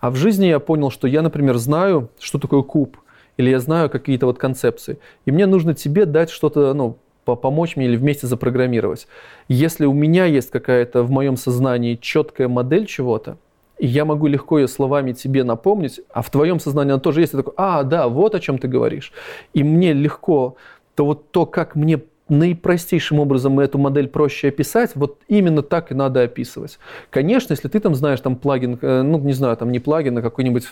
[0.02, 2.98] А в жизни я понял, что я, например, знаю, что такое куб,
[3.38, 4.98] или я знаю какие-то вот концепции.
[5.26, 6.98] И мне нужно тебе дать что-то, ну,
[7.36, 9.08] помочь мне или вместе запрограммировать.
[9.48, 13.38] Если у меня есть какая-то в моем сознании четкая модель чего-то,
[13.78, 17.34] и я могу легко ее словами тебе напомнить, а в твоем сознании она тоже есть,
[17.34, 19.14] и такой, а, да, вот о чем ты говоришь.
[19.54, 20.56] И мне легко,
[20.96, 25.96] то вот то, как мне наипростейшим образом эту модель проще описать, вот именно так и
[25.96, 26.78] надо описывать.
[27.10, 30.22] Конечно, если ты там знаешь там плагин, э, ну, не знаю, там не плагин, а
[30.22, 30.68] какой-нибудь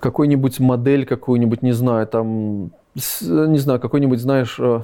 [0.00, 2.70] какой-нибудь модель, какую-нибудь, не знаю, там
[3.20, 4.82] не знаю, какой-нибудь, знаешь, э,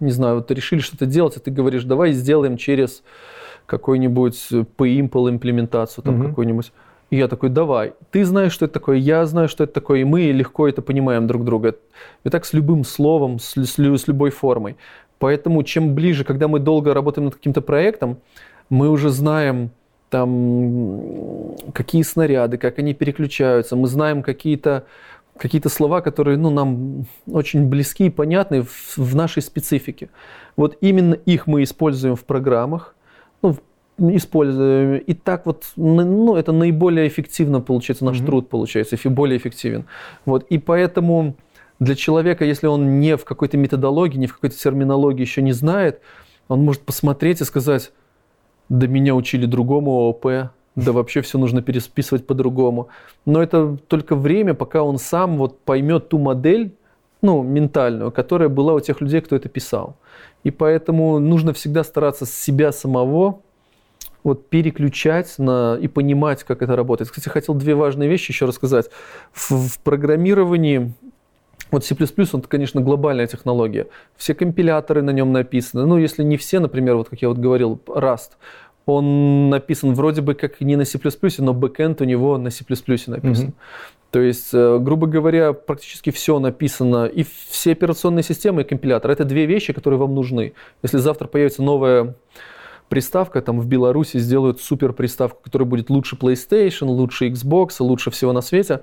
[0.00, 3.02] не знаю, вот решили что-то делать, и ты говоришь, давай сделаем через
[3.66, 6.28] какой-нибудь PIMPL имплементацию, там mm-hmm.
[6.28, 6.72] какой-нибудь.
[7.10, 7.94] И я такой, давай.
[8.10, 11.26] Ты знаешь, что это такое, я знаю, что это такое, и мы легко это понимаем
[11.26, 11.76] друг друга.
[12.24, 14.76] И так с любым словом, с, с, с любой формой.
[15.18, 18.18] Поэтому чем ближе, когда мы долго работаем над каким-то проектом,
[18.70, 19.70] мы уже знаем,
[20.10, 24.84] там, какие снаряды, как они переключаются, мы знаем какие-то
[25.38, 30.10] какие-то слова, которые ну, нам очень близки и понятны в, в нашей специфике.
[30.56, 32.94] Вот именно их мы используем в программах,
[33.42, 33.56] ну,
[33.98, 34.98] используем.
[34.98, 38.26] И так вот, ну, это наиболее эффективно получается, наш mm-hmm.
[38.26, 39.86] труд получается, более эффективен.
[40.24, 41.36] Вот, и поэтому
[41.80, 46.00] для человека, если он не в какой-то методологии, не в какой-то терминологии еще не знает,
[46.48, 47.92] он может посмотреть и сказать,
[48.68, 52.88] да меня учили другому ООП, да вообще все нужно пересписывать по-другому.
[53.26, 56.72] Но это только время, пока он сам вот поймет ту модель,
[57.20, 59.96] ну, ментальную, которая была у тех людей, кто это писал.
[60.44, 63.40] И поэтому нужно всегда стараться с себя самого
[64.22, 67.10] вот переключать на, и понимать, как это работает.
[67.10, 68.88] Кстати, хотел две важные вещи еще рассказать.
[69.32, 70.92] В, в программировании
[71.70, 71.96] вот C++,
[72.32, 73.88] он, конечно, глобальная технология.
[74.16, 75.86] Все компиляторы на нем написаны.
[75.86, 78.30] Ну, если не все, например, вот как я вот говорил, Rust–
[78.88, 80.98] он написан вроде бы как не на C++,
[81.38, 83.06] но бэкэнд у него на C++ написан.
[83.06, 83.52] Mm-hmm.
[84.10, 89.10] То есть, э, грубо говоря, практически все написано, и все операционные системы, и компилятор.
[89.10, 90.54] Это две вещи, которые вам нужны.
[90.82, 92.14] Если завтра появится новая
[92.88, 98.32] приставка, там в Беларуси сделают супер приставку, которая будет лучше PlayStation, лучше Xbox, лучше всего
[98.32, 98.82] на свете,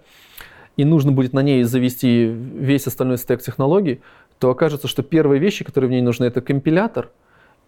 [0.77, 4.01] и нужно будет на ней завести весь остальной стек технологий,
[4.37, 7.09] то окажется, что первые вещи, которые в ней нужны, это компилятор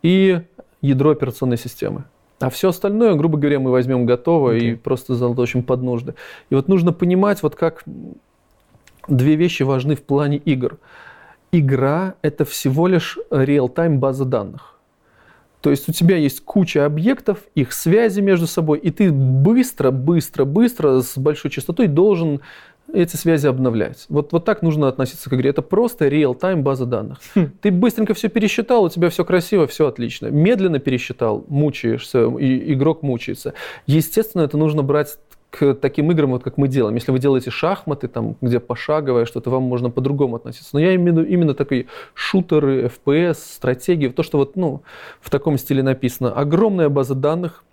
[0.03, 0.41] и
[0.82, 2.03] ядро операционной системы.
[2.40, 4.59] А все остальное, грубо говоря, мы возьмем готово okay.
[4.59, 6.14] и просто заточим под нужды.
[6.49, 7.83] И вот нужно понимать, вот как
[9.07, 10.77] две вещи важны в плане игр.
[11.51, 14.77] Игра– это всего лишь реал-тайм база данных.
[15.61, 20.45] То есть у тебя есть куча объектов, их связи между собой, и ты быстро, быстро,
[20.45, 22.41] быстро с большой частотой должен
[22.93, 24.06] эти связи обновлять.
[24.09, 25.49] Вот, вот так нужно относиться к игре.
[25.49, 27.19] Это просто real-time база данных.
[27.35, 27.51] Хм.
[27.61, 30.27] Ты быстренько все пересчитал, у тебя все красиво, все отлично.
[30.27, 33.53] Медленно пересчитал, мучаешься, и игрок мучается.
[33.85, 35.17] Естественно, это нужно брать
[35.49, 36.95] к таким играм, вот как мы делаем.
[36.95, 40.72] Если вы делаете шахматы, там, где пошаговое что-то, вам можно по-другому относиться.
[40.74, 44.82] Но я имею именно такие шутеры, FPS, стратегии, то, что вот, ну,
[45.22, 46.32] в таком стиле написано.
[46.32, 47.64] Огромная база данных,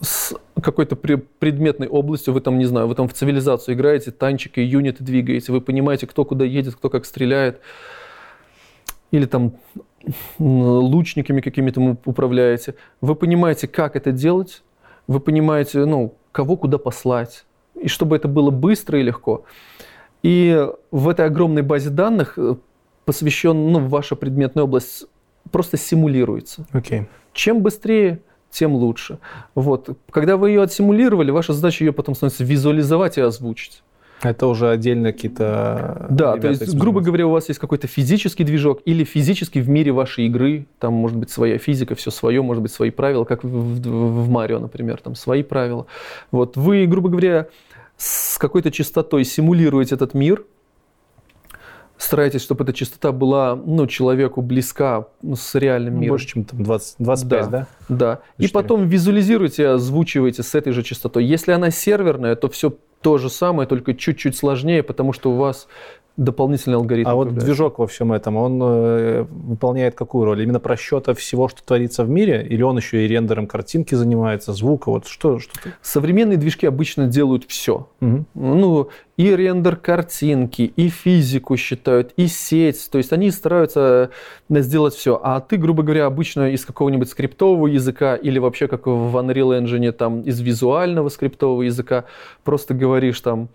[0.00, 5.02] с какой-то предметной областью, вы там, не знаю, вы там в цивилизацию играете, танчики, юниты
[5.04, 7.60] двигаете, вы понимаете, кто куда едет, кто как стреляет,
[9.10, 9.54] или там
[10.38, 12.74] лучниками какими-то управляете.
[13.00, 14.62] Вы понимаете, как это делать,
[15.06, 17.44] вы понимаете, ну, кого куда послать,
[17.80, 19.44] и чтобы это было быстро и легко.
[20.22, 22.54] И в этой огромной базе данных, э,
[23.04, 25.06] посвященной, ну, ваша предметная область,
[25.50, 26.64] просто симулируется.
[26.72, 27.06] Okay.
[27.32, 28.20] Чем быстрее,
[28.52, 29.18] тем лучше.
[29.54, 29.98] Вот.
[30.10, 33.82] Когда вы ее отсимулировали, ваша задача ее потом становится визуализовать и озвучить.
[34.22, 36.06] Это уже отдельно какие-то...
[36.08, 39.90] Да, то есть, грубо говоря, у вас есть какой-то физический движок или физически в мире
[39.90, 43.48] вашей игры, там может быть своя физика, все свое, может быть свои правила, как в,
[43.48, 45.86] в, в Марио, например, там свои правила.
[46.30, 47.48] Вот вы, грубо говоря,
[47.96, 50.44] с какой-то частотой симулируете этот мир,
[52.02, 56.14] старайтесь, чтобы эта частота была ну, человеку близка ну, с реальным миром.
[56.14, 57.48] Больше, чем там 20, 25, да?
[57.50, 57.66] Да.
[57.88, 58.20] да.
[58.38, 61.24] И потом визуализируйте, озвучивайте с этой же частотой.
[61.24, 65.66] Если она серверная, то все то же самое, только чуть-чуть сложнее, потому что у вас
[66.16, 67.08] дополнительный алгоритм.
[67.08, 70.42] А вот движок во всем этом, он э, выполняет какую роль?
[70.42, 74.90] Именно просчета всего, что творится в мире, или он еще и рендером картинки занимается, звука?
[74.90, 75.38] Вот что?
[75.38, 77.88] что Современные движки обычно делают все.
[78.00, 78.24] Угу.
[78.34, 82.88] Ну, и рендер картинки, и физику считают, и сеть.
[82.90, 84.10] То есть они стараются
[84.50, 85.18] э, сделать все.
[85.22, 89.92] А ты, грубо говоря, обычно из какого-нибудь скриптового языка или вообще как в Unreal Engine
[89.92, 92.04] там из визуального скриптового языка
[92.44, 93.48] просто говоришь там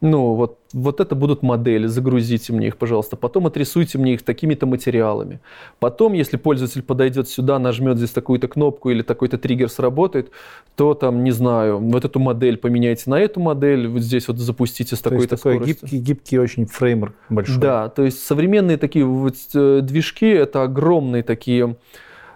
[0.00, 3.16] ну, вот, вот это будут модели, загрузите мне их, пожалуйста.
[3.16, 5.40] Потом отрисуйте мне их такими-то материалами.
[5.78, 10.30] Потом, если пользователь подойдет сюда, нажмет здесь такую-то кнопку или такой-то триггер сработает,
[10.76, 14.94] то там, не знаю, вот эту модель поменяйте на эту модель, вот здесь вот запустите
[14.96, 15.88] с такой-то такой скоростью.
[15.88, 17.58] гибкий, гибкий очень фреймер большой.
[17.58, 21.76] Да, то есть современные такие вот э, движки, это огромные такие,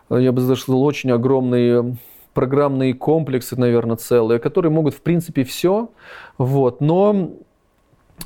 [0.09, 1.99] э, я бы сказал, очень огромные
[2.33, 5.91] программные комплексы, наверное, целые, которые могут, в принципе, все,
[6.39, 7.33] вот, но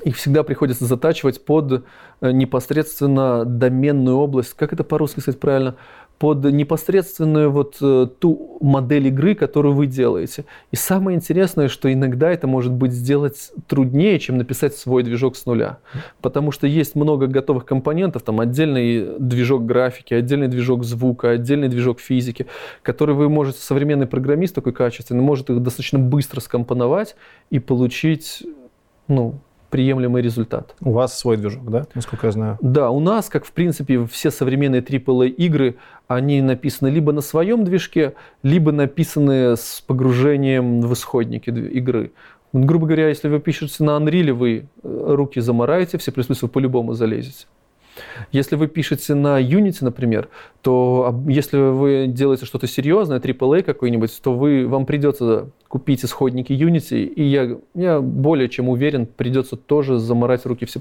[0.04, 1.84] их всегда приходится затачивать под
[2.20, 5.76] э, непосредственно доменную область, как это по-русски сказать правильно,
[6.22, 10.44] под непосредственную вот э, ту модель игры, которую вы делаете.
[10.70, 15.46] И самое интересное, что иногда это может быть сделать труднее, чем написать свой движок с
[15.46, 15.78] нуля.
[16.20, 21.98] Потому что есть много готовых компонентов, там отдельный движок графики, отдельный движок звука, отдельный движок
[21.98, 22.46] физики,
[22.82, 27.16] который вы можете, современный программист такой качественный, может их достаточно быстро скомпоновать
[27.50, 28.44] и получить
[29.08, 29.40] ну,
[29.72, 30.76] приемлемый результат.
[30.82, 32.58] У вас свой движок, да, насколько я знаю?
[32.60, 35.76] Да, у нас, как в принципе все современные AAA игры,
[36.06, 42.12] они написаны либо на своем движке, либо написаны с погружением в исходники игры.
[42.52, 46.92] Грубо говоря, если вы пишете на Unreal, вы э, руки замараете, все плюс вы по-любому
[46.92, 47.46] залезете.
[48.30, 50.28] Если вы пишете на Unity, например,
[50.62, 57.04] то если вы делаете что-то серьезное, AAA какой-нибудь, то вы, вам придется купить исходники Unity,
[57.04, 60.80] и я, я более чем уверен, придется тоже заморать руки в C++.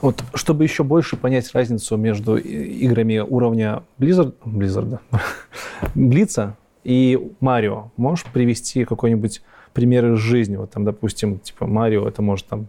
[0.00, 4.98] Вот, чтобы еще больше понять разницу между играми уровня Blizzard, Blizzard,
[5.94, 9.40] Блица и Марио, можешь привести какой-нибудь
[9.72, 10.56] пример из жизни?
[10.56, 12.68] Вот там, допустим, типа Марио, это может там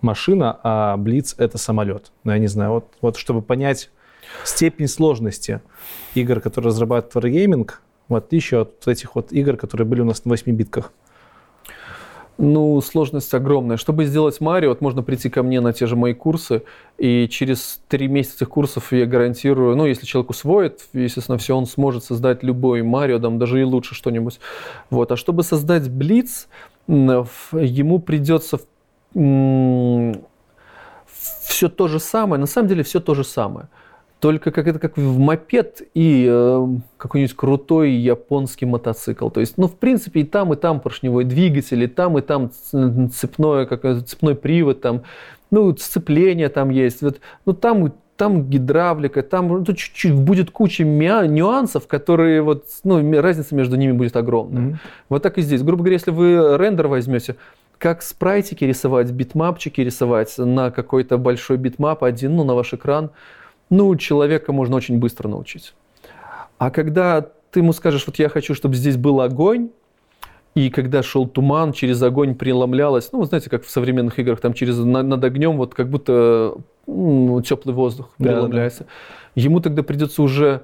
[0.00, 2.12] машина, а Блиц— это самолет.
[2.24, 3.90] Ну, я не знаю, вот, вот чтобы понять
[4.44, 5.60] степень сложности
[6.14, 7.70] игр, которые разрабатывает Wargaming,
[8.08, 10.92] в отличие от этих вот игр, которые были у нас на 8 битках.
[12.38, 13.78] Ну, сложность огромная.
[13.78, 16.64] Чтобы сделать Марио, вот можно прийти ко мне на те же мои курсы,
[16.98, 22.04] и через три месяца курсов я гарантирую, ну, если человек усвоит, естественно, все, он сможет
[22.04, 24.38] создать любой Марио, там, даже и лучше что-нибудь.
[24.90, 25.12] Вот.
[25.12, 26.48] А чтобы создать Блиц,
[26.86, 28.60] ему придется
[31.46, 33.68] все то же самое, на самом деле все то же самое.
[34.20, 39.28] Только как это как в мопед и э, какой-нибудь крутой японский мотоцикл.
[39.28, 42.50] То есть, ну, в принципе, и там, и там поршневой двигатель, и там, и там
[42.50, 45.02] цепное, как, цепной привод, там,
[45.50, 47.02] ну, сцепление там есть.
[47.02, 53.54] Вот, ну, там, там гидравлика, там ну, чуть-чуть будет куча нюансов, которые вот, ну, разница
[53.54, 54.62] между ними будет огромная.
[54.62, 54.76] Mm-hmm.
[55.10, 55.62] Вот так и здесь.
[55.62, 57.36] Грубо говоря, если вы рендер возьмете,
[57.78, 63.10] как спрайтики рисовать, битмапчики рисовать на какой-то большой битмап один, ну, на ваш экран,
[63.70, 65.74] ну, человека можно очень быстро научить.
[66.58, 69.70] А когда ты ему скажешь, вот я хочу, чтобы здесь был огонь,
[70.54, 74.54] и когда шел туман, через огонь преломлялось, ну, вы знаете, как в современных играх, там
[74.54, 76.54] через над огнем вот как будто
[76.86, 78.84] ну, теплый воздух преломляется.
[78.84, 78.88] Да,
[79.34, 79.42] да.
[79.42, 80.62] Ему тогда придется уже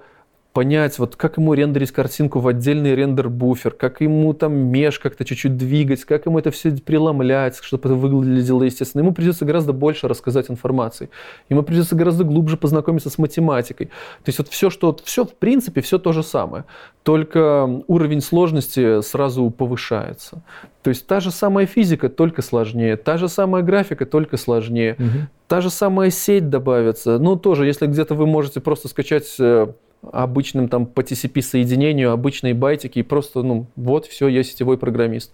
[0.52, 5.56] понять, вот как ему рендерить картинку в отдельный рендер-буфер, как ему там меж как-то чуть-чуть
[5.56, 9.02] двигать, как ему это все преломлять, чтобы это выглядело естественно.
[9.02, 11.08] Ему придется гораздо больше рассказать информации.
[11.48, 13.86] Ему придется гораздо глубже познакомиться с математикой.
[13.86, 16.64] То есть вот все, что, все в принципе, все то же самое.
[17.02, 20.42] Только уровень сложности сразу повышается.
[20.82, 22.96] То есть та же самая физика, только сложнее.
[22.96, 24.96] Та же самая графика, только сложнее.
[24.98, 25.28] Угу.
[25.48, 27.18] Та же самая сеть добавится.
[27.18, 29.68] Ну, тоже, если где-то вы можете просто скачать э,
[30.10, 35.32] обычным там по TCP соединению, обычные байтики, и просто, ну, вот, все, я сетевой программист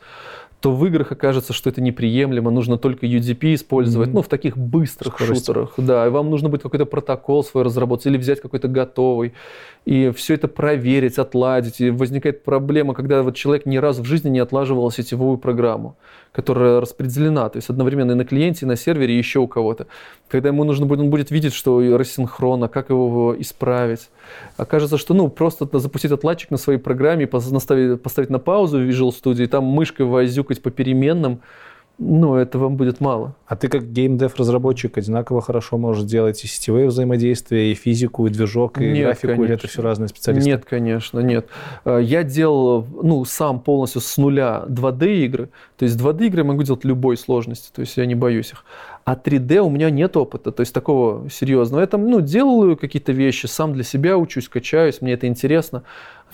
[0.61, 4.15] то в играх окажется, что это неприемлемо, нужно только UDP использовать, mm-hmm.
[4.15, 5.47] ну, в таких быстрых Скорости.
[5.47, 9.35] шутерах, да, и вам нужно будет какой-то протокол свой разработать или взять какой-то готовый,
[9.89, 14.29] и все это проверить, отладить, и возникает проблема, когда вот человек ни разу в жизни
[14.29, 15.97] не отлаживал сетевую программу,
[16.31, 19.87] которая распределена, то есть одновременно и на клиенте, и на сервере, и еще у кого-то.
[20.29, 24.11] Когда ему нужно будет, он будет видеть, что рассинхронно, как его исправить.
[24.59, 29.09] Окажется, что, ну, просто запустить отладчик на своей программе, поставить, поставить на паузу в Visual
[29.09, 31.41] Studio, и там мышкой возюкать по переменным,
[31.99, 33.35] ну, это вам будет мало.
[33.47, 38.81] А ты как геймдев-разработчик одинаково хорошо можешь делать и сетевые взаимодействия, и физику, и движок,
[38.81, 39.45] и Нет, графику, конечно.
[39.45, 40.49] или это все разные специалисты?
[40.49, 41.49] Нет, конечно, нет.
[41.85, 45.51] Э, Я делал, ну, сам полностью с нуля 2D игры.
[45.77, 48.65] То есть 2D игры я могу делать любой сложности, то есть я не боюсь их.
[49.05, 51.81] А 3D у меня нет опыта, то есть такого серьезного.
[51.81, 55.83] Я там, ну, делаю какие-то вещи, сам для себя учусь, качаюсь, мне это интересно.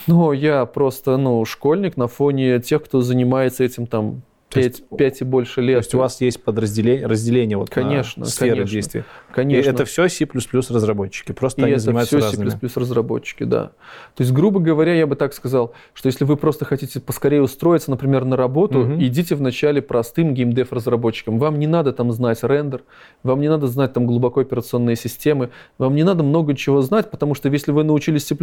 [0.07, 4.23] Но я просто, ну, школьник на фоне тех, кто занимается этим там
[4.55, 5.77] То есть- 5, 5 и больше лет.
[5.77, 8.73] То есть у вас есть подразделение, разделение вот Конечно, на сферы конечно.
[8.73, 9.05] действия.
[9.33, 9.69] Конечно.
[9.69, 10.27] И это все C++
[10.71, 12.49] разработчики, просто И они это занимаются все разными.
[12.69, 13.73] C++ разработчики, да.
[14.15, 17.91] То есть, грубо говоря, я бы так сказал, что если вы просто хотите поскорее устроиться,
[17.91, 19.03] например, на работу, Мгм.
[19.03, 21.39] идите вначале простым геймдев разработчиком.
[21.39, 22.83] Вам не надо там знать рендер,
[23.23, 27.35] вам не надо знать там глубоко операционные системы, вам не надо много чего знать, потому
[27.35, 28.37] что если вы научились C++,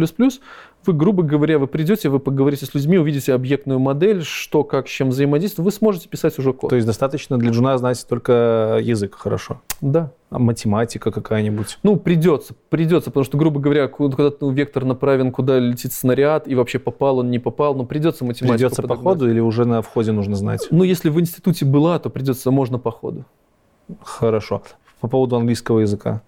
[0.86, 4.90] вы, грубо говоря, вы придете, вы поговорите с людьми, увидите объектную модель, что, как, с
[4.90, 6.70] чем взаимодействует, вы сможете писать уже код.
[6.70, 9.60] То есть достаточно для джуна знать только язык хорошо.
[9.80, 10.10] Да.
[10.30, 11.78] А математика какая-нибудь.
[11.82, 16.48] Ну, придется, придется, потому что, грубо говоря, ку- когда ну, вектор направлен, куда летит снаряд,
[16.48, 19.04] и вообще попал он, не попал, ну, придется математику Придется по подогнать.
[19.14, 20.66] ходу или уже на входе нужно знать?
[20.70, 23.24] Ну, если в институте была, то придется, можно по ходу.
[24.02, 24.62] Хорошо.
[25.00, 26.22] По поводу английского языка.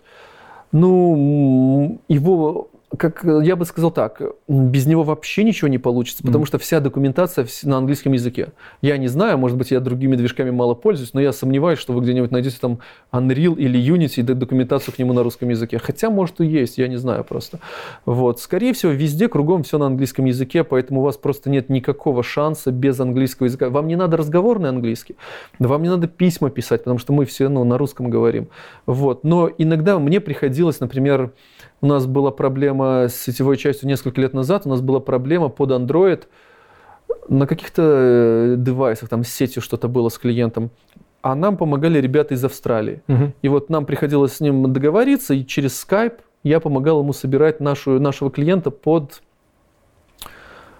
[0.72, 6.40] Ну, его, как э, я бы сказал так, без него вообще ничего не получится, потому
[6.40, 6.46] Мгм.
[6.46, 8.48] что вся документация на английском языке.
[8.82, 12.02] Я не знаю, может быть, я другими движками мало пользуюсь, но я сомневаюсь, что вы
[12.02, 12.78] где-нибудь найдете там
[13.12, 15.78] Unreal или Unity и документацию к нему на русском языке.
[15.78, 17.60] Хотя, может, и есть, я не знаю просто.
[18.04, 18.40] Вот.
[18.40, 22.70] Скорее всего, везде кругом все на английском языке, поэтому у вас просто нет никакого шанса
[22.70, 23.70] без английского языка.
[23.70, 25.16] Вам не надо разговорный английский,
[25.58, 28.48] вам не надо письма писать, потому что мы все ну, на русском говорим.
[28.86, 29.24] Вот.
[29.24, 31.32] Но иногда мне приходилось, например,
[31.84, 35.70] у нас была проблема с сетевой частью несколько лет назад, у нас была проблема под
[35.70, 36.22] Android
[37.28, 40.70] на каких-то э, девайсах, там с сетью что-то было с клиентом,
[41.20, 43.02] а нам помогали ребята из Австралии.
[43.42, 48.00] И вот нам приходилось с ним договориться, и через Skype я помогал ему собирать нашу,
[48.00, 49.22] нашего клиента под,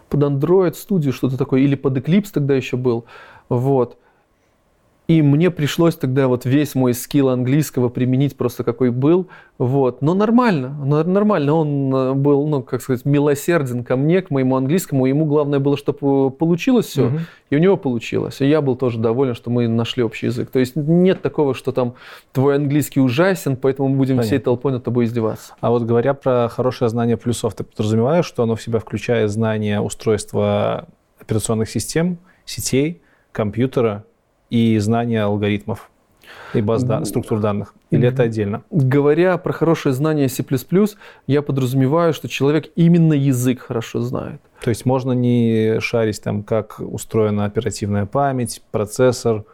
[0.09, 3.05] под Android Studio, что-то такое, или под Eclipse тогда еще был.
[3.51, 3.99] Вот.
[5.07, 9.29] И мне пришлось тогда вот весь мой скилл английского применить просто какой был.
[9.59, 10.01] Вот.
[10.01, 11.53] Но нормально, но нормально.
[11.53, 15.05] Он э, был, ну, как сказать, милосерден ко мне, к моему английскому.
[15.05, 17.09] Ему главное было, чтобы получилось все.
[17.09, 17.21] Мгм.
[17.51, 18.41] И у него получилось.
[18.41, 20.51] И я был тоже доволен, что мы нашли общий язык.
[20.51, 21.95] То есть нет такого, что там
[22.33, 24.45] твой английский ужасен, поэтому мы будем всей Понятно.
[24.45, 25.55] толпой над тобой издеваться.
[25.61, 29.83] А вот говоря про хорошее знание плюсов, ты подразумеваешь, что оно в себя включает знание
[29.83, 30.89] устройства
[31.21, 33.03] операционных систем, сетей,
[33.33, 34.05] компьютера
[34.55, 35.91] и знание алгоритмов
[36.55, 37.05] и баз да- М.
[37.05, 37.75] структур данных?
[37.91, 38.63] Или это отдельно?
[38.71, 40.45] Говоря про хорошее знание C++,
[41.27, 44.41] я подразумеваю, что человек именно язык хорошо знает.
[44.63, 49.45] То есть можно не шарить там, как устроена оперативная память, процессор.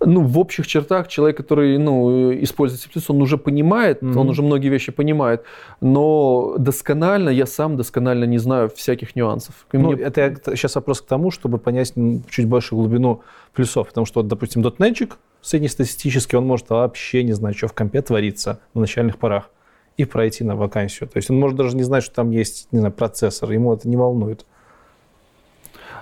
[0.00, 4.18] Ну, в общих чертах человек, который ну, использует C++, он уже понимает, Мгм.
[4.18, 5.44] он уже многие вещи понимает,
[5.80, 9.54] но досконально, я сам досконально не знаю всяких нюансов.
[9.72, 11.94] И Ну, мне- это сейчас вопрос к тому, чтобы понять
[12.28, 13.20] чуть больше глубину
[13.52, 13.88] плюсов.
[13.88, 18.80] Потому что, допустим, дотнетчик среднестатистический, он может вообще не знать, что в компе творится на
[18.82, 19.50] начальных порах
[19.96, 21.08] и пройти на вакансию.
[21.08, 23.88] То есть он может даже не знать, что там есть, не знаю, процессор, ему это
[23.88, 24.44] не волнует.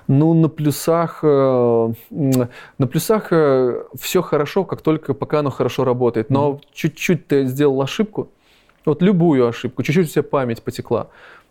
[0.08, 6.31] Ну, на плюсах, э, на плюсах все хорошо, как только пока оно хорошо работает.
[6.31, 8.28] Но чуть-чуть ты сделал ошибку,
[8.84, 11.08] вот любую ошибку, чуть-чуть у тебя память потекла.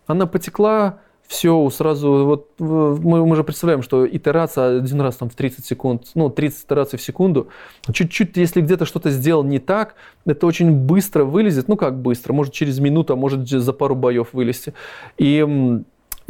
[0.07, 0.99] Она потекла,
[1.31, 5.65] все сразу, вот э, мы, мы же представляем, что итерация один раз там в 30
[5.65, 7.47] секунд, ну, 30 итераций в секунду,
[7.89, 12.53] чуть-чуть, если где-то что-то сделал не так, это очень быстро вылезет, ну, как быстро, может
[12.53, 14.73] через минуту, а может за пару боев вылезти.
[15.17, 15.41] И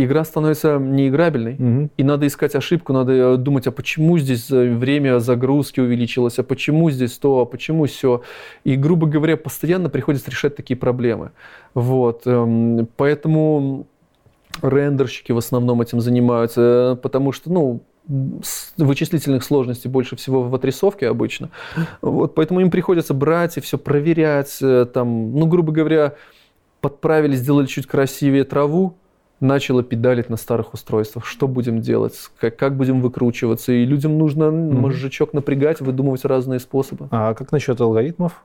[0.06, 1.90] игра становится неиграбельной.
[1.98, 6.44] И надо искать ошибку, надо э, думать, а почему здесь э, время загрузки увеличилось, а
[6.44, 8.22] почему здесь то, а почему все.
[8.64, 11.32] И, грубо говоря, постоянно приходится решать такие проблемы.
[11.74, 12.24] Вот.
[12.26, 13.88] эм, Поэтому
[14.62, 17.82] рендерщики в основном этим занимаются, э, потому что, ну,
[18.78, 21.50] вычислительных сложностей больше всего в отрисовке обычно.
[22.02, 24.58] Вот, поэтому им приходится брать и все проверять.
[24.94, 26.16] Там, ну, грубо говоря,
[26.82, 28.98] подправили, сделали чуть красивее траву,
[29.42, 31.26] начало педалить на старых устройствах.
[31.26, 32.14] Что будем делать?
[32.40, 33.74] Как, как будем выкручиваться?
[33.74, 37.08] И людям нужно мозжечок напрягать, выдумывать разные способы.
[37.12, 38.44] А как насчет алгоритмов?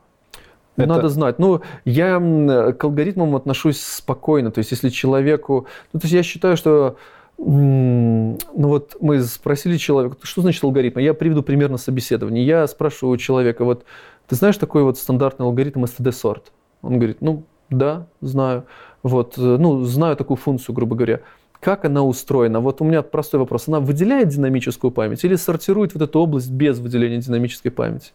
[0.76, 1.38] Это- Надо знать.
[1.38, 4.50] Ну, я к алгоритмам отношусь спокойно.
[4.50, 5.66] То есть, если человеку...
[5.92, 6.96] Ну, то есть, я считаю, что...
[7.38, 10.98] Ну, вот мы спросили человека, что значит алгоритм?
[11.00, 12.42] Я приведу пример на собеседовании.
[12.42, 13.84] Я спрашиваю у человека, вот,
[14.26, 16.44] ты знаешь такой вот стандартный алгоритм std-sort?
[16.80, 18.64] Он говорит, ну, да, знаю.
[19.06, 21.20] Вот, э, ну, знаю такую функцию, грубо говоря.
[21.60, 22.58] как она устроена?
[22.58, 23.68] Вот у меня простой вопрос.
[23.68, 28.10] Она выделяет динамическую память или сортирует вот эту область без выделения динамической памяти?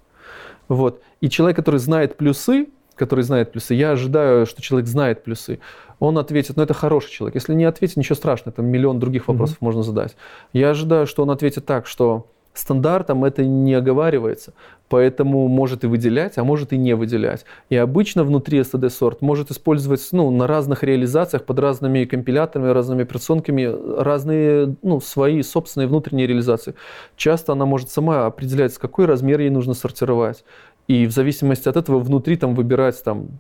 [0.68, 1.02] Вот.
[1.22, 5.60] И человек, который знает плюсы, который знает плюсы, я ожидаю, что человек знает плюсы,
[6.00, 7.36] он ответит, ну это хороший человек.
[7.36, 9.66] Если не ответит, ничего страшного, там миллион других вопросов mm-hmm.
[9.66, 10.18] можно задать.
[10.52, 14.54] Я ожидаю, что он ответит так, что стандартом это не оговаривается,
[14.92, 17.46] поэтому может и выделять, а может и не выделять.
[17.70, 23.04] И обычно внутри STD сорт может использовать ну, на разных реализациях, под разными компиляторами, разными
[23.04, 26.76] операционками, разные ну, свои собственные внутренние реализации.
[27.16, 30.44] Часто она может сама определять, какой размер ей нужно сортировать.
[30.90, 33.40] И в зависимости от этого внутри там выбирать там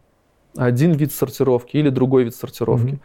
[0.55, 2.93] один вид сортировки или другой вид сортировки.
[2.93, 2.99] Mm-hmm.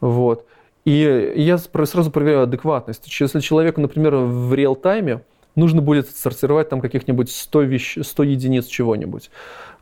[0.00, 0.46] Вот.
[0.84, 3.06] И я сразу проверяю адекватность.
[3.20, 5.20] Если человеку, например, в реал-тайме
[5.56, 7.98] нужно будет сортировать там каких-нибудь 100, вещ...
[8.02, 9.30] 100 единиц чего-нибудь.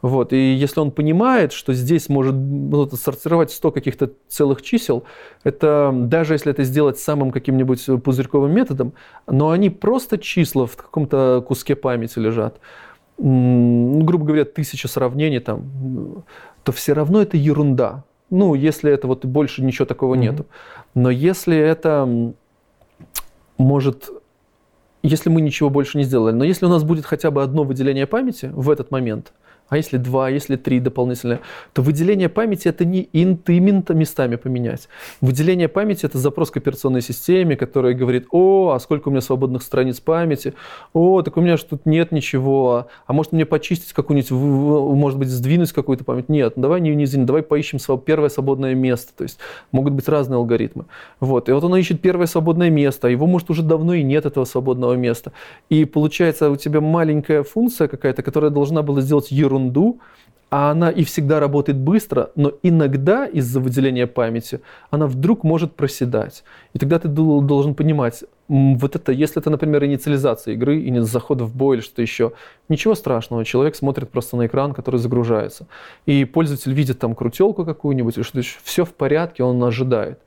[0.02, 0.33] Вот.
[0.33, 5.05] И если он понимает, что здесь может ну, сортировать 100 каких-то целых чисел,
[5.44, 8.92] это даже если это сделать самым каким-нибудь пузырьковым методом,
[9.26, 12.60] но они просто числа в каком-то куске памяти лежат,
[13.18, 16.25] ну, грубо говоря, тысяча сравнений там,
[16.65, 18.05] то все равно это ерунда.
[18.31, 20.18] Ну, если это вот больше ничего такого mm-hmm.
[20.18, 20.47] нету.
[20.94, 22.33] Но если это
[23.59, 24.10] может
[25.02, 26.34] если мы ничего больше не сделали.
[26.34, 29.32] Но если у нас будет хотя бы одно выделение памяти в этот момент,
[29.73, 31.41] а если два, если три дополнительные,
[31.73, 34.86] то выделение памяти это не интимент местами поменять.
[35.23, 39.62] Выделение памяти это запрос к операционной системе, которая говорит, о, а сколько у меня свободных
[39.62, 40.52] страниц памяти,
[40.92, 45.28] о, так у меня же тут нет ничего, а может мне почистить какую-нибудь, может быть,
[45.28, 46.28] сдвинуть какую-то память?
[46.28, 49.12] Нет, давай не не давай поищем первое свободное место.
[49.17, 49.39] То есть
[49.70, 50.84] могут быть разные алгоритмы.
[51.18, 51.49] Вот.
[51.49, 54.44] И вот он ищет первое свободное место, а его, может, уже давно и нет этого
[54.44, 55.33] свободного места.
[55.70, 60.00] И получается у тебя маленькая функция какая-то, которая должна была сделать ерунду, ерунду,
[60.50, 64.60] а она и всегда работает быстро, но иногда из-за выделения памяти
[64.91, 66.44] она вдруг может проседать.
[66.74, 71.57] И тогда ты должен понимать, вот это, если это, например, инициализация игры, и заход в
[71.57, 72.32] бой или что-то еще,
[72.68, 75.66] ничего страшного, человек смотрит просто на экран, который загружается.
[76.05, 80.18] И пользователь видит там крутелку какую-нибудь, или что-то еще, все в порядке, он ожидает.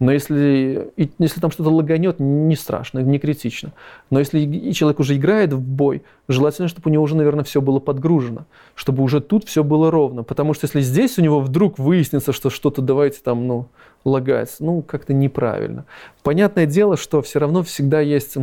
[0.00, 3.74] Но если, если там что-то лаганет, не страшно, не критично.
[4.08, 7.80] Но если человек уже играет в бой, желательно, чтобы у него уже, наверное, все было
[7.80, 10.22] подгружено, чтобы уже тут все было ровно.
[10.22, 13.68] Потому что если здесь у него вдруг выяснится, что что-то давайте там, ну,
[14.04, 15.84] лагать, ну, как-то неправильно.
[16.22, 18.38] Понятное дело, что все равно всегда есть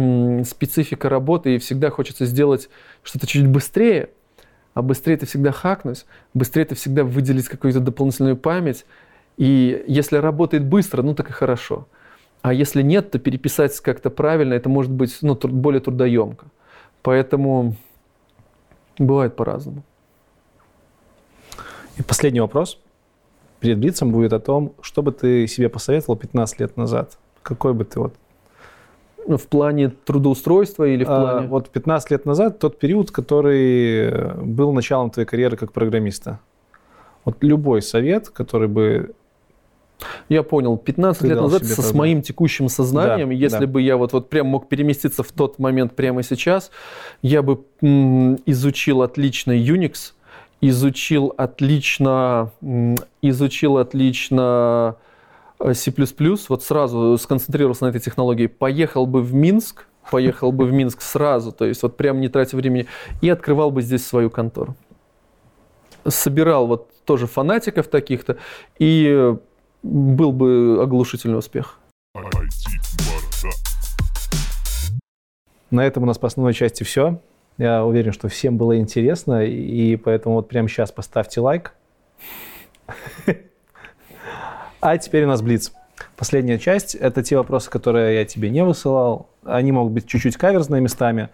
[0.47, 2.69] специфика работы, и всегда хочется сделать
[3.01, 4.09] что-то чуть быстрее,
[4.75, 6.05] а быстрее это всегда хакнуть,
[6.35, 8.85] быстрее это всегда выделить какую-то дополнительную память,
[9.37, 11.87] и если работает быстро, ну так и хорошо.
[12.41, 16.45] А если нет, то переписать как-то правильно, это может быть ну, более трудоемко.
[17.01, 17.75] Поэтому
[18.97, 19.83] бывает по-разному.
[21.97, 22.79] И последний вопрос
[23.59, 27.17] перед Блицем будет о том, что бы ты себе посоветовал 15 лет назад?
[27.41, 28.13] Какой бы ты вот
[29.27, 31.47] ну, в плане трудоустройства или в а, плане...
[31.47, 36.39] А, вот 15 лет назад, тот период, который был началом твоей карьеры как программиста.
[37.25, 39.13] Вот любой совет, который бы
[40.29, 40.77] я понял.
[40.77, 43.67] 15 лет назад со, с моим текущим сознанием, да, если да.
[43.67, 46.71] бы я вот, вот прям мог переместиться в тот момент прямо сейчас,
[47.21, 50.13] я бы изучил отлично Unix,
[50.61, 52.51] изучил отлично,
[53.21, 54.95] изучил отлично
[55.59, 55.93] э, C++,
[56.49, 61.51] вот сразу сконцентрировался на этой технологии, поехал бы в Минск, поехал бы в Минск сразу,
[61.51, 62.87] то есть вот прям не тратя времени,
[63.21, 64.75] и открывал бы здесь свою контору.
[66.07, 68.37] Собирал вот тоже фанатиков таких-то
[68.79, 69.35] и
[69.83, 71.79] был бы оглушительный успех.
[75.69, 77.19] На этом у нас по основной части все.
[77.57, 81.73] Я уверен, что всем было интересно, и поэтому вот прямо сейчас поставьте лайк.
[84.79, 85.71] А теперь у нас Блиц.
[86.15, 89.29] Последняя часть– это те вопросы, которые я тебе не высылал.
[89.43, 91.29] Они могут быть чуть-чуть каверзные местами.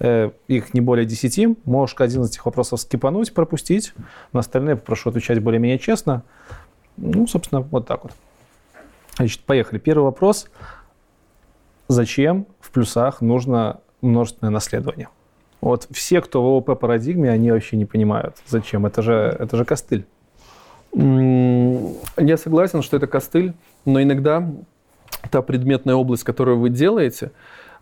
[0.00, 1.64] Э, их не более 10.
[1.66, 3.92] Можешь один из этих вопросов скипануть, пропустить.
[4.32, 6.24] На остальные попрошу отвечать более-менее честно.
[7.00, 8.12] Ну, собственно, вот так вот.
[9.16, 9.78] Значит, поехали.
[9.78, 10.48] Первый вопрос.
[11.88, 15.08] Зачем в плюсах нужно множественное наследование?
[15.60, 18.86] Вот все, кто в ООП парадигме, они вообще не понимают, зачем.
[18.86, 20.06] Это же, это же костыль.
[20.92, 23.52] Я согласен, что это костыль,
[23.84, 24.48] но иногда
[25.30, 27.32] та предметная область, которую вы делаете,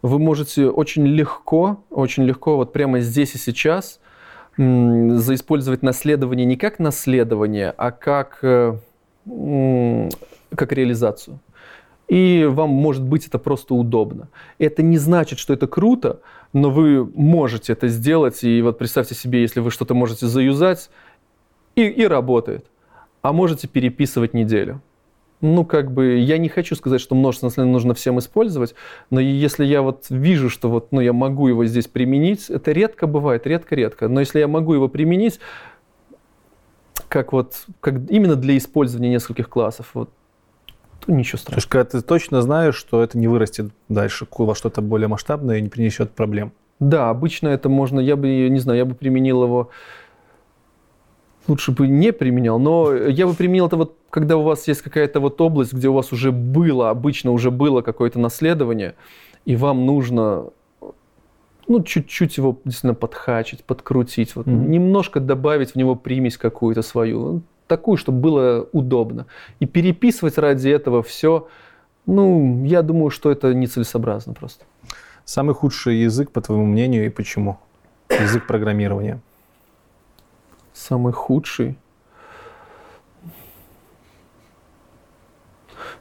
[0.02, 4.00] вы можете очень легко, очень легко, вот прямо здесь и сейчас
[4.56, 8.76] заиспользовать наследование не как наследование, а как э,
[10.55, 11.40] как реализацию.
[12.08, 14.28] И вам, может быть, это просто удобно.
[14.58, 16.20] Это не значит, что это круто,
[16.55, 18.42] но вы можете это сделать.
[18.44, 20.89] И вот представьте себе, если вы что-то можете заюзать,
[21.76, 22.66] и, и работает.
[23.23, 24.81] А можете переписывать неделю.
[25.40, 28.74] ну, как бы, я не хочу сказать, что множественное наследие нужно всем использовать,
[29.10, 33.07] но если я вот вижу, что вот, ну, я могу его здесь применить, это редко
[33.07, 35.39] бывает, редко-редко, но если я могу его применить,
[37.08, 40.10] как вот, как именно для использования нескольких классов, вот,
[41.04, 41.54] то ничего страшного.
[41.54, 45.58] То есть, когда ты точно знаешь, что это не вырастет дальше во что-то более масштабное
[45.58, 46.52] и не принесет проблем.
[46.80, 49.70] Да, обычно это можно, я бы, не знаю, я бы применил его
[51.48, 55.18] лучше бы не применял, но я бы применил это вот, когда у вас есть какая-то
[55.18, 58.94] вот область, где у вас уже было, обычно уже было какое-то наследование,
[59.44, 60.50] и вам нужно
[61.68, 64.68] ну, чуть-чуть его действительно подхачить, подкрутить, вот, mm-hmm.
[64.68, 69.26] немножко добавить в него примесь какую-то свою, такую, чтобы было удобно.
[69.60, 71.48] И переписывать ради этого все,
[72.06, 74.64] ну, я думаю, что это нецелесообразно просто.
[75.24, 77.58] Самый худший язык, по твоему мнению, и почему?
[78.08, 79.20] Язык программирования
[80.78, 81.76] самый худший.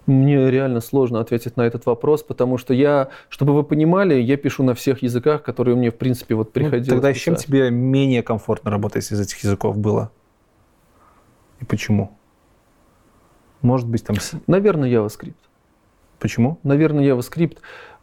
[0.07, 4.63] Мне реально сложно ответить на этот вопрос, потому что я, чтобы вы понимали, я пишу
[4.63, 6.87] на всех языках, которые мне, в принципе, вот приходилось.
[6.87, 10.11] Ну, тогда с чем тебе менее комфортно работать из этих языков было?
[11.59, 12.17] И почему?
[13.61, 14.15] Может быть, там...
[14.47, 15.35] Наверное, JavaScript.
[16.19, 16.57] Почему?
[16.63, 17.57] Наверное, JavaScript.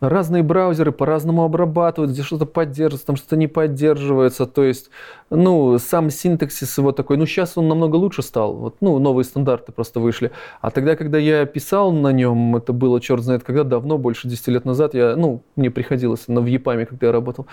[0.08, 4.46] Разные браузеры по-разному обрабатывают, где что-то поддерживается, там что-то не поддерживается.
[4.46, 4.90] То есть,
[5.30, 8.54] ну, сам синтаксис его такой, ну, сейчас он намного лучше стал.
[8.54, 10.30] Вот, ну, новые стандарты просто вышли.
[10.60, 14.48] А тогда, когда я писал на нем, это было черт знает когда, давно, больше 10
[14.48, 17.46] лет назад, я, ну, мне приходилось, на в ЕПАМе, когда я работал,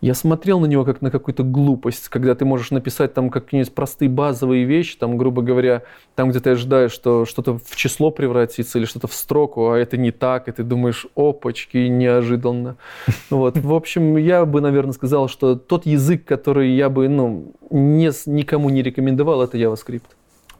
[0.00, 4.08] я смотрел на него как на какую-то глупость, когда ты можешь написать там какие-нибудь простые
[4.08, 5.82] базовые вещи, там, грубо говоря,
[6.14, 9.96] там, где ты ожидаешь, что что-то в число превратится или что-то в строку, а это
[9.96, 12.76] не так, и ты думаешь, опачки, неожиданно.
[13.30, 13.58] Вот.
[13.58, 18.70] В общем, я бы, наверное, сказал, что тот язык, который я бы ну, не, никому
[18.70, 20.02] не рекомендовал, это JavaScript.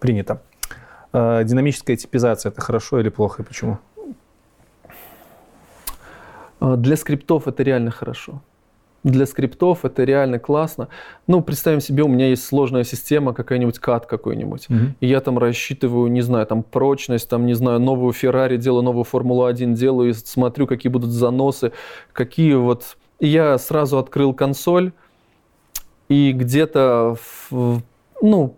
[0.01, 0.43] Принято.
[1.13, 3.79] А, динамическая типизация– это хорошо или плохо, и почему?
[6.61, 8.43] А, для скриптов это реально хорошо
[9.05, 10.89] для скриптов это реально классно.
[11.27, 14.91] Ну, представим себе, у меня есть сложная система, какая-нибудь кат какой-нибудь, mm-hmm.
[15.01, 19.05] и я там рассчитываю, не знаю, там прочность, там, не знаю, новую Феррари делаю, новую
[19.05, 21.73] Формулу-1 делаю, и смотрю, какие будут заносы,
[22.13, 22.97] какие вот...
[23.21, 24.93] И я сразу открыл консоль,
[26.09, 27.17] и где-то,
[28.23, 28.57] ну,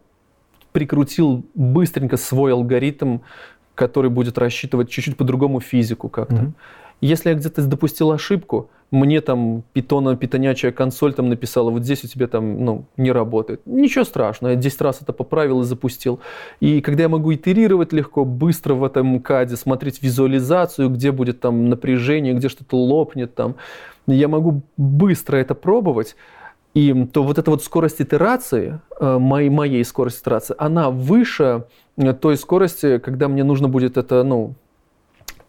[0.72, 3.18] прикрутил быстренько свой алгоритм,
[3.74, 6.34] который будет рассчитывать чуть-чуть по-другому физику как-то.
[6.34, 6.52] Mm-hmm.
[7.00, 12.08] Если я где-то допустил ошибку, мне там питона, питонячая консоль там написала, вот здесь у
[12.08, 13.60] тебя там, ну, не работает.
[13.64, 16.20] Ничего страшного, я 10 раз это поправил и запустил.
[16.58, 21.68] И когда я могу итерировать легко, быстро в этом каде смотреть визуализацию, где будет там
[21.68, 23.54] напряжение, где что-то лопнет там,
[24.06, 26.16] я могу быстро это пробовать,
[26.74, 31.64] и то вот эта вот скорость итерации, э, моей, моей скорость итерации, она выше
[31.96, 34.54] э, той скорости, когда мне нужно будет это, ну,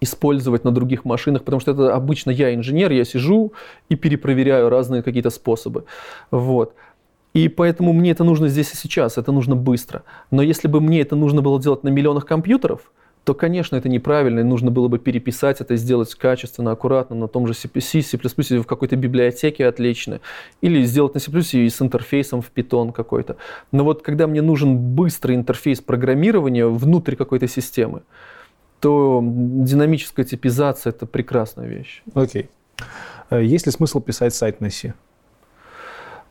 [0.01, 3.53] использовать на других машинах, потому что это обычно я инженер, я сижу
[3.87, 5.85] и перепроверяю разные какие-то способы.
[6.31, 6.73] Вот.
[7.33, 10.03] И поэтому мне это нужно здесь и сейчас, это нужно быстро.
[10.31, 12.91] Но если бы мне это нужно было делать на миллионах компьютеров,
[13.23, 17.45] то, конечно, это неправильно, и нужно было бы переписать это, сделать качественно, аккуратно на том
[17.45, 17.69] же C,
[18.01, 20.21] C++, в какой-то библиотеке отлично,
[20.61, 23.37] или сделать на C++ и с интерфейсом в Python какой-то.
[23.71, 28.01] Но вот когда мне нужен быстрый интерфейс программирования внутрь какой-то системы,
[28.81, 32.03] то динамическая типизация– это прекрасная вещь.
[32.13, 32.49] Окей.
[32.77, 32.85] Okay.
[33.29, 34.93] Э, есть ли смысл писать сайт на C?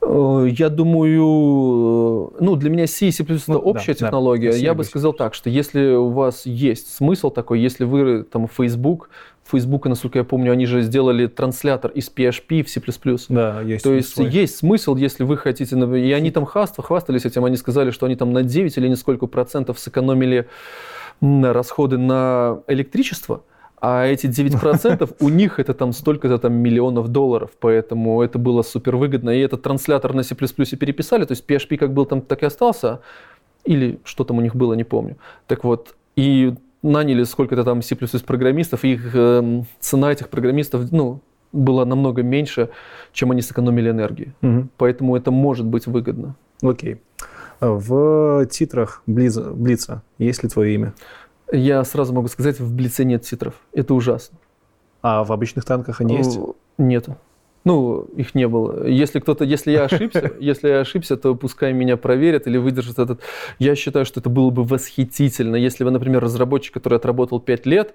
[0.02, 4.50] Э, я думаю, э, ну, для меня C и C++ это ну, общая да, технология.
[4.50, 8.48] Да, Я бы сказал так, что если у вас есть смысл такой, если вы там
[8.48, 9.10] Facebook,
[9.50, 12.80] Facebook, насколько я помню, они же сделали транслятор из PHP в C++.
[13.28, 13.82] Да, есть.
[13.82, 14.28] То есть свой.
[14.28, 15.76] есть смысл, если вы хотите...
[15.76, 19.78] И они там хвастались этим, они сказали, что они там на 9 или несколько процентов
[19.78, 20.46] сэкономили
[21.20, 23.42] расходы на электричество,
[23.80, 28.96] а эти 9% у них это там столько-то там миллионов долларов, поэтому это было супер
[28.96, 29.30] выгодно.
[29.30, 33.00] И этот транслятор на C++ переписали, то есть PHP как был там, так и остался,
[33.64, 35.16] или что там у них было, не помню.
[35.46, 41.20] Так вот, и наняли сколько-то там C++ программистов, и их э, цена этих программистов, ну,
[41.52, 42.70] была намного меньше,
[43.12, 44.32] чем они сэкономили энергии.
[44.42, 44.68] Угу.
[44.76, 46.34] Поэтому это может быть выгодно.
[46.62, 47.00] Окей.
[47.60, 50.94] В титрах Блица, Блица есть ли твое имя?
[51.52, 53.54] Я сразу могу сказать, в Блице нет титров.
[53.72, 54.38] Это ужасно.
[55.02, 56.38] А в обычных танках они есть?
[56.78, 57.16] Нету.
[57.64, 58.86] Ну, их не было.
[58.86, 63.20] Если кто-то, если я ошибся, если я ошибся, то пускай меня проверят или выдержат этот.
[63.58, 67.94] Я считаю, что это было бы восхитительно, если бы, например, разработчик, который отработал 5 лет,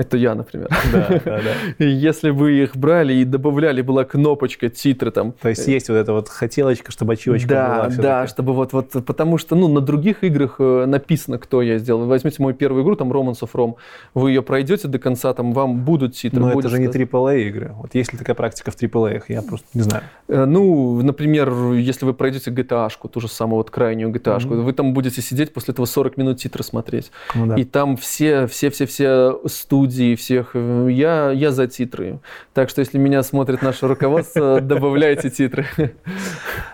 [0.00, 0.70] Это я, например.
[0.92, 1.40] Да, да,
[1.78, 1.84] да.
[1.84, 5.32] Если вы их брали и добавляли, была кнопочка, титры там.
[5.32, 7.82] То есть есть вот эта вот хотелочка, чтобы ачивочка да, была.
[7.84, 8.28] Да, всё-таки.
[8.28, 12.00] чтобы вот, вот, потому что, ну, на других играх э, написано, кто я сделал.
[12.00, 13.74] Вы возьмите мою первую игру, там, Romance of Rome,
[14.14, 16.40] вы ее пройдете до конца, там, вам будут титры.
[16.40, 16.86] Но это же не.
[16.86, 17.72] AAA игры.
[17.74, 19.22] Вот есть ли такая практика в AAA?
[19.28, 20.04] Я просто не знаю.
[20.28, 24.94] Э, Ну, например, если вы пройдете GTA-шку, ту же самую вот крайнюю GTA-шку, вы там
[24.94, 27.12] будете сидеть после этого 40 минут титры смотреть.
[27.34, 27.56] Ну да.
[27.56, 32.18] И там все, все, все, все студии, всех, э, я, я за титры.
[32.54, 35.66] Так что, если меня смотрит наше руководство, добавляйте титры.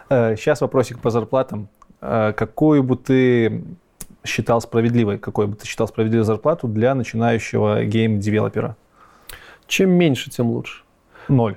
[0.09, 1.69] Сейчас вопросик по зарплатам.
[2.01, 3.63] Э, Какую бы ты
[4.25, 8.77] считал справедливой, какой бы ты считал справедливой зарплату для начинающего гейм-девелопера?
[9.67, 10.83] Чем меньше, тем лучше.
[11.29, 11.53] Ноль.
[11.53, 11.57] Э,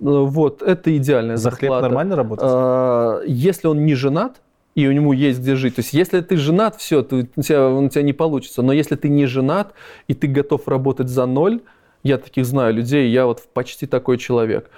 [0.00, 1.82] Вот, это идеальная За хлеб зарплата.
[1.88, 3.28] нормально работать?
[3.28, 4.40] Если он не женат,
[4.76, 5.76] и у него есть где жить.
[5.76, 8.62] То есть, если ты женат, все, ты, у, тебя, у тебя не получится.
[8.62, 9.72] Но если ты не женат,
[10.06, 11.62] и ты готов работать за ноль,
[12.02, 14.70] я таких знаю людей, я вот почти такой человек,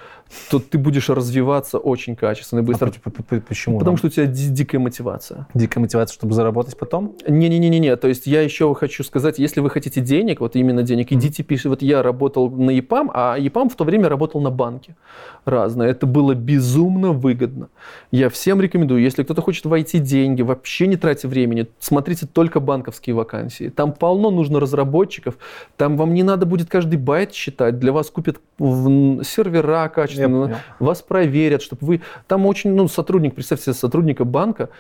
[0.51, 2.91] то ты будешь развиваться очень качественно и А быстро.
[3.03, 3.79] по- почему?
[3.79, 5.47] Потому что у тебя ди- дикая мотивация.
[5.55, 7.15] Дикая мотивация, чтобы заработать потом?
[7.27, 11.43] Не-не-не-не, то есть я еще хочу сказать, если вы хотите денег, вот именно денег, идите
[11.43, 11.69] пишите.
[11.69, 14.97] Вот я работал на ЕПАМ, а ЕПАМ в то время работал на банке.
[15.45, 15.89] Разное.
[15.89, 17.69] Это было безумно выгодно.
[18.11, 23.15] Я всем рекомендую, если кто-то хочет войти деньги, вообще не тратьте времени, смотрите только банковские
[23.15, 23.69] вакансии.
[23.69, 25.39] Там полно нужно разработчиков,
[25.77, 30.59] там вам не надо будет каждый байт считать, для вас купят сервера Я качественно, понял.
[30.79, 32.01] вас проверят, чтобы вы...
[32.27, 34.71] Там очень, ну, сотрудник, представьте себе сотрудника банка,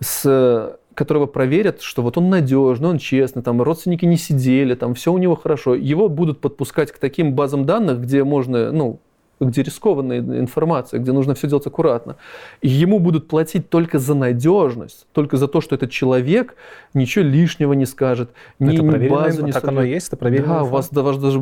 [0.00, 5.12] с которого проверят, что вот он надежный, он честный, там родственники не сидели, там все
[5.12, 5.74] у него хорошо.
[5.76, 8.98] Его будут подпускать к таким базам данных, где можно, ну,
[9.40, 12.16] где рискованная информация, где нужно все делать аккуратно.
[12.60, 16.56] И ему будут платить только за надежность, только за то, что этот человек
[16.94, 20.08] ничего лишнего не скажет, ни, это ни базу не Так оно и есть?
[20.08, 21.40] Это проверенная Да, у вас, да, ваш даже,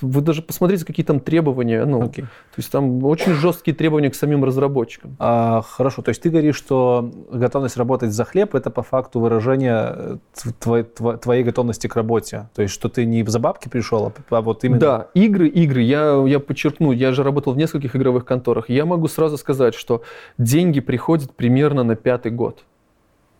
[0.00, 1.84] вы даже посмотрите, какие там требования.
[1.84, 2.24] Ну, Окей.
[2.24, 5.16] то есть там очень жесткие требования к самим разработчикам.
[5.18, 9.94] А, хорошо, то есть ты говоришь, что готовность работать за хлеб это по факту выражение
[9.96, 12.48] э, тв- твоей, твоей готовности к работе.
[12.54, 14.80] То есть, что ты не за бабки пришел, а, а вот именно.
[14.80, 15.82] Да, игры, игры.
[15.82, 18.68] Я, я подчеркну, я же работал в нескольких игровых конторах.
[18.68, 20.02] Я могу сразу сказать, что
[20.38, 22.64] деньги приходят примерно на пятый год.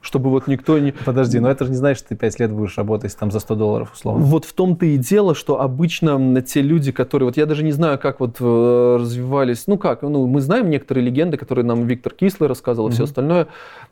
[0.08, 0.92] Чтобы вот никто не...
[0.92, 3.54] Подожди, но это же не значит, что ты 5 лет будешь работать там за 100
[3.56, 4.24] долларов условно.
[4.24, 7.26] Вот в том-то и дело, что обычно те люди, которые...
[7.28, 9.66] Вот я даже не знаю, как вот э, развивались...
[9.66, 13.08] Ну как, ну мы знаем некоторые легенды, которые нам Виктор Кислый рассказывал и все Мгм.
[13.08, 13.48] остальное,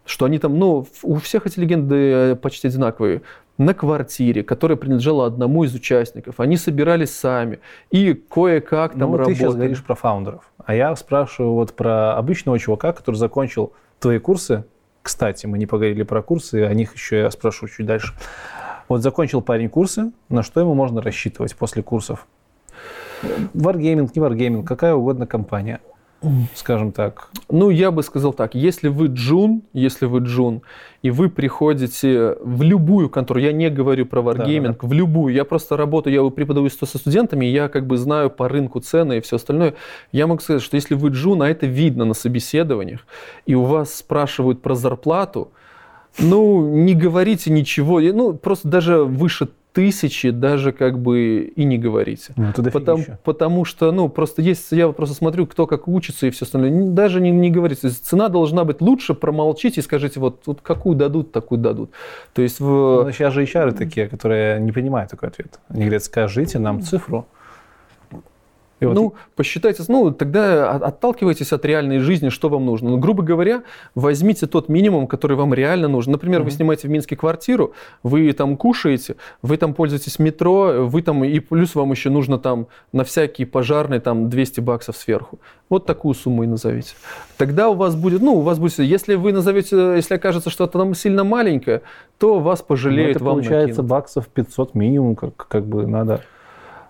[0.06, 3.20] что они там, ну, у всех эти легенды э, почти одинаковые.
[3.58, 6.40] На квартире, которая принадлежала одному из участников.
[6.40, 9.34] Они собирались сами и кое-как там ну, ты работали.
[9.34, 10.50] сейчас говоришь про фаундеров.
[10.64, 14.64] А я спрашиваю вот про обычного чувака, который закончил твои курсы.
[15.07, 18.12] Кстати, мы не поговорили про курсы, о них еще я спрошу чуть дальше.
[18.89, 22.26] Вот закончил парень курсы, на что ему можно рассчитывать после курсов?
[23.23, 25.78] Wargaming, не Wargaming, какая угодно компания,
[26.55, 27.30] скажем так.
[27.50, 30.62] Ну, я бы сказал так, если вы джун, если вы джун,
[31.02, 35.76] и вы приходите в любую контору, я не говорю про варгейминг, в любую, я просто
[35.76, 39.74] работаю, я преподаю со студентами, я как бы знаю по рынку цены и все остальное,
[40.12, 43.06] я могу сказать, что если вы джун, а это видно на собеседованиях,
[43.46, 45.52] и у вас спрашивают про зарплату,
[46.18, 52.32] ну, не говорите ничего, ну, просто даже выше тысячи даже как бы и не говорите.
[52.36, 56.46] Ну, Потому, потому что, ну, просто есть, я просто смотрю, кто как учится и все
[56.46, 56.92] остальное.
[56.92, 57.82] Даже не, не говорите.
[57.82, 61.90] То есть цена должна быть лучше, промолчите и скажите, вот, вот какую дадут, такую дадут.
[62.32, 65.60] То есть, в, Ну, сейчас же HR такие, которые не понимают такой ответ.
[65.68, 67.26] Они говорят, скажите нам цифру.
[68.78, 72.90] И вот ну, посчитайте, ну, тогда от- отталкивайтесь от реальной жизни, что вам нужно.
[72.90, 73.62] Ну, грубо говоря,
[73.94, 76.12] возьмите тот минимум, который вам реально нужен.
[76.12, 76.56] Например, вы Мгм.
[76.56, 77.72] снимаете в Минске квартиру,
[78.02, 82.66] вы там кушаете, вы там пользуетесь метро, вы там, и плюс вам еще нужно там
[82.92, 85.38] на всякие пожарные там 200 баксов сверху.
[85.70, 86.94] Вот такую сумму и назовите.
[87.38, 90.78] Тогда у вас будет, ну, у вас будет, если вы назовете, если окажется, что это
[90.78, 91.80] там сильно маленькое,
[92.18, 93.90] то вас ну, пожалеют, это вам получается накинут.
[93.90, 96.20] баксов 500 минимум, как, как бы надо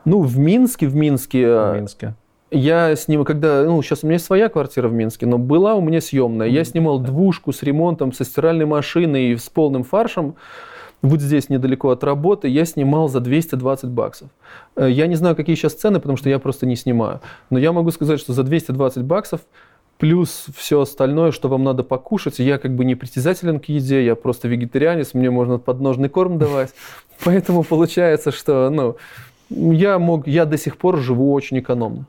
[0.06, 2.14] Ну, в Минске, в Минске, в э, Минске.
[2.52, 5.80] Я снимал, когда, ну, сейчас у меня есть своя квартира в Минске, но была у
[5.80, 6.46] меня съемная.
[6.46, 10.36] Я снимал двушку с ремонтом, со стиральной машиной и с полным фаршем.
[11.02, 14.30] Вот здесь, недалеко от работы, я снимал за 220 баксов.
[14.76, 17.20] Э, Я не знаю, какие сейчас цены, потому что я просто не снимаю.
[17.50, 19.40] Но я могу сказать, что за 220 баксов
[19.98, 22.38] плюс все остальное, что вам надо покушать.
[22.38, 26.70] Я как бы не притязателен к еде, я просто вегетарианец, мне можно подножный корм давать.
[27.24, 28.96] Поэтому получается, что, ну,
[29.48, 32.06] я мог, я до сих пор живу очень экономно.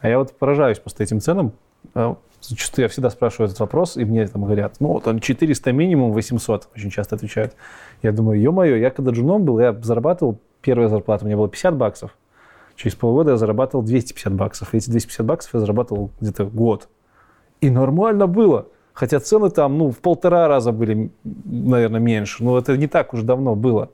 [0.00, 1.52] А я вот поражаюсь просто этим ценам.
[1.94, 6.12] А, Зачастую я всегда спрашиваю этот вопрос, и мне там говорят, ну, там 400 минимум,
[6.12, 7.54] 800, очень часто отвечают.
[8.02, 11.76] Я думаю, ё-моё, я когда джуном был, я зарабатывал первая зарплата у меня была 50
[11.76, 12.16] баксов,
[12.76, 14.72] через полгода я зарабатывал 250 баксов.
[14.72, 16.88] И эти 250 баксов я зарабатывал где-то год.
[17.60, 18.68] И нормально было.
[18.94, 21.10] Хотя цены там, ну, в полтора раза были,
[21.44, 22.42] наверное, меньше.
[22.42, 23.90] Но это не так уж давно было.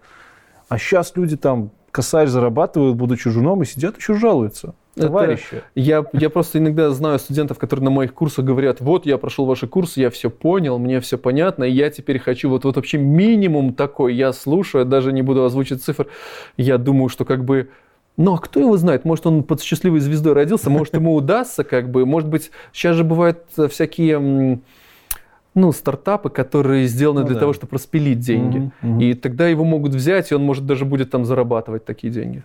[0.69, 4.75] А сейчас люди там косарь зарабатывают, будучи женом, и сидят еще жалуются.
[4.97, 5.47] Товарищи.
[5.51, 9.47] Это, я, я просто иногда знаю студентов, которые на моих курсах говорят, вот я прошел
[9.47, 12.99] ваши курсы, я все понял, мне все понятно, и я теперь хочу вот, вот вообще
[12.99, 16.07] минимум такой, я слушаю, даже не буду озвучить цифр,
[16.59, 17.71] я думаю, что как бы
[18.19, 19.07] ну, а кто его знает?
[19.07, 23.05] Может, он под счастливой звездой родился, может, ему удастся, как бы, может быть, сейчас же
[23.05, 23.39] бывают
[23.71, 24.61] всякие
[25.57, 27.41] ну, стартапы, которые сделаны ну, для да.
[27.41, 28.71] того, чтобы распилить деньги.
[28.83, 29.01] Угу, угу.
[29.01, 32.45] И тогда его могут взять, и он, может, даже будет там зарабатывать такие деньги.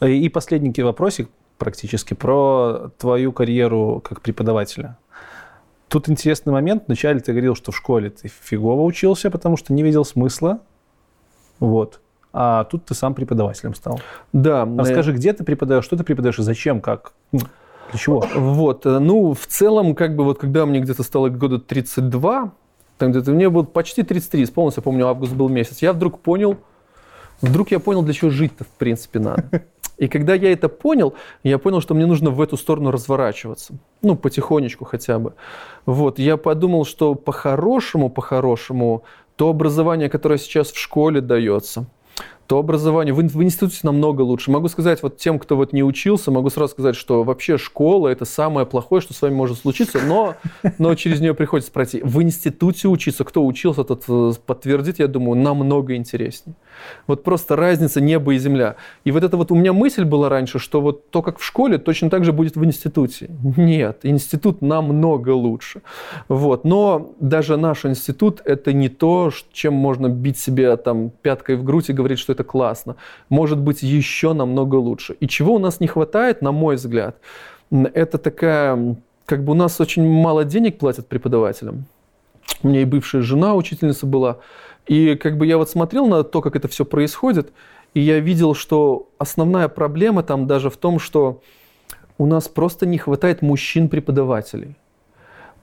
[0.00, 1.28] И последний вопросик
[1.58, 4.96] практически про твою карьеру как преподавателя.
[5.88, 6.84] Тут интересный момент.
[6.86, 10.60] Вначале ты говорил, что в школе ты фигово учился, потому что не видел смысла.
[11.60, 12.00] Вот.
[12.32, 14.00] А тут ты сам преподавателем стал.
[14.32, 14.66] Да.
[14.78, 17.12] Расскажи, где ты преподаешь, что ты преподаешь и зачем, как?
[17.92, 18.24] Для чего?
[18.34, 22.52] Вот, э, ну, в целом, как бы вот когда мне где-то стало года 32,
[22.98, 26.56] там где-то мне было почти 33, исполнился, помню, август был месяц, я вдруг понял,
[27.42, 29.44] вдруг я понял, для чего жить-то, в принципе, надо.
[29.98, 31.14] И когда я это понял,
[31.44, 33.74] я понял, что мне нужно в эту сторону разворачиваться.
[34.00, 35.34] Ну, потихонечку хотя бы.
[35.84, 39.04] Вот, я подумал, что по-хорошему, по-хорошему,
[39.36, 41.84] то образование, которое сейчас в школе дается–
[42.52, 44.50] то образование в, в институте намного лучше.
[44.50, 48.26] Могу сказать, вот тем, кто вот не учился, могу сразу сказать, что вообще школа– это
[48.26, 50.34] самое плохое, что с вами может случиться, но,
[50.76, 52.02] но через нее приходится пройти.
[52.04, 56.54] В институте учиться, кто учился, тот э, подтвердит, я думаю, намного интереснее.
[57.06, 58.76] Вот просто разница неба и земля.
[59.04, 61.78] И вот это вот у меня мысль была раньше, что вот то, как в школе,
[61.78, 63.30] точно так же будет в институте.
[63.56, 65.80] Нет, институт намного лучше.
[66.28, 66.64] Вот.
[66.64, 71.88] Но даже наш институт– это не то, чем можно бить себе там пяткой в грудь
[71.88, 72.96] и говорить, что это классно.
[73.28, 75.14] Может быть, еще намного лучше.
[75.20, 77.16] И чего у нас не хватает, на мой взгляд,
[77.70, 81.86] это такая, как бы у нас очень мало денег платят преподавателям.
[82.62, 84.38] У меня и бывшая жена учительница была.
[84.86, 87.52] И как бы я вот смотрел на то, как это все происходит,
[87.94, 91.42] и я видел, что основная проблема там даже в том, что
[92.18, 94.76] у нас просто не хватает мужчин-преподавателей.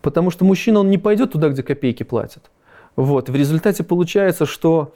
[0.01, 2.49] Потому что мужчина, он не пойдет туда, где копейки платят.
[2.95, 3.29] Вот.
[3.29, 4.93] В результате получается, что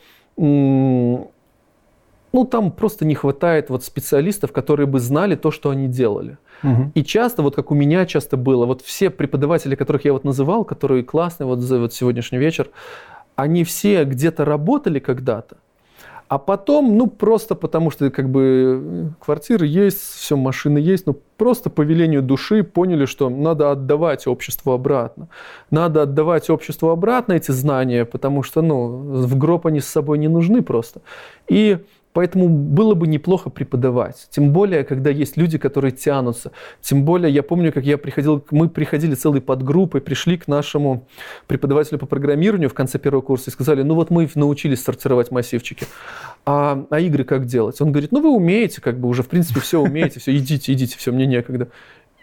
[2.33, 6.37] ну, там просто не хватает вот специалистов, которые бы знали то, что они делали.
[6.63, 6.91] Угу.
[6.95, 10.65] И часто, вот как у меня часто было, вот все преподаватели, которых я вот называл,
[10.65, 12.69] которые классные вот за вот сегодняшний вечер,
[13.35, 15.57] они все где-то работали когда-то,
[16.27, 21.69] а потом, ну, просто потому что, как бы, квартиры есть, все, машины есть, ну, просто
[21.69, 25.27] по велению души поняли, что надо отдавать обществу обратно.
[25.69, 28.87] Надо отдавать обществу обратно эти знания, потому что, ну,
[29.27, 31.01] в гроб они с собой не нужны просто.
[31.47, 31.77] И
[32.13, 34.27] Поэтому было бы неплохо преподавать.
[34.29, 36.51] Тем более, когда есть люди, которые тянутся.
[36.81, 41.07] Тем более, я помню, как я приходил, мы приходили целой подгруппой, пришли к нашему
[41.47, 45.87] преподавателю по программированию в конце первого курса и сказали, ну вот мы научились сортировать массивчики,
[46.45, 47.81] а, а игры как делать?
[47.81, 50.97] Он говорит, ну вы умеете, как бы уже в принципе все умеете, все, идите, идите,
[50.97, 51.69] все, мне некогда.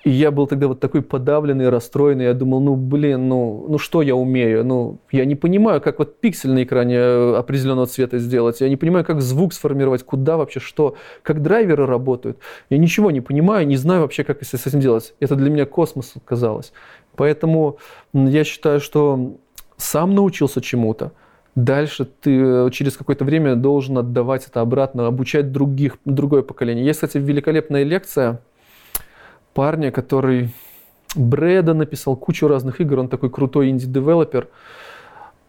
[0.03, 2.25] И я был тогда вот такой подавленный, расстроенный.
[2.25, 4.65] Я думал, ну, блин, ну, ну что я умею?
[4.65, 8.63] Ну, я не понимаю, как вот пиксель на экране э, определенного цвета сделать.
[8.63, 12.39] Я не понимаю, как звук сформировать, куда вообще, что, как драйверы работают.
[12.71, 15.15] Я ничего не понимаю, не знаю вообще, как с этим делать.
[15.21, 16.73] Это для меня космос казалось.
[17.15, 17.77] Поэтому
[18.15, 19.37] я считаю, что
[19.77, 21.13] сам научился чему-то.
[21.55, 26.87] Дальше ты э, через какое-то время должен отдавать это обратно, обучать других, другое поколение.
[26.87, 28.41] Есть, кстати, великолепная лекция–
[29.55, 30.55] парня, который
[31.15, 34.49] Брэда написал кучу разных игр, он такой крутой инди-девелопер.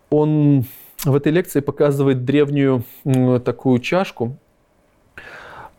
[0.09, 0.65] Он
[1.03, 2.83] в этой лекции показывает древнюю
[3.43, 4.37] такую чашку.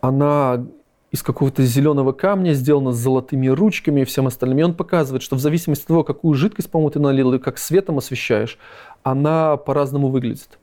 [0.01, 0.65] Она
[1.11, 4.59] из какого-то зеленого камня, сделана с золотыми ручками и всем остальным.
[4.59, 7.59] И он показывает, что в зависимости от того, какую жидкость, по-моему, ты налил и как
[7.59, 8.57] светом освещаешь,
[9.03, 10.57] она по-разному выглядит.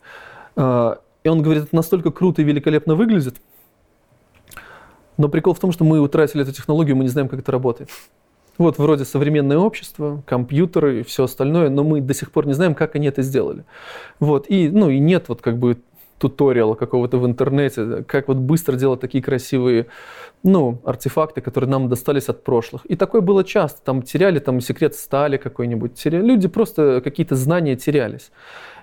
[0.57, 3.37] А, и он говорит, это настолько круто и великолепно выглядит,
[5.21, 7.91] но прикол в том, что мы утратили эту технологию, мы не знаем, как это работает.
[8.57, 12.75] Вот вроде современное общество, компьютеры и все остальное, но мы до сих пор не знаем,
[12.75, 13.65] как они это сделали.
[14.19, 15.79] Вот, и, ну, и нет вот как бы
[16.19, 19.87] туториала какого-то в интернете, как вот быстро делать такие красивые,
[20.43, 22.85] ну, артефакты, которые нам достались от прошлых.
[22.87, 23.81] И такое было часто.
[23.83, 25.95] Там теряли там секрет стали какой-нибудь.
[25.95, 26.25] Теряли.
[26.25, 28.31] Люди просто какие-то знания терялись.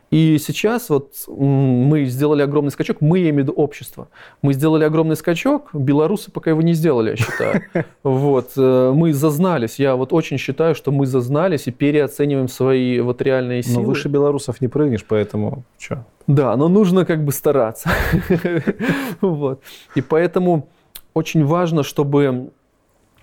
[0.10, 4.08] И сейчас вот мы сделали огромный скачок, мы, я имею в виду общество,
[4.42, 7.62] мы сделали огромный скачок, белорусы пока его не сделали, я считаю.
[8.04, 13.22] Вот, э, мы зазнались, я вот очень считаю, что мы зазнались и переоцениваем свои вот
[13.22, 13.82] реальные силы.
[13.82, 16.06] Но выше белорусов не прыгнешь, поэтому что?
[16.26, 17.90] Да, но нужно как бы стараться.
[19.22, 19.62] Вот.
[19.96, 20.70] И поэтому
[21.14, 22.52] очень важно, чтобы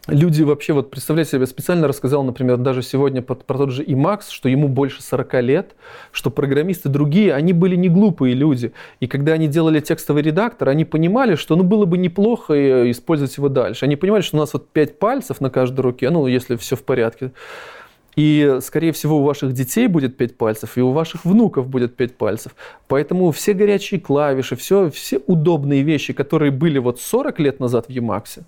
[0.07, 4.25] люди вообще, вот представляете себе, специально рассказал, например, даже сегодня про, про тот же Emacs,
[4.31, 5.77] что ему больше 40 лет,
[6.13, 8.73] что программисты другие, они были не глупые люди.
[9.01, 13.37] И когда они делали текстовый редактор, они понимали, что ну, было бы неплохо э, использовать
[13.37, 13.85] его дальше.
[13.85, 16.83] Они понимали, что у нас вот 5 пальцев на каждой руке, ну, если все в
[16.83, 17.33] порядке.
[18.17, 22.17] И, скорее всего, у ваших детей будет 5 пальцев, и у ваших внуков будет 5
[22.17, 22.55] пальцев.
[22.87, 27.91] Поэтому все горячие клавиши, все, все удобные вещи, которые были вот 40 лет назад в
[27.91, 28.43] Emacs,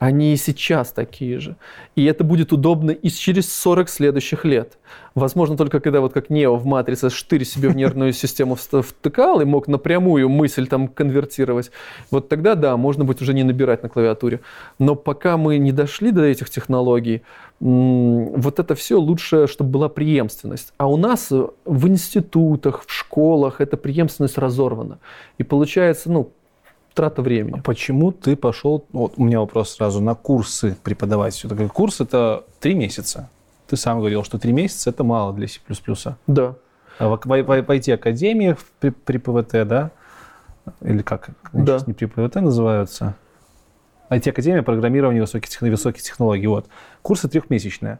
[0.00, 1.56] они и сейчас такие же.
[1.94, 4.78] И это будет удобно и через 40 следующих лет.
[5.14, 9.44] Возможно, только когда вот как Нео в Матрице штырь себе в нервную систему втыкал и
[9.44, 11.70] мог напрямую мысль там конвертировать,
[12.10, 14.40] вот тогда, да, можно будет уже не набирать на клавиатуре.
[14.78, 17.22] Но пока мы не дошли до этих технологий,
[17.60, 20.72] вот это все лучше, чтобы была преемственность.
[20.78, 24.98] А у нас в институтах, в школах эта преемственность разорвана.
[25.36, 26.32] И получается, ну,
[27.00, 27.58] трата времени.
[27.58, 31.32] А почему ты пошел, вот у меня вопрос сразу, на курсы преподавать?
[31.32, 33.30] Все-таки курс это три месяца.
[33.68, 35.60] Ты сам говорил, что три месяца это мало для C++.
[36.26, 36.54] Да.
[36.98, 39.90] А в, в, в IT-академии при, при ПВТ, да?
[40.82, 41.30] Или как?
[41.52, 41.78] Они да.
[41.78, 43.14] сейчас не при ПВТ называются.
[44.10, 46.48] IT-академия программирования высоких, высоких технологий.
[46.48, 46.66] Вот.
[47.00, 47.98] Курсы трехмесячные.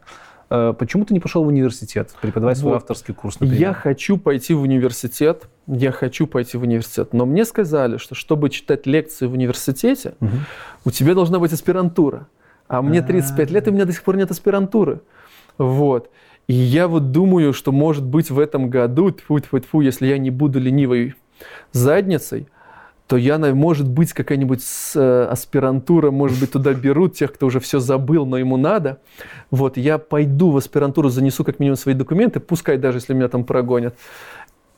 [0.53, 2.61] Э, почему ты не пошел в университет преподавать вот.
[2.61, 3.61] свой авторский курс, например?
[3.61, 8.49] Я хочу пойти в университет, я хочу пойти в университет, но мне сказали, что чтобы
[8.49, 10.31] читать лекции в университете, угу.
[10.83, 12.27] у тебя должна быть аспирантура.
[12.67, 15.01] А мне 35 лет, и у меня до сих пор нет аспирантуры.
[15.57, 16.09] Вот.
[16.47, 20.17] И я вот думаю, что может быть в этом году, тьфу -тьфу -тьфу, если я
[20.17, 21.15] не буду ленивой
[21.71, 22.47] задницей,
[23.11, 24.63] то я, может быть, какая-нибудь
[24.95, 29.01] э, аспирантура, может быть, туда берут тех, кто уже все забыл, но ему надо.
[29.49, 33.43] Вот, я пойду в аспирантуру, занесу как минимум свои документы, пускай даже, если меня там
[33.43, 33.95] прогонят,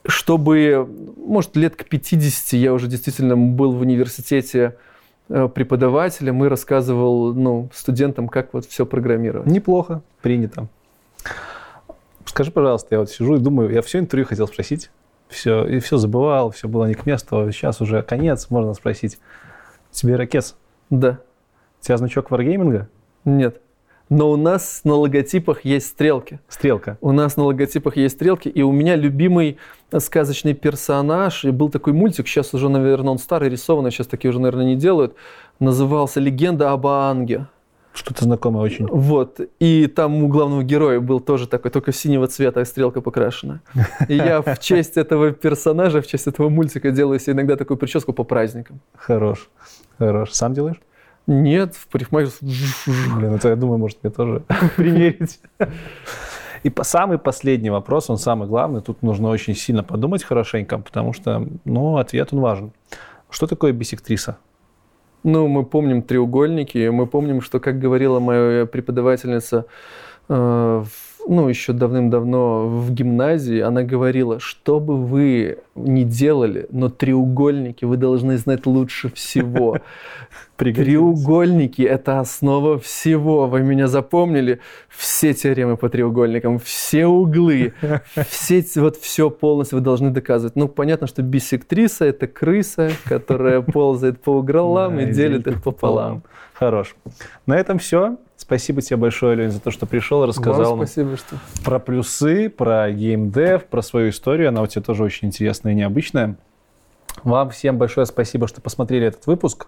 [0.07, 4.77] чтобы, может, лет к 50 я уже действительно был в университете
[5.29, 9.45] э, преподавателем и рассказывал ну, студентам, как вот все программировать.
[9.45, 10.69] Неплохо, принято.
[12.25, 14.89] Скажи, пожалуйста, я вот сижу и думаю, я все интервью хотел спросить,
[15.33, 17.51] все, и все забывал, все было не к месту.
[17.51, 19.19] Сейчас уже конец, можно спросить.
[19.91, 20.55] Тебе ракет?
[20.89, 21.19] Да.
[21.81, 22.87] У тебя значок варгейминга?
[23.25, 23.59] Нет.
[24.09, 26.39] Но у нас на логотипах есть стрелки.
[26.47, 26.97] Стрелка.
[27.01, 29.57] У нас на логотипах есть стрелки, и у меня любимый
[29.97, 34.39] сказочный персонаж, и был такой мультик, сейчас уже, наверное, он старый, рисованный, сейчас такие уже,
[34.39, 35.15] наверное, не делают,
[35.59, 37.47] назывался «Легенда об Аанге».
[37.93, 38.87] Что-то знакомое очень.
[38.87, 39.39] Вот.
[39.59, 43.61] И там у главного героя был тоже такой, только синего цвета стрелка покрашена.
[44.07, 48.11] И я в честь этого персонажа, в честь этого мультика делаю себе иногда такую прическу
[48.11, 48.79] по праздникам.
[48.95, 49.49] Хорош.
[49.99, 50.31] Хорош.
[50.31, 50.81] Сам делаешь?
[51.27, 52.51] Нет, в парикмахерскую.
[53.15, 54.43] Блин, это я думаю, может мне тоже
[54.75, 55.39] примерить.
[56.63, 58.81] И по самый последний вопрос, он самый главный.
[58.81, 62.71] Тут нужно очень сильно подумать хорошенько, потому что, ну, ответ он важен.
[63.29, 64.37] Что такое бисектриса?
[65.23, 69.65] Ну, мы помним треугольники, мы помним, что, как говорила моя преподавательница
[70.27, 70.83] э,
[71.27, 77.97] ну, еще давным-давно в гимназии, она говорила, что бы вы ни делали, но треугольники вы
[77.97, 79.77] должны знать лучше всего.
[80.57, 83.47] Треугольники– это основа всего.
[83.47, 84.59] Вы меня запомнили?
[84.87, 87.73] Все теоремы по треугольникам, все углы,
[88.29, 90.55] все, вот все полностью вы должны доказывать.
[90.55, 96.23] Ну, понятно, что бисектриса– это крыса, которая ползает по углам и делит их пополам.
[96.53, 96.95] Хорош.
[97.45, 98.17] На этом все.
[98.53, 101.37] Спасибо тебе большое, Лень, за то, что пришел, рассказал Вам спасибо, что...
[101.65, 104.49] про плюсы, про геймдев, про свою историю.
[104.49, 106.35] Она у тебя тоже очень интересная и необычная.
[107.23, 109.65] Вам всем большое спасибо, что посмотрели этот выпуск.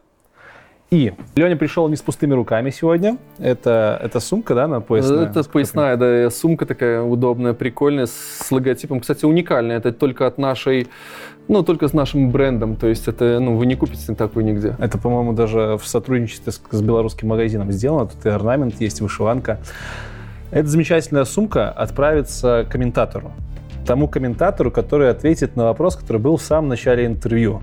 [0.92, 3.18] И Леня пришел не с пустыми руками сегодня.
[3.40, 5.30] Это, это сумка, да, на поясная?
[5.30, 9.00] Это поясная, да, сумка такая удобная, прикольная, с логотипом.
[9.00, 9.78] Кстати, уникальная.
[9.78, 10.90] Это только от нашей,
[11.48, 12.76] ну, только с нашим брендом.
[12.76, 14.76] То есть это, ну, вы не купите такую нигде.
[14.80, 18.08] Это, по-моему, даже в сотрудничестве с, с белорусским магазином сделано.
[18.08, 19.60] Тут и орнамент есть, вышиванка.
[20.52, 23.32] Эта замечательная сумка отправится комментатору.
[23.86, 27.62] Тому комментатору, который ответит на вопрос, который был в самом начале интервью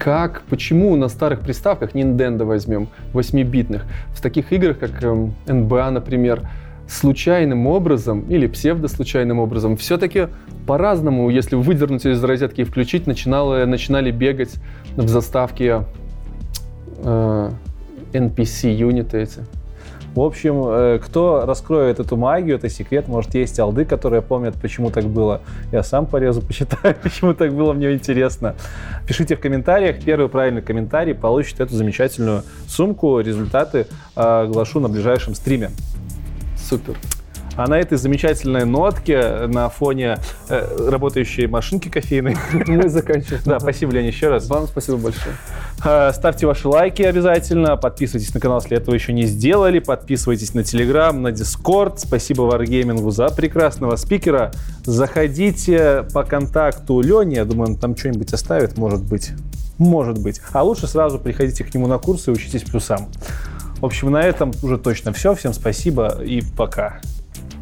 [0.00, 3.82] как, почему на старых приставках, Nintendo возьмем, 8-битных,
[4.14, 6.48] в таких играх, как эм, NBA, например,
[6.88, 10.28] случайным образом или псевдослучайным образом, все-таки
[10.66, 14.54] по-разному, если выдернуть из розетки и включить, начинало, начинали бегать
[14.96, 15.84] в заставке
[17.04, 17.50] э,
[18.12, 19.40] NPC-юниты эти.
[20.14, 23.06] В общем, э, кто раскроет эту магию, это секрет.
[23.06, 25.40] Может, есть алды, которые помнят, почему так было.
[25.70, 28.56] Я сам порезу, почитаю, почему так было, мне интересно.
[29.06, 30.02] Пишите в комментариях.
[30.04, 33.20] Первый правильный комментарий получит эту замечательную сумку.
[33.20, 35.70] Результаты э, оглашу на ближайшем стриме.
[36.56, 36.96] Супер.
[37.60, 40.16] А на этой замечательной нотке на фоне
[40.48, 42.34] э, работающей машинки кофейной
[42.66, 43.42] мы заканчиваем.
[43.44, 44.48] Да, спасибо, Лень, еще раз.
[44.48, 45.34] Вам спасибо большое.
[45.84, 50.60] Э, ставьте ваши лайки обязательно, подписывайтесь на канал, если этого еще не сделали, подписывайтесь на
[50.60, 51.98] Telegram, на Discord.
[51.98, 54.52] Спасибо Wargaming за прекрасного спикера.
[54.86, 59.32] Заходите по контакту Лени, я думаю, он там что-нибудь оставит, может быть.
[59.76, 60.40] Может быть.
[60.54, 63.10] А лучше сразу приходите к нему на курсы и учитесь плюсам.
[63.80, 65.34] В общем, на этом уже точно все.
[65.34, 67.00] Всем спасибо и пока.